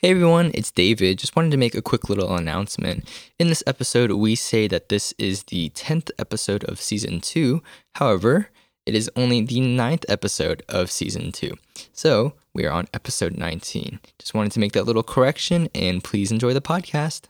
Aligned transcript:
Hey 0.00 0.12
everyone, 0.12 0.52
it's 0.54 0.70
David. 0.70 1.18
Just 1.18 1.34
wanted 1.34 1.50
to 1.50 1.56
make 1.56 1.74
a 1.74 1.82
quick 1.82 2.08
little 2.08 2.36
announcement. 2.36 3.08
In 3.36 3.48
this 3.48 3.64
episode, 3.66 4.12
we 4.12 4.36
say 4.36 4.68
that 4.68 4.90
this 4.90 5.12
is 5.18 5.42
the 5.44 5.70
10th 5.70 6.12
episode 6.20 6.62
of 6.64 6.80
season 6.80 7.20
2. 7.20 7.60
However, 7.96 8.50
it 8.86 8.94
is 8.94 9.10
only 9.16 9.40
the 9.40 9.60
ninth 9.60 10.04
episode 10.08 10.62
of 10.68 10.92
season 10.92 11.32
2. 11.32 11.52
So, 11.92 12.34
we 12.54 12.64
are 12.64 12.70
on 12.70 12.86
episode 12.94 13.36
19. 13.36 13.98
Just 14.20 14.34
wanted 14.34 14.52
to 14.52 14.60
make 14.60 14.70
that 14.74 14.84
little 14.86 15.02
correction 15.02 15.68
and 15.74 16.04
please 16.04 16.30
enjoy 16.30 16.54
the 16.54 16.60
podcast. 16.60 17.22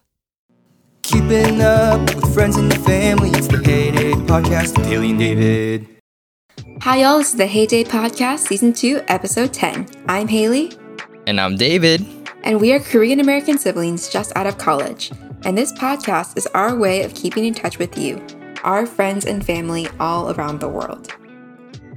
Keeping 1.01 1.63
up 1.63 2.01
with 2.15 2.35
friends 2.35 2.59
and 2.59 2.71
family. 2.85 3.31
It's 3.31 3.49
the 3.49 3.57
HayDay 3.57 4.27
Podcast 4.27 4.77
with 4.77 4.87
Haley 4.89 5.11
and 5.13 5.19
David. 5.19 5.89
Hi, 6.83 6.99
y'all. 6.99 7.17
This 7.17 7.31
is 7.31 7.37
the 7.37 7.47
HayDay 7.47 7.87
Podcast, 7.87 8.41
Season 8.41 8.75
2, 8.75 9.05
Episode 9.09 9.55
10. 9.55 9.87
I'm 10.07 10.29
Haley, 10.29 10.73
And 11.27 11.41
I'm 11.41 11.57
David. 11.57 12.18
And 12.49 12.63
we 12.63 12.73
are 12.73 12.81
Korean 12.81 13.21
American 13.21 13.59
siblings 13.59 14.09
just 14.09 14.35
out 14.35 14.47
of 14.47 14.57
college. 14.57 15.13
And 15.45 15.57
this 15.57 15.71
podcast 15.71 16.39
is 16.39 16.47
our 16.49 16.75
way 16.75 17.03
of 17.03 17.15
keeping 17.15 17.45
in 17.45 17.53
touch 17.53 17.79
with 17.79 17.99
you, 17.99 18.25
our 18.65 18.87
friends 18.87 19.27
and 19.27 19.45
family 19.45 19.87
all 20.01 20.33
around 20.33 20.61
the 20.61 20.69
world. 20.69 21.15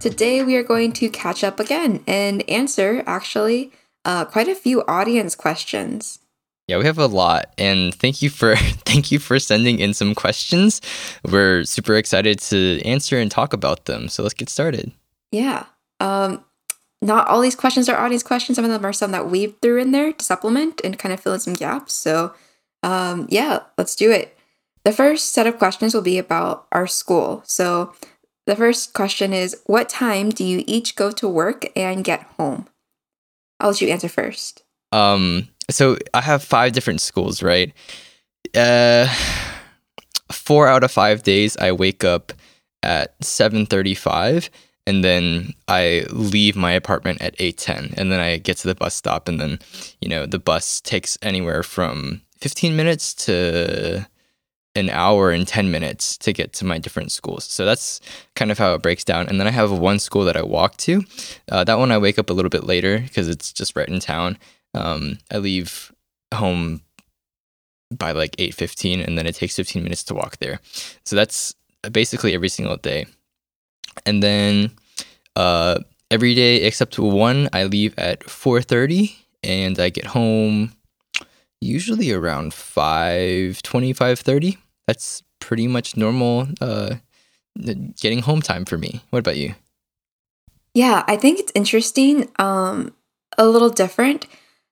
Today, 0.02 0.44
we 0.44 0.58
are 0.58 0.64
going 0.64 0.92
to 0.94 1.10
catch 1.10 1.46
up 1.46 1.62
again 1.62 2.04
and 2.06 2.48
answer, 2.50 3.02
actually, 3.08 3.72
uh, 4.04 4.26
quite 4.26 4.50
a 4.50 4.56
few 4.56 4.84
audience 4.88 5.36
questions. 5.36 6.20
Yeah, 6.68 6.80
we 6.80 6.86
have 6.86 7.00
a 7.00 7.06
lot, 7.06 7.54
and 7.58 7.96
thank 7.96 8.22
you 8.22 8.30
for 8.30 8.56
thank 8.86 9.10
you 9.10 9.20
for 9.20 9.40
sending 9.40 9.80
in 9.80 9.94
some 9.94 10.14
questions. 10.14 10.82
We're 11.24 11.64
super 11.64 11.96
excited 11.96 12.40
to 12.40 12.82
answer 12.84 13.18
and 13.18 13.32
talk 13.32 13.54
about 13.54 13.86
them. 13.86 14.10
So 14.10 14.22
let's 14.22 14.34
get 14.34 14.50
started. 14.50 14.92
Yeah. 15.32 15.66
Um, 16.02 16.44
not 17.02 17.28
all 17.28 17.42
these 17.42 17.56
questions 17.56 17.90
are 17.90 17.98
audience 17.98 18.24
questions. 18.24 18.56
Some 18.56 18.66
of 18.66 18.72
them 18.72 18.86
are 18.86 18.94
some 18.94 19.12
that 19.12 19.30
we 19.30 19.48
threw 19.62 19.80
in 19.80 19.92
there 19.92 20.14
to 20.14 20.26
supplement 20.26 20.82
and 20.84 21.00
kind 21.00 21.14
of 21.14 21.20
fill 21.20 21.34
in 21.34 21.40
some 21.40 21.54
gaps. 21.54 21.94
So, 21.94 22.34
um, 22.84 23.28
yeah, 23.30 23.60
let's 23.78 23.96
do 23.96 24.12
it. 24.12 24.38
The 24.84 24.92
first 24.92 25.34
set 25.34 25.48
of 25.48 25.58
questions 25.58 25.94
will 25.94 26.02
be 26.02 26.18
about 26.18 26.68
our 26.72 26.88
school. 26.88 27.44
So, 27.46 27.94
the 28.46 28.56
first 28.56 28.94
question 28.94 29.34
is 29.34 29.60
What 29.66 29.90
time 29.90 30.30
do 30.30 30.44
you 30.44 30.64
each 30.68 30.96
go 30.96 31.12
to 31.12 31.28
work 31.28 31.68
and 31.76 32.04
get 32.04 32.24
home? 32.38 32.68
I'll 33.60 33.70
let 33.70 33.82
you 33.82 33.90
answer 33.90 34.10
first. 34.10 34.64
Um, 34.92 35.48
so 35.70 35.98
I 36.14 36.22
have 36.22 36.44
five 36.44 36.74
different 36.74 37.02
schools, 37.02 37.42
right? 37.42 37.72
Uh, 38.56 39.08
four 40.32 40.68
out 40.68 40.84
of 40.84 40.92
five 40.92 41.24
days 41.24 41.56
I 41.58 41.72
wake 41.72 42.04
up 42.04 42.34
at 42.84 43.16
seven 43.24 43.66
thirty-five, 43.66 44.50
and 44.92 45.06
then 45.06 45.54
I 45.70 46.06
leave 46.10 46.58
my 46.58 46.74
apartment 46.74 47.22
at 47.22 47.34
eight 47.40 47.58
ten, 47.58 47.94
and 47.96 48.12
then 48.12 48.20
I 48.20 48.38
get 48.38 48.58
to 48.58 48.68
the 48.68 48.76
bus 48.76 48.94
stop, 48.94 49.30
and 49.30 49.40
then 49.40 49.60
you 50.02 50.10
know 50.10 50.26
the 50.26 50.38
bus 50.38 50.82
takes 50.82 51.18
anywhere 51.22 51.64
from 51.64 52.22
fifteen 52.40 52.76
minutes 52.76 53.14
to 53.26 54.06
an 54.74 54.90
hour 54.90 55.32
and 55.32 55.46
10 55.46 55.70
minutes 55.70 56.18
to 56.18 56.32
get 56.32 56.54
to 56.54 56.64
my 56.64 56.78
different 56.78 57.12
schools. 57.12 57.44
So 57.44 57.66
that's 57.66 58.00
kind 58.38 58.52
of 58.52 58.58
how 58.58 58.74
it 58.74 58.82
breaks 58.82 59.04
down. 59.04 59.28
And 59.28 59.38
then 59.38 59.46
I 59.46 59.52
have 59.52 59.70
one 59.70 60.00
school 60.00 60.24
that 60.24 60.38
I 60.38 60.44
walk 60.44 60.78
to. 60.88 61.04
Uh, 61.52 61.66
that 61.66 61.78
one 61.78 61.92
I 61.92 61.98
wake 61.98 62.18
up 62.18 62.30
a 62.30 62.34
little 62.34 62.48
bit 62.48 62.64
later 62.64 63.00
because 63.00 63.28
it's 63.28 63.52
just 63.52 63.76
right 63.76 63.90
in 63.90 64.00
town. 64.00 64.38
Um, 64.74 65.18
I 65.30 65.40
leave 65.40 65.92
home 66.34 66.84
by 67.92 68.14
like 68.14 68.38
8.15 68.38 69.06
and 69.06 69.18
then 69.18 69.28
it 69.28 69.36
takes 69.36 69.58
15 69.58 69.84
minutes 69.84 70.06
to 70.06 70.14
walk 70.14 70.38
there. 70.38 70.62
So 71.04 71.18
that's 71.18 71.54
basically 71.92 72.34
every 72.34 72.48
single 72.48 72.78
day. 72.78 73.08
And 74.06 74.24
then 74.24 74.72
uh, 75.36 75.80
every 76.10 76.36
day 76.36 76.58
except 76.64 77.00
one, 77.00 77.50
I 77.54 77.66
leave 77.66 77.94
at 77.98 78.22
4.30 78.22 79.16
and 79.44 79.80
I 79.80 79.90
get 79.90 80.06
home 80.06 80.74
usually 81.62 82.12
around 82.12 82.54
5 82.54 83.62
25 83.62 84.20
30 84.20 84.58
that's 84.88 85.22
pretty 85.40 85.68
much 85.68 85.96
normal 85.96 86.48
uh 86.60 86.96
getting 88.00 88.24
home 88.24 88.42
time 88.42 88.66
for 88.66 88.78
me 88.78 89.02
what 89.12 89.20
about 89.20 89.38
you 89.38 89.54
Yeah, 90.74 91.04
I 91.08 91.18
think 91.18 91.40
it's 91.40 91.52
interesting, 91.54 92.30
um, 92.40 92.94
a 93.38 93.46
little 93.46 93.70
different. 93.70 94.26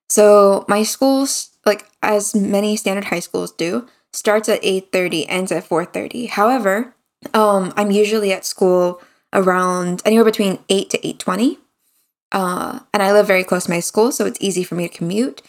So 0.09 0.65
my 0.67 0.83
schools, 0.83 1.49
like 1.65 1.85
as 2.01 2.33
many 2.33 2.77
standard 2.77 3.05
high 3.05 3.19
schools 3.19 3.51
do, 3.51 3.87
starts 4.13 4.49
at 4.49 4.63
8:30, 4.63 5.25
ends 5.27 5.51
at 5.51 5.67
4:30. 5.67 6.27
However, 6.29 6.95
um, 7.33 7.73
I'm 7.75 7.91
usually 7.91 8.31
at 8.31 8.45
school 8.45 9.01
around 9.33 10.01
anywhere 10.05 10.25
between 10.25 10.59
8 10.69 10.89
to 10.91 11.07
8:20. 11.07 11.57
Uh, 12.31 12.79
and 12.93 13.01
I 13.01 13.11
live 13.11 13.27
very 13.27 13.43
close 13.43 13.65
to 13.65 13.71
my 13.71 13.79
school, 13.79 14.11
so 14.11 14.25
it's 14.25 14.37
easy 14.41 14.63
for 14.63 14.75
me 14.75 14.87
to 14.87 14.95
commute. 14.95 15.41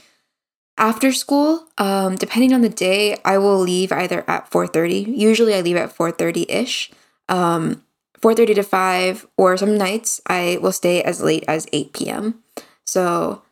After 0.79 1.13
school, 1.13 1.67
um, 1.77 2.17
depending 2.17 2.55
on 2.55 2.63
the 2.63 2.71
day, 2.71 3.19
I 3.25 3.37
will 3.37 3.59
leave 3.59 3.93
either 3.93 4.25
at 4.27 4.51
4:30. 4.51 5.15
Usually 5.15 5.55
I 5.55 5.61
leave 5.61 5.77
at 5.77 5.95
4:30-ish. 5.95 6.91
Um, 7.29 7.83
4.30 8.21 8.57
to 8.57 8.63
5 8.63 9.27
or 9.37 9.57
some 9.57 9.77
nights 9.77 10.21
i 10.27 10.59
will 10.61 10.73
stay 10.73 11.03
as 11.03 11.23
late 11.23 11.45
as 11.49 11.67
8 11.73 11.93
p.m 11.93 12.43
so 12.85 13.43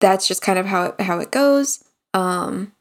that's 0.00 0.28
just 0.28 0.42
kind 0.42 0.58
of 0.58 0.66
how 0.66 0.84
it, 0.86 1.00
how 1.00 1.18
it 1.18 1.30
goes 1.30 1.84
um, 2.14 2.72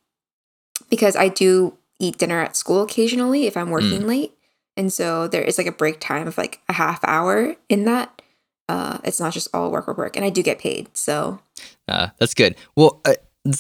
because 0.90 1.16
i 1.16 1.28
do 1.28 1.78
eat 2.00 2.18
dinner 2.18 2.42
at 2.42 2.56
school 2.56 2.84
occasionally 2.84 3.48
if 3.48 3.58
i'm 3.58 3.70
working 3.70 4.06
late 4.08 4.34
and 4.78 4.94
so 4.94 5.28
there 5.28 5.42
is 5.44 5.58
like 5.58 5.68
a 5.68 5.72
break 5.72 6.00
time 6.00 6.28
of 6.28 6.38
like 6.38 6.62
a 6.70 6.74
half 6.74 7.00
hour 7.04 7.56
in 7.68 7.86
that. 7.86 8.22
Uh, 8.70 8.98
it's 9.04 9.20
not 9.20 9.32
just 9.34 9.48
all 9.54 9.72
work 9.72 9.88
work 9.88 9.98
work 9.98 10.16
and 10.18 10.26
i 10.26 10.30
do 10.30 10.44
get 10.44 10.60
paid 10.60 10.90
so. 10.96 11.40
Uh, 11.88 12.10
that's 12.20 12.34
good. 12.34 12.56
Well 12.76 13.02
uh, 13.06 13.14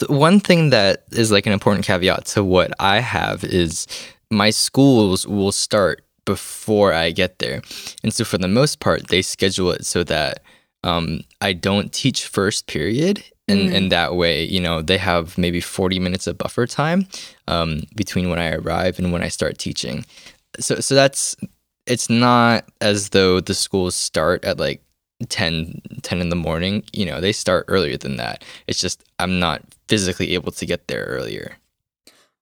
one 0.10 0.40
thing 0.42 0.70
that 0.72 1.06
is 1.14 1.32
like 1.32 1.46
an 1.46 1.54
important 1.54 1.86
caveat 1.86 2.26
to 2.26 2.44
what 2.44 2.72
i 2.80 3.00
have 3.00 3.44
is 3.46 3.88
my 4.30 4.50
schools 4.50 5.26
will 5.26 5.54
start 5.54 6.04
before 6.26 6.92
i 6.94 7.12
get 7.12 7.40
there. 7.40 7.62
And 8.04 8.14
so 8.14 8.26
for 8.26 8.38
the 8.38 8.50
most 8.50 8.82
part 8.82 9.08
they 9.08 9.22
schedule 9.22 9.72
it 9.72 9.86
so 9.86 10.04
that 10.04 10.42
um, 10.84 11.22
i 11.42 11.54
don't 11.54 11.94
teach 11.94 12.28
first 12.28 12.68
period. 12.68 13.24
And, 13.50 13.70
Mm. 13.70 13.76
and 13.78 13.92
that 13.94 14.16
way 14.18 14.44
you 14.44 14.60
know 14.60 14.82
they 14.82 14.98
have 14.98 15.38
maybe 15.38 15.62
40 15.62 16.00
minutes 16.00 16.28
of 16.28 16.38
buffer 16.38 16.68
time 16.68 17.08
um, 17.48 17.84
between 17.96 18.30
when 18.30 18.40
i 18.40 18.52
arrive 18.52 19.00
and 19.00 19.14
when 19.14 19.24
i 19.24 19.30
start 19.30 19.58
teaching 19.58 20.04
so 20.60 20.80
so 20.80 20.96
that's 20.96 21.36
it's 21.86 22.10
not 22.10 22.66
as 22.82 23.10
though 23.10 23.40
the 23.40 23.54
schools 23.54 23.96
start 23.96 24.44
at 24.46 24.60
like 24.60 24.82
10 25.30 25.82
10 26.04 26.22
in 26.22 26.30
the 26.30 26.36
morning. 26.36 26.84
You 26.94 27.06
know 27.06 27.22
they 27.22 27.32
start 27.32 27.66
earlier 27.68 27.98
than 27.98 28.18
that. 28.18 28.44
It's 28.68 28.80
just 28.80 29.04
i'm 29.20 29.40
not 29.40 29.62
physically 29.88 30.34
able 30.34 30.52
to 30.52 30.66
get 30.66 30.88
there 30.88 31.04
earlier. 31.06 31.58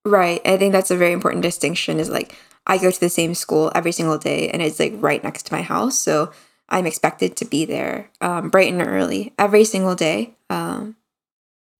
Right. 0.04 0.42
I 0.46 0.58
think 0.58 0.72
that's 0.72 0.92
a 0.92 0.98
very 0.98 1.14
important 1.14 1.44
distinction 1.44 2.00
is 2.00 2.10
like 2.10 2.36
i 2.68 2.78
go 2.78 2.92
to 2.92 3.00
the 3.00 3.10
same 3.10 3.34
school 3.36 3.72
every 3.76 3.92
single 3.92 4.18
day 4.18 4.50
and 4.50 4.62
it's 4.62 4.80
like 4.80 4.94
right 4.98 5.24
next 5.24 5.44
to 5.44 5.54
my 5.54 5.62
house. 5.62 6.00
So 6.00 6.32
i'm 6.68 6.88
expected 6.88 7.38
to 7.38 7.46
be 7.46 7.64
there 7.66 8.10
um, 8.22 8.50
bright 8.50 8.74
and 8.74 8.82
early 8.82 9.34
every 9.38 9.64
single 9.64 9.96
day 9.96 10.36
um, 10.50 10.96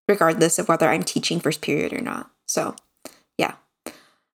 regardless 0.08 0.58
of 0.58 0.68
whether 0.68 0.88
i'm 0.88 1.02
teaching 1.02 1.40
first 1.40 1.60
period 1.60 1.92
or 1.92 2.00
not. 2.00 2.30
So 2.46 2.74
yeah. 3.36 3.54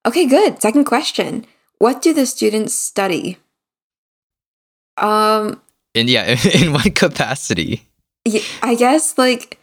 Okay 0.06 0.26
good. 0.26 0.60
Second 0.60 0.84
question 0.84 1.46
what 1.82 2.00
do 2.00 2.14
the 2.14 2.26
students 2.26 2.74
study 2.74 3.38
um 4.96 5.60
and 5.94 6.08
yeah 6.08 6.36
in 6.54 6.72
what 6.72 6.94
capacity 6.94 7.88
I 8.62 8.74
guess 8.76 9.18
like 9.18 9.58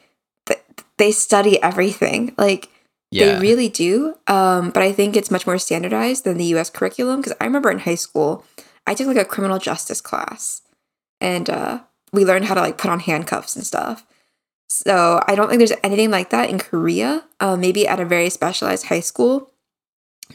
they 0.97 1.11
study 1.11 1.61
everything 1.63 2.35
like 2.37 2.69
yeah 3.11 3.33
They 3.33 3.39
really 3.39 3.69
do. 3.69 4.15
Um, 4.27 4.69
but 4.69 4.83
I 4.83 4.91
think 4.91 5.15
it's 5.15 5.31
much 5.31 5.47
more 5.47 5.57
standardized 5.57 6.25
than 6.25 6.37
the 6.37 6.53
US 6.55 6.69
curriculum 6.69 7.21
because 7.21 7.35
I 7.41 7.45
remember 7.45 7.71
in 7.71 7.79
high 7.79 7.95
school, 7.95 8.45
I 8.85 8.93
took 8.93 9.07
like 9.07 9.17
a 9.17 9.25
criminal 9.25 9.57
justice 9.57 10.01
class 10.01 10.61
and 11.19 11.49
uh, 11.49 11.79
we 12.13 12.25
learned 12.25 12.45
how 12.45 12.53
to 12.53 12.61
like 12.61 12.77
put 12.77 12.91
on 12.91 12.99
handcuffs 12.99 13.55
and 13.55 13.65
stuff. 13.65 14.05
So 14.69 15.19
I 15.25 15.33
don't 15.33 15.49
think 15.49 15.57
there's 15.59 15.73
anything 15.83 16.11
like 16.11 16.29
that 16.29 16.49
in 16.49 16.59
Korea. 16.59 17.23
Uh, 17.39 17.55
maybe 17.55 17.87
at 17.87 17.99
a 17.99 18.05
very 18.05 18.29
specialized 18.29 18.87
high 18.87 18.99
school 18.99 19.48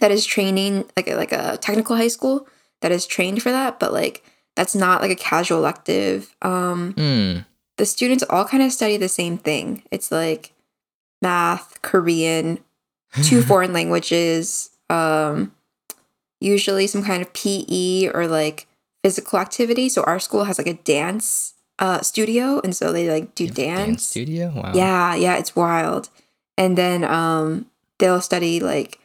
that 0.00 0.10
is 0.10 0.24
training, 0.26 0.84
like 0.96 1.08
a, 1.08 1.14
like 1.14 1.32
a 1.32 1.56
technical 1.58 1.96
high 1.96 2.08
school 2.08 2.46
that 2.80 2.92
is 2.92 3.06
trained 3.06 3.42
for 3.42 3.50
that, 3.50 3.78
but 3.80 3.92
like 3.92 4.24
that's 4.56 4.74
not 4.74 5.00
like 5.00 5.10
a 5.10 5.16
casual 5.16 5.58
elective. 5.58 6.34
Um, 6.42 6.92
Hmm. 6.94 7.38
the 7.76 7.86
students 7.86 8.22
all 8.30 8.44
kind 8.44 8.62
of 8.62 8.72
study 8.72 8.96
the 8.96 9.08
same 9.08 9.36
thing. 9.38 9.82
It's 9.90 10.12
like 10.12 10.52
math, 11.22 11.80
Korean, 11.82 12.58
two 13.22 13.42
foreign 13.48 13.72
languages, 13.72 14.70
um, 14.90 15.52
usually 16.40 16.86
some 16.86 17.02
kind 17.02 17.22
of 17.22 17.32
PE 17.32 18.08
or 18.14 18.26
like 18.26 18.66
physical 19.02 19.38
activity. 19.38 19.88
So 19.88 20.02
our 20.04 20.18
school 20.20 20.44
has 20.44 20.58
like 20.58 20.66
a 20.66 20.74
dance 20.74 21.54
uh, 21.78 22.00
studio, 22.02 22.60
and 22.62 22.74
so 22.76 22.92
they 22.92 23.08
like 23.10 23.34
do 23.34 23.46
dance 23.46 23.56
dance. 23.86 24.06
studio 24.08 24.52
wow 24.54 24.72
Yeah, 24.74 25.14
yeah, 25.14 25.36
it's 25.36 25.56
wild. 25.56 26.08
And 26.56 26.78
then 26.78 27.02
um, 27.02 27.66
they'll 27.98 28.20
study 28.20 28.60
like 28.60 29.00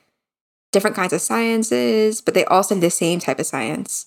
different 0.71 0.95
kinds 0.95 1.13
of 1.13 1.21
sciences, 1.21 2.21
but 2.21 2.33
they 2.33 2.45
all 2.45 2.63
study 2.63 2.81
the 2.81 2.89
same 2.89 3.19
type 3.19 3.39
of 3.39 3.45
science. 3.45 4.05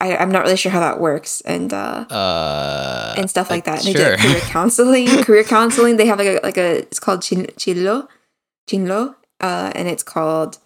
I, 0.00 0.16
I'm 0.16 0.30
not 0.30 0.44
really 0.44 0.56
sure 0.56 0.70
how 0.70 0.80
that 0.80 1.00
works, 1.00 1.40
and 1.40 1.72
uh, 1.72 2.06
Uh, 2.08 3.14
and 3.18 3.28
stuff 3.28 3.50
like 3.50 3.64
that. 3.64 3.84
And 3.84 3.96
sure. 3.96 4.16
They 4.16 4.16
get 4.16 4.20
career 4.20 4.40
counseling. 4.52 5.06
career 5.24 5.44
counseling. 5.44 5.96
They 5.96 6.06
have 6.06 6.18
like 6.18 6.28
a 6.28 6.40
like 6.42 6.56
a 6.56 6.78
it's 6.78 7.00
called 7.00 7.22
chin, 7.22 7.48
chilo, 7.56 8.08
chinlo, 8.68 9.16
uh, 9.40 9.72
and 9.74 9.88
it's 9.88 10.04
called 10.04 10.58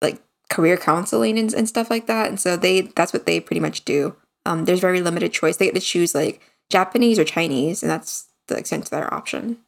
like 0.00 0.18
career 0.48 0.78
counseling 0.78 1.38
and, 1.38 1.52
and 1.52 1.68
stuff 1.68 1.90
like 1.90 2.06
that. 2.06 2.28
And 2.28 2.40
so 2.40 2.56
they 2.56 2.82
that's 2.82 3.12
what 3.12 3.26
they 3.26 3.38
pretty 3.38 3.60
much 3.60 3.84
do. 3.84 4.16
Um, 4.46 4.64
there's 4.64 4.80
very 4.80 5.02
limited 5.02 5.32
choice. 5.32 5.58
They 5.58 5.66
get 5.66 5.74
to 5.74 5.80
choose 5.80 6.14
like 6.14 6.40
Japanese 6.70 7.18
or 7.18 7.24
Chinese, 7.24 7.82
and 7.82 7.90
that's 7.90 8.28
the 8.48 8.56
extent 8.56 8.84
of 8.84 8.90
their 8.90 9.12
option. 9.12 9.58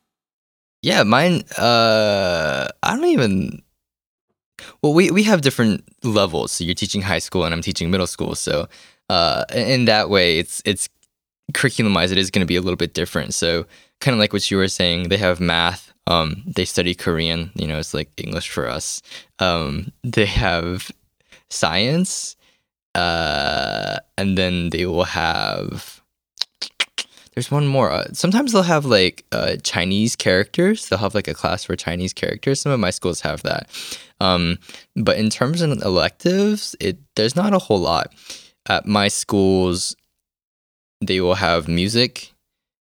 Yeah, 0.81 1.03
mine. 1.03 1.45
Uh, 1.59 2.69
I 2.83 2.97
don't 2.97 3.05
even. 3.05 3.63
Well, 4.83 4.95
we 4.95 5.11
we 5.11 5.23
have 5.25 5.41
different 5.41 5.85
levels. 6.03 6.53
So 6.53 6.65
you're 6.65 6.75
teaching 6.75 7.03
high 7.03 7.19
school, 7.19 7.45
and 7.45 7.55
I'm 7.55 7.63
teaching 7.63 7.91
middle 7.91 8.07
school. 8.07 8.35
So, 8.35 8.69
uh, 9.09 9.45
in 9.55 9.87
that 9.87 10.11
way, 10.11 10.39
it's 10.39 10.63
it's 10.65 10.89
curriculum 11.53 11.95
wise, 11.95 12.13
it 12.13 12.19
is 12.19 12.31
going 12.31 12.41
to 12.41 12.47
be 12.47 12.57
a 12.57 12.61
little 12.61 12.77
bit 12.77 12.95
different. 12.95 13.35
So, 13.35 13.67
kind 14.01 14.15
of 14.15 14.19
like 14.19 14.33
what 14.33 14.51
you 14.51 14.57
were 14.57 14.69
saying, 14.69 15.09
they 15.09 15.17
have 15.19 15.41
math. 15.41 15.93
Um, 16.07 16.43
they 16.47 16.65
study 16.65 16.95
Korean. 16.95 17.51
You 17.55 17.67
know, 17.67 17.79
it's 17.79 17.95
like 17.95 18.11
English 18.17 18.51
for 18.51 18.69
us. 18.69 19.03
Um, 19.39 19.93
they 20.03 20.27
have 20.27 20.91
science, 21.51 22.37
uh, 22.95 23.99
and 24.17 24.39
then 24.39 24.71
they 24.71 24.87
will 24.87 25.05
have 25.05 26.03
there's 27.35 27.51
one 27.51 27.67
more. 27.67 27.91
Uh, 27.91 28.07
sometimes 28.13 28.53
they'll 28.53 28.63
have 28.63 28.85
like 28.85 29.25
uh, 29.33 29.57
Chinese 29.63 30.15
characters. 30.15 30.89
They'll 30.89 31.01
have 31.01 31.15
like 31.15 31.29
a 31.29 31.35
class 31.35 31.65
for 31.65 31.75
Chinese 31.75 32.13
characters. 32.13 32.61
Some 32.61 32.73
of 32.73 32.81
my 32.81 32.91
schools 32.91 33.21
have 33.23 33.43
that. 33.43 33.69
Um, 34.21 34.59
but 34.95 35.19
in 35.19 35.31
terms 35.31 35.61
of 35.61 35.71
electives, 35.83 36.77
it 36.81 36.99
there's 37.17 37.37
not 37.37 37.53
a 37.53 37.59
whole 37.59 37.81
lot. 37.81 38.13
At 38.67 38.87
my 38.87 39.09
schools, 39.09 39.97
they 41.01 41.21
will 41.21 41.35
have 41.35 41.69
music, 41.69 42.33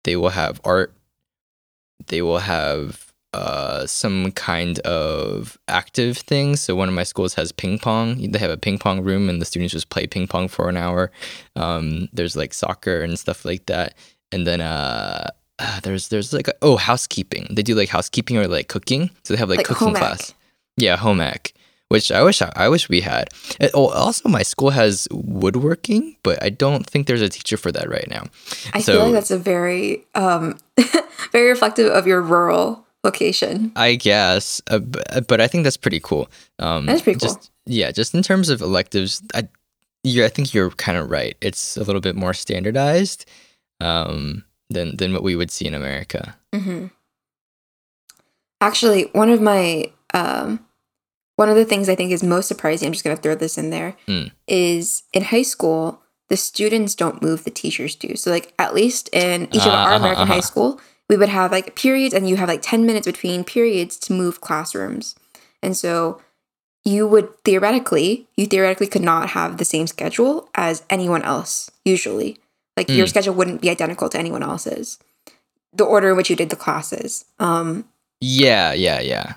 they 0.05 0.17
will 0.17 0.31
have 0.31 0.61
art, 0.65 0.93
they 2.09 2.21
will 2.21 2.39
have 2.39 3.13
uh, 3.33 3.87
some 3.87 4.33
kind 4.33 4.79
of 4.81 5.57
active 5.69 6.19
things. 6.19 6.61
So 6.61 6.75
one 6.75 6.89
of 6.89 6.95
my 6.95 7.05
schools 7.05 7.33
has 7.35 7.51
ping 7.51 7.79
pong. 7.79 8.31
They 8.31 8.39
have 8.39 8.51
a 8.51 8.59
ping 8.59 8.77
pong 8.79 9.03
room, 9.03 9.31
and 9.31 9.41
the 9.41 9.47
students 9.47 9.73
just 9.73 9.89
play 9.89 10.07
ping 10.07 10.27
pong 10.27 10.49
for 10.49 10.69
an 10.69 10.77
hour. 10.77 11.11
Um, 11.57 12.09
there's 12.13 12.37
like 12.37 12.53
soccer 12.53 13.01
and 13.01 13.19
stuff 13.19 13.47
like 13.47 13.67
that 13.67 13.95
and 14.33 14.47
then 14.47 14.61
uh, 14.61 15.29
uh 15.59 15.81
there's 15.83 16.09
there's 16.09 16.33
like 16.33 16.49
a, 16.49 16.55
oh 16.63 16.77
housekeeping. 16.77 17.47
They 17.51 17.63
do 17.63 17.75
like 17.75 17.89
housekeeping 17.91 18.37
or 18.39 18.49
like 18.49 18.69
cooking. 18.69 19.11
So 19.25 19.35
they 19.35 19.39
have 19.39 19.49
like, 19.51 19.59
Like 19.59 19.67
cooking 19.67 19.89
home 19.89 19.97
ec. 19.97 20.03
class 20.03 20.35
yeah 20.79 20.97
home 20.97 21.21
ec 21.21 21.53
which 21.89 22.11
i 22.11 22.23
wish 22.23 22.41
i, 22.41 22.51
I 22.57 22.69
wish 22.71 22.89
we 22.89 23.03
had. 23.03 23.29
And- 23.61 23.71
oh 23.75 23.89
also 23.89 24.27
my 24.29 24.43
school 24.43 24.71
has 24.71 25.07
woodworking 25.11 26.17
but 26.23 26.43
i 26.43 26.49
don't 26.49 26.87
think 26.89 27.07
there's 27.07 27.21
a 27.21 27.29
teacher 27.29 27.59
for 27.59 27.71
that 27.73 27.89
right 27.91 28.09
now. 28.09 28.25
I 28.73 28.81
So- 28.81 28.93
feel 28.95 29.03
like 29.05 29.13
that's 29.13 29.31
a 29.31 29.39
very 29.39 30.07
um 30.15 30.57
very 31.33 31.49
reflective 31.51 31.91
of 31.93 32.07
your 32.07 32.23
rural 32.23 32.87
location. 33.05 33.73
i 33.77 33.95
guess 33.97 34.63
uh, 34.71 34.79
but, 34.79 35.27
but 35.29 35.41
i 35.41 35.47
think 35.47 35.65
that's 35.65 35.77
pretty 35.77 36.01
cool. 36.01 36.31
Um 36.59 36.87
That's 36.87 37.03
pretty 37.03 37.19
cool. 37.21 37.29
just, 37.35 37.51
yeah 37.67 37.91
just 37.93 38.15
in 38.15 38.23
terms 38.23 38.49
of 38.49 38.63
electives 38.63 39.21
i 39.35 39.43
i 40.07 40.29
think 40.29 40.55
you're 40.55 40.71
kind 40.71 40.97
of 40.99 41.11
right. 41.11 41.37
It's 41.41 41.77
a 41.77 41.85
little 41.85 42.01
bit 42.01 42.17
more 42.17 42.35
standardized 42.35 43.25
um 43.83 44.45
than 44.71 44.97
than 44.97 45.13
what 45.13 45.23
we 45.23 45.37
would 45.37 45.51
see 45.51 45.67
in 45.67 45.75
america 45.75 46.37
hmm 46.55 46.87
Actually, 48.61 49.05
one 49.13 49.29
of 49.29 49.41
my 49.41 49.91
um, 50.15 50.65
one 51.35 51.49
of 51.49 51.57
the 51.57 51.65
things 51.65 51.89
I 51.89 51.97
think 51.97 52.13
is 52.13 52.23
most 52.23 52.47
surprising. 52.47 52.87
I'm 52.87 52.93
just 52.93 53.03
going 53.05 53.17
to 53.17 53.21
throw 53.23 53.35
this 53.35 53.59
in 53.59 53.71
there. 53.71 53.97
Is 54.47 55.03
Mm. 55.13 55.17
in 55.19 55.25
high 55.25 55.43
school 55.43 56.01
the 56.29 56.37
students 56.37 56.95
don't 56.95 57.21
move, 57.21 57.43
the 57.45 57.51
teachers 57.51 57.95
do. 57.97 58.15
So 58.17 58.31
like 58.31 58.55
at 58.59 58.73
least 58.73 59.11
in 59.13 59.49
each 59.53 59.67
of 59.67 59.73
Ah, 59.73 59.85
our 59.85 59.89
uh-huh, 59.95 59.97
American 59.97 60.27
high 60.29 60.35
uh-huh. 60.35 60.41
school, 60.43 60.81
we 61.11 61.17
would 61.17 61.29
have 61.29 61.51
like 61.51 61.75
periods, 61.75 62.15
and 62.15 62.29
you 62.29 62.37
have 62.37 62.49
like 62.49 62.63
ten 62.63 62.87
minutes 62.87 63.07
between 63.07 63.43
periods 63.45 63.99
to 63.99 64.13
move 64.13 64.41
classrooms, 64.41 65.17
and 65.61 65.77
so 65.77 66.23
you 66.85 67.07
would 67.07 67.29
theoretically 67.45 68.29
you 68.37 68.47
theoretically 68.47 68.87
could 68.87 69.03
not 69.03 69.31
have 69.31 69.57
the 69.59 69.65
same 69.65 69.87
schedule 69.89 70.49
as 70.55 70.85
anyone 70.89 71.23
else 71.23 71.71
usually 71.85 72.39
like 72.77 72.89
your 72.89 73.07
Mm. 73.07 73.11
schedule 73.11 73.35
wouldn't 73.35 73.61
be 73.61 73.71
identical 73.71 74.09
to 74.09 74.19
anyone 74.19 74.43
else's 74.43 74.99
the 75.75 75.85
order 75.85 76.11
in 76.11 76.17
which 76.17 76.31
you 76.31 76.37
did 76.37 76.51
the 76.51 76.57
classes 76.57 77.25
um 77.39 77.85
yeah 78.21 78.73
yeah 78.73 79.01
yeah 79.01 79.35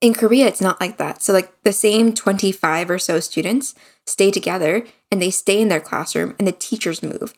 in 0.00 0.14
korea 0.14 0.46
it's 0.46 0.60
not 0.60 0.80
like 0.80 0.96
that 0.98 1.22
so 1.22 1.32
like 1.32 1.50
the 1.64 1.72
same 1.72 2.12
25 2.14 2.90
or 2.90 2.98
so 2.98 3.20
students 3.20 3.74
stay 4.06 4.30
together 4.30 4.84
and 5.10 5.20
they 5.22 5.30
stay 5.30 5.60
in 5.60 5.68
their 5.68 5.80
classroom 5.80 6.34
and 6.38 6.46
the 6.48 6.52
teachers 6.52 7.02
move 7.02 7.34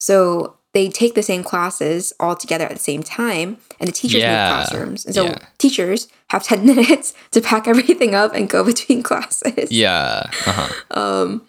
so 0.00 0.56
they 0.74 0.88
take 0.88 1.14
the 1.14 1.22
same 1.22 1.44
classes 1.44 2.12
all 2.18 2.34
together 2.34 2.64
at 2.64 2.72
the 2.72 2.78
same 2.78 3.02
time 3.02 3.58
and 3.78 3.88
the 3.88 3.92
teachers 3.92 4.20
Yeah, 4.22 4.30
move 4.48 4.56
classrooms 4.68 5.06
and 5.06 5.14
so 5.14 5.24
yeah. 5.26 5.38
teachers 5.58 6.08
have 6.30 6.42
10 6.42 6.66
minutes 6.72 7.14
to 7.30 7.40
pack 7.40 7.68
everything 7.68 8.14
up 8.14 8.34
and 8.34 8.48
go 8.50 8.64
between 8.72 9.02
classes 9.02 9.70
Yeah. 9.70 10.22
Uh-huh. 10.46 10.72
um, 11.00 11.42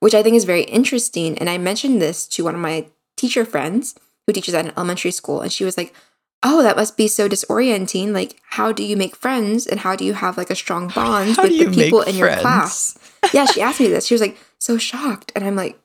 which 0.00 0.14
I 0.14 0.22
think 0.22 0.36
is 0.36 0.44
very 0.44 0.62
interesting. 0.64 1.38
And 1.38 1.48
I 1.48 1.56
mentioned 1.56 2.02
this 2.02 2.26
to 2.28 2.44
one 2.44 2.54
of 2.54 2.60
my 2.60 2.84
teacher 3.16 3.44
friends 3.44 3.94
who 4.26 4.32
teaches 4.32 4.54
at 4.54 4.64
an 4.66 4.72
elementary 4.76 5.10
school, 5.10 5.40
and 5.40 5.52
she 5.52 5.64
was 5.64 5.76
like, 5.76 5.94
"Oh, 6.42 6.62
that 6.62 6.76
must 6.76 6.96
be 6.96 7.08
so 7.08 7.28
disorienting. 7.28 8.12
Like, 8.12 8.40
how 8.50 8.72
do 8.72 8.82
you 8.82 8.96
make 8.96 9.16
friends, 9.16 9.66
and 9.66 9.80
how 9.80 9.96
do 9.96 10.04
you 10.04 10.14
have 10.14 10.36
like 10.36 10.50
a 10.50 10.54
strong 10.56 10.88
bond 10.94 11.36
How 11.36 11.42
with 11.44 11.58
the 11.58 11.70
people 11.70 12.02
in 12.02 12.16
your 12.16 12.34
class?" 12.36 12.98
yeah, 13.32 13.46
she 13.46 13.60
asked 13.62 13.80
me 13.80 13.88
this. 13.88 14.06
She 14.06 14.14
was 14.14 14.20
like, 14.20 14.36
so 14.58 14.78
shocked, 14.78 15.32
and 15.34 15.44
I'm 15.44 15.56
like, 15.56 15.78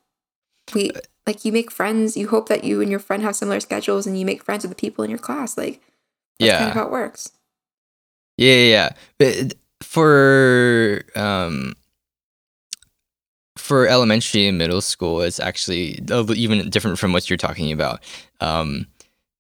"We 0.74 0.92
like 1.28 1.46
you 1.46 1.52
make 1.52 1.72
friends. 1.72 2.18
You 2.18 2.28
hope 2.30 2.50
that 2.50 2.64
you 2.64 2.82
and 2.82 2.90
your 2.90 3.00
friend 3.00 3.22
have 3.24 3.36
similar 3.36 3.60
schedules, 3.60 4.08
and 4.08 4.18
you 4.20 4.26
make 4.26 4.44
friends 4.44 4.64
with 4.64 4.72
the 4.72 4.82
people 4.82 5.04
in 5.04 5.10
your 5.10 5.20
class. 5.20 5.58
Like, 5.58 5.82
that's 6.40 6.48
Yeah. 6.48 6.58
kind 6.58 6.70
of 6.70 6.76
how 6.76 6.86
it 6.86 6.92
works." 6.92 7.32
Yeah, 8.38 8.56
yeah, 8.56 8.70
yeah. 8.72 8.90
But 9.20 9.54
for 9.82 11.04
um 11.16 11.76
for 13.72 13.88
elementary 13.88 14.48
and 14.48 14.58
middle 14.58 14.82
school, 14.82 15.22
it's 15.22 15.40
actually 15.40 15.98
even 16.36 16.70
different 16.70 17.00
from 17.00 17.14
what 17.14 17.30
you're 17.30 17.38
talking 17.38 17.72
about. 17.72 18.04
Um, 18.42 18.86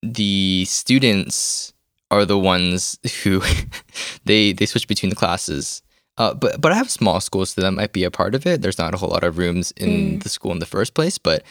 the 0.01 0.63
students 0.69 1.73
are 2.11 2.23
the 2.23 2.37
ones 2.37 2.97
who 3.23 3.41
they 4.23 4.53
they 4.53 4.65
switch 4.65 4.87
between 4.87 5.09
the 5.09 5.17
classes. 5.17 5.81
Uh, 6.17 6.33
but 6.33 6.61
but 6.61 6.71
I 6.71 6.75
have 6.75 6.89
small 6.89 7.19
schools, 7.19 7.49
so 7.49 7.59
that 7.59 7.73
might 7.73 7.91
be 7.91 8.05
a 8.05 8.09
part 8.09 8.33
of 8.33 8.45
it. 8.45 8.61
There's 8.61 8.77
not 8.77 8.93
a 8.93 8.97
whole 8.97 9.09
lot 9.09 9.25
of 9.25 9.37
rooms 9.37 9.73
in 9.75 10.19
the 10.19 10.29
school 10.29 10.53
in 10.53 10.59
the 10.59 10.65
first 10.65 10.93
place, 10.93 11.17
but 11.17 11.43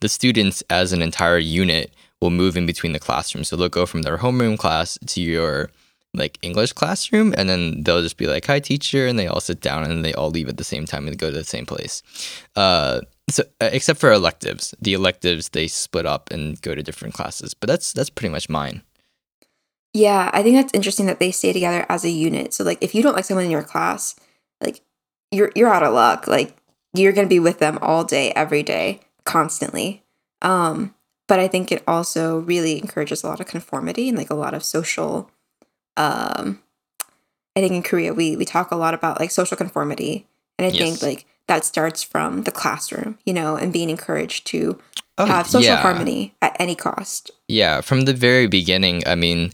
the 0.00 0.08
students 0.08 0.60
as 0.68 0.92
an 0.92 1.02
entire 1.02 1.38
unit 1.38 1.94
will 2.20 2.30
move 2.30 2.56
in 2.56 2.66
between 2.66 2.94
the 2.94 2.98
classrooms. 2.98 3.46
So 3.46 3.54
they'll 3.54 3.68
go 3.68 3.86
from 3.86 4.02
their 4.02 4.18
homeroom 4.18 4.58
class 4.58 4.98
to 5.06 5.20
your 5.20 5.70
like 6.14 6.38
English 6.42 6.72
classroom, 6.72 7.34
and 7.36 7.48
then 7.48 7.82
they'll 7.82 8.02
just 8.02 8.16
be 8.16 8.26
like, 8.26 8.46
"Hi, 8.46 8.60
teacher," 8.60 9.06
and 9.06 9.18
they 9.18 9.26
all 9.26 9.40
sit 9.40 9.60
down 9.60 9.90
and 9.90 10.04
they 10.04 10.14
all 10.14 10.30
leave 10.30 10.48
at 10.48 10.56
the 10.56 10.64
same 10.64 10.86
time 10.86 11.06
and 11.06 11.18
go 11.18 11.30
to 11.30 11.36
the 11.36 11.44
same 11.44 11.66
place. 11.66 12.02
Uh, 12.56 13.00
so 13.30 13.42
uh, 13.60 13.70
except 13.72 14.00
for 14.00 14.12
electives, 14.12 14.74
the 14.80 14.94
electives 14.94 15.50
they 15.50 15.66
split 15.66 16.06
up 16.06 16.30
and 16.30 16.60
go 16.62 16.74
to 16.74 16.82
different 16.82 17.14
classes. 17.14 17.54
But 17.54 17.68
that's 17.68 17.92
that's 17.92 18.10
pretty 18.10 18.30
much 18.30 18.48
mine. 18.48 18.82
Yeah, 19.92 20.30
I 20.32 20.42
think 20.42 20.56
that's 20.56 20.74
interesting 20.74 21.06
that 21.06 21.20
they 21.20 21.30
stay 21.30 21.52
together 21.52 21.86
as 21.88 22.04
a 22.04 22.10
unit. 22.10 22.52
So 22.52 22.64
like 22.64 22.78
if 22.80 22.94
you 22.94 23.02
don't 23.02 23.14
like 23.14 23.24
someone 23.24 23.44
in 23.44 23.50
your 23.50 23.62
class, 23.62 24.16
like 24.62 24.82
you're 25.30 25.52
you're 25.54 25.72
out 25.72 25.82
of 25.82 25.94
luck. 25.94 26.26
Like 26.26 26.56
you're 26.92 27.12
to 27.12 27.26
be 27.26 27.40
with 27.40 27.58
them 27.58 27.78
all 27.80 28.04
day 28.04 28.32
every 28.32 28.62
day, 28.62 29.00
constantly. 29.24 30.02
Um 30.42 30.94
but 31.26 31.40
I 31.40 31.48
think 31.48 31.72
it 31.72 31.82
also 31.86 32.40
really 32.40 32.78
encourages 32.78 33.22
a 33.22 33.28
lot 33.28 33.40
of 33.40 33.46
conformity 33.46 34.10
and 34.10 34.18
like 34.18 34.28
a 34.28 34.34
lot 34.34 34.52
of 34.52 34.62
social 34.62 35.30
um 35.96 36.60
I 37.56 37.60
think 37.60 37.72
in 37.72 37.82
Korea 37.82 38.12
we 38.14 38.36
we 38.36 38.44
talk 38.44 38.70
a 38.70 38.76
lot 38.76 38.94
about 38.94 39.20
like 39.20 39.30
social 39.30 39.56
conformity 39.56 40.26
and 40.58 40.66
I 40.66 40.70
think 40.70 41.02
like 41.02 41.26
that 41.46 41.64
starts 41.64 42.02
from 42.02 42.44
the 42.44 42.50
classroom, 42.50 43.18
you 43.26 43.32
know, 43.34 43.56
and 43.56 43.72
being 43.72 43.90
encouraged 43.90 44.46
to 44.48 44.78
Oh, 45.16 45.26
have 45.26 45.46
social 45.46 45.74
yeah. 45.74 45.80
harmony 45.80 46.34
at 46.42 46.56
any 46.58 46.74
cost. 46.74 47.30
Yeah, 47.46 47.82
from 47.82 48.00
the 48.00 48.12
very 48.14 48.48
beginning, 48.48 49.04
I 49.06 49.14
mean, 49.14 49.52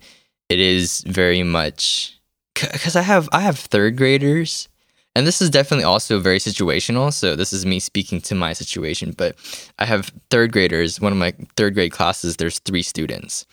it 0.49 0.59
is 0.59 1.03
very 1.07 1.43
much 1.43 2.19
because 2.55 2.97
I 2.97 3.03
have 3.03 3.29
I 3.31 3.41
have 3.41 3.59
third 3.59 3.97
graders, 3.99 4.69
and 5.15 5.27
this 5.27 5.43
is 5.43 5.51
definitely 5.51 5.85
also 5.85 6.19
very 6.19 6.39
situational. 6.39 7.13
So 7.13 7.37
this 7.37 7.53
is 7.53 7.67
me 7.67 7.79
speaking 7.79 8.23
to 8.23 8.35
my 8.35 8.55
situation, 8.55 9.13
but 9.15 9.37
I 9.79 9.85
have 9.85 10.11
third 10.31 10.51
graders. 10.53 10.99
One 10.99 11.13
of 11.13 11.19
my 11.19 11.35
third 11.59 11.75
grade 11.75 11.93
classes, 11.93 12.37
there's 12.37 12.59
three 12.61 12.83
students, 12.83 13.45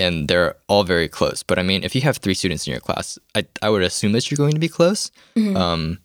and 0.00 0.28
they're 0.28 0.56
all 0.68 0.84
very 0.84 1.08
close. 1.08 1.42
But 1.42 1.58
I 1.58 1.62
mean, 1.62 1.84
if 1.84 1.94
you 1.94 2.00
have 2.00 2.16
three 2.16 2.34
students 2.34 2.66
in 2.66 2.72
your 2.72 2.80
class, 2.80 3.18
I 3.34 3.46
I 3.62 3.68
would 3.70 3.82
assume 3.82 4.12
that 4.12 4.30
you're 4.30 4.36
going 4.36 4.54
to 4.54 4.60
be 4.60 4.68
close. 4.68 5.10
Mhm. 5.36 5.56
Um, 5.56 5.98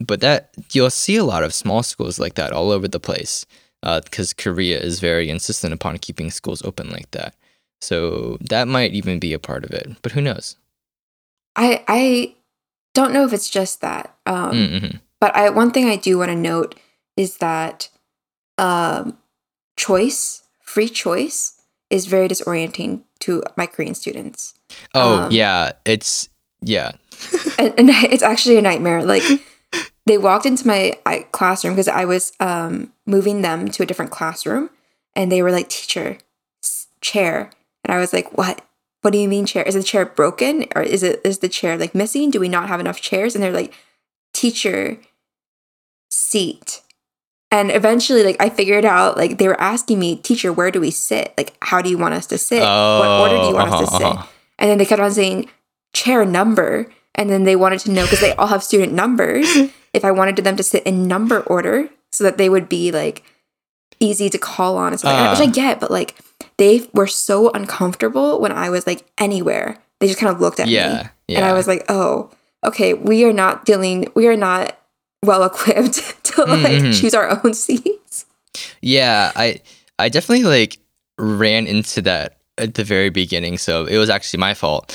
but 0.00 0.20
that 0.20 0.50
you'll 0.72 0.90
see 0.90 1.16
a 1.16 1.24
lot 1.24 1.42
of 1.42 1.54
small 1.54 1.82
schools 1.82 2.18
like 2.18 2.34
that 2.34 2.52
all 2.52 2.70
over 2.70 2.88
the 2.88 3.00
place 3.00 3.46
because 4.04 4.32
Korea 4.32 4.80
is 4.80 4.98
very 4.98 5.30
insistent 5.30 5.72
upon 5.72 5.98
keeping 5.98 6.30
schools 6.30 6.60
open 6.64 6.90
like 6.90 7.10
that. 7.12 7.34
So 7.80 8.36
that 8.40 8.66
might 8.66 8.92
even 8.92 9.20
be 9.20 9.32
a 9.32 9.38
part 9.38 9.64
of 9.64 9.70
it, 9.70 9.96
but 10.02 10.12
who 10.12 10.20
knows? 10.20 10.56
I 11.54 11.84
I 11.86 12.34
don't 12.94 13.12
know 13.12 13.24
if 13.24 13.32
it's 13.32 13.50
just 13.50 13.80
that. 13.80 14.14
Um 14.26 14.52
Mm-hmm. 14.52 14.96
But 15.20 15.34
I 15.34 15.50
one 15.50 15.70
thing 15.70 15.88
I 15.88 15.96
do 15.96 16.18
want 16.18 16.30
to 16.30 16.36
note 16.36 16.74
is 17.16 17.38
that 17.38 17.88
um, 18.58 19.18
choice, 19.76 20.42
free 20.62 20.88
choice, 20.88 21.55
is 21.90 22.06
very 22.06 22.28
disorienting 22.28 23.02
to 23.20 23.42
my 23.56 23.66
Korean 23.66 23.94
students. 23.94 24.54
Oh 24.94 25.24
Um, 25.24 25.30
yeah, 25.30 25.72
it's 25.84 26.28
yeah. 26.60 26.92
and, 27.58 27.74
and 27.78 27.90
it's 27.90 28.22
actually 28.22 28.56
a 28.58 28.62
nightmare. 28.62 29.04
Like 29.04 29.22
they 30.06 30.18
walked 30.18 30.46
into 30.46 30.66
my 30.66 30.98
classroom 31.32 31.74
because 31.74 31.88
I 31.88 32.04
was 32.04 32.32
um, 32.40 32.92
moving 33.06 33.42
them 33.42 33.68
to 33.70 33.82
a 33.82 33.86
different 33.86 34.10
classroom, 34.10 34.70
and 35.14 35.30
they 35.30 35.42
were 35.42 35.52
like, 35.52 35.68
"Teacher, 35.68 36.18
chair," 37.00 37.50
and 37.84 37.94
I 37.94 37.98
was 37.98 38.12
like, 38.12 38.36
"What? 38.36 38.62
What 39.02 39.12
do 39.12 39.18
you 39.18 39.28
mean 39.28 39.46
chair? 39.46 39.62
Is 39.62 39.74
the 39.74 39.82
chair 39.82 40.04
broken, 40.04 40.66
or 40.74 40.82
is 40.82 41.02
it 41.02 41.20
is 41.24 41.38
the 41.38 41.48
chair 41.48 41.76
like 41.78 41.94
missing? 41.94 42.30
Do 42.30 42.40
we 42.40 42.48
not 42.48 42.68
have 42.68 42.80
enough 42.80 43.00
chairs?" 43.00 43.34
And 43.34 43.42
they're 43.42 43.52
like, 43.52 43.72
"Teacher, 44.32 44.98
seat." 46.10 46.82
And 47.50 47.70
eventually, 47.70 48.22
like 48.24 48.36
I 48.40 48.50
figured 48.50 48.84
out, 48.84 49.16
like 49.16 49.38
they 49.38 49.46
were 49.48 49.60
asking 49.60 49.98
me, 49.98 50.16
"Teacher, 50.16 50.52
where 50.52 50.70
do 50.70 50.80
we 50.80 50.90
sit? 50.90 51.32
Like, 51.38 51.54
how 51.62 51.80
do 51.80 51.88
you 51.88 51.96
want 51.98 52.14
us 52.14 52.26
to 52.26 52.38
sit? 52.38 52.60
what 52.60 53.08
order 53.20 53.36
do 53.38 53.48
you 53.48 53.54
want 53.54 53.70
us 53.72 53.80
to 53.80 53.86
uh-huh, 53.86 53.98
sit?" 53.98 54.06
uh-huh. 54.06 54.26
And 54.58 54.70
then 54.70 54.78
they 54.78 54.84
kept 54.84 55.00
on 55.00 55.12
saying 55.12 55.48
chair 55.94 56.24
number. 56.24 56.90
And 57.18 57.30
then 57.30 57.44
they 57.44 57.56
wanted 57.56 57.78
to 57.80 57.90
know 57.90 58.02
because 58.02 58.20
they 58.20 58.34
all 58.34 58.48
have 58.48 58.62
student 58.62 58.92
numbers 58.92 59.46
if 59.94 60.04
I 60.04 60.10
wanted 60.10 60.36
them 60.36 60.56
to 60.56 60.62
sit 60.62 60.82
in 60.82 61.08
number 61.08 61.40
order 61.40 61.88
so 62.12 62.24
that 62.24 62.36
they 62.36 62.50
would 62.50 62.68
be 62.68 62.92
like 62.92 63.22
easy 64.00 64.28
to 64.28 64.36
call 64.36 64.76
on 64.76 64.92
and 64.92 64.98
stuff 64.98 65.14
like 65.14 65.22
that, 65.22 65.30
which 65.38 65.48
I 65.48 65.50
Ah. 65.50 65.54
get, 65.54 65.80
but 65.80 65.90
like 65.90 66.14
they 66.58 66.86
were 66.92 67.06
so 67.06 67.50
uncomfortable 67.52 68.38
when 68.38 68.52
I 68.52 68.68
was 68.68 68.86
like 68.86 69.06
anywhere. 69.16 69.78
They 70.00 70.08
just 70.08 70.18
kind 70.18 70.34
of 70.34 70.42
looked 70.42 70.60
at 70.60 70.66
me. 70.66 70.74
Yeah, 70.74 71.08
yeah. 71.26 71.38
And 71.38 71.46
I 71.46 71.54
was 71.54 71.66
like, 71.66 71.86
oh, 71.88 72.30
okay, 72.62 72.92
we 72.92 73.24
are 73.24 73.32
not 73.32 73.64
dealing, 73.64 74.12
we 74.14 74.26
are 74.26 74.36
not 74.36 74.78
well 75.24 75.42
equipped 75.44 76.25
to 76.36 76.44
like 76.66 76.82
Mhm. 76.82 77.00
choose 77.00 77.14
our 77.14 77.40
own 77.44 77.54
seats. 77.64 78.26
Yeah, 78.80 79.32
I 79.36 79.60
I 79.98 80.08
definitely 80.08 80.44
like 80.44 80.78
ran 81.18 81.66
into 81.66 82.02
that 82.02 82.38
at 82.58 82.74
the 82.74 82.84
very 82.84 83.10
beginning, 83.10 83.58
so 83.58 83.84
it 83.86 83.98
was 83.98 84.08
actually 84.10 84.40
my 84.40 84.54
fault. 84.54 84.94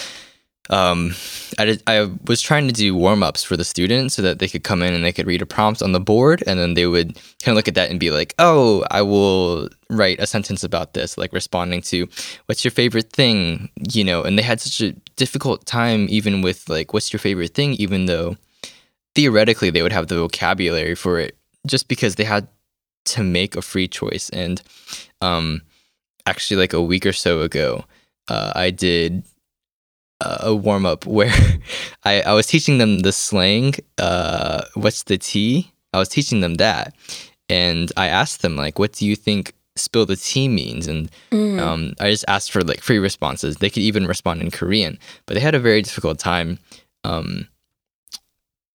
Um, 0.69 1.13
I 1.59 1.65
did, 1.65 1.83
I 1.85 2.09
was 2.27 2.41
trying 2.41 2.67
to 2.67 2.73
do 2.73 2.95
warm 2.95 3.23
ups 3.23 3.43
for 3.43 3.57
the 3.57 3.65
students 3.65 4.13
so 4.15 4.21
that 4.21 4.39
they 4.39 4.47
could 4.47 4.63
come 4.63 4.81
in 4.81 4.93
and 4.93 5.03
they 5.03 5.11
could 5.11 5.27
read 5.27 5.41
a 5.41 5.45
prompt 5.45 5.81
on 5.81 5.91
the 5.91 5.99
board, 5.99 6.43
and 6.47 6.57
then 6.59 6.75
they 6.75 6.85
would 6.85 7.15
kind 7.43 7.49
of 7.53 7.55
look 7.55 7.67
at 7.67 7.75
that 7.75 7.89
and 7.89 7.99
be 7.99 8.09
like, 8.09 8.33
"Oh, 8.39 8.85
I 8.89 9.01
will 9.01 9.67
write 9.89 10.19
a 10.21 10.27
sentence 10.27 10.63
about 10.63 10.93
this," 10.93 11.17
like 11.17 11.33
responding 11.33 11.81
to, 11.91 12.07
"What's 12.45 12.63
your 12.63 12.71
favorite 12.71 13.11
thing?" 13.11 13.69
You 13.91 14.03
know, 14.05 14.23
and 14.23 14.37
they 14.37 14.43
had 14.43 14.61
such 14.61 14.79
a 14.81 14.93
difficult 15.17 15.65
time 15.65 16.07
even 16.09 16.41
with 16.41 16.69
like, 16.69 16.93
"What's 16.93 17.11
your 17.11 17.19
favorite 17.19 17.53
thing?" 17.53 17.73
Even 17.73 18.05
though 18.05 18.37
theoretically 19.15 19.69
they 19.69 19.81
would 19.81 19.91
have 19.93 20.07
the 20.07 20.17
vocabulary 20.17 20.95
for 20.95 21.19
it, 21.19 21.37
just 21.67 21.87
because 21.87 22.15
they 22.15 22.23
had 22.23 22.47
to 23.05 23.23
make 23.23 23.55
a 23.55 23.61
free 23.61 23.87
choice. 23.87 24.29
And 24.29 24.61
um, 25.21 25.61
actually, 26.25 26.57
like 26.57 26.73
a 26.73 26.81
week 26.81 27.05
or 27.05 27.13
so 27.13 27.41
ago, 27.41 27.85
uh, 28.27 28.51
I 28.55 28.69
did 28.69 29.23
a 30.21 30.53
warm 30.53 30.85
up 30.85 31.05
where 31.17 31.33
I, 32.03 32.21
I 32.21 32.33
was 32.33 32.47
teaching 32.47 32.77
them 32.77 32.99
the 32.99 33.11
slang. 33.11 33.73
Uh, 33.97 34.63
what's 34.75 35.03
the 35.03 35.17
tea? 35.17 35.71
I 35.93 35.97
was 35.99 36.09
teaching 36.09 36.39
them 36.41 36.55
that, 36.55 36.93
and 37.49 37.91
I 37.97 38.07
asked 38.07 38.41
them 38.43 38.55
like, 38.55 38.79
"What 38.79 38.93
do 38.93 39.05
you 39.05 39.15
think 39.15 39.53
spill 39.75 40.05
the 40.05 40.15
tea 40.15 40.47
means?" 40.47 40.87
And 40.87 41.09
Mm. 41.31 41.59
um, 41.59 41.93
I 41.99 42.09
just 42.11 42.25
asked 42.27 42.51
for 42.51 42.61
like 42.61 42.81
free 42.81 42.99
responses. 42.99 43.57
They 43.57 43.69
could 43.69 43.83
even 43.83 44.05
respond 44.07 44.41
in 44.41 44.51
Korean, 44.51 44.97
but 45.25 45.33
they 45.33 45.39
had 45.39 45.55
a 45.55 45.59
very 45.59 45.81
difficult 45.81 46.19
time. 46.19 46.59
Um, 47.03 47.47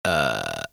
uh, 0.06 0.64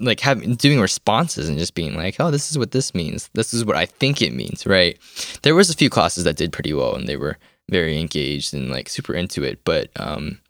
like 0.00 0.20
having 0.20 0.54
doing 0.54 0.80
responses 0.80 1.48
and 1.48 1.58
just 1.58 1.74
being 1.74 1.94
like, 1.94 2.16
"Oh, 2.18 2.30
this 2.30 2.50
is 2.50 2.58
what 2.58 2.72
this 2.72 2.94
means. 2.94 3.28
This 3.34 3.52
is 3.54 3.64
what 3.64 3.76
I 3.76 3.86
think 3.86 4.22
it 4.22 4.32
means." 4.32 4.66
Right? 4.66 4.98
There 5.42 5.54
was 5.54 5.70
a 5.70 5.76
few 5.76 5.90
classes 5.90 6.24
that 6.24 6.36
did 6.36 6.52
pretty 6.52 6.72
well, 6.72 6.94
and 6.94 7.06
they 7.06 7.16
were 7.16 7.38
very 7.68 8.00
engaged 8.00 8.54
and 8.54 8.70
like 8.70 8.88
super 8.88 9.14
into 9.14 9.44
it. 9.44 9.60
But 9.64 9.90
um, 9.96 10.40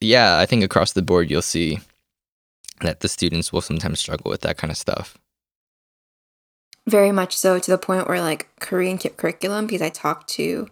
yeah, 0.00 0.38
I 0.38 0.46
think 0.46 0.62
across 0.62 0.92
the 0.92 1.02
board, 1.02 1.30
you'll 1.30 1.42
see 1.42 1.80
that 2.80 3.00
the 3.00 3.08
students 3.08 3.52
will 3.52 3.60
sometimes 3.60 4.00
struggle 4.00 4.30
with 4.30 4.40
that 4.42 4.56
kind 4.56 4.70
of 4.70 4.76
stuff. 4.76 5.18
Very 6.88 7.12
much 7.12 7.36
so 7.36 7.58
to 7.58 7.70
the 7.70 7.78
point 7.78 8.08
where 8.08 8.20
like 8.20 8.48
Korean 8.60 8.98
cu- 8.98 9.10
curriculum, 9.10 9.66
because 9.66 9.82
I 9.82 9.90
talked 9.90 10.28
to 10.30 10.68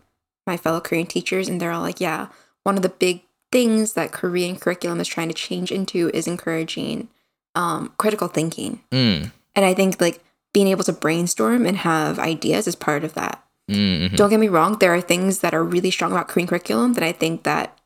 my 0.47 0.57
fellow 0.57 0.81
Korean 0.81 1.07
teachers 1.07 1.49
and 1.49 1.61
they're 1.61 1.73
all 1.73 1.83
like, 1.83 2.01
yeah, 2.01 2.29
one 2.63 2.77
of 2.77 2.83
the 2.83 2.89
big 2.89 3.23
things 3.51 3.95
that 3.95 4.13
Korean 4.13 4.57
curriculum 4.57 5.01
is 5.01 5.09
trying 5.09 5.29
to 5.29 5.35
change 5.35 5.73
into 5.73 6.11
is 6.13 6.27
encouraging 6.27 7.09
um, 7.55 7.93
critical 7.99 8.29
thinking. 8.29 8.81
Mm. 8.93 9.33
And 9.55 9.65
I 9.65 9.75
think 9.75 10.01
like 10.01 10.23
being 10.53 10.69
able 10.69 10.85
to 10.85 10.93
brainstorm 10.93 11.67
and 11.67 11.77
have 11.79 12.19
ideas 12.19 12.67
is 12.67 12.77
part 12.77 13.05
of 13.05 13.15
that. 13.15 13.43
Mm-hmm. 13.71 14.17
Don't 14.17 14.31
get 14.31 14.41
me 14.41 14.49
wrong, 14.49 14.79
there 14.79 14.95
are 14.95 15.01
things 15.01 15.41
that 15.41 15.55
are 15.55 15.65
really 15.65 15.91
strong 15.91 16.13
about 16.13 16.29
Korean 16.29 16.49
curriculum 16.49 16.95
that 16.95 17.05
I 17.05 17.13
think 17.13 17.43
that, 17.43 17.79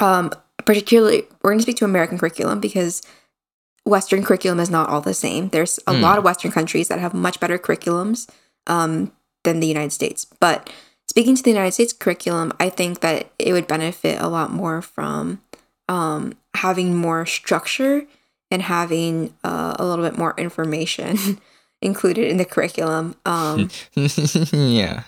um, 0.00 0.32
particularly, 0.64 1.22
we're 1.42 1.50
going 1.50 1.58
to 1.58 1.62
speak 1.62 1.76
to 1.76 1.84
American 1.84 2.18
curriculum 2.18 2.58
because 2.58 3.02
Western 3.84 4.24
curriculum 4.24 4.58
is 4.58 4.70
not 4.70 4.88
all 4.88 5.00
the 5.00 5.14
same. 5.14 5.50
There's 5.50 5.78
a 5.86 5.94
Hmm. 5.94 6.02
lot 6.02 6.18
of 6.18 6.24
Western 6.24 6.50
countries 6.50 6.88
that 6.88 6.98
have 6.98 7.14
much 7.14 7.38
better 7.40 7.58
curriculums 7.58 8.28
um, 8.66 9.12
than 9.44 9.60
the 9.60 9.66
United 9.68 9.92
States. 9.92 10.26
But 10.40 10.68
speaking 11.08 11.34
to 11.36 11.42
the 11.42 11.50
United 11.50 11.72
States 11.72 11.92
curriculum, 11.92 12.52
I 12.60 12.68
think 12.70 13.00
that 13.00 13.30
it 13.38 13.52
would 13.52 13.66
benefit 13.66 14.20
a 14.20 14.28
lot 14.28 14.52
more 14.52 14.80
from 14.82 15.40
um, 15.88 16.34
having 16.54 16.94
more 16.94 17.26
structure 17.26 18.04
and 18.50 18.62
having 18.62 19.34
uh, 19.44 19.74
a 19.78 19.84
little 19.84 20.04
bit 20.04 20.18
more 20.18 20.34
information 20.38 21.40
included 21.82 22.28
in 22.28 22.36
the 22.36 22.44
curriculum. 22.44 23.16
Um, 23.26 23.70
yeah. 24.52 25.02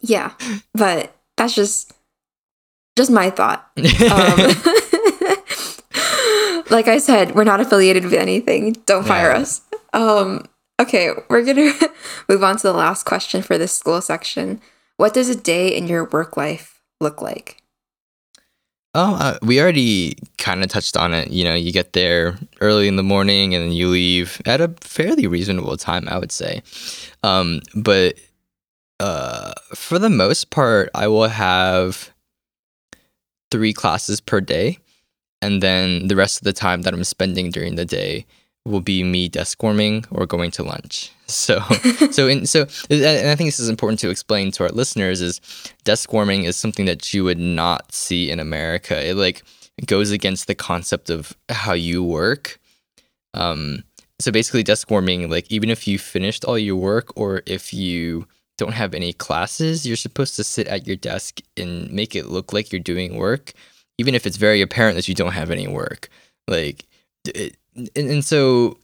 yeah, 0.00 0.32
but 0.74 1.14
that's 1.36 1.54
just 1.54 1.92
just 2.96 3.10
my 3.10 3.30
thought. 3.30 3.70
Um, 3.78 3.82
like 6.70 6.88
I 6.88 6.98
said, 6.98 7.34
we're 7.34 7.44
not 7.44 7.60
affiliated 7.60 8.04
with 8.04 8.14
anything. 8.14 8.72
Don't 8.86 9.06
fire 9.06 9.30
Yeah. 9.30 9.38
us. 9.38 9.60
Um, 9.92 10.44
okay, 10.80 11.10
we're 11.28 11.44
gonna 11.44 11.72
move 12.28 12.42
on 12.44 12.56
to 12.58 12.62
the 12.64 12.72
last 12.72 13.04
question 13.04 13.42
for 13.42 13.58
this 13.58 13.74
school 13.74 14.00
section. 14.00 14.60
What 15.02 15.14
does 15.14 15.28
a 15.28 15.34
day 15.34 15.76
in 15.76 15.88
your 15.88 16.04
work 16.04 16.36
life 16.36 16.80
look 17.00 17.20
like? 17.20 17.60
Oh, 18.94 19.16
uh, 19.16 19.38
we 19.42 19.60
already 19.60 20.16
kind 20.38 20.62
of 20.62 20.70
touched 20.70 20.96
on 20.96 21.12
it. 21.12 21.32
You 21.32 21.42
know, 21.42 21.56
you 21.56 21.72
get 21.72 21.92
there 21.92 22.38
early 22.60 22.86
in 22.86 22.94
the 22.94 23.02
morning 23.02 23.52
and 23.52 23.64
then 23.64 23.72
you 23.72 23.88
leave 23.88 24.40
at 24.46 24.60
a 24.60 24.68
fairly 24.80 25.26
reasonable 25.26 25.76
time, 25.76 26.06
I 26.08 26.18
would 26.18 26.30
say. 26.30 26.62
Um, 27.24 27.62
but 27.74 28.14
uh, 29.00 29.54
for 29.74 29.98
the 29.98 30.08
most 30.08 30.50
part, 30.50 30.88
I 30.94 31.08
will 31.08 31.26
have 31.26 32.12
three 33.50 33.72
classes 33.72 34.20
per 34.20 34.40
day. 34.40 34.78
And 35.40 35.60
then 35.60 36.06
the 36.06 36.14
rest 36.14 36.38
of 36.38 36.44
the 36.44 36.52
time 36.52 36.82
that 36.82 36.94
I'm 36.94 37.02
spending 37.02 37.50
during 37.50 37.74
the 37.74 37.84
day 37.84 38.24
will 38.64 38.80
be 38.80 39.02
me 39.02 39.28
desk 39.28 39.62
warming 39.62 40.04
or 40.10 40.26
going 40.26 40.50
to 40.52 40.62
lunch. 40.62 41.10
So, 41.32 41.60
so, 42.10 42.28
in, 42.28 42.44
so, 42.44 42.66
and 42.90 43.30
I 43.30 43.34
think 43.36 43.48
this 43.48 43.58
is 43.58 43.70
important 43.70 44.00
to 44.00 44.10
explain 44.10 44.50
to 44.50 44.64
our 44.64 44.68
listeners 44.68 45.22
is 45.22 45.40
desk 45.82 46.12
warming 46.12 46.44
is 46.44 46.58
something 46.58 46.84
that 46.84 47.14
you 47.14 47.24
would 47.24 47.38
not 47.38 47.94
see 47.94 48.30
in 48.30 48.38
America. 48.38 49.02
It 49.02 49.16
like 49.16 49.42
goes 49.86 50.10
against 50.10 50.46
the 50.46 50.54
concept 50.54 51.08
of 51.08 51.34
how 51.48 51.72
you 51.72 52.04
work. 52.04 52.60
Um, 53.32 53.84
so 54.20 54.30
basically, 54.30 54.62
desk 54.62 54.90
warming, 54.90 55.30
like 55.30 55.50
even 55.50 55.70
if 55.70 55.88
you 55.88 55.98
finished 55.98 56.44
all 56.44 56.58
your 56.58 56.76
work 56.76 57.16
or 57.16 57.40
if 57.46 57.72
you 57.72 58.26
don't 58.58 58.72
have 58.74 58.94
any 58.94 59.12
classes, 59.14 59.86
you're 59.86 59.96
supposed 59.96 60.36
to 60.36 60.44
sit 60.44 60.68
at 60.68 60.86
your 60.86 60.96
desk 60.96 61.40
and 61.56 61.90
make 61.90 62.14
it 62.14 62.26
look 62.26 62.52
like 62.52 62.72
you're 62.72 62.80
doing 62.80 63.16
work, 63.16 63.52
even 63.96 64.14
if 64.14 64.26
it's 64.26 64.36
very 64.36 64.60
apparent 64.60 64.96
that 64.96 65.08
you 65.08 65.14
don't 65.14 65.32
have 65.32 65.50
any 65.50 65.66
work. 65.66 66.10
Like, 66.46 66.84
it, 67.24 67.56
and, 67.76 67.90
and 67.96 68.24
so 68.24 68.78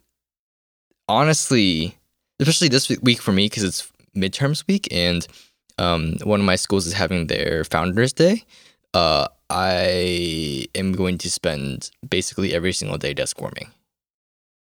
honestly, 1.09 1.97
especially 2.40 2.68
this 2.68 2.88
week 2.88 3.21
for 3.21 3.33
me 3.33 3.47
because 3.47 3.64
it's 3.64 3.90
midterms 4.16 4.66
week 4.66 4.88
and 4.90 5.26
um, 5.78 6.16
one 6.25 6.40
of 6.40 6.47
my 6.47 6.57
schools 6.57 6.87
is 6.87 6.92
having 6.92 7.26
their 7.28 7.62
founders 7.64 8.12
day 8.12 8.42
uh, 8.95 9.28
i 9.50 10.66
am 10.75 10.92
going 10.92 11.16
to 11.18 11.30
spend 11.30 11.90
basically 12.09 12.52
every 12.52 12.73
single 12.73 12.99
day 12.99 13.14
desk 13.14 13.40
warming 13.40 13.71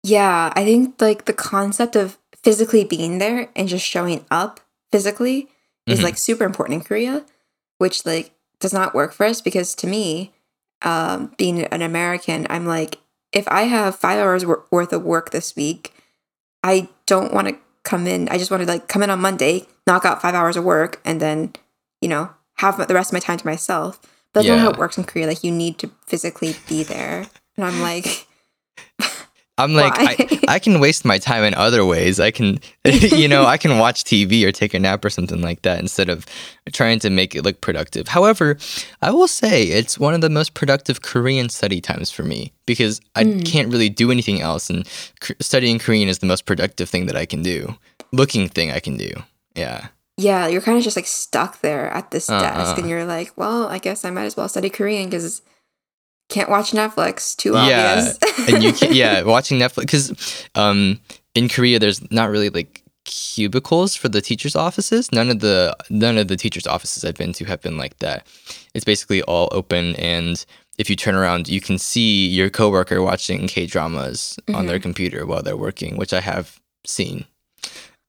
Yeah, 0.03 0.53
I 0.57 0.65
think 0.65 1.01
like 1.01 1.25
the 1.27 1.33
concept 1.33 1.97
of 1.97 2.19
physically 2.43 2.85
being 2.85 3.19
there 3.19 3.49
and 3.57 3.69
just 3.69 3.87
showing 3.87 4.25
up 4.31 4.61
physically 4.93 5.49
is 5.87 6.01
Mhm. 6.01 6.05
like 6.05 6.19
super 6.19 6.45
important 6.45 6.75
in 6.75 6.85
Korea, 6.85 7.25
which 7.79 8.05
like 8.05 8.33
does 8.61 8.73
not 8.73 8.95
work 8.95 9.13
for 9.13 9.25
us 9.27 9.41
because 9.41 9.75
to 9.77 9.87
me, 9.87 10.33
um, 10.83 11.33
being 11.39 11.63
an 11.65 11.81
American, 11.83 12.47
I'm 12.51 12.67
like, 12.67 12.99
if 13.35 13.47
I 13.49 13.63
have 13.63 13.97
five 13.97 14.19
hours 14.19 14.47
worth 14.47 14.93
of 14.93 15.03
work 15.03 15.31
this 15.31 15.57
week, 15.57 15.93
I 16.63 16.89
don't 17.07 17.35
want 17.35 17.49
to 17.49 17.57
come 17.83 18.07
in. 18.07 18.29
I 18.29 18.39
just 18.39 18.51
want 18.51 18.63
to 18.63 18.69
like 18.69 18.89
come 18.89 19.03
in 19.03 19.11
on 19.11 19.21
Monday, 19.21 19.67
knock 19.87 20.05
out 20.05 20.23
five 20.23 20.35
hours 20.35 20.57
of 20.57 20.65
work, 20.65 21.01
and 21.05 21.21
then, 21.21 21.53
you 22.01 22.09
know, 22.09 22.31
have 22.55 22.79
the 22.87 22.95
rest 22.95 23.11
of 23.11 23.15
my 23.15 23.21
time 23.21 23.39
to 23.39 23.47
myself. 23.47 24.01
But 24.33 24.45
that's 24.45 24.49
not 24.49 24.61
how 24.61 24.71
it 24.71 24.79
works 24.79 24.97
in 24.97 25.05
Korea. 25.05 25.27
Like 25.27 25.45
you 25.45 25.51
need 25.51 25.79
to 25.79 25.91
physically 26.07 26.57
be 26.69 26.83
there, 26.83 27.27
and 27.57 27.65
I'm 27.67 27.81
like. 27.81 28.27
I'm 29.57 29.73
like, 29.73 29.93
I, 29.97 30.39
I 30.49 30.59
can 30.59 30.81
waste 30.81 31.05
my 31.05 31.19
time 31.19 31.45
in 31.45 31.55
other 31.55 31.85
ways. 31.85 32.19
I 32.19 32.33
can, 32.33 32.59
you 32.85 33.29
know, 33.29 33.45
I 33.45 33.57
can 33.57 33.79
watch 33.79 34.03
TV 34.03 34.45
or 34.45 34.51
take 34.51 34.75
a 34.75 34.81
nap 34.81 35.05
or 35.05 35.11
something 35.11 35.41
like 35.43 35.63
that 35.63 35.79
instead 35.79 36.09
of 36.09 36.27
trying 36.73 36.99
to 37.01 37.11
make 37.11 37.37
it 37.37 37.43
look 37.43 37.61
productive. 37.61 38.09
However, 38.09 38.57
I 39.01 39.13
will 39.13 39.29
say 39.29 39.63
it's 39.65 39.97
one 39.97 40.13
of 40.13 40.23
the 40.23 40.31
most 40.31 40.55
productive 40.55 41.03
Korean 41.03 41.49
study 41.51 41.81
times 41.81 42.11
for 42.11 42.25
me 42.25 42.53
because 42.67 43.01
I 43.15 43.25
Mm. 43.25 43.45
can't 43.47 43.71
really 43.73 43.89
do 43.89 44.11
anything 44.11 44.41
else. 44.41 44.69
And 44.71 44.87
studying 45.41 45.79
Korean 45.79 46.09
is 46.09 46.19
the 46.19 46.27
most 46.27 46.47
productive 46.47 46.89
thing 46.91 47.07
that 47.07 47.17
I 47.17 47.25
can 47.27 47.43
do, 47.43 47.77
looking 48.13 48.49
thing 48.49 48.73
I 48.73 48.81
can 48.81 48.97
do. 48.97 49.13
Yeah. 49.55 49.87
Yeah, 50.17 50.47
you're 50.49 50.63
kind 50.63 50.79
of 50.79 50.85
just 50.85 50.97
like 50.97 51.07
stuck 51.07 51.61
there 51.61 51.91
at 51.91 52.11
this 52.11 52.29
Uh, 52.31 52.41
desk, 52.41 52.79
and 52.79 52.89
you're 52.89 53.05
like, 53.05 53.33
well, 53.37 53.67
I 53.67 53.79
guess 53.79 54.05
I 54.05 54.11
might 54.11 54.25
as 54.27 54.37
well 54.37 54.49
study 54.49 54.69
Korean 54.71 55.11
because 55.11 55.43
can't 56.29 56.49
watch 56.49 56.73
Netflix. 56.73 57.37
Too 57.37 57.53
Yeah, 57.53 58.13
obvious. 58.17 58.49
and 58.49 58.63
you 58.63 58.73
can 58.73 58.93
yeah 59.03 59.23
watching 59.23 59.59
netflix 59.59 59.81
because 59.81 60.47
um 60.55 61.01
in 61.35 61.49
korea 61.49 61.79
there's 61.79 62.01
not 62.11 62.31
really 62.31 62.51
like 62.51 62.83
cubicles 63.05 63.95
for 63.95 64.09
the 64.09 64.21
teachers 64.23 64.57
offices 64.57 65.13
none 65.13 65.29
of 65.31 65.41
the 65.41 65.77
none 65.91 66.17
of 66.17 66.29
the 66.29 66.37
teachers 66.37 66.67
offices 66.67 67.05
i've 67.05 67.17
been 67.17 67.33
to 67.35 67.45
have 67.45 67.61
been 67.61 67.77
like 67.77 67.99
that 67.99 68.27
it's 68.75 68.85
basically 68.85 69.21
all 69.23 69.49
open 69.53 69.95
and 69.97 70.47
if 70.79 70.89
you 70.89 70.97
turn 70.97 71.15
around 71.15 71.47
you 71.49 71.61
can 71.61 71.77
see 71.79 72.27
your 72.29 72.49
coworker 72.49 73.03
watching 73.03 73.47
k 73.47 73.67
dramas 73.67 74.39
on 74.55 74.67
their 74.67 74.79
computer 74.81 75.27
while 75.27 75.43
they're 75.43 75.57
working 75.57 75.97
which 75.97 76.13
i 76.15 76.21
have 76.21 76.59
seen 76.87 77.25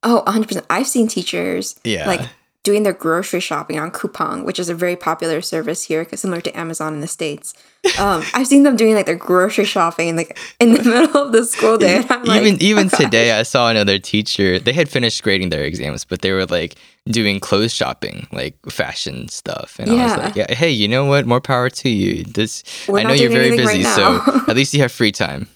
Oh, 0.07 0.21
100%. 0.27 0.63
I've 0.69 0.85
seen 0.87 1.07
teachers 1.07 1.75
Yeah. 1.83 2.05
like 2.07 2.21
doing 2.65 2.83
their 2.83 2.91
grocery 2.91 3.39
shopping 3.39 3.79
on 3.79 3.91
Coupang, 3.91 4.43
which 4.43 4.59
is 4.59 4.67
a 4.67 4.75
very 4.75 4.97
popular 4.97 5.41
service 5.41 5.83
here, 5.83 6.05
similar 6.13 6.41
to 6.41 6.51
Amazon 6.57 6.93
in 6.93 6.99
the 6.99 7.07
States. 7.07 7.53
Um, 7.97 8.23
I've 8.33 8.47
seen 8.47 8.63
them 8.63 8.75
doing 8.75 8.95
like 8.95 9.05
their 9.05 9.15
grocery 9.15 9.63
shopping 9.63 10.17
like 10.17 10.37
in 10.59 10.73
the 10.73 10.83
middle 10.93 11.15
of 11.15 11.31
the 11.31 11.45
school 11.45 11.77
day. 11.77 11.97
And 11.97 12.11
I'm 12.11 12.23
like, 12.25 12.41
even 12.41 12.61
even 12.61 12.87
"Oh, 12.87 12.89
gosh." 12.89 12.99
today 12.99 13.31
i 13.39 13.43
saw 13.43 13.69
another 13.69 13.99
teacher 13.99 14.59
they 14.59 14.73
had 14.73 14.89
finished 14.89 15.23
grading 15.23 15.49
their 15.49 15.63
exams 15.63 16.03
but 16.03 16.21
they 16.21 16.31
were 16.31 16.45
like 16.47 16.75
doing 17.05 17.39
clothes 17.39 17.73
shopping 17.73 18.27
like 18.31 18.55
fashion 18.67 19.27
stuff 19.27 19.77
and 19.79 19.91
i 19.91 20.03
was 20.03 20.17
like 20.17 20.35
yeah 20.35 20.51
hey 20.53 20.69
you 20.69 20.87
know 20.87 21.05
what 21.05 21.25
more 21.25 21.41
power 21.41 21.69
to 21.69 21.89
you 21.89 22.23
this 22.23 22.63
We're 22.87 22.99
i 22.99 23.03
know 23.03 23.13
you're 23.13 23.29
very 23.29 23.51
busy 23.51 23.83
right 23.83 23.95
so 23.95 24.21
at 24.47 24.55
least 24.55 24.73
you 24.73 24.81
have 24.81 24.91
free 24.91 25.11
time 25.11 25.47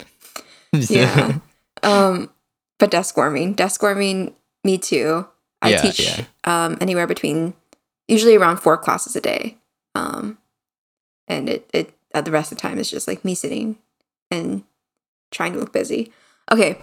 yeah. 0.73 1.39
Um, 1.83 2.29
but 2.77 2.91
desk 2.91 3.17
warming, 3.17 3.53
desk 3.53 3.81
warming, 3.81 4.35
me 4.63 4.77
too. 4.77 5.27
I 5.61 5.69
Yeah, 5.71 5.81
teach 5.81 5.99
yeah. 5.99 6.25
um 6.43 6.77
anywhere 6.81 7.07
between 7.07 7.53
usually 8.07 8.35
around 8.35 8.57
four 8.57 8.77
classes 8.77 9.15
a 9.15 9.21
day. 9.21 9.57
Um, 9.95 10.37
and 11.27 11.49
it 11.49 11.69
it 11.73 11.93
uh, 12.13 12.21
the 12.21 12.31
rest 12.31 12.51
of 12.51 12.57
the 12.57 12.61
time 12.61 12.79
is 12.79 12.89
just 12.89 13.07
like 13.07 13.23
me 13.25 13.35
sitting 13.35 13.77
and 14.31 14.63
trying 15.31 15.53
to 15.53 15.59
look 15.59 15.73
busy. 15.73 16.11
Okay, 16.51 16.77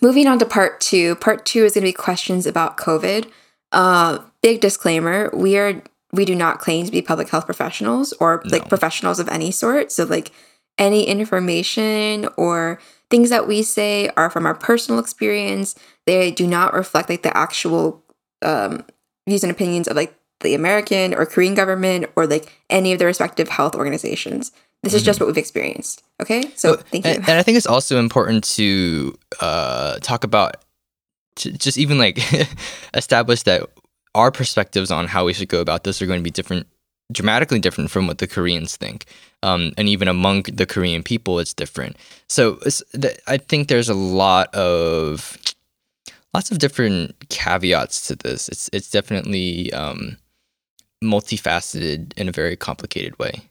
moving 0.00 0.26
on 0.26 0.38
to 0.38 0.46
part 0.46 0.80
two. 0.80 1.14
Part 1.16 1.46
two 1.46 1.64
is 1.64 1.74
going 1.74 1.82
to 1.82 1.88
be 1.88 1.92
questions 1.92 2.46
about 2.46 2.76
COVID. 2.76 3.30
Uh, 3.72 4.18
big 4.42 4.60
disclaimer: 4.60 5.30
we 5.32 5.56
are 5.56 5.82
we 6.12 6.24
do 6.24 6.34
not 6.34 6.60
claim 6.60 6.86
to 6.86 6.92
be 6.92 7.02
public 7.02 7.28
health 7.28 7.44
professionals 7.46 8.12
or 8.20 8.40
like 8.44 8.62
No. 8.62 8.68
professionals 8.68 9.18
of 9.18 9.28
any 9.28 9.50
sort. 9.50 9.90
So 9.92 10.04
like 10.04 10.30
any 10.78 11.04
information 11.06 12.28
or 12.36 12.78
things 13.14 13.30
that 13.30 13.46
we 13.46 13.62
say 13.62 14.10
are 14.16 14.28
from 14.28 14.44
our 14.44 14.56
personal 14.56 14.98
experience. 14.98 15.76
They 16.04 16.32
do 16.32 16.48
not 16.48 16.74
reflect 16.74 17.08
like 17.08 17.22
the 17.22 17.36
actual 17.36 18.02
um, 18.42 18.84
views 19.28 19.44
and 19.44 19.52
opinions 19.52 19.86
of 19.86 19.94
like 19.94 20.18
the 20.40 20.52
American 20.52 21.14
or 21.14 21.24
Korean 21.24 21.54
government 21.54 22.06
or 22.16 22.26
like 22.26 22.58
any 22.70 22.92
of 22.92 22.98
the 22.98 23.06
respective 23.06 23.48
health 23.48 23.76
organizations. 23.76 24.50
This 24.82 24.94
is 24.94 25.04
just 25.04 25.20
what 25.20 25.28
we've 25.28 25.38
experienced. 25.38 26.02
Okay, 26.20 26.42
so 26.56 26.74
thank 26.74 27.04
you. 27.06 27.12
and, 27.12 27.28
and 27.28 27.38
i 27.38 27.42
think 27.42 27.56
it's 27.56 27.68
also 27.68 27.98
important 27.98 28.42
to 28.44 29.16
uh 29.40 29.98
talk 30.00 30.24
about 30.24 30.56
to 31.36 31.52
just 31.52 31.78
even 31.78 31.98
like 31.98 32.18
establish 32.94 33.44
that 33.44 33.62
our 34.16 34.32
perspectives 34.32 34.90
on 34.90 35.06
how 35.06 35.24
we 35.24 35.32
should 35.32 35.48
go 35.48 35.60
about 35.60 35.84
this 35.84 36.02
are 36.02 36.06
going 36.06 36.20
to 36.20 36.24
be 36.24 36.30
different 36.30 36.66
dramatically 37.12 37.60
different 37.60 37.90
from 37.90 38.06
what 38.06 38.18
the 38.18 38.26
koreans 38.26 38.76
think 38.76 39.06
um, 39.44 39.72
and 39.76 39.86
even 39.88 40.08
among 40.08 40.42
the 40.60 40.66
korean 40.66 41.02
people 41.02 41.38
it's 41.42 41.54
different 41.54 41.96
so 42.28 42.58
it's, 42.66 42.82
th- 43.00 43.18
i 43.26 43.36
think 43.36 43.68
there's 43.68 43.88
a 43.90 43.94
lot 43.94 44.48
of 44.54 45.36
lots 46.32 46.50
of 46.50 46.58
different 46.58 47.14
caveats 47.28 48.06
to 48.08 48.14
this 48.16 48.48
it's 48.48 48.70
it's 48.72 48.90
definitely 48.90 49.72
um, 49.72 50.16
multifaceted 51.02 52.12
in 52.16 52.28
a 52.28 52.32
very 52.32 52.56
complicated 52.56 53.18
way 53.18 53.42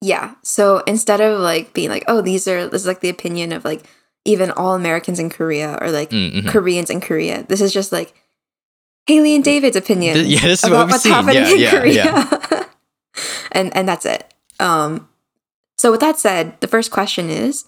Yeah. 0.00 0.34
So 0.44 0.82
instead 0.86 1.20
of 1.20 1.40
like 1.42 1.72
being 1.74 1.90
like, 1.90 2.04
oh, 2.06 2.20
these 2.22 2.46
are 2.46 2.68
this 2.70 2.82
is 2.82 2.86
like 2.86 3.00
the 3.02 3.08
opinion 3.10 3.50
of 3.52 3.64
like 3.64 3.82
even 4.24 4.50
all 4.54 4.74
Americans 4.78 5.18
in 5.18 5.28
Korea 5.30 5.74
or 5.82 5.90
like 5.90 6.10
Mm, 6.14 6.32
mhm. 6.42 6.48
Koreans 6.48 6.90
in 6.90 7.00
Korea. 7.00 7.42
This 7.48 7.60
is 7.60 7.72
just 7.74 7.90
like 7.90 8.14
Haley 9.10 9.34
and 9.34 9.42
David's 9.42 9.74
opinion. 9.76 10.14
Th- 10.14 10.26
yeah, 10.38 10.46
this 10.46 10.62
is 10.62 10.70
what 10.70 10.76
about 10.76 10.86
we've 10.86 10.92
what's 10.92 11.02
seen. 11.02 11.12
happening 11.18 11.42
Yeah, 11.42 11.54
in 11.54 11.58
yeah, 11.58 11.70
Korea. 11.74 12.66
and 13.58 13.74
and 13.76 13.88
that's 13.88 14.06
it. 14.06 14.22
Um 14.60 15.08
so 15.76 15.90
with 15.92 16.00
that 16.00 16.18
said, 16.18 16.60
the 16.60 16.66
first 16.68 16.90
question 16.90 17.30
is 17.30 17.64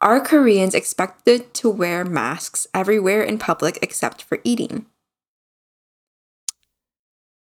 are 0.00 0.20
Koreans 0.20 0.74
expected 0.74 1.52
to 1.54 1.68
wear 1.68 2.04
masks 2.04 2.66
everywhere 2.72 3.22
in 3.22 3.38
public 3.38 3.78
except 3.82 4.22
for 4.22 4.38
eating? 4.44 4.86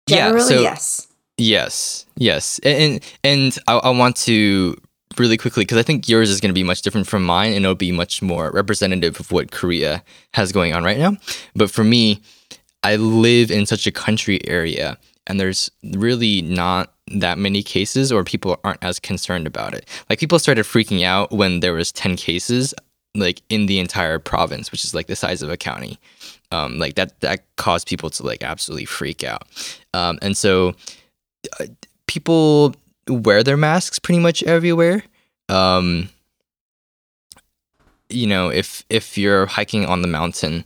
Yeah, 0.06 0.26
Generally, 0.26 0.48
so- 0.48 0.60
yes. 0.60 1.08
Yes, 1.36 2.06
yes, 2.16 2.60
and 2.62 3.00
and 3.24 3.58
I, 3.66 3.78
I 3.78 3.90
want 3.90 4.14
to 4.18 4.76
really 5.18 5.36
quickly 5.36 5.64
because 5.64 5.78
I 5.78 5.82
think 5.82 6.08
yours 6.08 6.30
is 6.30 6.40
going 6.40 6.50
to 6.50 6.54
be 6.54 6.62
much 6.62 6.82
different 6.82 7.08
from 7.08 7.24
mine, 7.24 7.54
and 7.54 7.64
it'll 7.64 7.74
be 7.74 7.90
much 7.90 8.22
more 8.22 8.52
representative 8.52 9.18
of 9.18 9.32
what 9.32 9.50
Korea 9.50 10.04
has 10.34 10.52
going 10.52 10.74
on 10.74 10.84
right 10.84 10.96
now. 10.96 11.16
But 11.56 11.72
for 11.72 11.82
me, 11.82 12.20
I 12.84 12.94
live 12.94 13.50
in 13.50 13.66
such 13.66 13.84
a 13.88 13.90
country 13.90 14.46
area, 14.46 14.96
and 15.26 15.40
there's 15.40 15.72
really 15.82 16.40
not 16.40 16.93
that 17.08 17.38
many 17.38 17.62
cases, 17.62 18.10
or 18.10 18.24
people 18.24 18.58
aren't 18.64 18.82
as 18.82 18.98
concerned 18.98 19.46
about 19.46 19.74
it. 19.74 19.86
Like 20.08 20.18
people 20.18 20.38
started 20.38 20.64
freaking 20.64 21.04
out 21.04 21.30
when 21.32 21.60
there 21.60 21.74
was 21.74 21.92
ten 21.92 22.16
cases, 22.16 22.74
like 23.14 23.42
in 23.48 23.66
the 23.66 23.78
entire 23.78 24.18
province, 24.18 24.72
which 24.72 24.84
is 24.84 24.94
like 24.94 25.06
the 25.06 25.16
size 25.16 25.42
of 25.42 25.50
a 25.50 25.56
county. 25.56 25.98
Um, 26.50 26.78
like 26.78 26.94
that 26.94 27.20
that 27.20 27.44
caused 27.56 27.88
people 27.88 28.10
to 28.10 28.22
like 28.22 28.42
absolutely 28.42 28.84
freak 28.84 29.24
out, 29.24 29.42
um, 29.92 30.18
and 30.22 30.36
so 30.36 30.74
people 32.06 32.74
wear 33.08 33.42
their 33.42 33.56
masks 33.56 33.98
pretty 33.98 34.20
much 34.20 34.42
everywhere. 34.44 35.02
Um, 35.48 36.08
you 38.08 38.26
know, 38.26 38.50
if 38.50 38.84
if 38.88 39.18
you're 39.18 39.46
hiking 39.46 39.84
on 39.84 40.02
the 40.02 40.08
mountain, 40.08 40.64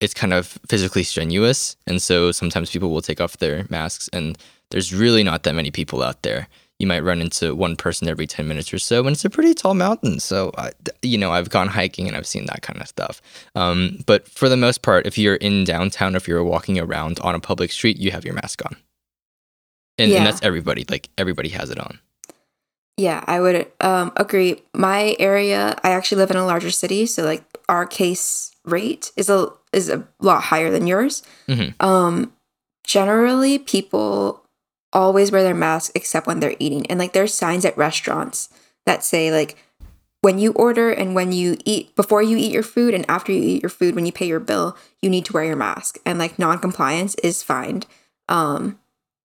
it's 0.00 0.14
kind 0.14 0.32
of 0.32 0.58
physically 0.68 1.02
strenuous, 1.02 1.76
and 1.86 2.00
so 2.00 2.32
sometimes 2.32 2.70
people 2.70 2.90
will 2.90 3.02
take 3.02 3.20
off 3.20 3.36
their 3.36 3.66
masks, 3.68 4.08
and 4.12 4.38
there's 4.70 4.92
really 4.94 5.22
not 5.22 5.42
that 5.44 5.54
many 5.54 5.70
people 5.70 6.02
out 6.02 6.22
there. 6.22 6.48
You 6.78 6.86
might 6.86 7.00
run 7.04 7.22
into 7.22 7.54
one 7.54 7.74
person 7.76 8.06
every 8.08 8.26
ten 8.26 8.46
minutes 8.46 8.72
or 8.74 8.78
so, 8.78 9.00
and 9.00 9.10
it's 9.14 9.24
a 9.24 9.30
pretty 9.30 9.54
tall 9.54 9.72
mountain. 9.74 10.20
So, 10.20 10.52
I, 10.58 10.72
you 11.00 11.16
know, 11.16 11.32
I've 11.32 11.48
gone 11.48 11.68
hiking 11.68 12.06
and 12.06 12.14
I've 12.16 12.26
seen 12.26 12.44
that 12.46 12.60
kind 12.60 12.80
of 12.82 12.86
stuff. 12.88 13.22
Um, 13.54 14.00
but 14.06 14.28
for 14.28 14.48
the 14.50 14.58
most 14.58 14.82
part, 14.82 15.06
if 15.06 15.16
you're 15.16 15.36
in 15.36 15.64
downtown, 15.64 16.14
if 16.14 16.28
you're 16.28 16.44
walking 16.44 16.78
around 16.78 17.18
on 17.20 17.34
a 17.34 17.40
public 17.40 17.72
street, 17.72 17.96
you 17.98 18.10
have 18.10 18.24
your 18.26 18.34
mask 18.34 18.62
on 18.66 18.76
and, 19.98 20.10
Yeah. 20.10 20.18
and 20.18 20.26
that's 20.26 20.42
everybody 20.42 20.84
like 20.90 21.08
everybody 21.16 21.48
has 21.50 21.70
it 21.70 21.78
on 21.78 21.98
Yeah, 22.98 23.24
I 23.26 23.40
would 23.40 23.72
um, 23.80 24.12
agree. 24.16 24.62
My 24.74 25.16
area, 25.18 25.76
I 25.82 25.90
actually 25.90 26.18
live 26.18 26.30
in 26.30 26.36
a 26.36 26.44
larger 26.44 26.70
city, 26.70 27.06
so 27.06 27.22
like 27.24 27.42
our 27.70 27.86
case 27.86 28.50
rate 28.66 29.12
is 29.16 29.30
a 29.30 29.48
is 29.72 29.88
a 29.88 30.06
lot 30.20 30.42
higher 30.42 30.70
than 30.70 30.86
yours. 30.86 31.22
Mhm. 31.48 31.74
Um, 31.82 32.32
generally, 32.84 33.58
people 33.58 34.42
always 34.96 35.30
wear 35.30 35.44
their 35.44 35.54
mask 35.54 35.92
except 35.94 36.26
when 36.26 36.40
they're 36.40 36.56
eating, 36.58 36.86
and 36.90 36.98
like 36.98 37.12
there's 37.12 37.34
signs 37.34 37.64
at 37.64 37.76
restaurants 37.78 38.48
that 38.86 39.04
say 39.04 39.30
like 39.30 39.56
when 40.22 40.38
you 40.40 40.50
order 40.52 40.90
and 40.90 41.14
when 41.14 41.30
you 41.30 41.56
eat 41.64 41.94
before 41.94 42.22
you 42.22 42.36
eat 42.36 42.50
your 42.50 42.62
food 42.64 42.94
and 42.94 43.04
after 43.08 43.30
you 43.30 43.40
eat 43.42 43.62
your 43.62 43.70
food 43.70 43.94
when 43.94 44.06
you 44.06 44.12
pay 44.12 44.26
your 44.26 44.40
bill 44.40 44.76
you 45.02 45.08
need 45.10 45.24
to 45.26 45.32
wear 45.32 45.44
your 45.44 45.54
mask. 45.56 45.98
And 46.04 46.18
like 46.18 46.38
non-compliance 46.38 47.14
is 47.16 47.42
fined. 47.44 47.86
Um 48.28 48.78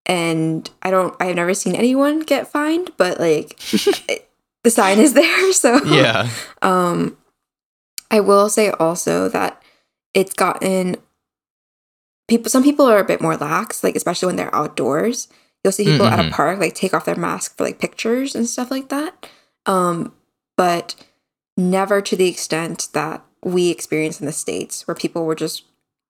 and 0.07 0.67
i 0.81 0.89
don't 0.89 1.15
i've 1.21 1.35
never 1.35 1.53
seen 1.53 1.75
anyone 1.75 2.21
get 2.21 2.47
fined 2.47 2.91
but 2.97 3.19
like 3.19 3.53
it- 4.09 4.27
the 4.63 4.71
sign 4.71 4.97
is 4.99 5.13
there 5.13 5.53
so 5.63 5.79
yeah. 5.85 6.27
um 6.63 7.15
i 8.09 8.19
will 8.19 8.49
say 8.49 8.71
also 8.71 9.29
that 9.29 9.61
it's 10.15 10.33
gotten 10.33 10.95
people 12.27 12.49
some 12.49 12.63
people 12.63 12.85
are 12.87 12.97
a 12.99 13.05
bit 13.05 13.21
more 13.21 13.37
lax 13.37 13.83
like 13.83 13.95
especially 13.95 14.25
when 14.25 14.37
they're 14.37 14.53
outdoors 14.55 15.27
you'll 15.63 15.71
see 15.71 15.85
people 15.85 16.07
at 16.07 16.19
a 16.19 16.23
Mhm. 16.23 16.31
park 16.31 16.59
like 16.59 16.73
take 16.75 16.93
off 16.93 17.05
their 17.05 17.15
mask 17.15 17.55
for 17.57 17.63
like 17.63 17.79
pictures 17.79 18.35
and 18.35 18.47
stuff 18.47 18.71
like 18.71 18.89
that 18.89 19.27
um 19.65 20.11
but 20.57 20.95
never 21.57 22.01
to 22.01 22.15
the 22.15 22.27
extent 22.27 22.87
that 22.93 23.23
we 23.43 23.69
experienced 23.69 24.19
in 24.21 24.25
the 24.25 24.31
states 24.31 24.87
where 24.87 24.95
people 24.95 25.25
were 25.25 25.35
just 25.35 25.63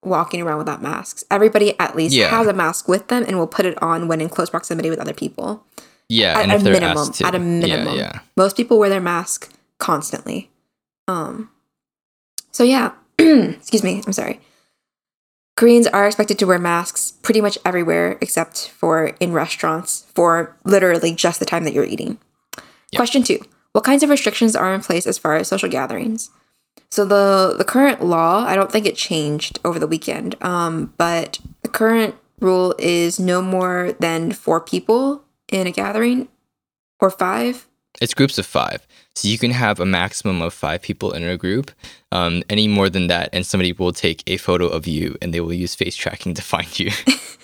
walking 0.04 0.42
around 0.42 0.58
without 0.58 0.82
masks 0.82 1.24
everybody 1.30 1.78
at 1.80 1.96
least 1.96 2.16
Yeah. 2.16 2.30
has 2.30 2.48
a 2.48 2.54
mask 2.54 2.88
with 2.88 3.08
them 3.10 3.24
and 3.28 3.38
will 3.38 3.48
put 3.48 3.66
it 3.66 3.82
on 3.82 4.08
when 4.08 4.22
in 4.22 4.30
close 4.30 4.50
proximity 4.50 4.90
with 4.90 5.00
other 5.00 5.14
people 5.14 5.64
yeah 6.10 6.38
At 6.40 6.46
a 6.46 6.60
minimum, 6.64 7.12
at 7.24 7.36
a 7.36 7.40
minimum. 7.40 7.96
yeah 7.96 8.14
yeah 8.14 8.20
most 8.36 8.56
people 8.58 8.80
wear 8.80 8.90
their 8.90 9.02
mask 9.02 9.50
constantly 9.80 10.50
Um, 11.08 11.50
so 12.52 12.64
yeah, 12.64 12.92
excuse 13.20 13.84
me, 13.84 14.02
I'm 14.06 14.14
sorry. 14.14 14.40
Koreans 15.56 15.88
are 15.88 16.08
expected 16.08 16.40
to 16.40 16.46
wear 16.46 16.60
masks 16.60 17.14
pretty 17.22 17.42
much 17.42 17.58
everywhere 17.66 18.18
except 18.22 18.70
for 18.70 19.16
in 19.20 19.34
restaurants 19.34 20.06
for 20.16 20.56
literally 20.64 21.14
just 21.14 21.40
the 21.40 21.46
time 21.46 21.64
that 21.66 21.74
you're 21.74 21.86
eating. 21.86 22.18
Question 22.96 23.24
two 23.24 23.40
What 23.74 23.84
kinds 23.84 24.04
of 24.04 24.10
restrictions 24.10 24.56
are 24.56 24.74
in 24.74 24.82
place 24.82 25.06
as 25.06 25.18
far 25.18 25.36
as 25.36 25.48
social 25.48 25.70
gatherings? 25.70 26.30
So 26.90 27.06
the 27.06 27.56
the 27.58 27.64
current 27.64 28.04
law, 28.04 28.46
I 28.46 28.56
don't 28.56 28.72
think 28.72 28.86
it 28.86 28.96
changed 28.96 29.60
over 29.64 29.80
the 29.80 29.88
weekend, 29.88 30.42
um, 30.44 30.94
but 30.98 31.40
the 31.62 31.70
current 31.70 32.16
rule 32.40 32.76
is 32.80 33.20
no 33.20 33.42
more 33.42 33.94
than 34.00 34.32
four 34.32 34.60
people 34.60 35.24
in 35.52 35.68
a 35.68 35.72
gathering 35.72 36.28
or 37.00 37.10
five. 37.10 37.68
It's 38.00 38.14
groups 38.14 38.38
of 38.38 38.46
five. 38.46 38.86
So 39.16 39.28
you 39.28 39.38
can 39.38 39.52
have 39.52 39.80
a 39.80 39.86
maximum 39.86 40.42
of 40.42 40.54
five 40.54 40.82
people 40.82 41.12
in 41.12 41.24
a 41.24 41.36
group. 41.36 41.72
Um, 42.12 42.44
any 42.50 42.68
more 42.68 42.90
than 42.90 43.08
that, 43.08 43.30
and 43.34 43.46
somebody 43.46 43.74
will 43.74 43.92
take 43.92 44.24
a 44.28 44.38
photo 44.38 44.68
of 44.68 44.88
you 44.88 45.18
and 45.22 45.34
they 45.34 45.42
will 45.42 45.54
use 45.54 45.76
face 45.76 45.96
tracking 45.96 46.34
to 46.36 46.42
find 46.42 46.80
you. 46.80 46.92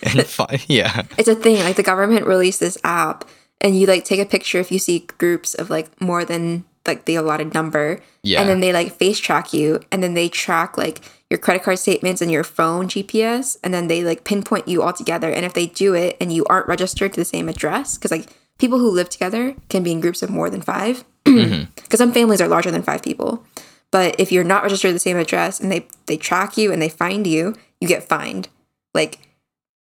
and 0.04 0.26
find, 0.26 0.64
yeah. 0.68 1.04
It's 1.18 1.28
a 1.28 1.36
thing. 1.36 1.60
Like 1.64 1.76
the 1.76 1.84
government 1.84 2.26
released 2.26 2.60
this 2.60 2.78
app, 2.84 3.26
and 3.60 3.78
you 3.78 3.88
like 3.88 4.06
take 4.06 4.20
a 4.20 4.26
picture 4.26 4.60
if 4.60 4.72
you 4.72 4.80
see 4.80 5.08
groups 5.18 5.54
of 5.54 5.70
like 5.70 6.00
more 6.00 6.24
than 6.24 6.64
like 6.86 7.06
the 7.06 7.16
allotted 7.16 7.54
number. 7.54 8.00
Yeah. 8.24 8.40
And 8.40 8.50
then 8.50 8.62
they 8.62 8.72
like 8.72 8.94
face 8.94 9.20
track 9.20 9.54
you, 9.54 9.82
and 9.92 10.02
then 10.02 10.14
they 10.14 10.30
track 10.30 10.78
like 10.78 11.02
your 11.30 11.38
credit 11.38 11.64
card 11.64 11.80
statements 11.80 12.22
and 12.22 12.32
your 12.32 12.46
phone 12.46 12.88
GPS, 12.88 13.58
and 13.64 13.74
then 13.74 13.88
they 13.88 14.04
like 14.04 14.24
pinpoint 14.24 14.68
you 14.68 14.82
all 14.82 14.94
together. 14.94 15.30
And 15.30 15.46
if 15.46 15.54
they 15.54 15.68
do 15.68 15.94
it 15.94 16.16
and 16.22 16.32
you 16.32 16.46
aren't 16.46 16.68
registered 16.68 17.14
to 17.14 17.20
the 17.20 17.26
same 17.26 17.50
address, 17.50 17.98
because 17.98 18.12
like 18.12 18.30
people 18.58 18.80
who 18.80 18.90
live 18.90 19.10
together 19.10 19.56
can 19.70 19.84
be 19.84 19.92
in 19.92 20.02
groups 20.02 20.22
of 20.22 20.30
more 20.30 20.50
than 20.50 20.62
five, 20.62 21.04
because 21.24 21.98
some 21.98 22.14
families 22.14 22.42
are 22.42 22.48
larger 22.48 22.72
than 22.72 22.84
five 22.84 23.04
people. 23.04 23.44
But 23.92 24.20
if 24.20 24.32
you're 24.32 24.44
not 24.44 24.64
registered 24.64 24.90
to 24.90 24.94
the 24.94 25.00
same 25.00 25.18
address 25.18 25.60
and 25.60 25.72
they 25.72 25.88
they 26.08 26.18
track 26.18 26.58
you 26.58 26.72
and 26.74 26.82
they 26.82 26.90
find 26.90 27.26
you, 27.26 27.56
you 27.80 27.88
get 27.88 28.04
fined. 28.04 28.50
Like 28.94 29.20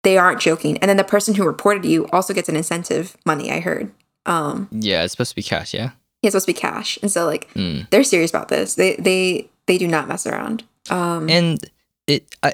they 0.04 0.18
aren't 0.18 0.40
joking. 0.40 0.78
And 0.78 0.88
then 0.88 0.98
the 0.98 1.04
person 1.04 1.36
who 1.36 1.46
reported 1.46 1.84
you 1.84 2.08
also 2.13 2.34
gets 2.34 2.48
an 2.48 2.56
incentive 2.56 3.18
money. 3.26 3.52
I 3.52 3.60
heard. 3.60 3.92
Um, 4.26 4.68
Yeah, 4.72 5.04
it's 5.04 5.12
supposed 5.12 5.32
to 5.32 5.36
be 5.36 5.44
cash, 5.44 5.74
yeah? 5.74 5.92
it's 6.24 6.32
supposed 6.32 6.48
to 6.48 6.54
be 6.54 6.60
cash, 6.60 6.98
and 7.02 7.12
so 7.12 7.26
like 7.26 7.50
they're 7.90 8.04
serious 8.04 8.32
about 8.32 8.50
this. 8.50 8.76
They 8.76 8.96
they 8.96 9.50
they 9.66 9.78
do 9.78 9.88
not 9.88 10.08
mess 10.08 10.26
around. 10.26 10.63
Um, 10.90 11.30
and 11.30 11.60
it 12.08 12.34
I, 12.44 12.54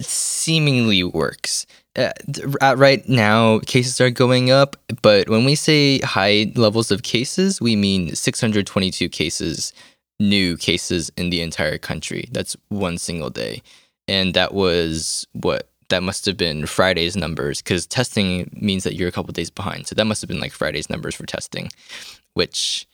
seemingly 0.00 1.02
works. 1.04 1.66
Uh, 1.96 2.10
uh, 2.62 2.74
right 2.78 3.08
now, 3.08 3.58
cases 3.60 4.00
are 4.00 4.10
going 4.10 4.50
up, 4.50 4.76
but 5.02 5.28
when 5.28 5.44
we 5.44 5.54
say 5.56 5.98
high 6.00 6.52
levels 6.54 6.90
of 6.90 7.02
cases, 7.02 7.60
we 7.60 7.74
mean 7.74 8.14
622 8.14 9.08
cases, 9.08 9.72
new 10.20 10.56
cases 10.56 11.10
in 11.16 11.30
the 11.30 11.40
entire 11.40 11.78
country. 11.78 12.28
That's 12.30 12.56
one 12.68 12.96
single 12.96 13.30
day. 13.30 13.62
And 14.06 14.34
that 14.34 14.54
was 14.54 15.26
what? 15.32 15.68
That 15.88 16.04
must 16.04 16.24
have 16.26 16.36
been 16.36 16.66
Friday's 16.66 17.16
numbers 17.16 17.60
because 17.60 17.84
testing 17.84 18.48
means 18.52 18.84
that 18.84 18.94
you're 18.94 19.08
a 19.08 19.12
couple 19.12 19.32
days 19.32 19.50
behind. 19.50 19.88
So 19.88 19.96
that 19.96 20.04
must 20.04 20.22
have 20.22 20.28
been 20.28 20.38
like 20.38 20.52
Friday's 20.52 20.88
numbers 20.88 21.16
for 21.16 21.26
testing, 21.26 21.70
which 22.34 22.86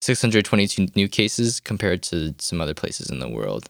622 0.00 0.88
new 0.94 1.08
cases 1.08 1.60
compared 1.60 2.02
to 2.04 2.34
some 2.38 2.62
other 2.62 2.72
places 2.72 3.10
in 3.10 3.18
the 3.18 3.28
world. 3.28 3.68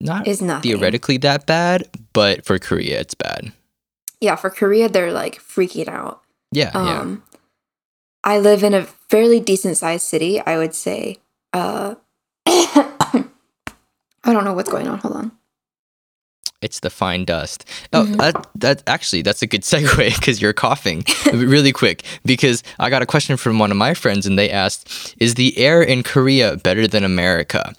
Not 0.00 0.28
Is 0.28 0.40
nothing. 0.40 0.70
theoretically 0.70 1.16
that 1.18 1.46
bad, 1.46 1.88
but 2.12 2.44
for 2.44 2.60
Korea, 2.60 3.00
it's 3.00 3.14
bad. 3.14 3.52
Yeah, 4.24 4.36
for 4.36 4.50
Korea, 4.50 4.88
they're 4.88 5.12
like 5.12 5.40
freaking 5.40 5.88
out. 5.88 6.22
Yeah, 6.50 6.70
yeah. 6.74 7.00
Um, 7.00 7.22
I 8.24 8.38
live 8.38 8.64
in 8.64 8.74
a 8.74 8.84
fairly 9.10 9.38
decent 9.40 9.76
sized 9.76 10.06
city, 10.06 10.40
I 10.40 10.56
would 10.58 10.74
say. 10.74 11.18
Uh, 11.52 11.94
I 12.46 14.32
don't 14.32 14.44
know 14.44 14.54
what's 14.54 14.70
going 14.70 14.88
on. 14.88 14.98
Hold 14.98 15.16
on. 15.16 15.32
It's 16.62 16.80
the 16.80 16.88
fine 16.88 17.26
dust. 17.26 17.68
Oh, 17.92 18.04
Mm-hmm. 18.04 18.14
that, 18.16 18.46
that 18.54 18.82
actually 18.86 19.20
that's 19.20 19.42
a 19.42 19.46
good 19.46 19.60
segue 19.62 20.14
because 20.18 20.40
you're 20.40 20.54
coughing 20.54 21.04
really 21.32 21.72
quick. 21.72 22.04
Because 22.24 22.62
I 22.78 22.88
got 22.88 23.02
a 23.02 23.06
question 23.06 23.36
from 23.36 23.58
one 23.58 23.70
of 23.70 23.76
my 23.76 23.92
friends, 23.92 24.26
and 24.26 24.38
they 24.38 24.48
asked, 24.50 25.14
"Is 25.18 25.34
the 25.34 25.58
air 25.58 25.82
in 25.82 26.02
Korea 26.02 26.56
better 26.56 26.88
than 26.88 27.04
America?" 27.04 27.74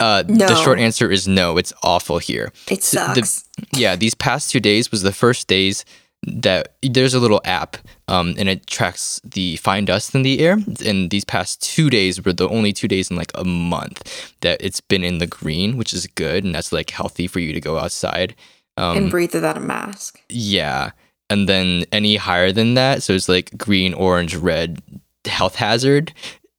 Uh, 0.00 0.22
The 0.22 0.54
short 0.62 0.78
answer 0.78 1.10
is 1.10 1.26
no. 1.26 1.56
It's 1.58 1.72
awful 1.82 2.18
here. 2.18 2.52
It 2.70 2.84
So 2.84 2.98
the- 3.14 3.24
sucks. 3.26 3.44
yeah, 3.72 3.96
these 3.96 4.14
past 4.14 4.50
two 4.50 4.60
days 4.60 4.90
was 4.92 5.02
the 5.02 5.12
first 5.12 5.48
days 5.48 5.84
that 6.26 6.74
there's 6.82 7.14
a 7.14 7.20
little 7.20 7.40
app 7.44 7.76
um, 8.08 8.34
and 8.38 8.48
it 8.48 8.66
tracks 8.66 9.20
the 9.24 9.56
fine 9.56 9.84
dust 9.84 10.14
in 10.14 10.22
the 10.22 10.40
air. 10.40 10.58
And 10.84 11.10
these 11.10 11.24
past 11.24 11.62
two 11.62 11.90
days 11.90 12.24
were 12.24 12.32
the 12.32 12.48
only 12.48 12.72
two 12.72 12.88
days 12.88 13.10
in 13.10 13.16
like 13.16 13.30
a 13.34 13.44
month 13.44 14.32
that 14.40 14.60
it's 14.60 14.80
been 14.80 15.04
in 15.04 15.18
the 15.18 15.26
green, 15.28 15.76
which 15.76 15.92
is 15.92 16.06
good. 16.08 16.44
And 16.44 16.54
that's 16.54 16.72
like 16.72 16.90
healthy 16.90 17.26
for 17.28 17.38
you 17.40 17.52
to 17.52 17.60
go 17.60 17.78
outside. 17.78 18.34
Um, 18.76 18.96
and 18.96 19.10
breathe 19.10 19.34
without 19.34 19.56
a 19.56 19.60
mask. 19.60 20.20
yeah. 20.28 20.90
And 21.30 21.46
then 21.48 21.84
any 21.92 22.16
higher 22.16 22.52
than 22.52 22.72
that, 22.74 23.02
so 23.02 23.12
it's 23.12 23.28
like 23.28 23.56
green, 23.58 23.92
orange, 23.94 24.34
red, 24.34 24.80
health 25.26 25.56
hazard. 25.56 26.12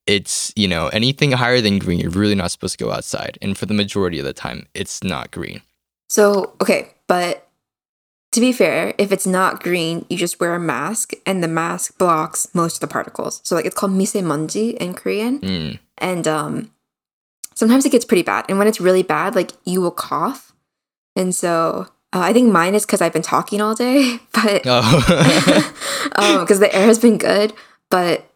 It's, 0.05 0.51
you 0.55 0.67
know, 0.67 0.87
anything 0.87 1.31
higher 1.31 1.61
than 1.61 1.77
green, 1.79 1.99
you're 1.99 2.09
really 2.09 2.35
not 2.35 2.51
supposed 2.51 2.77
to 2.79 2.83
go 2.83 2.91
outside. 2.91 3.37
And 3.41 3.57
for 3.57 3.65
the 3.65 3.73
majority 3.73 4.17
of 4.19 4.25
the 4.25 4.33
time, 4.33 4.65
it's 4.73 5.03
not 5.03 5.29
green. 5.31 5.61
So, 6.07 6.53
okay, 6.61 6.95
but 7.07 7.47
to 8.31 8.39
be 8.39 8.51
fair, 8.51 8.93
if 8.97 9.11
it's 9.11 9.27
not 9.27 9.61
green, 9.61 10.05
you 10.09 10.17
just 10.17 10.39
wear 10.39 10.53
a 10.55 10.59
mask 10.59 11.13
and 11.25 11.43
the 11.43 11.47
mask 11.47 11.97
blocks 11.97 12.47
most 12.53 12.75
of 12.75 12.81
the 12.81 12.87
particles. 12.91 13.41
So 13.43 13.55
like 13.55 13.65
it's 13.65 13.75
called 13.75 13.91
misemonji 13.91 14.75
in 14.77 14.93
Korean. 14.93 15.39
Mm. 15.39 15.79
And 15.97 16.27
um 16.27 16.71
sometimes 17.55 17.85
it 17.85 17.91
gets 17.91 18.05
pretty 18.05 18.23
bad. 18.23 18.45
And 18.47 18.57
when 18.57 18.67
it's 18.67 18.79
really 18.79 19.03
bad, 19.03 19.35
like 19.35 19.51
you 19.65 19.81
will 19.81 19.91
cough. 19.91 20.53
And 21.15 21.33
so 21.33 21.87
uh, 22.13 22.19
I 22.19 22.33
think 22.33 22.51
mine 22.51 22.75
is 22.75 22.85
because 22.85 23.01
I've 23.01 23.13
been 23.13 23.21
talking 23.21 23.61
all 23.61 23.75
day, 23.75 24.19
but 24.31 24.61
Oh. 24.65 26.39
because 26.41 26.59
the 26.59 26.73
air 26.73 26.85
has 26.85 26.99
been 26.99 27.17
good, 27.17 27.53
but 27.89 28.28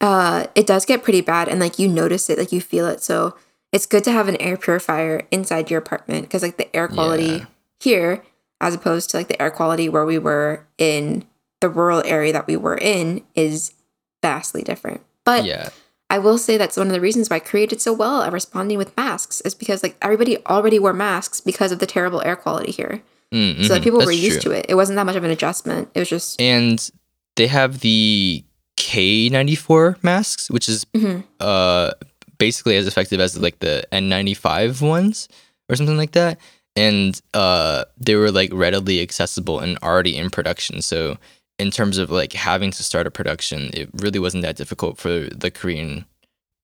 uh, 0.00 0.46
it 0.54 0.66
does 0.66 0.84
get 0.86 1.02
pretty 1.02 1.20
bad, 1.20 1.48
and 1.48 1.60
like 1.60 1.78
you 1.78 1.88
notice 1.88 2.30
it, 2.30 2.38
like 2.38 2.52
you 2.52 2.60
feel 2.60 2.86
it. 2.86 3.02
So 3.02 3.36
it's 3.72 3.86
good 3.86 4.04
to 4.04 4.12
have 4.12 4.28
an 4.28 4.36
air 4.40 4.56
purifier 4.56 5.22
inside 5.30 5.70
your 5.70 5.78
apartment 5.78 6.22
because 6.22 6.42
like 6.42 6.56
the 6.56 6.74
air 6.74 6.88
quality 6.88 7.24
Yeah. 7.24 7.44
here, 7.80 8.22
as 8.60 8.74
opposed 8.74 9.10
to 9.10 9.16
like 9.16 9.28
the 9.28 9.40
air 9.40 9.50
quality 9.50 9.88
where 9.88 10.04
we 10.06 10.18
were 10.18 10.66
in 10.78 11.24
the 11.60 11.68
rural 11.68 12.02
area 12.06 12.32
that 12.32 12.46
we 12.46 12.56
were 12.56 12.76
in, 12.78 13.22
is 13.34 13.72
vastly 14.22 14.62
different. 14.62 15.02
But 15.24 15.44
yeah. 15.44 15.68
I 16.08 16.18
will 16.18 16.38
say 16.38 16.56
that's 16.56 16.76
one 16.76 16.88
of 16.88 16.92
the 16.92 17.00
reasons 17.00 17.30
why 17.30 17.38
Korea 17.38 17.68
did 17.68 17.80
so 17.80 17.92
well 17.92 18.22
at 18.22 18.32
responding 18.32 18.78
with 18.78 18.96
masks 18.96 19.40
is 19.42 19.54
because 19.54 19.82
like 19.84 19.96
everybody 20.02 20.44
already 20.46 20.78
wore 20.80 20.92
masks 20.92 21.40
because 21.40 21.70
of 21.70 21.78
the 21.78 21.86
terrible 21.86 22.20
air 22.22 22.34
quality 22.34 22.72
here. 22.72 23.02
Mm, 23.32 23.64
So 23.64 23.74
like 23.74 23.82
mhm, 23.82 23.84
people 23.84 24.00
were 24.04 24.10
used 24.10 24.42
true. 24.42 24.52
to 24.54 24.58
it. 24.58 24.66
It 24.68 24.74
wasn't 24.74 24.96
that 24.96 25.06
much 25.06 25.14
of 25.14 25.22
an 25.22 25.30
adjustment. 25.30 25.88
It 25.94 26.00
was 26.00 26.08
just 26.08 26.40
And 26.40 26.90
they 27.36 27.46
have 27.46 27.78
the 27.80 28.42
K94 28.80 30.02
masks, 30.02 30.50
which 30.50 30.68
is 30.68 30.84
Mhm. 30.96 31.24
uh 31.40 31.92
basically 32.38 32.76
as 32.76 32.86
effective 32.86 33.20
as 33.20 33.38
like 33.38 33.58
the 33.60 33.84
N95 33.92 34.80
ones 34.80 35.28
or 35.68 35.76
something 35.76 35.96
like 35.98 36.12
that. 36.12 36.38
And 36.76 37.20
uh 37.34 37.84
they 37.98 38.14
were 38.16 38.30
like 38.30 38.50
readily 38.52 39.00
accessible 39.02 39.58
and 39.60 39.78
already 39.82 40.16
in 40.16 40.30
production. 40.30 40.82
So 40.82 41.18
in 41.58 41.70
terms 41.70 41.98
of 41.98 42.10
like 42.10 42.32
having 42.32 42.70
to 42.72 42.82
start 42.82 43.06
a 43.06 43.10
production, 43.10 43.70
it 43.74 43.88
really 43.94 44.18
wasn't 44.18 44.42
that 44.44 44.56
difficult 44.56 44.98
for 44.98 45.28
the 45.42 45.50
Korean 45.50 46.04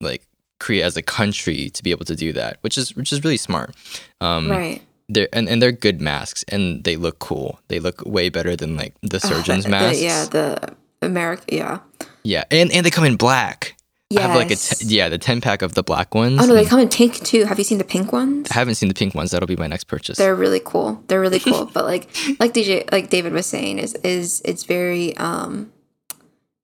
like 0.00 0.22
Korea 0.58 0.86
as 0.86 0.96
a 0.96 1.02
country 1.02 1.68
to 1.70 1.82
be 1.82 1.90
able 1.90 2.06
to 2.06 2.16
do 2.16 2.32
that, 2.32 2.56
which 2.62 2.78
is 2.78 2.96
which 2.96 3.12
is 3.12 3.22
really 3.24 3.36
smart. 3.36 3.74
Um 4.20 4.48
right. 4.50 4.80
they're 5.08 5.28
and, 5.32 5.48
and 5.48 5.60
they're 5.60 5.72
good 5.86 6.00
masks 6.00 6.42
and 6.48 6.84
they 6.84 6.96
look 6.96 7.18
cool. 7.18 7.60
They 7.68 7.78
look 7.80 8.00
way 8.06 8.30
better 8.30 8.56
than 8.56 8.76
like 8.76 8.94
the 9.02 9.20
surgeon's 9.30 9.64
The- 9.64 9.70
masks. 9.70 10.00
yeah, 10.00 10.24
the 10.24 10.74
America. 11.02 11.42
Yeah. 11.48 11.78
Yeah, 12.22 12.44
and 12.50 12.72
and 12.72 12.84
they 12.84 12.90
come 12.90 13.04
in 13.04 13.16
black. 13.16 13.74
I 14.16 14.20
have 14.20 14.36
like 14.36 14.46
a 14.46 14.50
Yes. 14.50 14.78
t- 14.78 14.86
yeah, 14.86 15.08
the 15.08 15.18
ten 15.18 15.40
pack 15.40 15.62
of 15.62 15.74
the 15.74 15.82
black 15.82 16.14
ones. 16.14 16.40
Oh 16.40 16.46
no, 16.46 16.54
they 16.54 16.64
come 16.64 16.78
in 16.78 16.88
pink 16.88 17.14
too. 17.24 17.44
Have 17.44 17.58
you 17.58 17.64
seen 17.64 17.78
the 17.78 17.84
pink 17.84 18.12
ones? 18.12 18.48
I 18.50 18.54
haven't 18.54 18.76
seen 18.76 18.88
the 18.88 18.94
pink 18.94 19.14
ones. 19.16 19.32
That'll 19.32 19.48
be 19.48 19.56
my 19.56 19.66
next 19.66 19.84
purchase. 19.84 20.16
They're 20.16 20.34
really 20.36 20.60
cool. 20.64 21.02
They're 21.08 21.20
really 21.20 21.40
cool. 21.40 21.66
but 21.74 21.84
like 21.84 22.08
like 22.38 22.54
DJ 22.54 22.90
like 22.92 23.10
David 23.10 23.32
was 23.32 23.46
saying 23.46 23.78
is 23.80 23.94
is 24.04 24.42
it's 24.44 24.62
very 24.64 25.16
um 25.16 25.72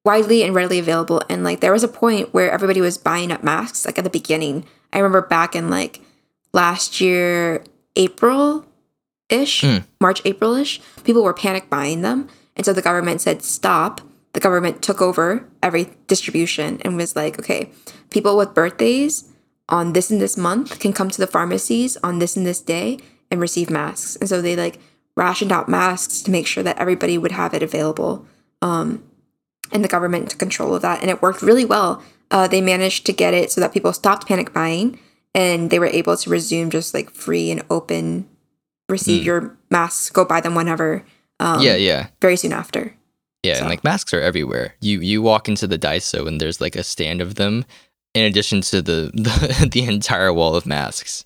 widely 0.05 0.43
and 0.43 0.53
readily 0.53 0.79
available 0.79 1.21
and 1.29 1.43
like 1.43 1.59
there 1.61 1.71
was 1.71 1.83
a 1.83 1.87
point 1.87 2.33
where 2.33 2.51
everybody 2.51 2.81
was 2.81 2.97
buying 2.97 3.31
up 3.31 3.43
masks 3.43 3.85
like 3.85 3.97
at 3.97 4.03
the 4.03 4.09
beginning. 4.09 4.65
I 4.91 4.97
remember 4.99 5.21
back 5.21 5.55
in 5.55 5.69
like 5.69 6.01
last 6.53 6.99
year 7.01 7.63
April 7.95 8.65
ish, 9.29 9.61
Mm. 9.63 9.83
March 10.01 10.21
April 10.25 10.55
ish, 10.55 10.81
people 11.03 11.23
were 11.23 11.33
panic 11.33 11.69
buying 11.69 12.01
them. 12.01 12.27
And 12.55 12.65
so 12.65 12.73
the 12.73 12.81
government 12.81 13.21
said 13.21 13.43
stop. 13.43 14.01
The 14.33 14.39
government 14.39 14.81
took 14.81 15.01
over 15.01 15.47
every 15.61 15.91
distribution 16.07 16.81
and 16.81 16.97
was 16.97 17.15
like, 17.15 17.39
okay, 17.39 17.71
people 18.09 18.35
with 18.35 18.53
birthdays 18.53 19.29
on 19.69 19.93
this 19.93 20.09
and 20.11 20.19
this 20.19 20.35
month 20.37 20.79
can 20.79 20.91
come 20.91 21.09
to 21.09 21.19
the 21.19 21.27
pharmacies 21.27 21.97
on 22.03 22.19
this 22.19 22.35
and 22.35 22.45
this 22.45 22.59
day 22.59 22.97
and 23.29 23.39
receive 23.39 23.69
masks. 23.69 24.15
And 24.17 24.27
so 24.27 24.41
they 24.41 24.55
like 24.55 24.79
rationed 25.15 25.51
out 25.51 25.69
masks 25.69 26.21
to 26.23 26.31
make 26.31 26.47
sure 26.47 26.63
that 26.63 26.79
everybody 26.79 27.17
would 27.17 27.31
have 27.31 27.53
it 27.53 27.61
available. 27.63 28.25
Um, 28.61 29.03
and 29.71 29.83
the 29.83 29.87
government 29.89 30.29
took 30.29 30.39
control 30.39 30.75
of 30.75 30.81
that, 30.81 31.01
and 31.01 31.09
it 31.09 31.21
worked 31.21 31.41
really 31.41 31.65
well. 31.65 32.03
Uh, 32.29 32.47
they 32.47 32.61
managed 32.61 33.05
to 33.05 33.13
get 33.13 33.33
it 33.33 33.51
so 33.51 33.61
that 33.61 33.73
people 33.73 33.93
stopped 33.93 34.27
panic 34.27 34.53
buying, 34.53 34.99
and 35.33 35.69
they 35.69 35.79
were 35.79 35.87
able 35.87 36.15
to 36.17 36.29
resume 36.29 36.69
just 36.69 36.93
like 36.93 37.09
free 37.09 37.49
and 37.49 37.63
open, 37.69 38.27
receive 38.89 39.21
Mm. 39.21 39.25
your 39.25 39.57
masks, 39.71 40.09
go 40.09 40.25
buy 40.25 40.41
them 40.41 40.53
whenever. 40.55 41.03
Um, 41.39 41.61
yeah, 41.61 41.75
yeah. 41.75 42.07
Very 42.21 42.35
soon 42.37 42.53
after. 42.53 42.93
Yeah, 43.43 43.55
So- 43.55 43.59
and 43.61 43.69
like 43.69 43.83
masks 43.83 44.13
are 44.13 44.21
everywhere. 44.21 44.75
You 44.81 44.99
you 45.01 45.21
walk 45.21 45.47
into 45.49 45.67
the 45.67 45.77
Daiso 45.77 46.27
and 46.27 46.39
there's 46.41 46.59
like 46.61 46.75
a 46.75 46.83
stand 46.83 47.21
of 47.21 47.35
them 47.35 47.65
in 48.13 48.23
addition 48.25 48.61
to 48.61 48.81
the 48.81 49.11
the, 49.13 49.69
the 49.71 49.83
entire 49.85 50.33
wall 50.33 50.55
of 50.55 50.65
masks. 50.65 51.23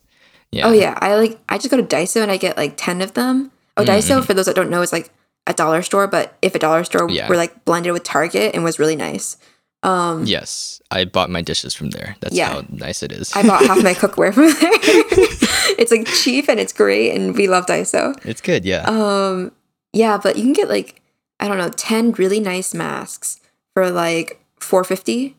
Yeah. 0.51 0.67
Oh 0.67 0.71
yeah, 0.71 0.97
I 1.01 1.15
like 1.15 1.39
I 1.49 1.57
just 1.57 1.69
go 1.71 1.77
to 1.77 1.83
Daiso 1.83 2.21
and 2.21 2.31
I 2.31 2.37
get 2.37 2.57
like 2.57 2.73
ten 2.77 3.01
of 3.01 3.13
them. 3.13 3.51
Oh, 3.77 3.83
Daiso 3.85 4.23
for 4.25 4.33
those 4.33 4.45
that 4.47 4.55
don't 4.55 4.69
know 4.71 4.81
is 4.81 4.91
like 4.91 5.11
a 5.45 5.53
dollar 5.53 5.81
store, 5.83 6.07
but 6.07 6.35
if 6.41 6.55
a 6.55 6.59
dollar 6.59 6.83
store 6.83 7.09
Yeah. 7.09 7.29
were 7.29 7.37
like 7.37 7.63
blended 7.65 7.93
with 7.93 8.03
Target 8.03 8.55
and 8.55 8.63
was 8.63 8.79
really 8.79 8.95
nice. 8.95 9.37
Um, 9.83 10.25
Yes, 10.25 10.81
I 10.89 11.05
bought 11.05 11.29
my 11.29 11.41
dishes 11.43 11.75
from 11.75 11.91
there. 11.91 12.15
That's 12.19 12.33
Yeah. 12.35 12.49
how 12.49 12.63
nice 12.69 13.03
it 13.03 13.11
is. 13.11 13.31
I 13.35 13.43
bought 13.45 13.63
half 13.65 13.83
my 13.83 13.93
cookware 14.01 14.33
from 14.33 14.45
there. 14.45 14.55
it's 15.77 15.91
like 15.91 16.07
cheap 16.07 16.49
and 16.49 16.59
it's 16.59 16.73
great, 16.73 17.13
and 17.15 17.35
we 17.35 17.47
love 17.47 17.67
Daiso. 17.67 18.15
it's 18.25 18.41
good, 18.41 18.65
yeah. 18.65 18.81
Um, 18.87 19.51
yeah, 19.93 20.17
but 20.17 20.35
you 20.37 20.43
can 20.43 20.53
get 20.53 20.67
like 20.69 20.99
I 21.39 21.47
don't 21.47 21.57
know, 21.57 21.69
ten 21.69 22.11
really 22.13 22.39
nice 22.39 22.73
masks 22.73 23.39
for 23.73 23.89
like 23.91 24.41
four 24.59 24.83
fifty. 24.83 25.35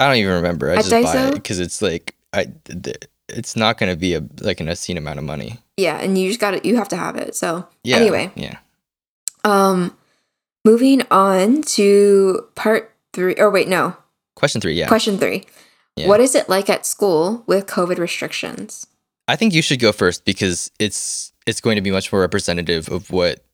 I 0.00 0.08
don't 0.08 0.16
even 0.16 0.34
remember. 0.34 0.70
I 0.70 0.76
At 0.76 0.84
just 0.84 0.90
buy 0.90 1.28
it 1.28 1.34
because 1.34 1.60
it's 1.60 1.80
like 1.82 2.14
I. 2.32 2.48
It's 3.28 3.56
not 3.56 3.78
going 3.78 3.90
to 3.90 3.96
be 3.96 4.14
a 4.14 4.22
like 4.40 4.60
an 4.60 4.68
obscene 4.68 4.98
amount 4.98 5.18
of 5.18 5.24
money. 5.24 5.58
Yeah, 5.76 5.98
and 5.98 6.18
you 6.18 6.28
just 6.28 6.40
got 6.40 6.50
to 6.52 6.66
you 6.66 6.76
have 6.76 6.88
to 6.88 6.96
have 6.96 7.16
it. 7.16 7.34
So 7.34 7.66
Yeah. 7.82 7.96
anyway, 7.96 8.30
Yeah. 8.34 8.58
um, 9.44 9.96
moving 10.64 11.02
on 11.10 11.62
to 11.62 12.46
part 12.54 12.92
three. 13.12 13.34
Or 13.36 13.50
wait, 13.50 13.68
no, 13.68 13.96
Question 14.36 14.60
three. 14.60 14.74
Yeah. 14.74 14.88
question 14.88 15.16
three. 15.18 15.46
Yeah. 15.96 16.08
What 16.08 16.20
is 16.20 16.34
it 16.34 16.48
like 16.48 16.68
at 16.68 16.84
school 16.86 17.44
with 17.46 17.66
COVID 17.66 17.98
restrictions? 17.98 18.86
I 19.28 19.36
think 19.36 19.54
you 19.54 19.62
should 19.62 19.80
go 19.80 19.92
first 19.92 20.24
because 20.24 20.70
it's 20.78 21.32
it's 21.46 21.60
going 21.60 21.76
to 21.76 21.82
be 21.82 21.90
much 21.90 22.12
more 22.12 22.20
representative 22.20 22.88
of 22.90 23.10
what 23.10 23.44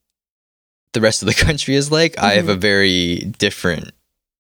the 0.93 1.01
rest 1.01 1.23
of 1.23 1.27
the 1.27 1.35
country 1.47 1.75
is 1.75 1.91
like. 1.91 2.19
I 2.19 2.33
have 2.33 2.49
a 2.49 2.57
very 2.57 3.19
different 3.39 3.93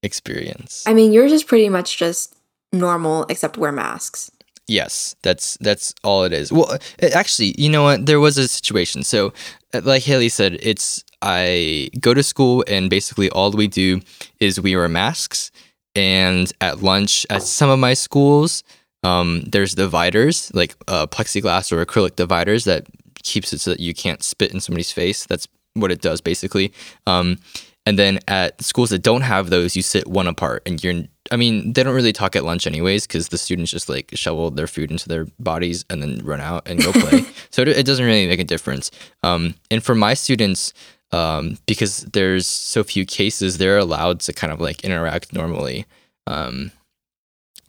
experience. 0.03 0.85
I 0.87 0.95
mean, 0.95 1.13
yours 1.13 1.33
is 1.33 1.45
pretty 1.45 1.69
much 1.69 1.97
just 1.97 2.35
normal, 2.73 3.27
except 3.29 3.59
wear 3.59 3.73
masks. 3.73 4.31
Yes, 4.67 5.17
that's 5.23 5.59
that's 5.61 5.95
all 6.05 6.23
it 6.23 6.33
is. 6.33 6.53
Well, 6.53 6.79
it, 6.99 7.13
actually, 7.13 7.55
you 7.59 7.69
know 7.69 7.83
what? 7.83 8.07
There 8.07 8.21
was 8.21 8.39
a 8.39 8.47
situation. 8.47 9.03
So, 9.03 9.33
uh, 9.75 9.81
like 9.83 10.05
Haley 10.05 10.29
said, 10.29 10.59
it's 10.63 11.05
I 11.23 11.91
go 12.01 12.15
to 12.15 12.23
school 12.23 12.65
and 12.69 12.89
basically 12.89 13.31
all 13.31 13.51
we 13.51 13.67
do 13.67 14.01
is 14.39 14.61
we 14.61 14.77
wear 14.77 14.89
masks. 14.89 15.51
And 15.97 16.53
at 16.61 16.83
lunch, 16.83 17.27
at 17.31 17.43
some 17.43 17.69
of 17.69 17.81
my 17.81 17.95
schools, 17.95 18.63
um, 19.03 19.43
there's 19.47 19.75
dividers 19.75 20.53
like 20.55 20.77
uh, 20.87 21.09
plexiglass 21.09 21.73
or 21.73 21.85
acrylic 21.85 22.15
dividers 22.15 22.65
that 22.65 22.87
keeps 23.25 23.53
it 23.53 23.61
so 23.61 23.71
that 23.71 23.81
you 23.81 23.93
can't 23.93 24.23
spit 24.23 24.53
in 24.53 24.61
somebody's 24.61 24.93
face. 24.93 25.27
That's 25.27 25.49
what 25.75 25.93
it 25.93 26.01
does 26.01 26.21
basically. 26.21 26.73
Um, 27.07 27.39
and 27.87 27.99
then 27.99 28.21
at 28.29 28.63
schools 28.63 28.91
that 28.91 29.03
don't 29.03 29.23
have 29.23 29.51
those, 29.51 29.75
you 29.75 29.83
sit 29.83 30.07
one 30.07 30.27
apart, 30.27 30.63
and 30.67 30.83
you're. 30.83 31.05
I 31.33 31.37
mean, 31.37 31.73
they 31.73 31.83
don't 31.83 31.95
really 31.95 32.13
talk 32.13 32.35
at 32.37 32.45
lunch 32.45 32.67
anyways, 32.67 33.07
because 33.07 33.29
the 33.29 33.39
students 33.39 33.71
just 33.71 33.89
like 33.89 34.11
shovel 34.15 34.51
their 34.51 34.67
food 34.67 34.91
into 34.91 35.09
their 35.09 35.27
bodies 35.39 35.85
and 35.89 36.03
then 36.03 36.21
run 36.25 36.41
out 36.41 36.69
and 36.69 36.83
go 36.83 36.93
play. 36.93 37.25
so 37.51 37.63
it, 37.63 37.69
it 37.69 37.87
doesn't 37.87 38.05
really 38.05 38.27
make 38.27 38.41
a 38.41 38.45
difference. 38.45 38.91
Um, 39.23 39.55
and 39.71 39.83
for 39.83 39.95
my 39.95 40.15
students, 40.15 40.73
um, 41.13 41.57
because 41.67 42.03
there's 42.03 42.47
so 42.47 42.85
few 42.85 43.07
cases, 43.07 43.59
they're 43.59 43.79
allowed 43.79 44.21
to 44.21 44.33
kind 44.33 44.53
of 44.53 44.61
like 44.61 44.85
interact 44.85 45.33
normally. 45.33 45.87
Um, 46.27 46.73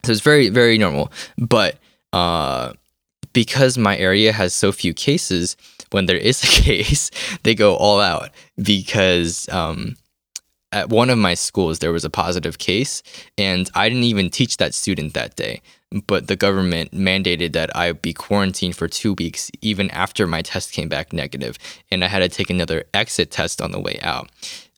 so 0.03 0.11
it's 0.11 0.21
very 0.21 0.49
very 0.49 0.77
normal. 0.77 1.11
But 1.37 1.77
uh, 2.13 2.73
because 3.33 3.77
my 3.77 3.97
area 3.97 4.31
has 4.31 4.53
so 4.53 4.71
few 4.71 4.93
cases, 4.93 5.55
when 5.91 6.05
there 6.05 6.17
is 6.17 6.43
a 6.43 6.47
case, 6.63 7.11
they 7.43 7.55
go 7.55 7.75
all 7.75 7.99
out 7.99 8.29
because 8.57 9.47
um, 9.49 9.95
at 10.71 10.89
one 10.89 11.09
of 11.09 11.17
my 11.17 11.33
schools 11.33 11.79
there 11.79 11.91
was 11.91 12.05
a 12.05 12.09
positive 12.09 12.57
case, 12.57 13.03
and 13.37 13.69
I 13.75 13.89
didn't 13.89 14.05
even 14.05 14.29
teach 14.29 14.57
that 14.57 14.73
student 14.73 15.13
that 15.13 15.35
day. 15.35 15.61
But 16.07 16.27
the 16.27 16.37
government 16.37 16.93
mandated 16.93 17.51
that 17.51 17.75
I 17.75 17.91
be 17.91 18.13
quarantined 18.13 18.77
for 18.77 18.87
two 18.87 19.13
weeks, 19.13 19.51
even 19.61 19.91
after 19.91 20.25
my 20.25 20.41
test 20.41 20.71
came 20.71 20.87
back 20.87 21.11
negative, 21.11 21.57
and 21.91 22.03
I 22.03 22.07
had 22.07 22.19
to 22.19 22.29
take 22.29 22.49
another 22.49 22.85
exit 22.93 23.29
test 23.29 23.61
on 23.61 23.71
the 23.71 23.79
way 23.79 23.99
out. 24.01 24.29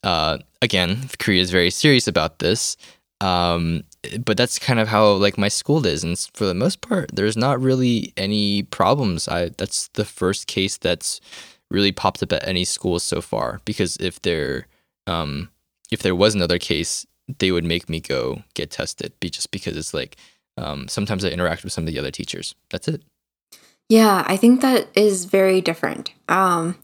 Uh, 0.01 0.39
again, 0.61 1.09
Korea 1.19 1.41
is 1.41 1.51
very 1.51 1.69
serious 1.69 2.07
about 2.07 2.39
this, 2.39 2.77
um, 3.21 3.83
but 4.23 4.37
that's 4.37 4.59
kind 4.59 4.79
of 4.79 4.87
how 4.87 5.13
like 5.13 5.37
my 5.37 5.47
school 5.47 5.85
is, 5.85 6.03
and 6.03 6.17
for 6.33 6.45
the 6.45 6.53
most 6.53 6.81
part, 6.81 7.11
there's 7.13 7.37
not 7.37 7.61
really 7.61 8.13
any 8.17 8.63
problems. 8.63 9.27
I 9.27 9.49
that's 9.57 9.87
the 9.89 10.05
first 10.05 10.47
case 10.47 10.77
that's 10.77 11.21
really 11.71 11.91
popped 11.91 12.21
up 12.21 12.33
at 12.33 12.47
any 12.47 12.65
school 12.65 12.99
so 12.99 13.21
far. 13.21 13.59
Because 13.65 13.97
if 13.97 14.21
there, 14.21 14.67
um, 15.07 15.49
if 15.91 16.01
there 16.01 16.15
was 16.15 16.35
another 16.35 16.59
case, 16.59 17.05
they 17.39 17.51
would 17.51 17.63
make 17.63 17.89
me 17.89 17.99
go 17.99 18.43
get 18.53 18.71
tested, 18.71 19.13
be 19.19 19.29
just 19.29 19.51
because 19.51 19.77
it's 19.77 19.93
like 19.93 20.17
um, 20.57 20.87
sometimes 20.87 21.23
I 21.23 21.29
interact 21.29 21.63
with 21.63 21.73
some 21.73 21.85
of 21.85 21.93
the 21.93 21.99
other 21.99 22.11
teachers. 22.11 22.55
That's 22.69 22.87
it. 22.87 23.01
Yeah, 23.89 24.23
I 24.27 24.37
think 24.37 24.61
that 24.61 24.87
is 24.95 25.25
very 25.25 25.61
different. 25.61 26.13
Um, 26.29 26.77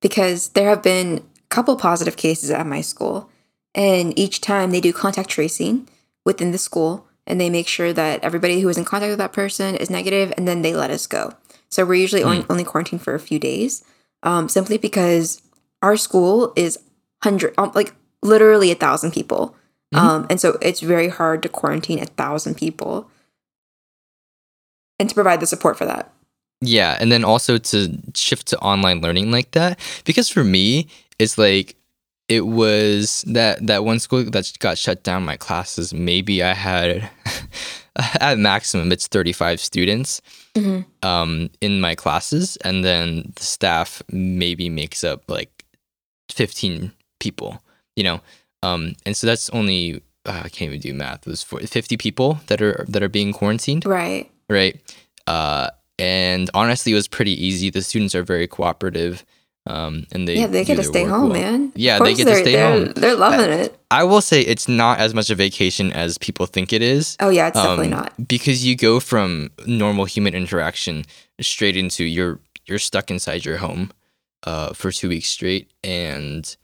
because 0.00 0.50
there 0.50 0.68
have 0.68 0.82
been 0.82 1.18
a 1.18 1.48
couple 1.48 1.76
positive 1.76 2.16
cases 2.16 2.50
at 2.50 2.66
my 2.66 2.80
school, 2.80 3.28
and 3.74 4.18
each 4.18 4.40
time 4.40 4.70
they 4.70 4.80
do 4.80 4.92
contact 4.92 5.28
tracing 5.28 5.88
within 6.30 6.52
the 6.52 6.58
school, 6.58 7.06
and 7.26 7.40
they 7.40 7.50
make 7.50 7.66
sure 7.66 7.92
that 7.92 8.22
everybody 8.22 8.60
who 8.60 8.68
is 8.68 8.78
in 8.78 8.84
contact 8.84 9.10
with 9.10 9.18
that 9.18 9.32
person 9.32 9.74
is 9.74 9.90
negative, 9.90 10.32
and 10.36 10.46
then 10.46 10.62
they 10.62 10.72
let 10.72 10.90
us 10.90 11.06
go. 11.06 11.34
So 11.68 11.84
we're 11.84 11.94
usually 11.94 12.22
only, 12.22 12.44
only 12.48 12.64
quarantined 12.64 13.02
for 13.02 13.14
a 13.14 13.20
few 13.20 13.38
days, 13.38 13.84
um, 14.22 14.48
simply 14.48 14.78
because 14.78 15.42
our 15.82 15.96
school 15.96 16.52
is 16.54 16.78
hundred, 17.24 17.52
um, 17.58 17.72
like 17.74 17.94
literally 18.22 18.70
a 18.70 18.76
thousand 18.76 19.12
people, 19.12 19.56
um, 19.92 20.26
and 20.30 20.40
so 20.40 20.56
it's 20.62 20.80
very 20.80 21.08
hard 21.08 21.42
to 21.42 21.48
quarantine 21.48 22.00
a 22.00 22.06
thousand 22.06 22.56
people, 22.56 23.10
and 25.00 25.08
to 25.08 25.14
provide 25.14 25.40
the 25.40 25.46
support 25.46 25.76
for 25.76 25.86
that. 25.86 26.12
Yeah, 26.60 26.96
and 27.00 27.10
then 27.10 27.24
also 27.24 27.58
to 27.58 27.98
shift 28.14 28.46
to 28.48 28.58
online 28.58 29.00
learning 29.00 29.30
like 29.30 29.50
that 29.52 29.80
because 30.04 30.28
for 30.28 30.44
me 30.44 30.88
it's 31.18 31.38
like 31.38 31.74
it 32.30 32.46
was 32.46 33.22
that 33.26 33.66
that 33.66 33.84
one 33.84 33.98
school 34.00 34.22
that 34.24 34.52
got 34.60 34.78
shut 34.78 35.02
down 35.02 35.24
my 35.24 35.36
classes 35.36 35.92
maybe 35.92 36.42
I 36.42 36.54
had 36.54 37.10
at 38.20 38.38
maximum 38.38 38.92
it's 38.92 39.06
35 39.08 39.60
students 39.60 40.22
Mhm. 40.54 40.84
um 41.02 41.50
in 41.60 41.80
my 41.80 41.94
classes 41.94 42.56
and 42.64 42.84
then 42.84 43.32
the 43.36 43.42
staff 43.44 44.02
maybe 44.10 44.68
makes 44.70 45.04
up 45.04 45.20
like 45.28 45.52
15 46.30 46.92
people, 47.20 47.62
you 47.96 48.04
know. 48.04 48.20
Um 48.62 48.94
and 49.06 49.16
so 49.16 49.26
that's 49.26 49.50
only 49.50 50.02
uh, 50.26 50.42
I 50.44 50.48
can't 50.48 50.68
even 50.70 50.80
do 50.80 50.92
math. 50.94 51.26
It 51.26 51.30
was 51.30 51.42
for 51.42 51.60
50 51.60 51.96
people 51.96 52.40
that 52.48 52.60
are 52.62 52.84
that 52.88 53.02
are 53.02 53.08
being 53.08 53.32
quarantined 53.32 53.84
Right. 53.86 54.30
right? 54.48 54.76
Uh, 55.26 55.70
and 55.98 56.50
honestly, 56.54 56.92
it 56.92 56.94
was 56.94 57.08
pretty 57.08 57.32
easy. 57.46 57.70
The 57.70 57.82
students 57.82 58.14
are 58.14 58.22
very 58.22 58.46
cooperative, 58.46 59.24
um, 59.70 60.06
and 60.10 60.26
they 60.26 60.36
yeah, 60.36 60.48
they 60.48 60.64
get 60.64 60.76
to 60.76 60.82
stay 60.82 61.04
home, 61.04 61.30
well. 61.30 61.40
man. 61.40 61.72
Yeah, 61.76 62.00
they 62.00 62.14
get 62.14 62.26
to 62.26 62.34
stay 62.34 62.52
they're, 62.52 62.70
home. 62.70 62.92
They're 62.94 63.14
loving 63.14 63.50
it. 63.50 63.78
I 63.90 64.04
will 64.04 64.20
say 64.20 64.40
it's 64.40 64.68
not 64.68 64.98
as 64.98 65.14
much 65.14 65.30
a 65.30 65.34
vacation 65.34 65.92
as 65.92 66.18
people 66.18 66.46
think 66.46 66.72
it 66.72 66.82
is. 66.82 67.16
Oh 67.20 67.30
yeah, 67.30 67.48
it's 67.48 67.56
definitely 67.56 67.92
um, 67.92 68.02
not. 68.02 68.28
because 68.28 68.66
you 68.66 68.74
go 68.76 68.98
from 68.98 69.50
normal 69.66 70.06
human 70.06 70.34
interaction 70.34 71.04
straight 71.40 71.76
into 71.76 72.04
you're 72.04 72.40
you're 72.66 72.80
stuck 72.80 73.10
inside 73.10 73.44
your 73.44 73.58
home 73.58 73.92
uh, 74.44 74.72
for 74.72 74.90
two 74.90 75.08
weeks 75.08 75.28
straight, 75.28 75.70
and 75.84 76.56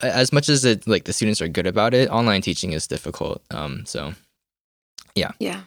as 0.00 0.32
much 0.32 0.48
as 0.48 0.64
it 0.64 0.86
like 0.86 1.04
the 1.04 1.12
students 1.12 1.42
are 1.42 1.48
good 1.48 1.66
about 1.66 1.92
it, 1.92 2.08
online 2.08 2.40
teaching 2.40 2.72
is 2.72 2.86
difficult. 2.86 3.42
Um, 3.50 3.84
so 3.84 4.14
yeah, 5.14 5.32
Yeah. 5.38 5.60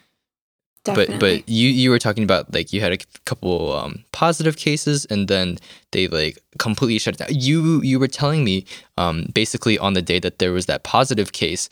Definitely. 0.86 1.18
but 1.18 1.20
but 1.20 1.48
you 1.48 1.68
you 1.68 1.90
were 1.90 1.98
talking 1.98 2.24
about 2.24 2.52
like 2.54 2.72
you 2.72 2.80
had 2.80 2.92
a 2.92 2.98
couple 3.24 3.72
um, 3.72 4.04
positive 4.12 4.56
cases 4.56 5.04
and 5.06 5.28
then 5.28 5.58
they 5.92 6.08
like 6.08 6.38
completely 6.58 6.98
shut 6.98 7.14
it 7.14 7.18
down. 7.18 7.28
You 7.30 7.82
you 7.82 7.98
were 7.98 8.08
telling 8.08 8.44
me 8.44 8.64
um, 8.96 9.26
basically 9.34 9.78
on 9.78 9.94
the 9.94 10.02
day 10.02 10.18
that 10.20 10.38
there 10.38 10.52
was 10.52 10.66
that 10.66 10.82
positive 10.82 11.32
case, 11.32 11.68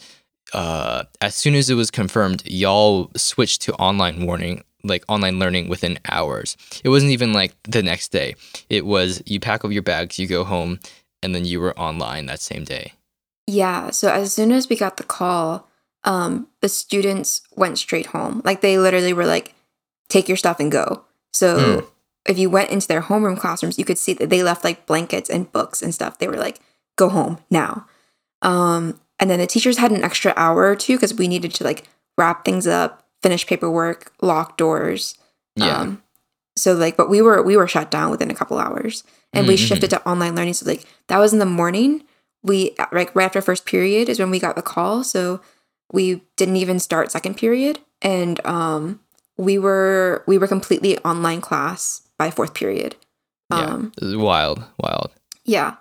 uh, 0.52 1.04
as 1.20 1.34
soon 1.34 1.54
as 1.54 1.70
it 1.70 1.74
was 1.74 1.90
confirmed, 1.90 2.42
y'all 2.46 3.10
switched 3.16 3.62
to 3.62 3.74
online 3.74 4.26
warning 4.26 4.64
like 4.84 5.04
online 5.08 5.38
learning 5.38 5.68
within 5.68 5.98
hours. 6.10 6.56
It 6.84 6.90
wasn't 6.90 7.12
even 7.12 7.32
like 7.32 7.54
the 7.62 7.82
next 7.82 8.08
day. 8.12 8.34
It 8.68 8.84
was 8.84 9.22
you 9.26 9.40
pack 9.40 9.64
up 9.64 9.70
your 9.72 9.82
bags, 9.82 10.18
you 10.18 10.26
go 10.26 10.44
home, 10.44 10.78
and 11.22 11.34
then 11.34 11.44
you 11.44 11.58
were 11.60 11.76
online 11.78 12.26
that 12.26 12.40
same 12.40 12.64
day. 12.64 12.92
yeah. 13.46 13.90
So 13.90 14.10
as 14.10 14.32
soon 14.34 14.52
as 14.52 14.68
we 14.68 14.76
got 14.76 14.96
the 14.98 15.04
call, 15.04 15.68
um, 16.04 16.48
the 16.60 16.68
students 16.68 17.42
went 17.56 17.78
straight 17.78 18.06
home. 18.06 18.42
Like 18.44 18.60
they 18.60 18.78
literally 18.78 19.12
were 19.12 19.26
like, 19.26 19.54
"Take 20.08 20.28
your 20.28 20.36
stuff 20.36 20.60
and 20.60 20.70
go." 20.72 21.04
So 21.32 21.56
Mm. 21.56 21.86
if 22.26 22.38
you 22.38 22.48
went 22.50 22.70
into 22.70 22.86
their 22.88 23.02
homeroom 23.02 23.38
classrooms, 23.38 23.78
you 23.78 23.84
could 23.84 23.98
see 23.98 24.12
that 24.14 24.30
they 24.30 24.42
left 24.42 24.64
like 24.64 24.86
blankets 24.86 25.28
and 25.30 25.50
books 25.52 25.82
and 25.82 25.94
stuff. 25.94 26.18
They 26.18 26.28
were 26.28 26.36
like, 26.36 26.60
"Go 26.96 27.08
home 27.08 27.38
now." 27.50 27.86
Um, 28.42 29.00
and 29.18 29.30
then 29.30 29.38
the 29.38 29.46
teachers 29.46 29.78
had 29.78 29.90
an 29.92 30.04
extra 30.04 30.32
hour 30.36 30.64
or 30.64 30.76
two 30.76 30.96
because 30.96 31.14
we 31.14 31.28
needed 31.28 31.54
to 31.54 31.64
like 31.64 31.84
wrap 32.18 32.44
things 32.44 32.66
up, 32.66 33.06
finish 33.22 33.46
paperwork, 33.46 34.12
lock 34.20 34.56
doors. 34.56 35.16
Yeah. 35.56 35.80
Um, 35.80 36.02
so 36.56 36.74
like, 36.74 36.96
but 36.96 37.08
we 37.08 37.22
were 37.22 37.42
we 37.42 37.56
were 37.56 37.66
shut 37.68 37.90
down 37.90 38.10
within 38.10 38.30
a 38.30 38.34
couple 38.34 38.58
hours, 38.58 39.04
and 39.32 39.46
we 39.46 39.54
Mhm. 39.56 39.66
shifted 39.66 39.90
to 39.90 40.06
online 40.08 40.34
learning. 40.36 40.54
So 40.54 40.66
like 40.66 40.84
that 41.08 41.18
was 41.18 41.32
in 41.32 41.38
the 41.38 41.46
morning. 41.46 42.04
We 42.42 42.74
like 42.92 43.14
right 43.14 43.24
after 43.24 43.40
first 43.40 43.64
period 43.64 44.08
is 44.08 44.18
when 44.18 44.30
we 44.30 44.38
got 44.38 44.54
the 44.56 44.62
call. 44.62 45.02
So 45.02 45.40
we 45.92 46.22
didn't 46.36 46.56
even 46.56 46.78
start 46.78 47.12
second 47.12 47.36
period, 47.36 47.78
and 48.02 48.44
um, 48.46 49.00
we 49.36 49.58
were 49.58 50.24
we 50.26 50.38
were 50.38 50.46
completely 50.46 50.98
online 50.98 51.40
class 51.40 52.02
by 52.18 52.30
fourth 52.30 52.54
period. 52.54 52.96
Yeah. 53.50 53.60
Um, 53.60 53.92
was 54.00 54.16
wild, 54.16 54.64
wild. 54.78 55.12
yeah. 55.44 55.76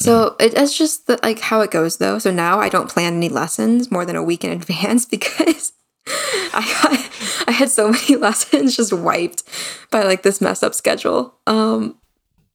So 0.00 0.34
it, 0.40 0.54
it's 0.54 0.76
just 0.76 1.06
the, 1.06 1.18
like 1.22 1.38
how 1.38 1.60
it 1.60 1.70
goes 1.70 1.98
though. 1.98 2.18
So 2.18 2.32
now 2.32 2.58
I 2.58 2.68
don't 2.68 2.90
plan 2.90 3.14
any 3.14 3.28
lessons 3.28 3.90
more 3.90 4.04
than 4.04 4.16
a 4.16 4.22
week 4.22 4.44
in 4.44 4.50
advance 4.50 5.04
because 5.16 5.72
I 6.06 6.78
got, 6.82 7.48
I 7.48 7.52
had 7.52 7.70
so 7.70 7.90
many 7.90 8.16
lessons 8.20 8.76
just 8.76 8.92
wiped 8.92 9.44
by 9.90 10.02
like 10.02 10.22
this 10.22 10.40
mess 10.40 10.62
up 10.62 10.74
schedule. 10.74 11.34
Um 11.46 11.98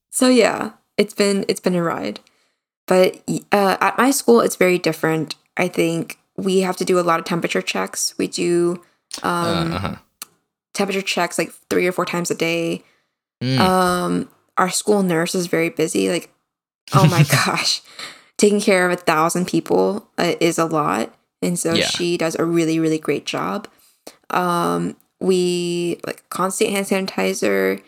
so 0.10 0.28
yeah, 0.28 0.72
it's 0.98 1.14
been 1.14 1.46
it's 1.48 1.62
been 1.62 1.76
a 1.76 1.84
ride. 1.84 2.20
But 2.86 3.22
uh, 3.52 3.78
at 3.80 3.98
my 3.98 4.12
school 4.12 4.42
it's 4.42 4.56
very 4.56 4.80
different. 4.80 5.36
I 5.56 5.68
think 5.68 6.20
we 6.38 6.60
have 6.60 6.78
to 6.78 6.86
do 6.86 7.00
a 7.00 7.02
lot 7.02 7.20
of 7.20 7.26
temperature 7.26 7.62
checks. 7.62 8.14
We 8.18 8.28
do 8.28 8.82
um 9.24 9.74
uh, 9.74 9.76
uh-huh. 9.76 9.96
temperature 10.74 11.02
checks 11.02 11.38
like 11.38 11.52
3 11.70 11.88
or 11.88 11.92
4 11.92 12.06
times 12.06 12.32
a 12.32 12.36
day. 12.36 12.84
Mm. 13.44 13.60
Um, 13.60 14.30
our 14.58 14.70
school 14.70 15.04
nurse 15.04 15.36
is 15.36 15.48
very 15.48 15.70
busy. 15.70 16.10
Like, 16.10 16.30
oh 16.94 17.08
my 17.08 17.24
gosh, 17.46 17.82
taking 18.38 18.60
care 18.62 18.86
of 18.86 18.92
a 18.92 19.02
thousand 19.02 19.48
people 19.48 20.10
uh, 20.18 20.36
is 20.40 20.58
a 20.58 20.66
lot, 20.66 21.14
and 21.42 21.58
so 21.58 21.74
Yeah. 21.74 21.88
she 21.88 22.18
does 22.18 22.36
a 22.36 22.46
really, 22.46 22.80
really 22.80 23.00
great 23.00 23.26
job. 23.26 23.68
Um, 24.30 24.96
we 25.20 26.00
like 26.06 26.28
constant 26.30 26.72
hand 26.72 26.88
sanitizer. 26.88 27.82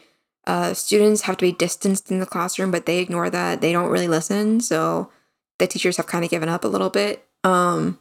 Uh, 0.47 0.73
students 0.73 1.23
have 1.23 1.37
to 1.37 1.45
be 1.45 1.51
distanced 1.51 2.09
in 2.09 2.19
the 2.19 2.25
classroom, 2.25 2.71
but 2.71 2.85
they 2.85 2.99
ignore 2.99 3.29
that. 3.29 3.61
They 3.61 3.71
don't 3.71 3.89
really 3.89 4.07
listen, 4.07 4.61
so 4.61 5.11
the 5.59 5.67
teachers 5.67 5.97
have 5.97 6.07
kind 6.07 6.23
of 6.23 6.31
given 6.31 6.49
up 6.49 6.63
a 6.63 6.67
little 6.67 6.89
bit. 6.89 7.25
Um, 7.43 7.99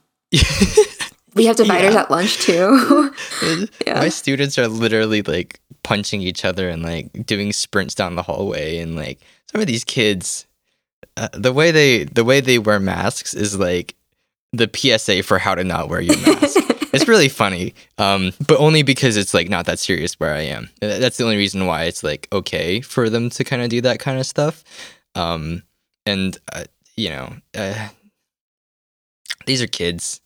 we 1.35 1.47
have 1.47 1.57
dividers 1.57 1.95
Yeah. 1.95 2.01
at 2.03 2.11
lunch 2.11 2.39
too. 2.39 3.13
Yeah. 3.87 4.01
My 4.01 4.09
students 4.09 4.59
are 4.59 4.69
literally 4.69 5.23
like 5.23 5.61
punching 5.83 6.21
each 6.23 6.45
other 6.45 6.69
and 6.69 6.83
like 6.83 7.27
doing 7.27 7.53
sprints 7.53 7.95
down 7.95 8.15
the 8.17 8.23
hallway 8.23 8.79
and 8.79 8.97
like 8.97 9.21
some 9.51 9.61
of 9.61 9.67
these 9.67 9.85
kids 9.85 10.47
uh, 11.17 11.29
the 11.33 11.53
way 11.53 11.71
they 11.71 12.05
the 12.05 12.25
way 12.25 12.41
they 12.41 12.59
wear 12.59 12.79
masks 12.81 13.33
is 13.35 13.59
like 13.59 13.95
the 14.53 14.69
PSA 14.75 15.23
for 15.23 15.39
how 15.39 15.55
to 15.55 15.65
not 15.65 15.89
wear 15.89 16.01
your 16.01 16.17
mask. 16.19 16.59
it's 16.93 17.09
really 17.09 17.29
funny. 17.29 17.75
Um 17.99 18.33
but 18.47 18.59
only 18.59 18.83
because 18.83 19.17
it's 19.17 19.33
like 19.35 19.49
not 19.49 19.67
that 19.67 19.79
serious 19.79 20.15
where 20.21 20.35
I 20.35 20.43
am. 20.43 20.69
That's 20.81 21.17
the 21.17 21.25
only 21.25 21.37
reason 21.37 21.67
why 21.67 21.85
it's 21.85 22.03
like 22.03 22.29
okay 22.33 22.81
for 22.81 23.09
them 23.09 23.31
to 23.31 23.45
kind 23.45 23.63
of 23.63 23.69
do 23.71 23.81
that 23.83 24.01
kind 24.01 24.19
of 24.19 24.27
stuff. 24.27 24.65
Um 25.15 25.63
and 26.05 26.37
uh, 26.53 26.65
you 26.97 27.11
know, 27.11 27.33
uh, 27.55 27.89
these 29.49 29.63
are 29.63 29.67
kids 29.67 30.21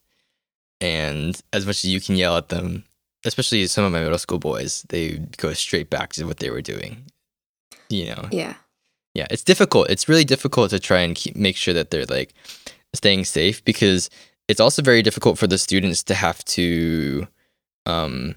and 0.81 1.41
as 1.53 1.65
much 1.65 1.85
as 1.85 1.91
you 1.91 2.01
can 2.01 2.17
yell 2.17 2.37
at 2.37 2.49
them 2.49 2.85
especially 3.25 3.67
some 3.67 3.85
of 3.85 3.93
my 3.93 4.01
middle 4.01 4.19
school 4.19 4.39
boys 4.39 4.85
they 4.89 5.19
go 5.39 5.53
straight 5.53 5.89
back 5.89 6.13
to 6.13 6.25
what 6.25 6.39
they 6.39 6.51
were 6.51 6.63
doing 6.63 7.05
you 7.93 8.07
know? 8.07 8.29
Yeah. 8.31 8.55
yeah 9.15 9.27
it's 9.31 9.45
difficult. 9.45 9.91
It's 9.91 10.09
really 10.09 10.25
difficult 10.25 10.71
to 10.71 10.81
try 10.81 11.01
and 11.01 11.15
keep, 11.15 11.37
make 11.37 11.57
sure 11.57 11.75
that 11.75 11.91
they're 11.91 12.07
like 12.07 12.35
staying 12.95 13.25
safe 13.25 13.65
because 13.65 14.11
it's 14.49 14.61
also 14.61 14.83
very 14.83 15.03
difficult 15.03 15.39
for 15.39 15.47
the 15.47 15.59
students 15.59 16.03
to 16.05 16.15
have 16.15 16.45
to 16.45 17.27
um 17.87 18.35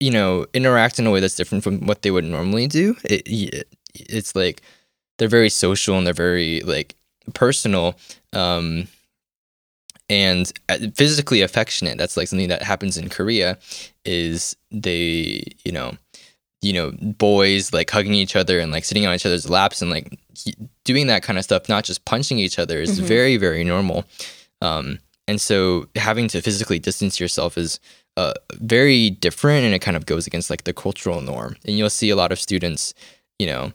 you 0.00 0.10
know 0.10 0.46
interact 0.54 0.98
in 0.98 1.06
a 1.06 1.10
way 1.10 1.20
that's 1.20 1.34
different 1.34 1.64
from 1.64 1.86
what 1.86 2.02
they 2.02 2.10
would 2.10 2.24
normally 2.24 2.66
do. 2.66 2.96
It, 3.04 3.22
it 3.26 3.68
it's 3.94 4.34
like 4.34 4.62
they're 5.18 5.28
very 5.28 5.50
social 5.50 5.96
and 5.96 6.06
they're 6.06 6.14
very 6.14 6.60
like 6.60 6.94
personal 7.34 7.96
um 8.32 8.88
and 10.08 10.52
uh, 10.68 10.78
physically 10.96 11.42
affectionate. 11.42 11.98
That's 11.98 12.16
like 12.16 12.28
something 12.28 12.48
that 12.48 12.62
happens 12.62 12.96
in 12.96 13.08
korea 13.08 13.58
is 14.04 14.56
they 14.70 15.42
you 15.64 15.72
know 15.72 15.92
you 16.62 16.72
know 16.72 16.92
boys 17.00 17.72
like 17.72 17.90
hugging 17.90 18.14
each 18.14 18.34
other 18.36 18.58
and 18.58 18.72
like 18.72 18.84
sitting 18.84 19.06
on 19.06 19.14
each 19.14 19.26
other's 19.26 19.48
laps 19.48 19.80
and 19.82 19.90
like 19.90 20.18
he- 20.34 20.54
doing 20.84 21.06
that 21.08 21.22
kind 21.22 21.38
of 21.38 21.44
stuff 21.44 21.68
not 21.68 21.84
just 21.84 22.04
punching 22.04 22.38
each 22.38 22.58
other 22.58 22.80
is 22.80 23.00
Mhm. 23.00 23.04
very 23.04 23.36
very 23.36 23.64
normal. 23.64 24.04
Um 24.62 24.98
and 25.28 25.40
so 25.40 25.86
having 25.94 26.26
to 26.28 26.40
physically 26.40 26.78
distance 26.78 27.20
yourself 27.20 27.58
is 27.58 27.78
uh, 28.16 28.32
very 28.54 29.10
different 29.10 29.64
and 29.64 29.74
it 29.74 29.78
kind 29.80 29.96
of 29.96 30.06
goes 30.06 30.26
against 30.26 30.48
like 30.50 30.64
the 30.64 30.72
cultural 30.72 31.20
norm. 31.20 31.54
And 31.66 31.76
you'll 31.78 31.90
see 31.90 32.08
a 32.10 32.16
lot 32.16 32.32
of 32.32 32.40
students 32.40 32.94
you 33.38 33.46
know 33.46 33.72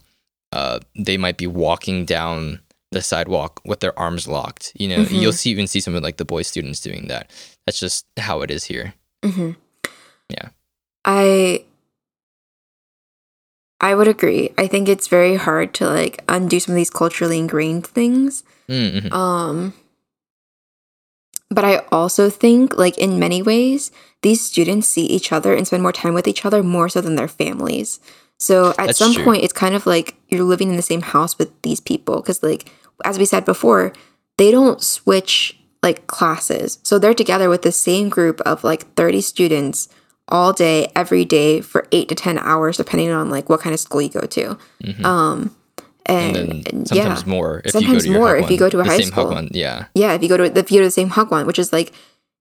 uh, 0.52 0.80
they 0.96 1.18
might 1.18 1.38
be 1.38 1.48
walking 1.48 2.06
down 2.06 2.60
the 2.94 3.02
sidewalk 3.02 3.60
with 3.66 3.80
their 3.82 3.98
arms 4.00 4.28
locked. 4.28 4.72
You 4.76 4.88
know, 4.88 5.04
Mhm. 5.04 5.22
you'll 5.22 5.34
see 5.34 5.50
even 5.52 5.68
see 5.68 5.80
some 5.82 5.96
of 5.96 6.04
like 6.04 6.18
the 6.18 6.26
boy 6.26 6.42
students 6.44 6.80
doing 6.80 7.08
that. 7.10 7.30
That's 7.66 7.80
just 7.80 8.06
how 8.18 8.42
it 8.42 8.52
is 8.52 8.64
here. 8.66 8.94
hmm 9.24 9.52
Yeah. 10.30 10.50
I 11.06 11.66
I 13.82 13.96
would 13.96 14.08
agree. 14.08 14.52
I 14.58 14.68
think 14.68 14.88
it's 14.88 15.08
very 15.08 15.36
hard 15.36 15.74
to 15.76 15.88
like 15.90 16.24
undo 16.30 16.60
some 16.60 16.74
of 16.74 16.78
these 16.78 16.90
culturally 16.90 17.38
ingrained 17.40 17.86
things. 17.86 18.44
Mm-hmm. 18.70 19.12
Um 19.14 19.74
but 21.50 21.64
I 21.66 21.84
also 21.92 22.30
think 22.30 22.78
like 22.78 22.98
in 22.98 23.20
many 23.20 23.42
ways 23.42 23.92
these 24.22 24.42
students 24.42 24.88
see 24.88 25.06
each 25.06 25.32
other 25.32 25.54
and 25.54 25.68
spend 25.68 25.84
more 25.84 25.92
time 25.92 26.14
with 26.14 26.28
each 26.28 26.46
other 26.46 26.64
more 26.64 26.88
so 26.90 27.02
than 27.02 27.16
their 27.16 27.28
families. 27.28 28.00
So 28.40 28.70
at 28.72 28.88
That's 28.88 28.98
some 29.00 29.14
true. 29.14 29.24
point 29.24 29.44
it's 29.44 29.54
kind 29.54 29.76
of 29.76 29.86
like 29.86 30.16
you're 30.30 30.44
living 30.44 30.70
in 30.70 30.76
the 30.78 30.82
same 30.82 31.02
house 31.02 31.38
with 31.38 31.50
these 31.62 31.80
people 31.80 32.22
cuz 32.22 32.42
like 32.42 32.72
as 33.04 33.18
we 33.20 33.26
said 33.26 33.46
before, 33.46 33.94
they 34.38 34.52
don't 34.52 34.82
switch 34.82 35.58
like 35.82 36.08
classes. 36.08 36.80
So 36.84 36.98
they're 36.98 37.14
together 37.14 37.50
with 37.50 37.62
the 37.62 37.72
same 37.72 38.10
group 38.10 38.40
of 38.42 38.64
like 38.64 38.94
30 38.96 39.22
students 39.22 39.90
all 40.30 40.54
day 40.54 40.90
every 40.96 41.26
day 41.26 41.60
for 41.60 41.86
8 41.92 42.08
to 42.10 42.16
10 42.16 42.40
hours 42.40 42.78
depending 42.78 43.12
on 43.12 43.30
like 43.30 43.50
what 43.50 43.60
kind 43.60 43.74
of 43.74 43.80
school 43.80 44.02
you 44.02 44.10
go 44.10 44.22
to. 44.22 44.58
Mhm. 44.84 45.06
Um 45.06 45.56
and, 46.06 46.36
and 46.68 46.88
sometimes 46.88 47.24
yeah. 47.24 47.30
more 47.30 47.62
if 47.64 47.72
Sometimes 47.72 48.06
you 48.06 48.14
go 48.14 48.20
to 48.20 48.20
more 48.20 48.38
if 48.38 48.50
you 48.50 48.58
go 48.58 48.70
to 48.70 48.80
a 48.80 48.84
the 48.84 48.90
high 48.90 48.98
same 48.98 49.08
school. 49.08 49.26
Hagwon, 49.26 49.50
yeah. 49.52 49.86
Yeah, 49.94 50.14
if 50.14 50.22
you 50.24 50.30
go 50.30 50.38
to 50.38 50.44
if 50.46 50.72
you 50.72 50.80
go 50.80 50.82
to 50.82 50.88
the 50.88 50.92
same 50.92 51.12
Hagwon, 51.12 51.46
which 51.46 51.60
is 51.60 51.72
like 51.72 51.94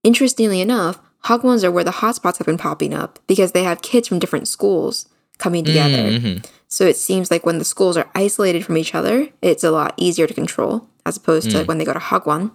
interestingly 0.03 0.61
enough, 0.61 1.01
Hagwons 1.25 1.63
are 1.65 1.71
where 1.71 1.85
the 1.85 1.93
hotspots 1.93 2.39
have 2.39 2.47
been 2.47 2.59
popping 2.59 2.93
up 2.95 3.19
because 3.27 3.53
they 3.53 3.63
have 3.63 3.83
kids 3.83 4.09
from 4.09 4.19
different 4.19 4.49
schools 4.49 5.07
coming 5.39 5.65
together. 5.65 6.11
Mhm. 6.11 6.45
So 6.73 6.85
it 6.87 6.97
seems 6.97 7.31
like 7.31 7.45
when 7.45 7.59
the 7.59 7.65
schools 7.67 7.99
are 7.99 8.09
isolated 8.15 8.65
from 8.65 8.79
each 8.79 8.95
other, 8.95 9.29
it's 9.43 9.63
a 9.63 9.71
lot 9.71 9.93
easier 9.99 10.27
to 10.27 10.33
control 10.33 10.89
as 11.05 11.19
opposed 11.19 11.51
to 11.51 11.57
Mm. 11.57 11.59
like 11.61 11.69
when 11.69 11.77
they 11.79 11.85
go 11.85 11.93
to 11.93 11.99
Hagwon 11.99 12.51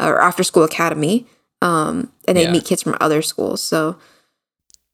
or 0.00 0.20
after 0.20 0.42
school 0.42 0.64
academy, 0.64 1.26
um, 1.60 2.10
and 2.26 2.36
they 2.36 2.42
Yeah. 2.42 2.50
meet 2.50 2.64
kids 2.64 2.82
from 2.82 2.96
other 3.00 3.22
schools. 3.22 3.62
So, 3.62 3.96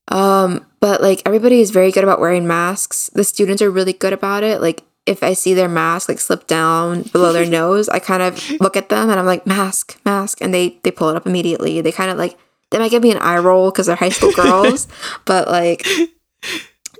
um, 0.08 0.66
but 0.80 1.00
like 1.00 1.22
everybody 1.24 1.60
is 1.60 1.70
very 1.70 1.90
good 1.90 2.04
about 2.04 2.20
wearing 2.20 2.46
masks. 2.46 3.08
The 3.14 3.24
students 3.24 3.62
are 3.62 3.70
really 3.70 3.94
good 3.94 4.12
about 4.12 4.42
it. 4.42 4.60
Like 4.60 4.82
if 5.06 5.22
I 5.22 5.32
see 5.32 5.54
their 5.54 5.68
mask 5.68 6.08
like 6.10 6.20
slip 6.20 6.46
down 6.46 7.04
below 7.04 7.32
their 7.32 7.46
nose, 7.60 7.88
I 7.88 7.98
kind 8.00 8.22
of 8.22 8.36
look 8.60 8.76
at 8.76 8.90
them 8.90 9.08
and 9.08 9.18
I'm 9.18 9.24
like 9.26 9.46
mask, 9.46 9.98
mask, 10.04 10.42
and 10.42 10.52
they 10.52 10.78
they 10.82 10.90
pull 10.90 11.08
it 11.08 11.16
up 11.16 11.26
immediately. 11.26 11.80
They 11.80 11.92
kind 11.92 12.10
of 12.10 12.18
like 12.18 12.36
they 12.70 12.78
might 12.78 12.90
give 12.90 13.02
me 13.02 13.12
an 13.12 13.18
eye 13.18 13.38
roll 13.38 13.70
because 13.70 13.86
they're 13.86 13.96
high 13.96 14.10
school 14.10 14.32
girls, 14.42 14.88
but 15.24 15.48
like 15.48 15.86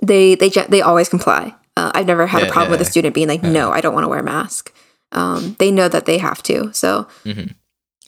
they 0.01 0.35
they 0.35 0.49
they 0.49 0.81
always 0.81 1.09
comply. 1.09 1.53
Uh, 1.77 1.91
I've 1.93 2.05
never 2.07 2.27
had 2.27 2.41
Yeah, 2.41 2.47
a 2.49 2.51
problem 2.51 2.71
with 2.71 2.81
a 2.81 2.85
student 2.85 3.15
being 3.15 3.27
like, 3.27 3.43
no, 3.43 3.71
I 3.71 3.79
don't 3.81 3.93
want 3.93 4.03
to 4.03 4.09
wear 4.09 4.19
a 4.19 4.23
mask. 4.23 4.73
Um, 5.11 5.55
they 5.59 5.71
know 5.71 5.87
that 5.87 6.05
they 6.05 6.17
have 6.17 6.43
to. 6.43 6.71
So 6.73 7.07
Mhm. 7.25 7.55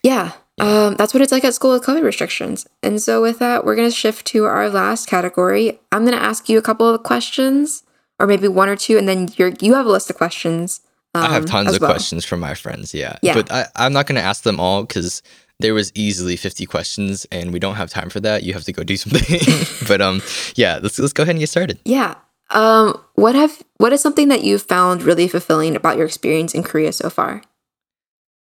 yeah, 0.04 0.34
um, 0.60 0.96
that's 0.96 1.14
what 1.14 1.22
it's 1.22 1.32
like 1.32 1.46
at 1.46 1.54
school 1.54 1.72
with 1.72 1.84
COVID 1.84 2.04
restrictions. 2.04 2.68
And 2.84 3.02
so 3.02 3.22
with 3.22 3.40
that, 3.40 3.66
we're 3.66 3.76
gonna 3.76 3.92
shift 3.92 4.26
to 4.28 4.46
our 4.46 4.70
last 4.70 5.08
category. 5.08 5.80
I'm 5.92 6.04
gonna 6.06 6.18
ask 6.18 6.50
you 6.50 6.58
a 6.58 6.62
couple 6.62 6.88
of 6.88 7.04
questions, 7.04 7.84
or 8.20 8.28
maybe 8.28 8.48
one 8.48 8.70
or 8.70 8.76
two, 8.76 8.98
and 8.98 9.08
then 9.08 9.30
you're 9.38 9.54
you 9.62 9.74
have 9.74 9.86
a 9.86 9.92
list 9.92 10.10
of 10.10 10.18
questions. 10.18 10.82
I 11.14 11.28
have 11.34 11.44
um, 11.44 11.48
tons 11.48 11.76
of 11.76 11.82
well. 11.82 11.92
questions 11.92 12.24
from 12.24 12.40
my 12.40 12.54
friends, 12.54 12.94
yeah. 12.94 13.18
Yeah. 13.22 13.34
But 13.34 13.52
I, 13.52 13.66
I'm 13.76 13.92
not 13.92 14.08
going 14.08 14.16
to 14.16 14.22
ask 14.22 14.44
them 14.44 14.62
all 14.62 14.84
because 14.84 15.22
there 15.62 15.74
was 15.74 15.92
easily 15.96 16.36
50 16.36 16.66
questions 16.66 17.26
and 17.32 17.54
we 17.54 17.60
don't 17.60 17.76
have 17.76 17.90
time 17.90 18.10
for 18.10 18.20
that. 18.20 18.44
You 18.44 18.54
have 18.54 18.64
to 18.64 18.74
go 18.74 18.84
do 18.84 18.98
something. 18.98 19.40
but 19.88 20.02
um, 20.02 20.22
yeah, 20.56 20.80
let's, 20.82 21.00
let's 21.00 21.14
go 21.14 21.24
ahead 21.24 21.36
and 21.36 21.40
get 21.40 21.50
started. 21.50 21.80
Yeah. 21.86 22.16
Um, 22.52 23.02
what 23.16 23.36
have 23.36 23.64
what 23.78 23.94
is 23.94 24.02
something 24.02 24.28
that 24.28 24.44
you've 24.44 24.64
found 24.64 25.04
really 25.04 25.28
fulfilling 25.28 25.76
about 25.76 25.96
your 25.98 26.06
experience 26.06 26.54
in 26.54 26.64
Korea 26.64 26.92
so 26.92 27.10
far? 27.10 27.44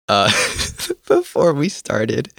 Uh, 0.09 0.31
before 1.07 1.53
we 1.53 1.69
started, 1.69 2.33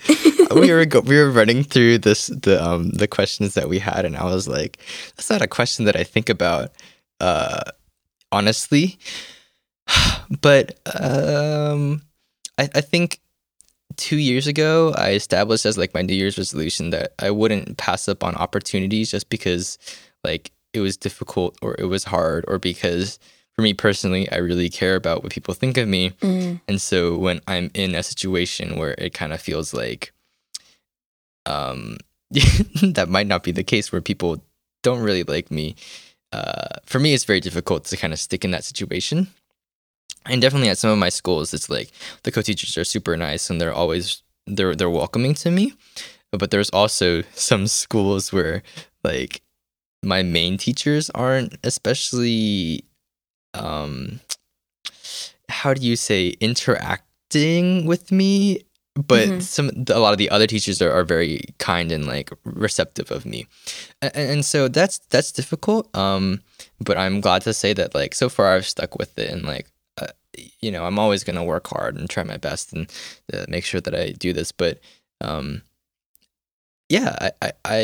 we 0.55 0.71
were 0.71 0.86
go- 0.86 1.01
we 1.01 1.15
were 1.15 1.30
running 1.30 1.63
through 1.63 1.99
this 1.99 2.27
the 2.27 2.57
um 2.63 2.89
the 2.89 3.07
questions 3.07 3.53
that 3.53 3.69
we 3.69 3.77
had, 3.77 4.03
and 4.05 4.17
I 4.17 4.23
was 4.23 4.47
like, 4.47 4.80
that's 5.15 5.30
not 5.30 5.43
a 5.43 5.47
question 5.47 5.86
that 5.86 5.95
I 5.95 6.03
think 6.03 6.30
about, 6.30 6.71
uh, 7.19 7.71
honestly. 8.32 8.97
But 10.41 10.80
um, 11.01 12.03
I 12.59 12.69
I 12.75 12.82
think 12.82 13.19
two 14.00 14.18
years 14.18 14.47
ago, 14.47 14.93
I 14.95 15.12
established 15.12 15.66
as 15.66 15.78
like 15.78 15.93
my 15.93 16.02
New 16.02 16.16
Year's 16.16 16.38
resolution 16.38 16.89
that 16.91 17.14
I 17.20 17.32
wouldn't 17.32 17.78
pass 17.78 18.08
up 18.08 18.24
on 18.24 18.34
opportunities 18.36 19.12
just 19.12 19.30
because 19.30 19.78
like 20.24 20.52
it 20.74 20.80
was 20.80 20.95
difficult 20.95 21.58
or 21.62 21.76
it 21.78 21.86
was 21.86 22.06
hard 22.06 22.45
or 22.47 22.58
because 22.58 23.20
for 23.56 23.62
me 23.62 23.74
personally, 23.74 24.32
I 24.32 24.38
really 24.38 24.70
care 24.70 24.95
about 24.95 25.22
what 25.22 25.34
people 25.34 25.54
think 25.54 25.78
of 25.78 25.88
me. 25.88 26.12
Mm. 26.22 26.62
And 26.70 26.82
so 26.82 27.18
when 27.18 27.41
I'm 27.45 27.72
in 27.74 27.93
a 27.93 28.02
situation 28.02 28.78
where 28.78 28.95
it 28.97 29.14
kind 29.14 29.34
of 29.34 29.41
feels 29.41 29.74
like 29.74 30.14
um 31.45 31.97
that 32.82 33.08
might 33.10 33.28
not 33.28 33.43
be 33.43 33.52
the 33.52 33.64
case 33.64 33.91
where 33.91 34.02
people 34.02 34.41
don't 34.82 35.02
really 35.02 35.24
like 35.24 35.52
me, 35.52 35.76
uh 36.32 36.80
for 36.86 37.00
me 37.00 37.14
it's 37.14 37.26
very 37.26 37.41
difficult 37.41 37.84
to 37.86 37.97
kind 37.97 38.14
of 38.14 38.20
stick 38.20 38.45
in 38.45 38.52
that 38.52 38.64
situation. 38.64 39.28
And 40.26 40.41
definitely 40.41 40.70
at 40.70 40.78
some 40.78 40.91
of 40.91 40.97
my 40.99 41.09
schools 41.09 41.53
it's 41.53 41.70
like 41.70 41.91
the 42.24 42.32
co-teachers 42.32 42.78
are 42.78 42.84
super 42.84 43.15
nice 43.17 43.49
and 43.49 43.59
they're 43.59 43.74
always 43.74 44.22
they're 44.47 44.76
they're 44.76 44.89
welcoming 44.89 45.34
to 45.36 45.51
me. 45.51 45.74
But 46.32 46.51
there's 46.51 46.70
also 46.72 47.24
some 47.34 47.67
schools 47.67 48.32
where 48.34 48.61
like 49.03 49.41
my 50.03 50.22
main 50.24 50.57
teachers 50.57 51.09
aren't 51.11 51.57
especially 51.63 52.84
um 53.53 54.20
how 55.49 55.74
do 55.74 55.82
you 55.82 55.95
say 55.95 56.30
interacting 56.39 57.86
with 57.86 58.11
me 58.11 58.61
but 58.95 59.30
Mhm. 59.30 59.41
some 59.41 59.70
a 59.89 59.99
lot 59.99 60.11
of 60.11 60.17
the 60.17 60.30
other 60.30 60.47
teachers 60.47 60.82
are, 60.82 60.91
are 60.91 61.03
very 61.03 61.41
kind 61.57 61.91
and 61.91 62.05
like 62.05 62.30
receptive 62.43 63.11
of 63.11 63.26
me 63.26 63.47
and, 64.01 64.15
and 64.15 64.45
so 64.45 64.67
that's 64.67 64.99
that's 65.09 65.32
difficult 65.32 65.93
um 65.95 66.41
but 66.80 66.97
i'm 66.97 67.22
glad 67.22 67.41
to 67.43 67.53
say 67.53 67.74
that 67.74 67.95
like 67.95 68.13
so 68.13 68.30
far 68.30 68.53
i've 68.55 68.67
stuck 68.67 68.97
with 68.97 69.17
it 69.17 69.30
and 69.32 69.43
like 69.43 69.67
you 70.60 70.72
know 70.72 70.86
i'm 70.86 71.00
always 71.00 71.24
going 71.24 71.36
to 71.36 71.44
work 71.44 71.68
hard 71.68 71.96
and 71.96 72.10
try 72.10 72.24
my 72.24 72.38
best 72.38 72.74
and 72.74 72.92
uh, 73.34 73.46
make 73.48 73.66
sure 73.66 73.82
that 73.82 73.96
i 73.96 74.12
do 74.12 74.34
this 74.34 74.52
but 74.52 74.80
um 75.22 75.62
yeah, 76.90 77.16
I, 77.22 77.32
I, 77.42 77.52
I 77.66 77.78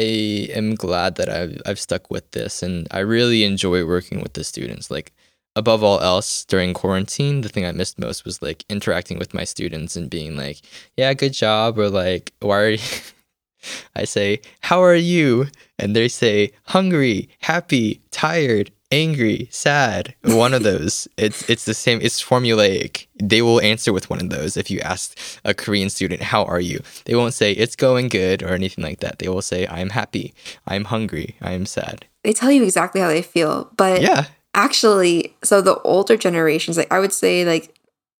am 0.56 0.74
glad 0.74 1.16
that 1.16 1.30
I've, 1.30 1.62
I've 1.66 1.80
stuck 1.80 2.10
with 2.10 2.30
this 2.32 2.64
and 2.64 2.88
I 2.89 2.99
really 2.99 3.43
enjoy 3.43 3.86
working 3.86 4.20
with 4.20 4.34
the 4.34 4.43
students. 4.43 4.89
Like, 4.89 5.14
above 5.56 5.84
all 5.84 6.01
else, 6.01 6.43
during 6.43 6.74
quarantine, 6.74 7.41
the 7.41 7.49
thing 7.49 7.66
I 7.66 7.72
missed 7.72 7.99
most 7.99 8.26
was 8.26 8.41
like 8.41 8.66
interacting 8.68 9.20
with 9.20 9.34
my 9.34 9.43
students 9.43 9.95
and 9.95 10.10
being 10.10 10.36
like, 10.36 10.60
yeah, 10.97 11.14
good 11.14 11.34
job, 11.34 11.78
or 11.78 11.89
like, 11.89 12.34
why 12.39 12.62
are 12.62 12.70
you? 12.72 12.80
I 13.95 14.06
say, 14.06 14.41
how 14.62 14.84
are 14.84 14.95
you? 14.95 15.47
And 15.80 15.95
they 15.95 16.08
say, 16.08 16.51
hungry, 16.66 17.30
happy, 17.39 18.01
tired, 18.12 18.72
angry, 18.91 19.47
sad. 19.51 20.15
One 20.23 20.53
of 20.53 20.63
those. 20.71 21.07
It's 21.17 21.47
it's 21.49 21.65
the 21.65 21.73
same. 21.73 21.99
It's 22.01 22.21
formulaic. 22.23 23.07
They 23.21 23.41
will 23.41 23.61
answer 23.61 23.91
with 23.93 24.09
one 24.09 24.21
of 24.21 24.29
those. 24.29 24.57
If 24.57 24.69
you 24.71 24.79
ask 24.81 25.17
a 25.43 25.53
Korean 25.53 25.89
student, 25.89 26.21
"How 26.21 26.43
are 26.45 26.59
you?" 26.61 26.79
They 27.05 27.15
won't 27.15 27.33
say 27.33 27.51
"It's 27.51 27.75
going 27.75 28.09
good" 28.09 28.43
or 28.43 28.49
anything 28.49 28.83
like 28.83 28.99
that. 29.01 29.19
They 29.19 29.27
will 29.29 29.41
say, 29.41 29.67
"I'm 29.67 29.89
happy. 29.89 30.33
I'm 30.67 30.86
hungry. 30.86 31.36
I 31.41 31.51
am 31.53 31.65
sad." 31.65 32.05
They 32.23 32.33
tell 32.33 32.51
you 32.51 32.63
exactly 32.63 33.01
how 33.01 33.09
they 33.09 33.21
feel, 33.21 33.69
but 33.77 34.01
Yeah. 34.01 34.25
actually, 34.55 35.36
so 35.43 35.61
the 35.61 35.79
older 35.81 36.17
generations, 36.17 36.75
like 36.77 36.91
I 36.91 36.99
would 36.99 37.13
say, 37.13 37.45
like 37.45 37.73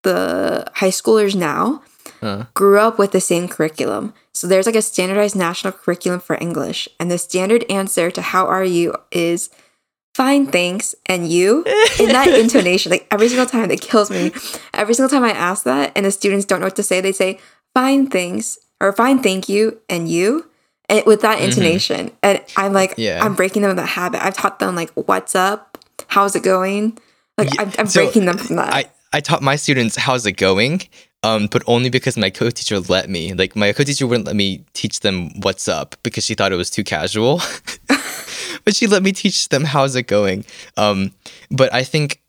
the 0.04 0.66
high 0.76 0.92
schoolers 0.92 1.36
now 1.36 1.82
Uh, 2.22 2.46
grew 2.54 2.80
up 2.80 2.98
with 3.00 3.12
the 3.12 3.20
same 3.22 3.48
curriculum. 3.48 4.14
So 4.34 4.48
there's 4.48 4.66
like 4.68 4.76
a 4.76 4.82
standardized 4.82 5.36
national 5.36 5.74
curriculum 5.74 6.20
for 6.20 6.38
English, 6.40 6.88
and 7.00 7.10
the 7.12 7.18
standard 7.18 7.66
answer 7.70 8.10
to 8.12 8.22
"How 8.22 8.46
are 8.46 8.64
you?" 8.64 8.94
is 9.12 9.50
"Fine, 10.16 10.48
thanks." 10.48 10.96
And 11.06 11.30
you, 11.30 11.64
in 12.00 12.10
that 12.10 12.28
intonation, 12.30 12.90
like 12.90 13.06
every 13.12 13.28
single 13.28 13.46
time, 13.46 13.70
it 13.70 13.82
kills 13.82 14.10
me. 14.10 14.32
Every 14.74 14.94
single 14.94 15.10
time 15.10 15.24
I 15.24 15.32
ask 15.32 15.64
that, 15.66 15.92
and 15.96 16.06
the 16.06 16.12
students 16.12 16.46
don't 16.46 16.62
know 16.62 16.68
what 16.68 16.76
to 16.78 16.84
say, 16.84 17.02
they 17.02 17.12
say 17.12 17.40
"Fine, 17.74 18.08
thanks" 18.08 18.58
or 18.80 18.94
"Fine, 18.94 19.22
thank 19.22 19.50
you," 19.50 19.80
and 19.90 20.08
you. 20.10 20.50
And 20.88 21.04
with 21.06 21.22
that 21.22 21.42
intonation, 21.42 22.12
and 22.22 22.42
I'm 22.56 22.72
like, 22.72 22.92
Mm-hmm. 22.92 23.02
Yeah. 23.02 23.26
I'm 23.26 23.34
breaking 23.34 23.64
them 23.64 23.72
of 23.72 23.78
that 23.78 23.88
habit. 23.88 24.24
I've 24.24 24.36
taught 24.38 24.60
them 24.60 24.76
like, 24.76 24.92
"What's 24.94 25.36
up? 25.36 25.78
How's 26.08 26.36
it 26.36 26.44
going?" 26.44 26.98
Like 27.38 27.50
I'm, 27.60 27.72
I'm 27.78 27.88
so 27.88 28.04
breaking 28.04 28.26
them 28.26 28.38
from 28.38 28.56
that. 28.58 28.74
I, 28.74 28.86
I 29.12 29.20
taught 29.20 29.42
my 29.42 29.56
students 29.58 29.96
how's 29.98 30.26
it 30.26 30.34
going, 30.34 30.82
um, 31.24 31.48
but 31.48 31.64
only 31.68 31.90
because 31.90 32.18
my 32.18 32.30
co-teacher 32.30 32.80
let 32.80 33.10
me. 33.10 33.34
Like 33.34 33.56
my 33.56 33.74
co-teacher 33.74 34.08
wouldn't 34.08 34.28
let 34.28 34.36
me 34.36 34.64
teach 34.74 35.00
them 35.02 35.32
what's 35.42 35.68
up 35.68 35.96
because 36.04 36.24
she 36.24 36.36
thought 36.36 36.52
it 36.52 36.56
was 36.56 36.70
too 36.70 36.84
casual. 36.84 37.42
but 38.66 38.76
she 38.76 38.88
let 38.88 39.04
me 39.04 39.12
teach 39.12 39.50
them 39.50 39.64
how's 39.64 39.96
it 39.96 40.04
going. 40.08 40.46
Um, 40.76 41.12
but 41.50 41.74
I 41.74 41.84
think 41.84 42.22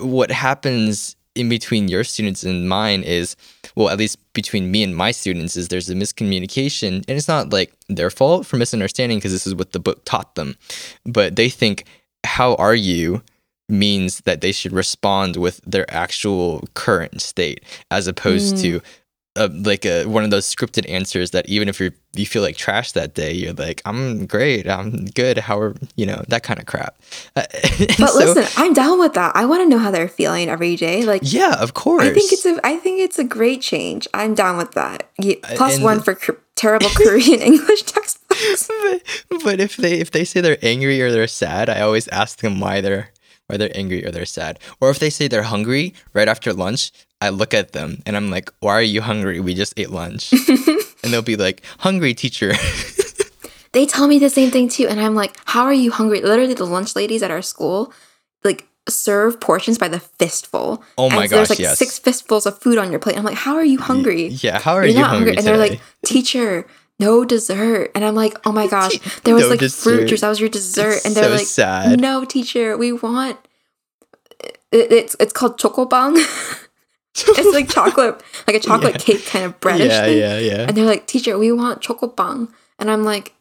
what 0.00 0.30
happens 0.30 1.16
in 1.34 1.48
between 1.48 1.88
your 1.88 2.04
students 2.04 2.44
and 2.44 2.68
mine 2.68 3.02
is, 3.02 3.36
well, 3.74 3.88
at 3.88 3.98
least 3.98 4.18
between 4.34 4.70
me 4.70 4.82
and 4.82 4.94
my 4.94 5.10
students, 5.10 5.56
is 5.56 5.68
there's 5.68 5.90
a 5.90 5.94
miscommunication, 5.94 6.96
and 6.96 7.10
it's 7.10 7.28
not 7.28 7.52
like 7.52 7.72
their 7.88 8.10
fault 8.10 8.46
for 8.46 8.56
misunderstanding 8.56 9.18
because 9.18 9.32
this 9.32 9.46
is 9.46 9.54
what 9.54 9.72
the 9.72 9.80
book 9.80 10.04
taught 10.04 10.34
them, 10.34 10.56
but 11.04 11.36
they 11.36 11.48
think, 11.48 11.84
"How 12.24 12.54
are 12.56 12.74
you?" 12.74 13.22
means 13.68 14.20
that 14.20 14.42
they 14.42 14.52
should 14.52 14.72
respond 14.72 15.36
with 15.36 15.60
their 15.64 15.90
actual 15.90 16.68
current 16.74 17.22
state 17.22 17.64
as 17.90 18.06
opposed 18.06 18.58
to 18.58 18.82
uh, 19.36 19.48
like 19.52 19.84
a, 19.86 20.04
one 20.04 20.24
of 20.24 20.30
those 20.30 20.46
scripted 20.52 20.88
answers 20.90 21.30
that 21.30 21.48
even 21.48 21.68
if 21.68 21.80
you 21.80 21.90
you 22.14 22.26
feel 22.26 22.42
like 22.42 22.56
trash 22.56 22.92
that 22.92 23.14
day 23.14 23.32
you're 23.32 23.54
like 23.54 23.80
I'm 23.86 24.26
great 24.26 24.68
I'm 24.68 25.06
good 25.06 25.38
how 25.38 25.58
are 25.58 25.74
you 25.96 26.04
know 26.04 26.22
that 26.28 26.42
kind 26.42 26.60
of 26.60 26.66
crap 26.66 26.96
Uh, 27.34 27.42
but 27.98 28.10
so- 28.10 28.18
listen, 28.18 28.44
I'm 28.58 28.74
down 28.74 28.98
with 29.00 29.14
that. 29.14 29.34
I 29.34 29.46
want 29.46 29.62
to 29.62 29.68
know 29.68 29.78
how 29.78 29.90
they're 29.90 30.08
feeling 30.08 30.48
every 30.50 30.76
day. 30.76 31.04
Like 31.04 31.22
yeah 31.24 31.54
of 31.62 31.72
course 31.74 32.02
I 32.04 32.12
think 32.12 32.32
it's 32.32 32.44
a 32.44 32.60
I 32.64 32.76
think 32.76 33.00
it's 33.00 33.18
a 33.18 33.24
great 33.24 33.62
change. 33.62 34.06
I'm 34.12 34.34
down 34.34 34.58
with 34.58 34.72
that. 34.72 35.08
Ye- 35.18 35.36
Plus 35.36 35.76
and- 35.76 35.84
one 35.84 36.02
for 36.02 36.14
terrible 36.54 36.90
Korean 36.94 37.40
English 37.50 37.82
textbooks. 37.84 38.68
but, 38.68 39.42
but 39.44 39.60
if 39.60 39.76
they 39.78 39.94
if 40.00 40.10
they 40.10 40.24
say 40.24 40.40
they're 40.42 40.58
angry 40.62 41.00
or 41.00 41.10
they're 41.10 41.26
sad, 41.26 41.70
I 41.70 41.80
always 41.80 42.06
ask 42.08 42.40
them 42.40 42.60
why 42.60 42.80
they're 42.82 43.08
why 43.46 43.56
they're 43.56 43.76
angry 43.76 44.04
or 44.04 44.10
they're 44.10 44.26
sad. 44.26 44.58
Or 44.80 44.90
if 44.90 44.98
they 44.98 45.10
say 45.10 45.28
they're 45.28 45.42
hungry 45.42 45.94
right 46.12 46.28
after 46.28 46.52
lunch, 46.52 46.92
I 47.20 47.28
look 47.28 47.54
at 47.54 47.72
them 47.72 48.02
and 48.06 48.16
I'm 48.16 48.30
like, 48.30 48.50
"Why 48.60 48.74
are 48.74 48.82
you 48.82 49.02
hungry? 49.02 49.40
We 49.40 49.54
just 49.54 49.74
ate 49.76 49.90
lunch." 49.90 50.32
and 51.04 51.12
they'll 51.12 51.22
be 51.22 51.36
like, 51.36 51.62
"Hungry, 51.78 52.14
teacher." 52.14 52.52
They 53.72 53.86
tell 53.86 54.06
me 54.06 54.18
the 54.18 54.28
same 54.28 54.50
thing 54.50 54.68
too, 54.68 54.86
and 54.86 55.00
I'm 55.00 55.14
like, 55.14 55.34
"How 55.46 55.64
are 55.64 55.72
you 55.72 55.90
hungry?" 55.90 56.20
Literally, 56.20 56.52
the 56.54 56.66
lunch 56.66 56.94
ladies 56.94 57.22
at 57.22 57.30
our 57.30 57.40
school 57.40 57.92
like 58.44 58.68
serve 58.88 59.40
portions 59.40 59.78
by 59.78 59.88
the 59.88 60.00
fistful. 60.00 60.82
Oh 60.98 61.08
my 61.08 61.22
and 61.22 61.30
there's 61.30 61.48
gosh, 61.48 61.50
like 61.50 61.58
yes. 61.58 61.78
six 61.78 61.98
fistfuls 61.98 62.44
of 62.44 62.58
food 62.58 62.76
on 62.76 62.90
your 62.90 63.00
plate. 63.00 63.16
I'm 63.16 63.24
like, 63.24 63.36
"How 63.36 63.54
are 63.54 63.64
you 63.64 63.78
hungry?" 63.78 64.28
yeah, 64.28 64.58
how 64.58 64.74
are 64.74 64.82
You're 64.82 64.94
you 64.94 65.00
not 65.00 65.10
hungry, 65.10 65.36
And 65.36 65.46
they're 65.46 65.56
like, 65.56 65.80
"Teacher." 66.04 66.66
No 67.02 67.24
dessert, 67.24 67.90
and 67.94 68.04
I'm 68.04 68.14
like, 68.14 68.34
oh 68.46 68.52
my 68.52 68.66
gosh, 68.66 68.96
there 69.24 69.34
was 69.34 69.44
No 69.44 69.50
like 69.50 69.60
dessert. 69.60 69.82
fruit 69.82 70.06
juice. 70.08 70.20
That 70.22 70.28
was 70.28 70.40
your 70.40 70.48
dessert, 70.48 70.96
It's 70.96 71.04
and 71.06 71.14
they're 71.14 71.24
so 71.24 71.36
like, 71.36 71.46
sad. 71.46 72.00
no, 72.00 72.24
teacher, 72.24 72.76
we 72.76 72.92
want. 72.92 73.36
It, 74.70 74.90
it's 74.92 75.16
it's 75.20 75.32
called 75.32 75.58
chocobang. 75.58 76.14
it's 77.14 77.52
like 77.54 77.68
chocolate, 77.68 78.22
like 78.46 78.56
a 78.56 78.60
chocolate 78.68 78.94
Yeah. 78.94 78.98
cake 78.98 79.26
kind 79.26 79.44
of 79.44 79.58
breadish 79.60 79.88
yeah, 79.88 80.04
thing. 80.04 80.18
yeah, 80.18 80.38
yeah. 80.38 80.66
And 80.68 80.76
they're 80.76 80.84
like, 80.86 81.06
teacher, 81.06 81.38
we 81.38 81.52
want 81.52 81.80
chocobang, 81.82 82.48
and 82.78 82.90
I'm 82.90 83.04
like, 83.04 83.34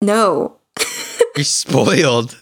no, 0.00 0.56
You're 1.36 1.44
spoiled. 1.44 2.38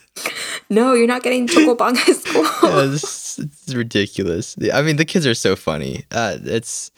no, 0.71 0.93
you're 0.95 1.07
not 1.07 1.23
getting 1.23 1.47
chocobang 1.49 1.97
at 1.97 2.17
school. 2.17 2.45
Yeah, 2.63 2.93
it's, 2.95 3.39
it's 3.39 3.75
ridiculous. 3.75 4.57
I 4.73 4.83
mean, 4.83 4.97
the 4.97 5.05
kids 5.05 5.27
are 5.27 5.35
so 5.35 5.57
funny. 5.57 6.05
Uh, 6.11 6.37
it's 6.45 6.91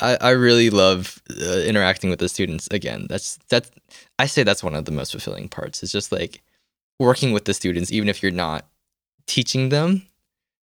I, 0.00 0.16
I 0.20 0.30
really 0.30 0.70
love 0.70 1.22
uh, 1.30 1.60
interacting 1.60 2.10
with 2.10 2.18
the 2.18 2.28
students. 2.28 2.68
Again, 2.70 3.06
that's 3.08 3.38
that's 3.48 3.70
I 4.18 4.26
say 4.26 4.42
that's 4.42 4.62
one 4.62 4.74
of 4.74 4.84
the 4.84 4.92
most 4.92 5.12
fulfilling 5.12 5.48
parts. 5.48 5.82
It's 5.82 5.92
just 5.92 6.10
like 6.12 6.42
working 6.98 7.32
with 7.32 7.44
the 7.44 7.54
students, 7.54 7.92
even 7.92 8.08
if 8.08 8.22
you're 8.22 8.32
not 8.32 8.66
teaching 9.26 9.68
them. 9.68 10.02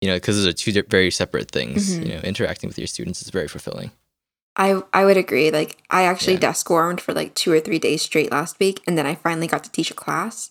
You 0.01 0.09
know, 0.09 0.17
because 0.17 0.37
those 0.37 0.47
are 0.49 0.53
two 0.53 0.73
very 0.91 1.13
separate 1.13 1.51
things. 1.53 1.97
Mhm. 1.97 2.03
You 2.07 2.15
know, 2.15 2.21
interacting 2.21 2.69
with 2.69 2.79
your 2.79 2.89
students 2.89 3.23
is 3.23 3.31
very 3.31 3.47
fulfilling. 3.47 3.93
I 4.57 4.83
I 4.93 5.05
would 5.05 5.17
agree. 5.17 5.51
Like 5.53 5.79
I 5.91 6.03
actually 6.03 6.35
Yeah. 6.35 6.41
desk 6.41 6.69
warmed 6.69 7.01
for 7.01 7.15
like 7.15 7.35
two 7.35 7.53
or 7.53 7.61
three 7.61 7.79
days 7.79 8.03
straight 8.03 8.33
last 8.33 8.59
week, 8.59 8.83
and 8.87 8.99
then 8.99 9.07
I 9.07 9.15
finally 9.15 9.47
got 9.47 9.63
to 9.65 9.71
teach 9.71 9.91
a 9.93 9.95
class. 9.95 10.51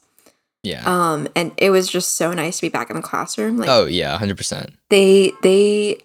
Yeah. 0.64 0.84
Um, 0.86 1.28
and 1.36 1.52
it 1.58 1.72
was 1.72 1.90
just 1.90 2.14
so 2.14 2.34
nice 2.34 2.58
to 2.58 2.62
be 2.62 2.70
back 2.70 2.90
in 2.90 2.96
the 2.96 3.02
classroom. 3.02 3.58
Like 3.58 3.70
oh 3.70 3.86
yeah, 3.86 4.18
hundred 4.18 4.38
percent. 4.38 4.72
they 4.90 5.34
they 5.44 5.98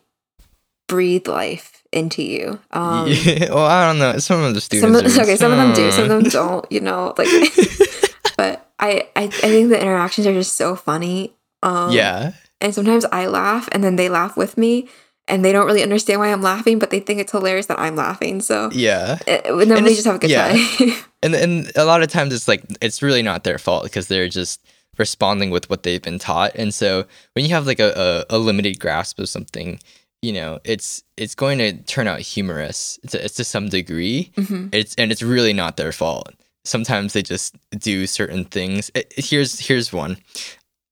breathe 0.88 1.28
life 1.28 1.75
into 1.92 2.22
you. 2.22 2.58
Um, 2.72 3.06
yeah. 3.10 3.50
Well, 3.52 3.64
I 3.66 3.86
don't 3.86 3.98
know. 3.98 4.18
Some 4.18 4.42
of 4.42 4.54
the 4.54 4.60
students. 4.60 4.82
some 4.86 5.06
of, 5.06 5.16
are- 5.18 5.22
okay, 5.22 5.36
some 5.36 5.52
of 5.52 5.58
them 5.58 5.72
do, 5.74 5.90
some 5.92 6.04
of 6.04 6.08
them 6.10 6.22
don't. 6.30 6.70
You 6.70 6.80
know, 6.80 7.14
like. 7.18 7.28
but 8.36 8.68
I, 8.78 9.08
I 9.16 9.24
I 9.24 9.28
think 9.28 9.68
the 9.70 9.80
interactions 9.80 10.26
are 10.26 10.32
just 10.32 10.56
so 10.56 10.76
funny. 10.76 11.34
Um, 11.62 11.90
yeah. 11.92 12.32
And 12.60 12.74
sometimes 12.74 13.04
I 13.06 13.26
laugh, 13.26 13.68
and 13.72 13.82
then 13.84 13.96
they 13.96 14.08
laugh 14.08 14.36
with 14.36 14.56
me, 14.56 14.88
and 15.28 15.44
they 15.44 15.52
don't 15.52 15.66
really 15.66 15.82
understand 15.82 16.20
why 16.20 16.32
I'm 16.32 16.42
laughing, 16.42 16.78
but 16.78 16.90
they 16.90 17.00
think 17.00 17.20
it's 17.20 17.32
hilarious 17.32 17.66
that 17.66 17.78
I'm 17.78 17.96
laughing. 17.96 18.40
So. 18.40 18.70
Yeah. 18.72 19.18
uh, 19.28 19.30
And 19.44 19.60
then 19.70 19.78
And 19.78 19.86
we 19.86 19.94
just 19.94 20.06
have 20.06 20.16
a 20.16 20.18
good 20.18 20.30
yeah. 20.30 20.52
time. 20.56 20.90
and 21.22 21.34
and 21.34 21.72
a 21.76 21.84
lot 21.84 22.02
of 22.02 22.08
times 22.08 22.32
it's 22.34 22.48
like 22.48 22.62
it's 22.80 23.02
really 23.02 23.22
not 23.22 23.44
their 23.44 23.58
fault 23.58 23.84
because 23.84 24.08
they're 24.08 24.28
just 24.28 24.60
responding 24.98 25.50
with 25.50 25.68
what 25.68 25.82
they've 25.82 26.00
been 26.00 26.18
taught 26.18 26.52
and 26.54 26.72
so 26.72 27.04
when 27.34 27.44
you 27.44 27.50
have 27.50 27.66
like 27.66 27.78
a, 27.80 28.24
a, 28.30 28.36
a 28.36 28.38
limited 28.38 28.80
grasp 28.80 29.18
of 29.18 29.28
something 29.28 29.78
you 30.26 30.32
know, 30.32 30.58
it's 30.64 31.02
it's 31.16 31.34
going 31.34 31.58
to 31.58 31.72
turn 31.94 32.06
out 32.08 32.20
humorous. 32.20 32.98
It's, 33.04 33.14
it's 33.14 33.36
to 33.36 33.44
some 33.44 33.68
degree. 33.68 34.30
Mhm. 34.36 34.74
It's 34.74 34.94
and 35.00 35.12
it's 35.12 35.22
really 35.22 35.52
not 35.52 35.76
their 35.76 35.92
fault. 35.92 36.28
Sometimes 36.64 37.12
they 37.12 37.22
just 37.22 37.54
do 37.78 38.06
certain 38.06 38.44
things. 38.44 38.90
It- 38.94 39.12
here's 39.16 39.52
here's 39.68 39.92
one. 39.92 40.16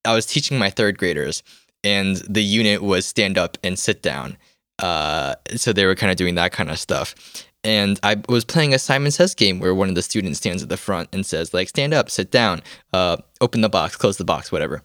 I 0.05 0.14
was 0.14 0.26
teaching 0.26 0.59
my 0.59 0.70
third 0.70 0.99
graders, 0.99 1.43
and 1.82 2.16
the 2.28 2.43
unit 2.61 2.82
was 2.82 3.07
stand 3.07 3.37
up 3.39 3.59
and 3.64 3.78
sit 3.78 4.03
down. 4.03 4.37
Uh, 4.78 5.35
so 5.57 5.72
they 5.72 5.87
were 5.87 5.95
kind 5.95 6.11
of 6.11 6.16
doing 6.16 6.35
that 6.37 6.53
kind 6.53 6.70
of 6.70 6.78
stuff. 6.78 7.14
And 7.62 7.99
I 8.03 8.16
was 8.28 8.45
playing 8.45 8.74
a 8.74 8.78
Simon 8.78 9.11
Says 9.11 9.35
game 9.35 9.59
where 9.61 9.74
one 9.74 9.89
of 9.89 9.95
the 9.95 10.03
students 10.03 10.39
stands 10.39 10.62
at 10.62 10.68
the 10.68 10.76
front 10.76 11.09
and 11.12 11.24
says, 11.24 11.55
like, 11.55 11.68
stand 11.70 11.95
up, 11.95 12.11
sit 12.11 12.30
down, 12.30 12.61
uh, 12.93 13.16
open 13.41 13.62
the 13.62 13.70
box, 13.70 13.97
close 13.97 14.16
the 14.18 14.24
box, 14.24 14.53
whatever. 14.53 14.82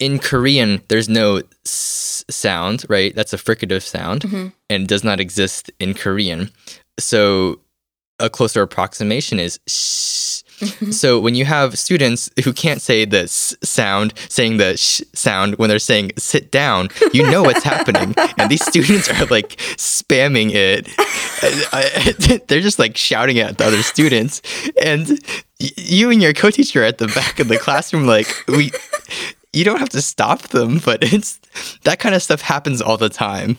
In 0.00 0.18
Korean, 0.18 0.80
there's 0.88 1.08
no 1.08 1.42
s 1.66 2.24
sound, 2.28 2.84
right? 2.88 3.14
That's 3.14 3.32
a 3.32 3.36
fricative 3.38 3.82
sound 3.82 4.22
Mhm. 4.22 4.52
and 4.68 4.88
does 4.88 5.04
not 5.04 5.20
exist 5.20 5.70
in 5.78 5.94
Korean. 5.94 6.50
So 6.98 7.60
a 8.18 8.28
closer 8.30 8.62
approximation 8.62 9.38
is 9.38 9.60
sh. 9.68 10.42
So 10.90 11.18
when 11.18 11.34
you 11.34 11.46
have 11.46 11.78
students 11.78 12.28
who 12.44 12.52
can't 12.52 12.82
say 12.82 13.06
the 13.06 13.22
s 13.22 13.54
sound, 13.62 14.12
saying 14.28 14.58
the 14.58 14.76
sh 14.76 15.00
sound 15.14 15.54
when 15.56 15.68
they're 15.70 15.78
saying 15.78 16.12
sit 16.18 16.50
down, 16.50 16.88
you 17.14 17.22
know 17.30 17.42
what's 17.42 17.64
happening. 17.64 18.14
And 18.38 18.50
these 18.50 18.64
students 18.66 19.08
are 19.08 19.24
like 19.26 19.56
spamming 19.78 20.50
it. 20.54 20.88
I- 21.72 22.40
they're 22.48 22.60
just 22.60 22.78
like 22.78 22.96
shouting 22.96 23.38
at 23.38 23.56
the 23.58 23.64
other 23.66 23.82
students. 23.82 24.42
And 24.82 25.08
y- 25.60 25.70
you 25.76 26.10
and 26.10 26.20
your 26.22 26.34
co-teacher 26.34 26.82
are 26.82 26.86
at 26.92 26.98
the 26.98 27.08
back 27.08 27.40
of 27.40 27.48
the 27.48 27.58
classroom, 27.58 28.06
like 28.06 28.28
we. 28.48 28.70
You 29.52 29.64
don't 29.64 29.78
have 29.78 29.88
to 29.90 30.02
stop 30.02 30.42
them, 30.48 30.80
but 30.84 31.02
it's 31.02 31.40
that 31.84 31.98
kind 31.98 32.14
of 32.14 32.22
stuff 32.22 32.40
happens 32.40 32.80
all 32.80 32.96
the 32.96 33.08
time. 33.08 33.58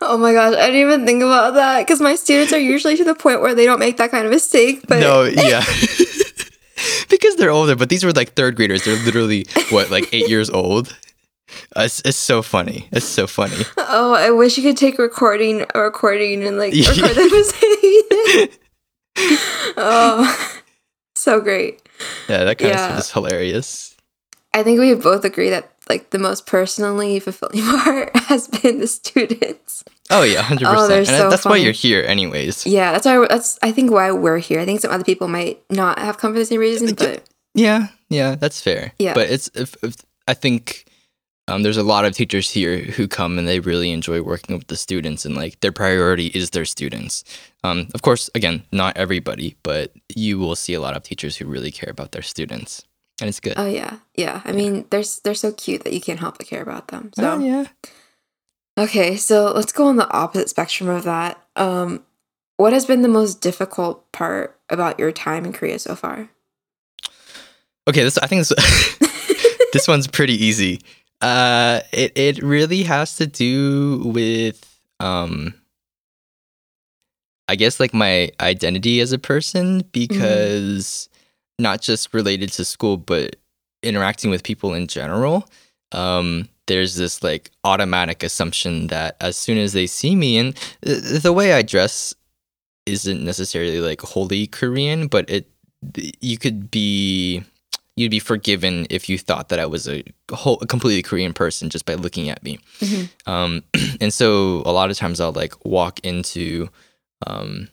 Oh 0.00 0.16
my 0.16 0.32
gosh, 0.32 0.54
I 0.54 0.66
didn't 0.66 0.80
even 0.80 1.06
think 1.06 1.22
about 1.22 1.54
that 1.54 1.80
because 1.80 2.00
my 2.00 2.14
students 2.14 2.52
are 2.52 2.58
usually 2.58 2.96
to 2.96 3.04
the 3.04 3.14
point 3.14 3.40
where 3.40 3.54
they 3.54 3.64
don't 3.64 3.80
make 3.80 3.96
that 3.96 4.12
kind 4.12 4.24
of 4.24 4.30
mistake. 4.30 4.84
But 4.86 5.00
no, 5.00 5.22
yeah. 5.24 5.64
because 7.10 7.36
they're 7.36 7.50
older, 7.50 7.74
but 7.74 7.88
these 7.88 8.04
were 8.04 8.12
like 8.12 8.34
third 8.34 8.54
graders. 8.54 8.84
They're 8.84 9.02
literally 9.04 9.46
what, 9.70 9.90
like 9.90 10.08
eight 10.12 10.28
years 10.28 10.50
old. 10.50 10.96
Uh, 11.74 11.82
it's, 11.82 12.00
it's 12.04 12.16
so 12.16 12.42
funny. 12.42 12.88
It's 12.92 13.06
so 13.06 13.26
funny. 13.26 13.64
oh, 13.76 14.14
I 14.14 14.30
wish 14.30 14.56
you 14.56 14.62
could 14.62 14.76
take 14.76 14.98
recording, 14.98 15.64
a 15.74 15.80
recording, 15.80 16.44
and 16.44 16.58
like 16.58 16.72
record 16.88 17.16
them 17.16 17.44
saying. 17.44 18.48
Oh, 19.76 20.60
so 21.16 21.40
great. 21.40 21.82
Yeah, 22.28 22.44
that 22.44 22.58
kind 22.58 22.72
of 22.72 22.78
stuff 22.78 22.98
is 23.00 23.10
hilarious. 23.10 23.96
I 24.54 24.62
think 24.62 24.80
we 24.80 24.94
both 24.94 25.24
agree 25.24 25.50
that 25.50 25.70
like 25.88 26.10
the 26.10 26.18
most 26.18 26.46
personally 26.46 27.20
fulfilling 27.20 27.62
part 27.82 28.14
has 28.16 28.48
been 28.48 28.78
the 28.80 28.86
students. 28.86 29.84
Oh 30.10 30.22
yeah, 30.22 30.42
hundred 30.42 30.68
Oh, 30.68 30.72
percent. 30.88 30.98
And 30.98 31.06
so 31.08 31.30
that's 31.30 31.44
why 31.44 31.56
you're 31.56 31.72
here, 31.72 32.02
anyways. 32.02 32.66
Yeah, 32.66 32.92
that's 32.92 33.04
why 33.06 33.26
that's 33.28 33.58
I 33.62 33.72
think 33.72 33.90
why 33.90 34.10
we're 34.12 34.38
here. 34.38 34.60
I 34.60 34.64
think 34.64 34.80
some 34.80 34.90
other 34.90 35.04
people 35.04 35.28
might 35.28 35.62
not 35.70 35.98
have 35.98 36.18
come 36.18 36.32
for 36.32 36.38
the 36.38 36.46
same 36.46 36.60
reason, 36.60 36.94
but 36.94 37.24
Yeah, 37.54 37.88
yeah, 38.08 38.34
that's 38.34 38.60
fair. 38.60 38.92
Yeah. 38.98 39.14
but 39.14 39.28
it's 39.30 39.50
if, 39.54 39.76
if 39.82 39.96
I 40.26 40.34
think 40.34 40.86
um, 41.46 41.62
there's 41.62 41.76
a 41.78 41.82
lot 41.82 42.04
of 42.04 42.14
teachers 42.14 42.50
here 42.50 42.78
who 42.78 43.08
come 43.08 43.38
and 43.38 43.48
they 43.48 43.60
really 43.60 43.90
enjoy 43.90 44.20
working 44.22 44.56
with 44.56 44.66
the 44.68 44.76
students, 44.76 45.24
and 45.24 45.34
like 45.34 45.60
their 45.60 45.72
priority 45.72 46.26
is 46.28 46.50
their 46.50 46.66
students. 46.66 47.24
Um, 47.64 47.88
of 47.94 48.02
course, 48.02 48.28
again, 48.34 48.62
not 48.72 48.96
everybody, 48.96 49.56
but 49.62 49.92
you 50.14 50.38
will 50.38 50.56
see 50.56 50.74
a 50.74 50.80
lot 50.80 50.96
of 50.96 51.02
teachers 51.02 51.36
who 51.36 51.46
really 51.46 51.70
care 51.70 51.90
about 51.90 52.12
their 52.12 52.22
students, 52.22 52.84
and 53.20 53.28
it's 53.28 53.40
good. 53.40 53.54
oh 53.56 53.66
yeah, 53.66 53.98
yeah. 54.16 54.42
I 54.44 54.52
mean, 54.52 54.86
they're 54.90 55.04
they're 55.24 55.34
so 55.34 55.52
cute 55.52 55.84
that 55.84 55.92
you 55.92 56.00
can't 56.00 56.20
help 56.20 56.38
but 56.38 56.46
care 56.46 56.62
about 56.62 56.88
them. 56.88 57.10
So 57.14 57.32
Oh, 57.32 57.38
yeah. 57.38 57.66
okay, 58.78 59.16
so 59.16 59.52
let's 59.52 59.72
go 59.72 59.86
on 59.86 59.96
the 59.96 60.10
opposite 60.10 60.48
spectrum 60.48 60.88
of 60.88 61.04
that. 61.04 61.42
Um, 61.56 62.04
what 62.56 62.72
has 62.72 62.86
been 62.86 63.02
the 63.02 63.08
most 63.08 63.40
difficult 63.40 64.10
part 64.12 64.58
about 64.68 64.98
your 64.98 65.12
time 65.12 65.44
in 65.44 65.52
Korea 65.52 65.78
so 65.78 65.94
far? 65.94 66.28
Okay, 67.88 68.02
this 68.02 68.18
I 68.18 68.26
think 68.26 68.46
this 68.46 68.98
this 69.72 69.88
one's 69.88 70.06
pretty 70.06 70.34
easy. 70.44 70.80
Uh, 71.20 71.80
it 71.92 72.12
it 72.16 72.42
really 72.42 72.82
has 72.84 73.16
to 73.16 73.26
do 73.26 74.02
with 74.04 74.78
um, 75.00 75.54
I 77.48 77.56
guess 77.56 77.80
like 77.80 77.94
my 77.94 78.30
identity 78.40 79.00
as 79.00 79.12
a 79.12 79.18
person 79.18 79.82
because 79.92 81.08
not 81.58 81.80
just 81.80 82.14
related 82.14 82.52
to 82.52 82.64
school, 82.64 82.96
but 82.96 83.36
interacting 83.82 84.30
with 84.30 84.42
people 84.42 84.74
in 84.74 84.86
general. 84.86 85.48
Um, 85.92 86.48
there's 86.66 86.96
this 86.96 87.22
like 87.22 87.50
automatic 87.64 88.22
assumption 88.22 88.88
that 88.88 89.16
as 89.20 89.36
soon 89.36 89.58
as 89.58 89.72
they 89.72 89.86
see 89.86 90.14
me, 90.14 90.38
and 90.38 90.54
th- 90.84 91.22
the 91.22 91.32
way 91.32 91.52
I 91.54 91.62
dress 91.62 92.14
isn't 92.86 93.24
necessarily 93.24 93.80
like 93.80 94.00
wholly 94.02 94.46
Korean, 94.46 95.06
but 95.08 95.28
it 95.30 95.50
you 96.20 96.38
could 96.38 96.70
be 96.70 97.42
you'd 97.96 98.10
be 98.10 98.18
forgiven 98.20 98.86
if 98.90 99.08
you 99.08 99.18
thought 99.18 99.48
that 99.48 99.58
I 99.58 99.66
was 99.66 99.88
a 99.88 100.04
whole 100.32 100.58
a 100.60 100.66
completely 100.66 101.02
Korean 101.02 101.32
person 101.32 101.70
just 101.70 101.86
by 101.86 101.94
looking 101.94 102.28
at 102.28 102.42
me. 102.42 102.58
Mhm. 102.80 103.08
Um, 103.26 103.64
and 104.00 104.12
so 104.12 104.62
a 104.66 104.72
lot 104.72 104.90
of 104.90 104.96
times 104.96 105.20
I'll 105.20 105.32
like 105.32 105.64
walk 105.64 106.00
into 106.00 106.68
um, 107.26 107.68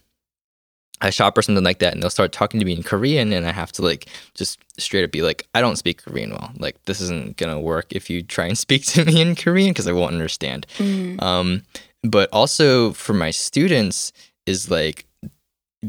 a 1.01 1.11
shop 1.11 1.37
or 1.37 1.41
something 1.41 1.63
like 1.63 1.79
that, 1.79 1.93
and 1.93 2.01
they'll 2.01 2.09
start 2.09 2.31
talking 2.31 2.59
to 2.59 2.65
me 2.65 2.73
in 2.73 2.83
Korean, 2.83 3.33
and 3.33 3.45
I 3.45 3.51
have 3.51 3.71
to 3.73 3.81
like 3.81 4.07
just 4.33 4.59
straight 4.79 5.03
up 5.03 5.11
be 5.11 5.21
like, 5.21 5.47
I 5.53 5.61
don't 5.61 5.75
speak 5.75 6.03
Korean 6.03 6.31
well. 6.31 6.51
Like 6.57 6.81
this 6.85 7.01
isn't 7.01 7.37
gonna 7.37 7.59
work 7.59 7.87
if 7.91 8.09
you 8.09 8.21
try 8.21 8.45
and 8.45 8.57
speak 8.65 8.85
to 8.87 9.05
me 9.05 9.21
in 9.21 9.35
Korean 9.35 9.71
because 9.71 9.87
I 9.87 9.93
won't 9.93 10.13
understand. 10.13 10.67
Mm. 10.77 11.21
Um, 11.21 11.63
but 12.03 12.29
also 12.31 12.93
for 12.93 13.13
my 13.13 13.31
students 13.31 14.13
is 14.45 14.69
like 14.69 15.05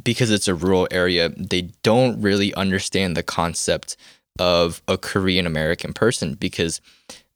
because 0.02 0.30
it's 0.30 0.48
a 0.48 0.54
rural 0.54 0.88
area, 0.90 1.30
they 1.30 1.62
don't 1.82 2.20
really 2.20 2.52
understand 2.54 3.16
the 3.16 3.22
concept 3.22 3.96
of 4.38 4.82
a 4.88 4.98
Korean 4.98 5.46
American 5.46 5.92
person 5.92 6.34
because 6.34 6.80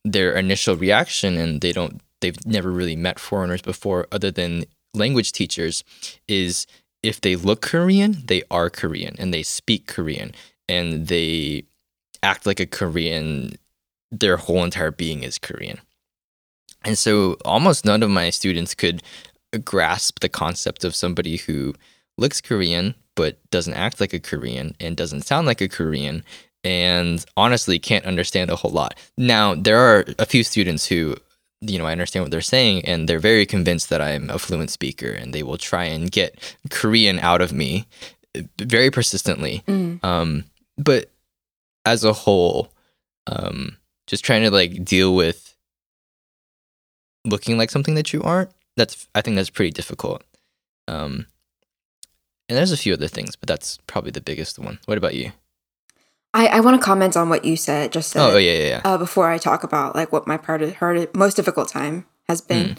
their 0.05 0.35
initial 0.35 0.77
reaction 0.77 1.37
and 1.37 1.61
they 1.61 1.73
don't 1.73 2.01
they've 2.21 2.47
never 2.47 2.71
really 2.71 2.97
met 2.97 3.19
foreigners 3.19 3.63
before 3.63 4.07
other 4.13 4.31
than 4.31 4.65
language 4.95 5.33
teachers 5.33 5.85
is 6.29 6.67
if 7.03 7.21
they 7.21 7.37
look 7.37 7.63
Korean, 7.63 8.19
they 8.25 8.43
are 8.51 8.71
Korean 8.71 9.17
and 9.19 9.33
they 9.33 9.43
speak 9.43 9.87
Korean 9.87 10.33
and 10.69 11.09
they 11.09 11.65
act 12.23 12.47
like 12.47 12.61
a 12.61 12.67
Korean 12.67 13.57
their 14.11 14.37
whole 14.37 14.65
entire 14.65 14.91
being 14.91 15.23
is 15.23 15.39
Korean. 15.39 15.79
And 16.85 16.99
so 16.99 17.37
almost 17.45 17.85
none 17.85 18.03
of 18.03 18.11
my 18.11 18.31
students 18.31 18.75
could 18.75 19.03
grasp 19.65 20.21
the 20.21 20.29
concept 20.29 20.85
of 20.85 20.95
somebody 20.95 21.37
who 21.37 21.75
looks 22.19 22.41
Korean 22.41 22.95
but 23.15 23.39
doesn't 23.51 23.75
act 23.75 24.01
like 24.01 24.13
a 24.13 24.21
Korean 24.21 24.75
and 24.81 24.97
doesn't 24.97 25.23
sound 25.23 25.47
like 25.47 25.61
a 25.61 25.69
Korean 25.69 26.25
and 26.65 27.25
honestly 27.37 27.79
can't 27.79 28.05
understand 28.05 28.51
a 28.51 28.57
whole 28.57 28.71
lot. 28.71 28.99
Now, 29.17 29.55
there 29.55 29.79
are 29.79 30.05
a 30.19 30.27
few 30.27 30.45
students 30.45 30.87
who 30.87 31.17
you 31.61 31.79
know, 31.79 31.87
I 31.87 31.93
understand 31.93 32.25
what 32.25 32.31
they're 32.31 32.41
saying 32.41 32.85
and 32.85 33.09
they're 33.09 33.19
very 33.19 33.45
convinced 33.45 33.91
that 33.91 34.01
I'm 34.01 34.31
a 34.31 34.39
fluent 34.39 34.71
speaker 34.71 35.11
and 35.11 35.33
they 35.33 35.43
will 35.43 35.59
try 35.59 35.85
and 35.85 36.11
get 36.11 36.57
Korean 36.71 37.19
out 37.19 37.43
of 37.43 37.53
me 37.53 37.87
uh, 38.37 38.43
very 38.59 38.91
persistently. 38.91 39.63
Mm. 39.67 40.03
Um, 40.03 40.45
but 40.79 41.11
as 41.85 42.05
a 42.05 42.13
whole, 42.13 42.73
um, 43.27 43.77
just 44.07 44.25
trying 44.25 44.43
to 44.43 44.51
like 44.51 44.85
deal 44.85 45.15
with 45.15 45.55
looking 47.25 47.59
like 47.59 47.71
something 47.71 47.95
that 47.95 48.13
you 48.13 48.23
aren't. 48.23 48.51
That's 48.77 49.07
I 49.15 49.21
think 49.21 49.37
that's 49.37 49.51
pretty 49.51 49.73
difficult. 49.73 50.23
Um, 50.89 51.27
and 52.49 52.57
there's 52.57 52.73
a 52.73 52.77
few 52.77 52.95
other 52.95 53.09
things, 53.09 53.37
but 53.37 53.47
that's 53.47 53.79
probably 53.87 54.11
the 54.11 54.21
biggest 54.21 54.59
one. 54.59 54.79
What 54.87 54.99
about 54.99 55.15
you? 55.15 55.33
I, 56.33 56.47
I 56.47 56.61
want 56.61 56.81
to 56.81 56.85
comment 56.85 57.17
on 57.17 57.29
what 57.29 57.45
you 57.45 57.57
said 57.57 57.93
just 57.93 58.11
said, 58.11 58.23
Oh, 58.23 58.35
oh 58.35 58.39
yeah, 58.39 58.53
yeah, 58.53 58.69
yeah. 58.69 58.81
uh, 58.85 58.99
before 58.99 59.29
I 59.29 59.39
talk 59.39 59.65
about 59.65 59.95
like 59.95 60.13
what 60.13 60.27
my 60.27 60.37
part 60.37 60.63
of 60.63 60.77
hard, 60.77 61.15
most 61.15 61.35
difficult 61.35 61.69
time 61.69 62.07
has 62.29 62.41
been. 62.41 62.77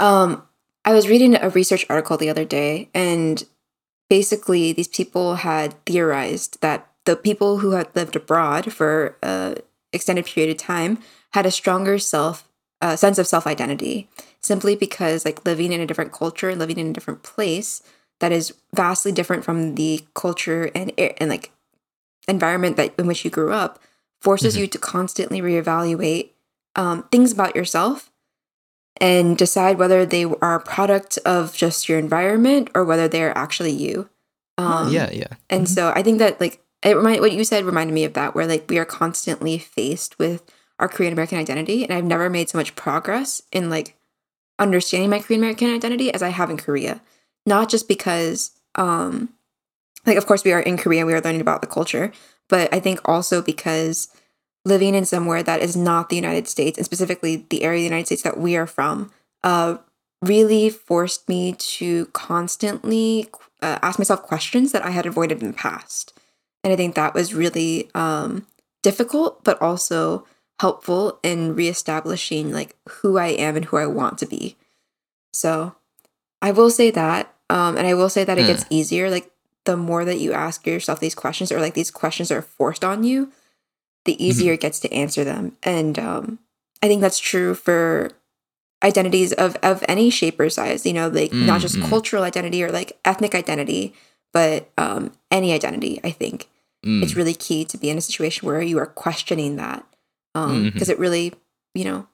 Mm. 0.00 0.04
Um, 0.04 0.42
I 0.84 0.92
was 0.92 1.08
reading 1.08 1.34
a 1.34 1.48
research 1.50 1.86
article 1.88 2.16
the 2.18 2.28
other 2.28 2.44
day, 2.44 2.90
and 2.92 3.42
basically 4.10 4.72
these 4.72 4.88
people 4.88 5.36
had 5.36 5.74
theorized 5.86 6.60
that 6.60 6.90
the 7.04 7.16
people 7.16 7.58
who 7.58 7.70
had 7.72 7.94
lived 7.94 8.16
abroad 8.16 8.72
for 8.72 9.16
a 9.22 9.56
extended 9.92 10.26
period 10.26 10.50
of 10.50 10.58
time 10.58 10.98
had 11.32 11.46
a 11.46 11.50
stronger 11.50 11.98
self 11.98 12.48
uh, 12.82 12.96
sense 12.96 13.18
of 13.18 13.26
self 13.26 13.46
identity, 13.46 14.08
simply 14.40 14.76
because 14.76 15.24
like 15.24 15.46
living 15.46 15.72
in 15.72 15.80
a 15.80 15.86
different 15.86 16.12
culture, 16.12 16.54
living 16.54 16.78
in 16.78 16.88
a 16.88 16.92
different 16.92 17.22
place 17.22 17.82
that 18.20 18.32
is 18.32 18.54
vastly 18.74 19.12
different 19.12 19.44
from 19.44 19.74
the 19.76 20.04
culture 20.14 20.70
and 20.74 20.92
and 20.98 21.30
like 21.30 21.50
environment 22.28 22.76
that 22.76 22.94
in 22.98 23.06
which 23.06 23.24
you 23.24 23.30
grew 23.30 23.52
up 23.52 23.78
forces 24.20 24.56
Mhm. 24.56 24.60
you 24.60 24.66
to 24.68 24.78
constantly 24.78 25.40
reevaluate 25.40 26.30
um, 26.76 27.04
things 27.12 27.30
about 27.32 27.54
yourself 27.54 28.10
and 29.00 29.36
decide 29.36 29.78
whether 29.78 30.06
they 30.06 30.24
are 30.24 30.54
a 30.54 30.60
product 30.60 31.18
of 31.24 31.54
just 31.54 31.88
your 31.88 31.98
environment 31.98 32.70
or 32.74 32.84
whether 32.84 33.06
they're 33.08 33.36
actually 33.36 33.72
you. 33.72 34.08
Um, 34.56 34.92
yeah, 34.92 35.10
yeah. 35.12 35.28
And 35.50 35.68
so 35.68 35.92
I 35.94 36.02
think 36.02 36.18
that 36.20 36.40
like 36.40 36.60
it 36.82 36.96
remind 36.96 37.20
what 37.20 37.32
you 37.32 37.44
said 37.44 37.64
reminded 37.64 37.92
me 37.92 38.04
of 38.04 38.14
that, 38.14 38.34
where 38.34 38.46
like 38.46 38.66
we 38.68 38.78
are 38.78 38.84
constantly 38.84 39.58
faced 39.58 40.18
with 40.18 40.42
our 40.78 40.88
Korean 40.88 41.12
American 41.12 41.38
identity, 41.38 41.82
and 41.84 41.92
I've 41.92 42.04
never 42.04 42.28
made 42.30 42.48
so 42.48 42.58
much 42.58 42.74
progress 42.76 43.42
in 43.52 43.68
like 43.70 43.96
understanding 44.58 45.10
my 45.10 45.18
Korean 45.20 45.40
American 45.40 45.72
identity 45.74 46.12
as 46.12 46.22
I 46.22 46.28
have 46.28 46.50
in 46.50 46.56
Korea. 46.56 47.00
Not 47.46 47.68
just 47.68 47.88
because, 47.88 48.52
um, 48.76 49.30
like, 50.06 50.16
of 50.16 50.26
course, 50.26 50.44
we 50.44 50.52
are 50.52 50.60
in 50.60 50.76
Korea, 50.76 51.06
we 51.06 51.14
are 51.14 51.20
learning 51.20 51.40
about 51.40 51.60
the 51.60 51.66
culture, 51.66 52.12
but 52.48 52.72
I 52.72 52.80
think 52.80 53.00
also 53.04 53.42
because 53.42 54.08
living 54.64 54.94
in 54.94 55.04
somewhere 55.04 55.42
that 55.42 55.60
is 55.60 55.76
not 55.76 56.08
the 56.08 56.16
United 56.16 56.48
States, 56.48 56.78
and 56.78 56.84
specifically 56.84 57.46
the 57.50 57.62
area 57.62 57.78
of 57.78 57.82
the 57.82 57.84
United 57.84 58.06
States 58.06 58.22
that 58.22 58.38
we 58.38 58.56
are 58.56 58.66
from, 58.66 59.10
uh, 59.42 59.76
really 60.22 60.70
forced 60.70 61.28
me 61.28 61.52
to 61.52 62.06
constantly 62.06 63.28
uh, 63.60 63.78
ask 63.82 63.98
myself 63.98 64.22
questions 64.22 64.72
that 64.72 64.82
I 64.84 64.90
had 64.90 65.04
avoided 65.06 65.42
in 65.42 65.48
the 65.48 65.54
past. 65.54 66.18
And 66.62 66.72
I 66.72 66.76
think 66.76 66.94
that 66.94 67.12
was 67.12 67.34
really 67.34 67.90
um, 67.94 68.46
difficult, 68.82 69.44
but 69.44 69.60
also 69.60 70.26
helpful 70.60 71.18
in 71.22 71.54
reestablishing 71.54 72.52
like 72.52 72.74
who 72.88 73.18
I 73.18 73.28
am 73.28 73.56
and 73.56 73.66
who 73.66 73.76
I 73.76 73.86
want 73.86 74.16
to 74.18 74.26
be. 74.26 74.56
So 75.34 75.74
I 76.40 76.52
will 76.52 76.70
say 76.70 76.90
that. 76.90 77.34
Um, 77.50 77.76
and 77.76 77.86
I 77.86 77.92
will 77.92 78.08
say 78.08 78.24
that 78.24 78.38
it 78.38 78.44
Mm. 78.44 78.46
gets 78.46 78.64
easier. 78.70 79.10
Like 79.10 79.30
the 79.64 79.76
more 79.76 80.04
that 80.04 80.18
you 80.18 80.32
ask 80.32 80.66
yourself 80.66 81.00
these 81.00 81.14
questions, 81.14 81.50
or 81.50 81.60
like 81.60 81.74
these 81.74 81.90
questions 81.90 82.30
are 82.30 82.42
forced 82.42 82.84
on 82.84 83.04
you, 83.04 83.32
the 84.04 84.22
easier 84.22 84.52
it 84.54 84.60
gets 84.60 84.80
to 84.80 84.92
answer 84.92 85.24
them. 85.24 85.56
And 85.62 85.98
um, 85.98 86.38
I 86.82 86.88
think 86.88 87.00
that's 87.00 87.18
true 87.18 87.54
for 87.54 88.10
identities 88.82 89.32
of 89.32 89.56
of 89.62 89.82
any 89.88 90.10
shape 90.10 90.38
or 90.38 90.50
size. 90.50 90.84
You 90.84 90.92
know, 90.92 91.08
like 91.08 91.32
not 91.32 91.60
just 91.60 91.76
Mm, 91.76 91.82
mm. 91.82 91.88
cultural 91.88 92.22
identity 92.22 92.62
or 92.62 92.70
like 92.70 92.98
ethnic 93.04 93.34
identity, 93.34 93.94
but 94.32 94.70
um, 94.76 95.12
any 95.30 95.52
identity. 95.52 96.00
I 96.04 96.10
think 96.10 96.48
Mm. 96.84 97.02
it's 97.02 97.16
really 97.16 97.32
key 97.32 97.64
to 97.64 97.78
be 97.78 97.88
in 97.88 97.96
a 97.96 98.02
situation 98.02 98.46
where 98.46 98.60
you 98.60 98.78
are 98.78 98.84
questioning 98.86 99.56
that 99.56 99.86
because 100.34 100.90
it 100.90 100.98
really 100.98 101.32
you 101.74 101.82
know 101.82 102.06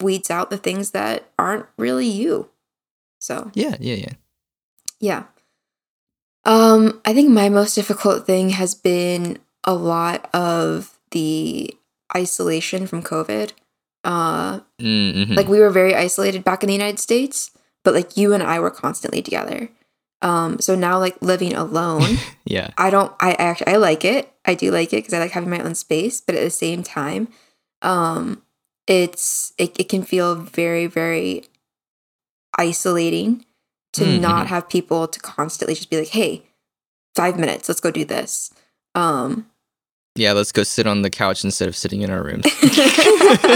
weeds 0.00 0.30
out 0.30 0.48
the 0.48 0.56
things 0.56 0.92
that 0.92 1.28
aren't 1.38 1.66
really 1.76 2.06
you 2.06 2.48
so 3.18 3.50
yeah, 3.52 3.76
yeah, 3.80 3.96
yeah. 3.96 4.12
yeah 4.98 5.22
um 6.44 7.00
i 7.04 7.12
think 7.12 7.30
my 7.30 7.48
most 7.48 7.74
difficult 7.74 8.26
thing 8.26 8.50
has 8.50 8.74
been 8.74 9.38
a 9.64 9.74
lot 9.74 10.28
of 10.34 10.98
the 11.10 11.74
isolation 12.16 12.86
from 12.86 13.02
covid 13.02 13.52
uh 14.04 14.60
Mm-hmm. 14.80 15.34
like 15.34 15.48
we 15.48 15.58
were 15.58 15.70
very 15.70 15.94
isolated 15.94 16.44
back 16.44 16.62
in 16.62 16.68
the 16.68 16.72
united 16.72 17.00
states 17.00 17.50
but 17.82 17.94
like 17.94 18.16
you 18.16 18.32
and 18.32 18.42
i 18.44 18.60
were 18.60 18.70
constantly 18.70 19.20
together 19.20 19.68
um 20.22 20.58
so 20.60 20.74
now 20.76 20.98
like 20.98 21.20
living 21.20 21.54
alone 21.54 22.16
yeah. 22.44 22.70
I 22.78 22.90
don't 22.90 23.12
I 23.20 23.30
I 23.32 23.44
actually 23.44 23.72
I 23.74 23.76
like 23.76 24.04
it. 24.04 24.32
I 24.44 24.54
do 24.54 24.70
like 24.70 24.92
it 24.92 24.96
because 24.98 25.12
I 25.12 25.18
like 25.18 25.32
having 25.32 25.50
my 25.50 25.60
own 25.60 25.74
space, 25.74 26.20
but 26.20 26.34
at 26.34 26.42
the 26.42 26.50
same 26.50 26.82
time, 26.82 27.28
um 27.82 28.42
it's 28.86 29.52
it, 29.58 29.78
it 29.78 29.88
can 29.88 30.02
feel 30.02 30.34
very, 30.34 30.86
very 30.86 31.44
isolating 32.58 33.44
to 33.98 34.04
Mhm. 34.04 34.20
not 34.20 34.46
have 34.46 34.68
people 34.68 35.08
to 35.08 35.20
constantly 35.20 35.74
just 35.74 35.90
be 35.90 35.98
like, 35.98 36.08
hey, 36.08 36.42
five 37.14 37.38
minutes, 37.38 37.68
let's 37.68 37.80
go 37.80 37.90
do 37.90 38.04
this. 38.04 38.50
Um 38.94 39.46
Yeah, 40.16 40.32
let's 40.32 40.52
go 40.52 40.62
sit 40.64 40.86
on 40.86 41.02
the 41.02 41.10
couch 41.10 41.44
instead 41.44 41.68
of 41.68 41.76
sitting 41.76 42.02
in 42.02 42.10
our 42.10 42.22
rooms. 42.22 42.44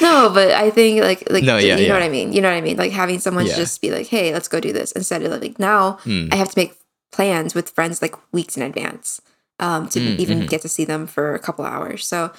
no, 0.00 0.30
but 0.32 0.50
I 0.52 0.70
think 0.74 1.00
like 1.02 1.30
like 1.30 1.44
No, 1.44 1.58
yeah, 1.58 1.76
you 1.76 1.88
know 1.88 1.94
what 1.94 2.02
I 2.02 2.08
mean. 2.08 2.32
You 2.32 2.40
know 2.40 2.48
what 2.50 2.56
I 2.56 2.60
mean? 2.60 2.76
Like 2.76 2.92
having 2.92 3.18
someone 3.18 3.46
Yeah. 3.46 3.56
just 3.56 3.80
be 3.80 3.90
like, 3.90 4.06
hey, 4.08 4.32
let's 4.32 4.48
go 4.48 4.60
do 4.60 4.72
this 4.72 4.92
instead 4.92 5.22
of 5.22 5.40
like 5.40 5.58
now 5.58 5.98
Mm. 6.04 6.32
I 6.32 6.36
have 6.36 6.50
to 6.50 6.58
make 6.58 6.74
plans 7.12 7.54
with 7.54 7.70
friends 7.70 8.02
like 8.02 8.14
weeks 8.32 8.56
in 8.56 8.62
advance 8.62 9.20
um, 9.58 9.88
to 9.90 10.00
Mm, 10.00 10.18
even 10.18 10.42
mhm. 10.42 10.48
get 10.48 10.62
to 10.62 10.68
see 10.68 10.84
them 10.84 11.06
for 11.06 11.34
a 11.34 11.38
couple 11.38 11.64
hours. 11.64 12.06
So 12.06 12.30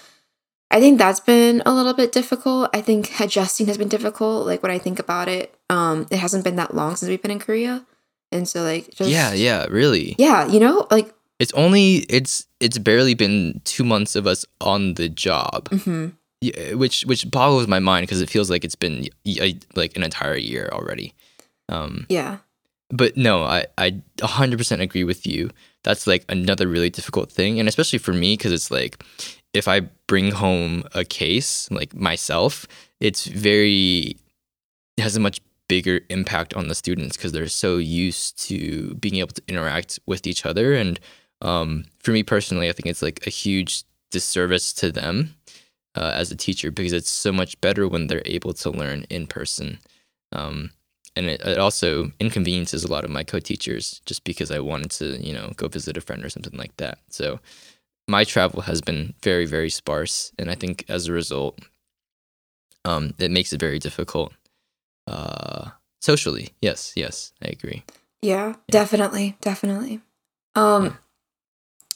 I 0.71 0.79
think 0.79 0.97
that's 0.97 1.19
been 1.19 1.61
a 1.65 1.73
little 1.73 1.93
bit 1.93 2.11
difficult. 2.11 2.69
I 2.73 2.81
think 2.81 3.19
adjusting 3.19 3.67
has 3.67 3.77
been 3.77 3.89
difficult. 3.89 4.45
Like 4.47 4.63
when 4.63 4.71
I 4.71 4.79
think 4.79 4.99
about 4.99 5.27
it, 5.27 5.53
um, 5.69 6.07
it 6.09 6.17
hasn't 6.17 6.43
been 6.43 6.55
that 6.55 6.73
long 6.73 6.95
since 6.95 7.09
we've 7.09 7.21
been 7.21 7.31
in 7.31 7.39
Korea, 7.39 7.85
and 8.31 8.47
so 8.47 8.63
like 8.63 8.89
just 8.91 9.09
yeah, 9.09 9.33
yeah, 9.33 9.65
really. 9.69 10.15
yeah, 10.17 10.47
you 10.47 10.59
know, 10.59 10.87
like 10.89 11.13
It's 11.39 11.53
only 11.53 12.05
it's 12.09 12.47
it's 12.59 12.77
barely 12.77 13.13
been 13.15 13.61
two 13.65 13.83
months 13.83 14.15
of 14.15 14.25
us 14.27 14.45
on 14.61 14.93
the 14.95 15.09
job, 15.09 15.69
mhm. 15.69 16.13
yeah, 16.41 16.75
which 16.75 17.03
which 17.05 17.29
boggles 17.29 17.67
my 17.67 17.79
mind 17.79 18.03
because 18.03 18.21
it 18.21 18.29
feels 18.29 18.49
like 18.49 18.63
it's 18.63 18.75
been 18.79 19.07
y- 19.25 19.59
like 19.75 19.95
an 19.97 20.03
entire 20.03 20.37
year 20.37 20.69
already. 20.71 21.13
Um, 21.69 22.05
yeah, 22.09 22.37
but 22.89 23.17
no, 23.17 23.43
I 23.43 23.65
I 23.77 24.01
100% 24.17 24.81
agree 24.81 25.03
with 25.03 25.25
you. 25.27 25.49
That's 25.83 26.05
like 26.05 26.25
another 26.29 26.67
really 26.67 26.89
difficult 26.89 27.31
thing, 27.31 27.59
and 27.59 27.67
especially 27.67 27.99
for 27.99 28.13
me 28.13 28.37
because 28.37 28.51
it's 28.53 28.69
like 28.69 29.03
if 29.53 29.67
I 29.67 29.81
bring 30.07 30.31
home 30.31 30.83
a 30.93 31.03
case 31.03 31.69
like 31.71 31.93
myself, 31.93 32.67
it's 32.99 33.25
very 33.25 34.17
it 34.97 35.01
has 35.01 35.15
a 35.15 35.19
much 35.19 35.41
bigger 35.67 36.01
impact 36.09 36.53
on 36.53 36.67
the 36.67 36.75
students 36.75 37.15
because 37.15 37.31
they're 37.31 37.47
so 37.47 37.77
used 37.77 38.37
to 38.47 38.93
being 38.95 39.15
able 39.15 39.33
to 39.33 39.41
interact 39.47 39.99
with 40.05 40.27
each 40.27 40.45
other. 40.45 40.73
And 40.73 40.99
um, 41.41 41.85
for 41.99 42.11
me 42.11 42.23
personally 42.23 42.69
i 42.69 42.71
think 42.71 42.85
it's 42.85 43.01
like 43.01 43.25
a 43.25 43.29
huge 43.29 43.83
disservice 44.11 44.73
to 44.73 44.91
them 44.91 45.35
uh, 45.95 46.11
as 46.13 46.31
a 46.31 46.35
teacher 46.35 46.71
because 46.71 46.93
it's 46.93 47.09
so 47.09 47.31
much 47.31 47.59
better 47.61 47.87
when 47.87 48.07
they're 48.07 48.21
able 48.25 48.53
to 48.53 48.69
learn 48.69 49.05
in 49.09 49.27
person. 49.27 49.79
Um, 50.31 50.71
and 51.15 51.25
it, 51.25 51.41
it 51.41 51.57
also 51.57 52.11
inconveniences 52.19 52.83
a 52.83 52.91
lot 52.91 53.03
of 53.03 53.09
my 53.09 53.23
co-teachers 53.23 54.01
just 54.05 54.23
because 54.23 54.49
i 54.49 54.59
wanted 54.59 54.91
to 54.91 55.17
you 55.25 55.33
know 55.33 55.51
go 55.57 55.67
visit 55.67 55.97
a 55.97 56.01
friend 56.01 56.23
or 56.23 56.29
something 56.29 56.57
like 56.57 56.75
that. 56.77 56.99
So 57.09 57.39
my 58.11 58.23
travel 58.23 58.61
has 58.61 58.81
been 58.81 59.13
very 59.23 59.45
very 59.45 59.69
sparse 59.69 60.31
and 60.37 60.51
i 60.51 60.55
think 60.55 60.85
as 60.89 61.07
a 61.07 61.13
result 61.13 61.59
um, 62.83 63.13
it 63.19 63.31
makes 63.31 63.53
it 63.53 63.59
very 63.59 63.79
difficult 63.79 64.33
uh, 65.07 65.69
socially 66.01 66.49
yes 66.61 66.93
yes 66.95 67.33
i 67.43 67.47
agree 67.47 67.83
yeah, 68.21 68.53
definitely, 68.69 69.35
definitely. 69.41 69.99
Um, 70.55 70.83
Yeah. 70.85 70.91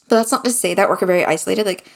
but 0.10 0.16
that's 0.18 0.32
not 0.32 0.44
to 0.46 0.52
say 0.52 0.74
that 0.74 0.90
we're 0.90 0.98
very 0.98 1.24
isolated. 1.24 1.66
Like, 1.66 1.88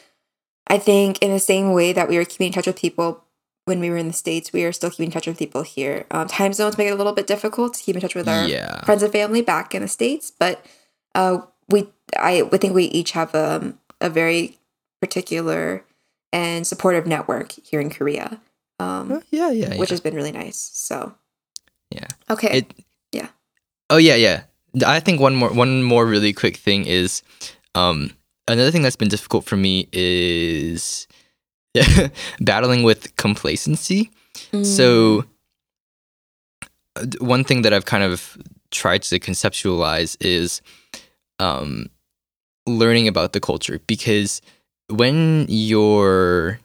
I 0.68 0.78
think 0.78 1.18
in 1.20 1.32
the 1.32 1.40
same 1.40 1.74
way 1.74 1.94
that 1.94 2.08
we 2.08 2.18
were 2.18 2.26
keeping 2.26 2.48
in 2.48 2.54
touch 2.54 2.68
with 2.68 2.80
people 2.80 3.24
when 3.66 3.80
we 3.80 3.90
were 3.90 3.98
in 3.98 4.08
the 4.08 4.14
states, 4.14 4.54
we 4.54 4.64
are 4.66 4.72
still 4.72 4.92
keeping 4.92 5.08
in 5.08 5.12
touch 5.12 5.26
with 5.26 5.38
people 5.40 5.64
here. 5.64 6.06
Um, 6.12 6.28
time 6.28 6.54
zones 6.54 6.78
make 6.78 6.88
it 6.88 6.92
a 6.92 6.96
little 6.96 7.14
bit 7.14 7.28
difficult 7.28 7.74
to 7.76 7.84
keep 7.84 7.96
in 7.96 8.02
touch 8.02 8.16
with 8.16 8.28
our 8.28 8.46
yeah 8.46 8.84
friends 8.86 9.02
and 9.02 9.12
family 9.12 9.42
back 9.42 9.74
in 9.74 9.82
the 9.82 9.88
states, 9.88 10.32
but 10.32 10.64
uh, 11.16 11.40
we 11.70 11.88
I 12.18 12.44
think 12.44 12.76
we 12.76 12.86
each 12.86 13.12
have 13.12 13.34
um, 13.34 13.79
a 14.02 14.10
very 14.10 14.58
particular 15.02 15.84
and 16.32 16.66
supportive 16.68 17.08
network 17.08 17.54
here 17.64 17.80
in 17.82 17.90
Korea, 17.90 18.40
um, 18.80 19.12
Uh, 19.12 19.20
yeah 19.32 19.50
yeah 19.52 19.76
which 19.78 19.90
yeah. 19.90 19.94
has 19.94 20.02
been 20.02 20.16
really 20.16 20.32
nice. 20.32 20.58
So 20.74 21.16
Yeah. 21.92 22.08
okay, 22.30 22.58
It- 22.60 22.74
Yeah. 23.12 23.30
Oh 23.90 23.98
yeah, 23.98 24.16
yeah. 24.16 24.44
I 24.86 25.00
think 25.00 25.20
one 25.20 25.36
more 25.36 25.50
one 25.52 25.82
more 25.84 26.06
really 26.06 26.34
quick 26.34 26.58
thing 26.58 26.86
is 26.86 27.24
um 27.76 28.12
another 28.48 28.72
thing 28.72 28.84
that's 28.84 28.96
been 29.00 29.10
difficult 29.10 29.46
for 29.46 29.58
me 29.58 29.88
is 29.92 31.08
battling 32.40 32.84
with 32.84 33.16
complacency. 33.16 34.12
Mm. 34.54 34.66
So 34.66 35.26
uh, 36.96 37.06
one 37.20 37.44
thing 37.44 37.62
that 37.64 37.74
I've 37.74 37.86
kind 37.86 38.04
of 38.04 38.38
tried 38.72 39.02
to 39.04 39.20
conceptualize 39.20 40.16
is 40.22 40.62
um 41.40 41.90
learning 42.66 43.08
about 43.08 43.34
the 43.34 43.40
culture 43.40 43.80
because 43.88 44.42
when 44.90 45.46
you're 45.48 46.60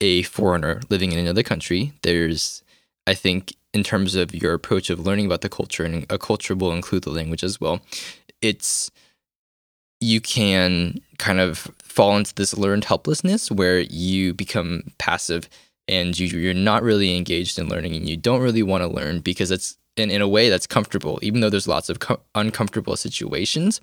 a 0.00 0.22
foreigner 0.22 0.80
living 0.90 1.12
in 1.12 1.18
another 1.18 1.42
country, 1.42 1.92
there's 2.02 2.62
I 3.06 3.14
think 3.14 3.54
in 3.72 3.82
terms 3.82 4.14
of 4.14 4.34
your 4.34 4.54
approach 4.54 4.90
of 4.90 5.00
learning 5.00 5.26
about 5.26 5.42
the 5.42 5.48
culture 5.48 5.84
and 5.84 6.06
a 6.10 6.18
culture 6.18 6.54
will 6.54 6.72
include 6.72 7.04
the 7.04 7.10
language 7.10 7.44
as 7.44 7.60
well. 7.60 7.80
It's 8.40 8.90
you 10.00 10.20
can 10.20 11.00
kind 11.18 11.40
of 11.40 11.70
fall 11.82 12.16
into 12.16 12.34
this 12.34 12.56
learned 12.56 12.84
helplessness 12.84 13.50
where 13.50 13.80
you 13.80 14.34
become 14.34 14.82
passive 14.98 15.48
and 15.88 16.18
you, 16.18 16.26
you're 16.38 16.52
not 16.52 16.82
really 16.82 17.16
engaged 17.16 17.58
in 17.58 17.68
learning 17.68 17.94
and 17.94 18.08
you 18.08 18.16
don't 18.16 18.42
really 18.42 18.62
want 18.62 18.82
to 18.82 18.88
learn 18.88 19.20
because 19.20 19.50
it's 19.50 19.78
in, 19.96 20.10
in 20.10 20.22
a 20.22 20.28
way 20.28 20.48
that's 20.48 20.66
comfortable 20.66 21.18
even 21.22 21.40
though 21.40 21.50
there's 21.50 21.68
lots 21.68 21.88
of 21.88 22.00
co- 22.00 22.20
uncomfortable 22.34 22.96
situations. 22.96 23.80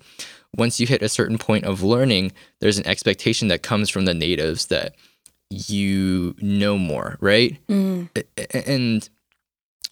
Once 0.56 0.78
you 0.78 0.86
hit 0.86 1.02
a 1.02 1.08
certain 1.08 1.38
point 1.38 1.64
of 1.64 1.82
learning 1.82 2.32
there's 2.60 2.78
an 2.78 2.86
expectation 2.86 3.48
that 3.48 3.62
comes 3.62 3.90
from 3.90 4.04
the 4.04 4.14
natives 4.14 4.66
that 4.66 4.94
you 5.50 6.34
know 6.40 6.78
more 6.78 7.16
right? 7.20 7.58
Mm. 7.68 8.08
and 8.66 9.08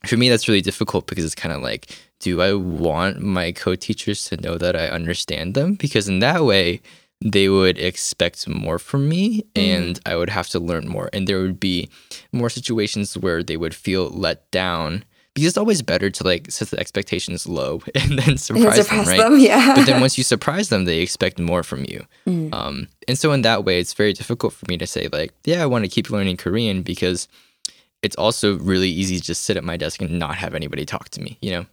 for 0.06 0.16
me 0.16 0.28
that's 0.28 0.48
really 0.48 0.60
difficult 0.60 1.06
because 1.06 1.24
it's 1.24 1.34
kind 1.34 1.54
of 1.54 1.62
like 1.62 1.90
do 2.18 2.40
i 2.40 2.52
want 2.52 3.20
my 3.20 3.52
co-teachers 3.52 4.24
to 4.24 4.36
know 4.36 4.56
that 4.58 4.74
i 4.76 4.86
understand 4.88 5.54
them? 5.54 5.74
Because 5.74 6.08
in 6.08 6.20
that 6.20 6.44
way 6.44 6.80
they 7.24 7.48
would 7.48 7.78
expect 7.78 8.48
more 8.48 8.78
from 8.80 9.08
me 9.08 9.44
and 9.54 10.00
i 10.06 10.16
would 10.16 10.30
have 10.30 10.48
to 10.48 10.58
learn 10.58 10.88
more. 10.88 11.08
And 11.12 11.26
there 11.26 11.40
would 11.40 11.60
be 11.60 11.88
more 12.32 12.50
situations 12.50 13.16
where 13.16 13.42
they 13.42 13.56
would 13.56 13.74
feel 13.74 14.08
let 14.08 14.50
down 14.50 15.04
because 15.34 15.48
it's 15.48 15.56
always 15.58 15.82
better 15.82 16.10
to 16.10 16.24
like 16.24 16.50
set 16.50 16.68
the 16.68 16.78
expectations 16.78 17.46
low 17.46 17.82
and 17.94 18.18
then 18.18 18.36
surprise, 18.36 18.76
surprise 18.76 19.06
them, 19.06 19.18
right? 19.18 19.18
them, 19.18 19.38
yeah. 19.38 19.74
but 19.74 19.86
then 19.86 20.00
once 20.00 20.18
you 20.18 20.24
surprise 20.24 20.68
them, 20.68 20.84
they 20.84 20.98
expect 20.98 21.38
more 21.38 21.62
from 21.62 21.84
you. 21.84 22.06
Mm. 22.26 22.52
Um, 22.52 22.88
and 23.08 23.18
so 23.18 23.32
in 23.32 23.42
that 23.42 23.64
way, 23.64 23.80
it's 23.80 23.94
very 23.94 24.12
difficult 24.12 24.52
for 24.52 24.66
me 24.68 24.76
to 24.78 24.86
say 24.86 25.08
like, 25.12 25.32
yeah, 25.44 25.62
I 25.62 25.66
want 25.66 25.84
to 25.84 25.90
keep 25.90 26.10
learning 26.10 26.36
Korean 26.36 26.82
because 26.82 27.28
it's 28.02 28.16
also 28.16 28.58
really 28.58 28.90
easy 28.90 29.16
to 29.16 29.22
just 29.22 29.42
sit 29.42 29.56
at 29.56 29.64
my 29.64 29.76
desk 29.76 30.02
and 30.02 30.18
not 30.18 30.34
have 30.36 30.54
anybody 30.54 30.84
talk 30.84 31.08
to 31.10 31.20
me. 31.20 31.38
You 31.40 31.50
know? 31.52 31.66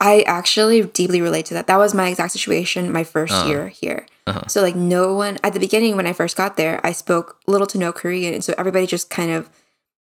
I 0.00 0.22
actually 0.22 0.82
deeply 0.82 1.20
relate 1.20 1.46
to 1.46 1.54
that. 1.54 1.68
That 1.68 1.76
was 1.76 1.94
my 1.94 2.08
exact 2.08 2.32
situation 2.32 2.92
my 2.92 3.04
1st 3.04 3.30
Uh-huh. 3.30 3.48
year 3.48 3.68
here. 3.68 4.06
Uh-huh. 4.26 4.46
So 4.48 4.60
like 4.60 4.76
no 4.76 5.14
one 5.14 5.38
at 5.42 5.54
the 5.54 5.60
beginning 5.60 5.96
when 5.96 6.06
I 6.06 6.12
first 6.12 6.36
got 6.36 6.56
there, 6.56 6.80
I 6.84 6.92
spoke 6.92 7.38
little 7.46 7.66
to 7.68 7.78
no 7.78 7.92
Korean, 7.92 8.34
and 8.34 8.44
so 8.44 8.54
everybody 8.58 8.86
just 8.86 9.10
kind 9.10 9.30
of 9.32 9.48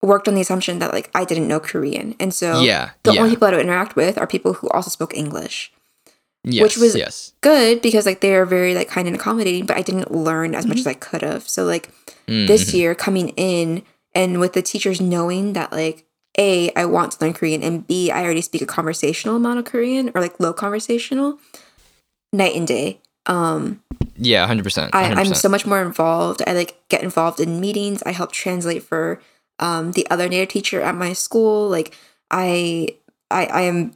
worked 0.07 0.27
on 0.27 0.35
the 0.35 0.41
assumption 0.41 0.79
that 0.79 0.93
like 0.93 1.09
I 1.15 1.25
didn't 1.25 1.47
know 1.47 1.59
Korean, 1.59 2.15
and 2.19 2.33
so 2.33 2.61
yeah. 2.61 2.91
the 3.03 3.13
yeah. 3.13 3.21
only 3.21 3.31
people 3.31 3.47
I 3.47 3.51
would 3.51 3.61
interact 3.61 3.95
with 3.95 4.17
are 4.17 4.27
people 4.27 4.53
who 4.53 4.69
also 4.69 4.89
spoke 4.89 5.15
English. 5.15 5.71
yes, 6.43 6.61
which 6.61 6.77
was- 6.77 6.95
yes. 6.95 7.33
Good 7.41 7.81
because 7.81 8.05
like 8.05 8.21
they 8.21 8.35
are 8.35 8.45
very 8.45 8.75
like 8.75 8.89
kind 8.89 9.07
and 9.07 9.15
accommodating, 9.15 9.65
but 9.65 9.77
I 9.77 9.81
didn't 9.81 10.11
learn 10.11 10.53
as 10.55 10.65
much 10.65 10.79
as 10.79 10.87
I 10.87 10.93
could 10.93 11.21
have. 11.21 11.47
So 11.47 11.63
like 11.65 11.89
Mm, 12.27 12.47
this 12.47 12.73
year 12.73 12.95
coming 12.95 13.29
in 13.35 13.83
and 14.15 14.39
with 14.39 14.53
the 14.53 14.61
teachers 14.61 15.01
knowing 15.01 15.53
that 15.53 15.73
like 15.73 16.05
a 16.37 16.71
i 16.73 16.85
want 16.85 17.11
to 17.11 17.17
learn 17.19 17.33
korean 17.33 17.61
and 17.61 17.85
b 17.85 18.09
i 18.11 18.23
already 18.23 18.39
speak 18.39 18.61
a 18.61 18.65
conversational 18.65 19.35
amount 19.35 19.59
of 19.59 19.65
korean 19.65 20.09
or 20.15 20.21
like 20.21 20.39
low 20.39 20.53
conversational 20.53 21.37
night 22.31 22.55
and 22.55 22.67
day 22.67 22.99
um 23.25 23.81
yeah, 24.15 24.45
hundred 24.47 24.63
percent. 24.63 24.93
I, 24.95 25.11
i'm 25.13 25.33
so 25.33 25.49
much 25.49 25.65
more 25.65 25.81
involved 25.81 26.41
i 26.47 26.53
like 26.53 26.77
get 26.87 27.03
involved 27.03 27.41
in 27.41 27.59
meetings 27.59 28.01
i 28.05 28.11
help 28.11 28.31
translate 28.31 28.83
for 28.83 29.19
um 29.63 29.91
the 29.97 30.05
other 30.13 30.27
native 30.29 30.49
teacher 30.49 30.79
at 30.81 30.95
my 30.95 31.11
school 31.13 31.67
like 31.69 31.95
i 32.29 32.87
i 33.31 33.45
i 33.59 33.61
am 33.71 33.93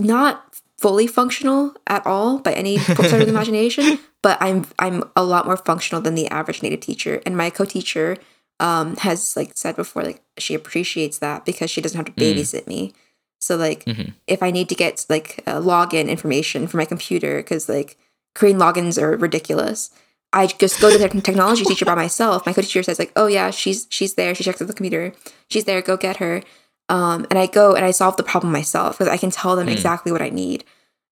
not 0.00 0.60
fully 0.78 1.06
functional 1.06 1.74
at 1.86 2.04
all 2.06 2.38
by 2.38 2.52
any 2.52 2.78
sort 2.78 3.22
of 3.22 3.28
imagination 3.34 3.98
but 4.22 4.36
i'm 4.40 4.64
i'm 4.78 5.02
a 5.16 5.24
lot 5.24 5.46
more 5.46 5.56
functional 5.56 6.02
than 6.02 6.14
the 6.14 6.28
average 6.28 6.62
native 6.62 6.80
teacher 6.80 7.22
and 7.24 7.36
my 7.36 7.48
co-teacher 7.48 8.16
um 8.60 8.96
has 8.96 9.36
like 9.36 9.52
said 9.54 9.74
before 9.76 10.02
like 10.02 10.20
she 10.38 10.54
appreciates 10.54 11.18
that 11.18 11.44
because 11.44 11.70
she 11.70 11.80
doesn't 11.80 11.96
have 11.96 12.06
to 12.06 12.12
Mm. 12.12 12.34
babysit 12.36 12.66
me 12.66 12.92
so 13.40 13.56
like 13.56 13.84
Mhm. 13.86 14.12
if 14.26 14.42
i 14.42 14.50
need 14.50 14.68
to 14.68 14.74
get 14.74 15.04
like 15.08 15.42
uh, 15.46 15.60
login 15.60 16.08
information 16.08 16.66
for 16.66 16.76
my 16.76 16.84
computer 16.84 17.38
because 17.38 17.68
like 17.68 17.96
korean 18.34 18.58
logins 18.58 19.00
are 19.00 19.16
ridiculous 19.16 19.90
i 20.32 20.46
just 20.46 20.80
go 20.80 20.90
to 20.90 20.98
the 20.98 21.08
technology 21.20 21.64
teacher 21.64 21.84
by 21.84 21.94
myself 21.94 22.44
my 22.46 22.52
co-teacher 22.52 22.82
says 22.82 22.98
like 22.98 23.12
oh 23.16 23.26
yeah 23.26 23.50
she's 23.50 23.86
she's 23.90 24.14
there 24.14 24.34
she 24.34 24.44
checks 24.44 24.60
out 24.60 24.68
the 24.68 24.74
computer 24.74 25.12
she's 25.48 25.64
there 25.64 25.80
go 25.82 25.96
get 25.96 26.16
her 26.18 26.42
um, 26.88 27.26
and 27.30 27.36
I 27.38 27.46
go 27.48 27.74
and 27.74 27.84
I 27.84 27.90
solve 27.90 28.16
the 28.16 28.22
problem 28.22 28.52
myself 28.52 28.96
because 28.96 29.12
I 29.12 29.16
can 29.16 29.32
tell 29.32 29.56
them 29.56 29.66
Mm. 29.66 29.72
exactly 29.72 30.12
what 30.12 30.22
I 30.22 30.28
need. 30.28 30.62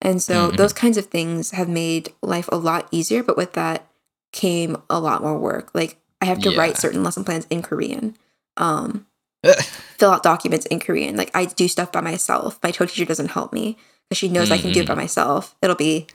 And 0.01 0.23
so 0.23 0.53
Mhm. 0.53 0.57
those 0.57 0.73
kinds 0.73 0.97
of 0.97 1.07
things 1.07 1.51
have 1.51 1.69
made 1.69 2.12
life 2.23 2.49
a 2.53 2.57
lot 2.57 2.87
easier, 2.93 3.25
but 3.25 3.37
with 3.37 3.55
that 3.55 3.85
came 4.33 4.77
a 4.89 5.01
lot 5.01 5.21
more 5.21 5.37
work. 5.37 5.71
Like 5.75 5.99
I 6.21 6.27
have 6.27 6.41
to 6.43 6.51
Yeah. 6.53 6.59
write 6.59 6.77
certain 6.79 7.03
lesson 7.03 7.25
plans 7.25 7.49
in 7.51 7.61
Korean, 7.61 8.17
um, 8.57 9.07
fill 9.99 10.12
out 10.12 10.23
documents 10.23 10.65
in 10.67 10.79
Korean. 10.79 11.17
Like 11.17 11.33
I 11.35 11.47
do 11.47 11.67
stuff 11.67 11.91
by 11.91 12.01
myself. 12.01 12.61
My 12.62 12.71
co-teacher 12.71 13.05
doesn't 13.05 13.33
help 13.33 13.53
me 13.53 13.77
because 14.09 14.19
she 14.19 14.29
knows 14.29 14.53
I 14.53 14.59
can 14.59 14.71
do 14.71 14.83
it 14.83 14.87
by 14.87 14.95
myself. 14.95 15.57
It'll 15.61 15.75
be 15.75 16.07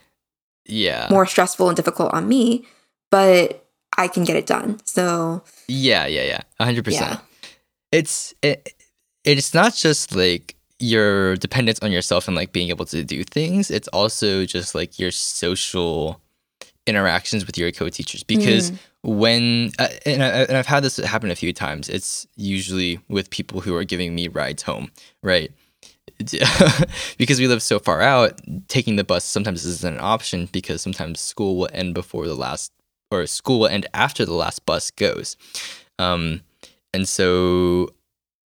yeah. 0.65 1.07
more 1.11 1.25
stressful 1.25 1.67
and 1.67 1.75
difficult 1.75 2.13
on 2.13 2.29
me, 2.29 2.65
but 3.09 3.65
I 3.97 4.07
can 4.07 4.23
get 4.23 4.35
it 4.35 4.45
done. 4.45 4.79
So 4.85 5.43
Yeah, 5.67 6.05
yeah, 6.07 6.23
yeah. 6.23 6.41
A 6.59 6.65
hundred 6.65 6.87
Yeah. 6.87 6.99
percent. 6.99 7.19
It's 7.91 8.33
it, 8.41 8.73
it's 9.23 9.53
not 9.53 9.73
just 9.75 10.15
like 10.15 10.55
your 10.79 11.35
dependence 11.35 11.79
on 11.79 11.91
yourself 11.91 12.27
and 12.27 12.35
like 12.35 12.53
being 12.53 12.69
able 12.69 12.85
to 12.85 13.03
do 13.03 13.23
things. 13.23 13.69
It's 13.69 13.87
also 13.89 14.45
just 14.45 14.73
like 14.75 14.97
your 14.99 15.11
social 15.11 16.21
interactions 16.87 17.45
with 17.45 17.57
your 17.57 17.71
co-teachers 17.71 18.23
because 18.23 18.71
when 19.03 19.71
uh, 19.77 19.89
and, 20.05 20.23
I, 20.23 20.27
and 20.43 20.57
I've 20.57 20.65
had 20.65 20.83
this 20.83 20.97
happen 20.97 21.29
a 21.31 21.35
few 21.35 21.53
times. 21.53 21.89
It's 21.89 22.25
usually 22.35 22.99
with 23.09 23.29
people 23.29 23.61
who 23.61 23.75
are 23.75 23.83
giving 23.83 24.15
me 24.15 24.27
rides 24.27 24.63
home, 24.63 24.91
right? 25.21 25.51
because 27.17 27.39
we 27.39 27.47
live 27.47 27.61
so 27.61 27.79
far 27.79 28.01
out, 28.01 28.39
taking 28.67 28.95
the 28.95 29.03
bus 29.03 29.23
sometimes 29.23 29.65
isn't 29.65 29.93
an 29.95 29.99
option 30.01 30.49
because 30.51 30.81
sometimes 30.81 31.19
school 31.19 31.57
will 31.57 31.69
end 31.71 31.93
before 31.93 32.25
the 32.27 32.35
last 32.35 32.71
or 33.11 33.25
school 33.25 33.65
and 33.65 33.85
after 33.93 34.25
the 34.25 34.33
last 34.33 34.65
bus 34.65 34.91
goes. 34.91 35.35
Um, 35.97 36.41
and 36.93 37.07
so, 37.07 37.89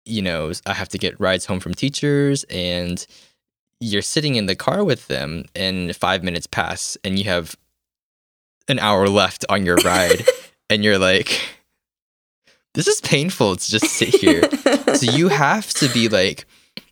you 0.05 0.23
know, 0.23 0.53
I 0.67 0.75
have 0.75 0.89
to 0.91 0.99
get 0.99 1.21
rides 1.21 1.47
home 1.47 1.61
from 1.61 1.75
teachers, 1.75 2.45
and 2.45 3.05
you're 3.81 4.03
sitting 4.03 4.35
in 4.35 4.47
the 4.47 4.55
car 4.55 4.85
with 4.85 5.09
them, 5.09 5.45
and 5.55 5.95
five 5.97 6.23
minutes 6.23 6.47
pass, 6.47 6.97
and 7.05 7.19
you 7.19 7.25
have 7.25 7.57
an 8.69 8.79
hour 8.79 9.09
left 9.09 9.45
on 9.49 9.67
your 9.67 9.77
ride, 9.85 10.25
and 10.71 10.85
you're 10.85 10.99
like, 10.99 11.41
this 12.75 12.87
is 12.87 13.01
painful 13.01 13.57
to 13.57 13.71
just 13.71 13.87
sit 13.87 14.09
here. 14.09 14.43
so 14.95 15.11
you 15.11 15.29
have 15.29 15.71
to 15.75 15.89
be 15.89 16.09
like, 16.09 16.47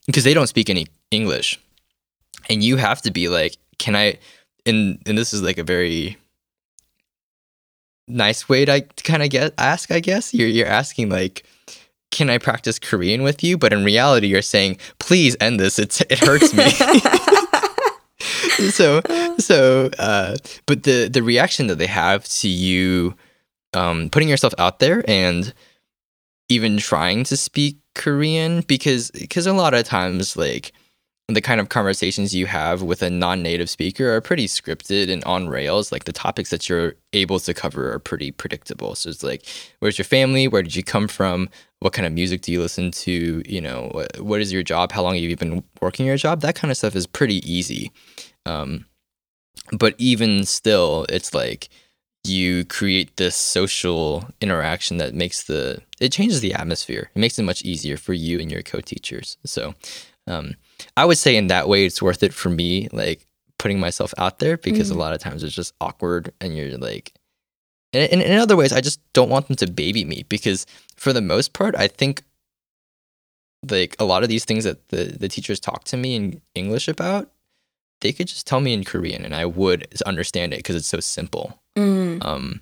because 0.06 0.24
they 0.24 0.34
don't 0.34 0.48
speak 0.48 0.68
any 0.68 0.86
English, 1.10 1.58
and 2.50 2.62
you 2.62 2.76
have 2.76 3.00
to 3.02 3.10
be 3.10 3.28
like, 3.28 3.56
can 3.78 3.94
I? 3.94 4.18
And 4.66 5.00
and 5.06 5.16
this 5.16 5.32
is 5.32 5.40
like 5.40 5.56
a 5.56 5.64
very 5.64 6.18
nice 8.09 8.48
way 8.48 8.64
to 8.64 8.80
kind 9.04 9.22
of 9.22 9.30
get 9.30 9.54
ask. 9.59 9.90
I 9.90 10.00
guess 10.00 10.34
you're 10.34 10.48
you're 10.48 10.66
asking 10.66 11.11
like, 11.11 11.44
can 12.11 12.30
I 12.30 12.38
practice 12.38 12.78
Korean 12.78 13.22
with 13.22 13.44
you? 13.44 13.59
But 13.59 13.72
in 13.72 13.84
reality, 13.84 14.28
you're 14.28 14.42
saying, 14.42 14.78
please 14.98 15.36
end 15.40 15.61
this. 15.61 15.78
It's 15.78 16.00
it 16.02 16.18
hurts 16.18 16.54
me. 16.54 16.70
so 18.70 19.00
so 19.38 19.88
uh 19.98 20.36
but 20.66 20.82
the 20.82 21.09
the 21.09 21.22
reaction 21.22 21.68
that 21.68 21.78
they 21.78 21.86
have 21.86 22.24
to 22.24 22.48
you 22.48 23.14
um 23.74 24.09
putting 24.11 24.28
yourself 24.28 24.52
out 24.59 24.80
there 24.80 25.09
and 25.09 25.54
even 26.48 26.78
trying 26.78 27.24
to 27.24 27.36
speak 27.36 27.78
korean 27.94 28.62
because 28.62 29.11
because 29.12 29.46
a 29.46 29.52
lot 29.52 29.74
of 29.74 29.84
times 29.84 30.36
like 30.36 30.72
the 31.28 31.42
kind 31.42 31.60
of 31.60 31.68
conversations 31.68 32.34
you 32.34 32.46
have 32.46 32.82
with 32.82 33.02
a 33.02 33.10
non-native 33.10 33.68
speaker 33.68 34.14
are 34.14 34.20
pretty 34.20 34.46
scripted 34.46 35.10
and 35.10 35.22
on 35.24 35.48
rails. 35.48 35.92
Like 35.92 36.04
the 36.04 36.12
topics 36.12 36.48
that 36.50 36.68
you're 36.68 36.94
able 37.12 37.38
to 37.40 37.52
cover 37.52 37.92
are 37.92 37.98
pretty 37.98 38.30
predictable. 38.30 38.94
So 38.94 39.10
it's 39.10 39.22
like 39.22 39.44
where's 39.80 39.98
your 39.98 40.06
family? 40.06 40.48
Where 40.48 40.62
did 40.62 40.74
you 40.74 40.82
come 40.82 41.06
from? 41.06 41.50
What 41.80 41.92
kind 41.92 42.06
of 42.06 42.12
music 42.12 42.40
do 42.40 42.50
you 42.50 42.60
listen 42.60 42.90
to? 42.92 43.42
You 43.46 43.60
know 43.60 43.90
what, 43.92 44.20
what 44.20 44.40
is 44.40 44.52
your 44.52 44.62
job? 44.62 44.90
How 44.90 45.02
long 45.02 45.14
have 45.14 45.22
you 45.22 45.36
been 45.36 45.62
working 45.82 46.06
your 46.06 46.16
job? 46.16 46.40
That 46.40 46.54
kind 46.54 46.70
of 46.70 46.78
stuff 46.78 46.96
is 46.96 47.06
pretty 47.06 47.46
easy. 47.50 47.92
Um, 48.46 48.86
but 49.72 49.94
even 49.98 50.44
still, 50.44 51.04
it's 51.10 51.34
like 51.34 51.68
you 52.24 52.64
create 52.64 53.16
this 53.16 53.36
social 53.36 54.24
interaction 54.40 54.96
that 54.96 55.14
makes 55.14 55.44
the 55.44 55.82
it 56.00 56.10
changes 56.10 56.40
the 56.40 56.54
atmosphere. 56.54 57.10
It 57.14 57.18
makes 57.18 57.38
it 57.38 57.42
much 57.42 57.62
easier 57.62 57.98
for 57.98 58.14
you 58.14 58.40
and 58.40 58.50
your 58.50 58.62
co-teachers. 58.62 59.36
So, 59.44 59.74
um, 60.26 60.54
I 60.99 61.05
would 61.05 61.18
say 61.18 61.36
in 61.36 61.46
that 61.49 61.68
way, 61.68 61.84
it's 61.86 62.03
worth 62.03 62.22
it 62.22 62.34
for 62.34 62.51
me, 62.51 62.88
like 62.92 63.26
putting 63.59 63.80
myself 63.80 64.12
out 64.18 64.38
there 64.38 64.57
because 64.57 64.90
Mhm. 64.90 64.96
a 64.96 64.99
lot 64.99 65.12
of 65.14 65.20
times 65.20 65.42
it's 65.42 65.55
just 65.55 65.74
awkward 65.80 66.32
and 66.40 66.57
you're 66.57 66.76
like. 66.78 67.12
And 67.92 68.11
and 68.12 68.20
in 68.22 68.38
other 68.38 68.57
ways, 68.57 68.72
I 68.72 68.80
just 68.80 69.01
don't 69.12 69.30
want 69.30 69.46
them 69.49 69.57
to 69.57 69.70
baby 69.70 70.05
me 70.05 70.24
because 70.28 70.66
for 70.96 71.12
the 71.12 71.22
most 71.22 71.53
part, 71.55 71.74
I 71.76 71.88
think 71.88 72.22
like 73.70 73.96
a 73.99 74.05
lot 74.05 74.22
of 74.22 74.28
these 74.28 74.44
things 74.44 74.64
that 74.64 74.88
the, 74.88 75.05
the 75.05 75.28
teachers 75.28 75.59
talk 75.61 75.84
to 75.84 75.96
me 75.96 76.14
in 76.14 76.40
English 76.55 76.86
about, 76.88 77.30
they 78.01 78.12
could 78.12 78.28
just 78.28 78.46
tell 78.46 78.61
me 78.61 78.72
in 78.72 78.84
Korean 78.84 79.24
and 79.24 79.34
I 79.34 79.46
would 79.46 79.88
understand 80.07 80.53
it 80.53 80.59
because 80.59 80.76
it's 80.76 80.86
so 80.86 81.01
simple. 81.01 81.61
Mm. 81.76 82.24
Um, 82.24 82.61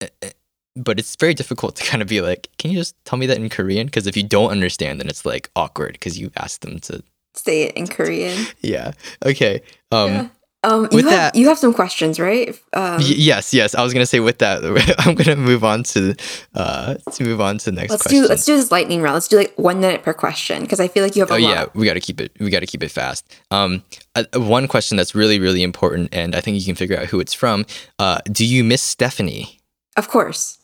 eh, 0.00 0.08
eh, 0.22 0.30
but 0.76 0.98
it's 0.98 1.14
very 1.16 1.34
difficult 1.34 1.76
to 1.76 1.84
kind 1.84 2.02
of 2.02 2.08
be 2.08 2.20
like, 2.20 2.48
can 2.58 2.70
you 2.72 2.76
just 2.78 2.96
tell 3.04 3.18
me 3.18 3.26
that 3.26 3.36
in 3.36 3.48
Korean? 3.48 3.86
Because 3.86 4.06
if 4.08 4.16
you 4.16 4.24
don't 4.24 4.50
understand, 4.50 4.98
then 4.98 5.08
it's 5.08 5.24
like 5.24 5.50
awkward 5.54 5.92
because 5.92 6.18
you 6.18 6.30
asked 6.36 6.62
them 6.62 6.78
to. 6.80 7.02
Say 7.34 7.62
it 7.64 7.74
in 7.76 7.86
Korean. 7.86 8.46
Yeah. 8.62 8.92
Okay. 9.24 9.62
Um, 9.90 10.10
Yeah. 10.12 10.28
Um, 10.66 10.88
you 10.90 10.96
with 10.96 11.04
have 11.04 11.12
that- 11.12 11.34
you 11.34 11.46
have 11.48 11.58
some 11.58 11.74
questions, 11.74 12.18
right? 12.18 12.48
Um, 12.72 12.96
y- 12.96 13.00
yes. 13.18 13.52
Yes. 13.52 13.74
I 13.74 13.82
was 13.82 13.92
gonna 13.92 14.06
say 14.06 14.20
with 14.20 14.38
that, 14.38 14.64
I'm 15.00 15.14
gonna 15.14 15.36
move 15.36 15.62
on 15.62 15.82
to 15.92 16.14
uh 16.54 16.94
to 17.12 17.22
move 17.22 17.38
on 17.42 17.58
to 17.58 17.64
the 17.66 17.72
next 17.72 17.90
let's 17.90 18.02
question. 18.04 18.22
do 18.22 18.28
let's 18.28 18.46
do 18.46 18.56
this 18.56 18.70
lightning 18.72 19.02
round. 19.02 19.12
Let's 19.12 19.28
do 19.28 19.36
like 19.36 19.52
one 19.58 19.80
minute 19.82 20.02
per 20.02 20.14
question 20.14 20.62
because 20.62 20.80
I 20.80 20.88
feel 20.88 21.02
like 21.04 21.16
you 21.16 21.20
have 21.20 21.30
a 21.30 21.34
Oh 21.34 21.36
yeah, 21.36 21.66
we 21.74 21.84
got 21.84 21.94
to 21.94 22.00
keep 22.00 22.18
it. 22.18 22.32
We 22.40 22.48
got 22.48 22.60
to 22.60 22.66
keep 22.66 22.82
it 22.82 22.90
fast. 22.90 23.26
Um, 23.50 23.82
uh, 24.14 24.24
one 24.36 24.66
question 24.66 24.96
that's 24.96 25.14
really, 25.14 25.38
really 25.38 25.62
important, 25.62 26.14
and 26.14 26.34
I 26.34 26.40
think 26.40 26.58
you 26.58 26.64
can 26.64 26.76
figure 26.76 26.98
out 26.98 27.08
who 27.08 27.20
it's 27.20 27.34
from. 27.34 27.66
Uh, 27.98 28.20
do 28.32 28.46
you 28.46 28.64
miss 28.64 28.80
Stephanie? 28.80 29.60
Of 29.98 30.08
course. 30.08 30.56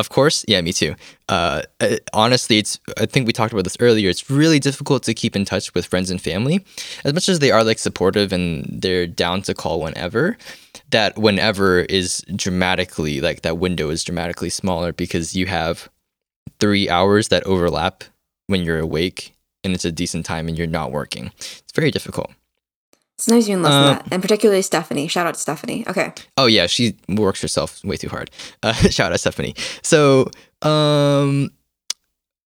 Of 0.00 0.08
course, 0.08 0.46
yeah, 0.48 0.62
me 0.62 0.72
too. 0.72 0.94
Uh, 1.28 1.60
uh, 1.78 1.96
honestly, 2.14 2.56
it's. 2.56 2.80
I 2.98 3.04
think 3.04 3.26
we 3.26 3.34
talked 3.34 3.52
about 3.52 3.64
this 3.64 3.76
earlier. 3.80 4.08
It's 4.08 4.30
really 4.30 4.58
difficult 4.58 5.02
to 5.02 5.12
keep 5.12 5.36
in 5.36 5.44
touch 5.44 5.74
with 5.74 5.84
friends 5.84 6.10
and 6.10 6.18
family, 6.18 6.64
as 7.04 7.12
much 7.12 7.28
as 7.28 7.38
they 7.38 7.50
are 7.50 7.62
like 7.62 7.78
supportive 7.78 8.32
and 8.32 8.64
they're 8.82 9.06
down 9.06 9.42
to 9.42 9.52
call 9.52 9.82
whenever. 9.82 10.38
That 10.88 11.18
whenever 11.18 11.80
is 11.80 12.24
dramatically 12.34 13.20
like 13.20 13.42
that 13.42 13.58
window 13.58 13.90
is 13.90 14.02
dramatically 14.02 14.48
smaller 14.48 14.94
because 14.94 15.36
you 15.36 15.44
have 15.46 15.90
three 16.60 16.88
hours 16.88 17.28
that 17.28 17.44
overlap 17.44 18.02
when 18.46 18.62
you're 18.64 18.78
awake 18.78 19.34
and 19.62 19.74
it's 19.74 19.84
a 19.84 19.92
decent 19.92 20.24
time 20.24 20.48
and 20.48 20.56
you're 20.56 20.66
not 20.66 20.92
working. 20.92 21.30
It's 21.38 21.72
very 21.74 21.90
difficult. 21.90 22.30
Sometimes 23.20 23.48
even 23.48 23.62
less 23.62 23.72
Uh, 23.72 23.82
than 23.84 23.94
that. 23.96 24.06
And 24.10 24.22
particularly 24.22 24.62
Stephanie. 24.62 25.06
Shout 25.08 25.26
out 25.26 25.34
to 25.34 25.40
Stephanie. 25.40 25.84
Okay. 25.86 26.12
Oh 26.36 26.46
yeah, 26.46 26.66
she 26.66 26.96
works 27.08 27.40
herself 27.42 27.84
way 27.84 27.96
too 27.96 28.08
hard. 28.08 28.30
Uh, 28.62 28.72
shout 28.90 29.12
out 29.12 29.20
Stephanie. 29.20 29.54
So, 29.82 30.30
um, 30.62 31.50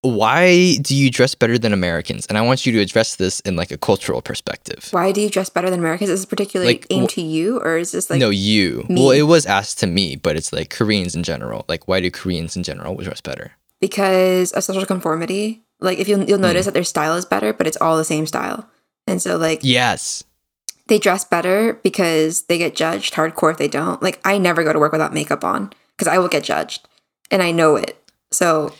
why 0.03 0.77
do 0.83 0.95
you 0.95 1.11
dress 1.11 1.35
better 1.35 1.57
than 1.57 1.73
Americans? 1.73 2.27
And 2.27 2.37
I 2.37 2.43
want 2.43 2.67
you 2.67 2.73
to 2.73 2.81
address 2.81 3.17
this 3.17 3.41
in 3.41 3.57
like 3.57 3.71
a 3.71 3.79
cultural 3.79 4.21
perspective. 4.21 4.89
Why 4.91 5.13
do 5.13 5.23
you 5.23 5.31
dress 5.31 5.49
better 5.49 5.71
than 5.71 5.79
Americans? 5.79 6.11
Is 6.11 6.21
this 6.21 6.27
particularly 6.27 6.75
Like, 6.75 6.87
aimed 6.91 7.11
wh- 7.11 7.15
to 7.15 7.23
you 7.23 7.59
or 7.61 7.79
is 7.79 7.93
this 7.93 8.11
like 8.11 8.21
no, 8.21 8.29
you. 8.29 8.85
me. 8.89 9.01
Well, 9.01 9.11
it 9.13 9.23
was 9.23 9.47
asked 9.47 9.79
to 9.81 9.87
me, 9.87 10.17
but 10.17 10.37
it's 10.37 10.53
like 10.53 10.69
Koreans 10.69 11.15
in 11.15 11.23
general. 11.23 11.65
Like, 11.69 11.89
why 11.89 12.01
do 12.01 12.11
Koreans 12.11 12.55
in 12.57 12.63
general 12.63 12.95
dress 12.97 13.21
better? 13.21 13.53
because 13.81 14.51
of 14.53 14.65
social 14.65 14.87
conformity? 14.87 15.63
Like 15.81 15.99
if 15.99 16.09
you'll 16.09 16.21
Hmm. 16.21 16.29
you'll 16.29 16.39
notice 16.39 16.65
that 16.65 16.73
their 16.75 16.85
style 16.85 17.15
is 17.17 17.25
better, 17.27 17.53
but 17.53 17.67
it's 17.67 17.77
all 17.81 17.97
the 17.99 18.05
same 18.05 18.27
style. 18.27 18.69
And 19.07 19.21
so 19.21 19.37
like 19.37 19.61
Yes. 19.63 20.25
They 20.89 20.99
dress 20.99 21.25
better 21.25 21.75
because 21.83 22.43
they 22.43 22.59
get 22.59 22.75
judged 22.77 23.15
hardcore 23.15 23.51
if 23.53 23.57
they 23.59 23.69
don't. 23.69 24.03
Like 24.03 24.21
I 24.25 24.39
never 24.39 24.63
go 24.65 24.73
to 24.73 24.79
work 24.79 24.93
without 24.93 25.13
makeup 25.15 25.45
on 25.45 25.73
because 25.97 26.09
I 26.09 26.19
will 26.19 26.29
get 26.29 26.45
judged, 26.45 26.87
and 27.31 27.43
I 27.43 27.51
know 27.53 27.77
it. 27.77 27.99
So 28.33 28.73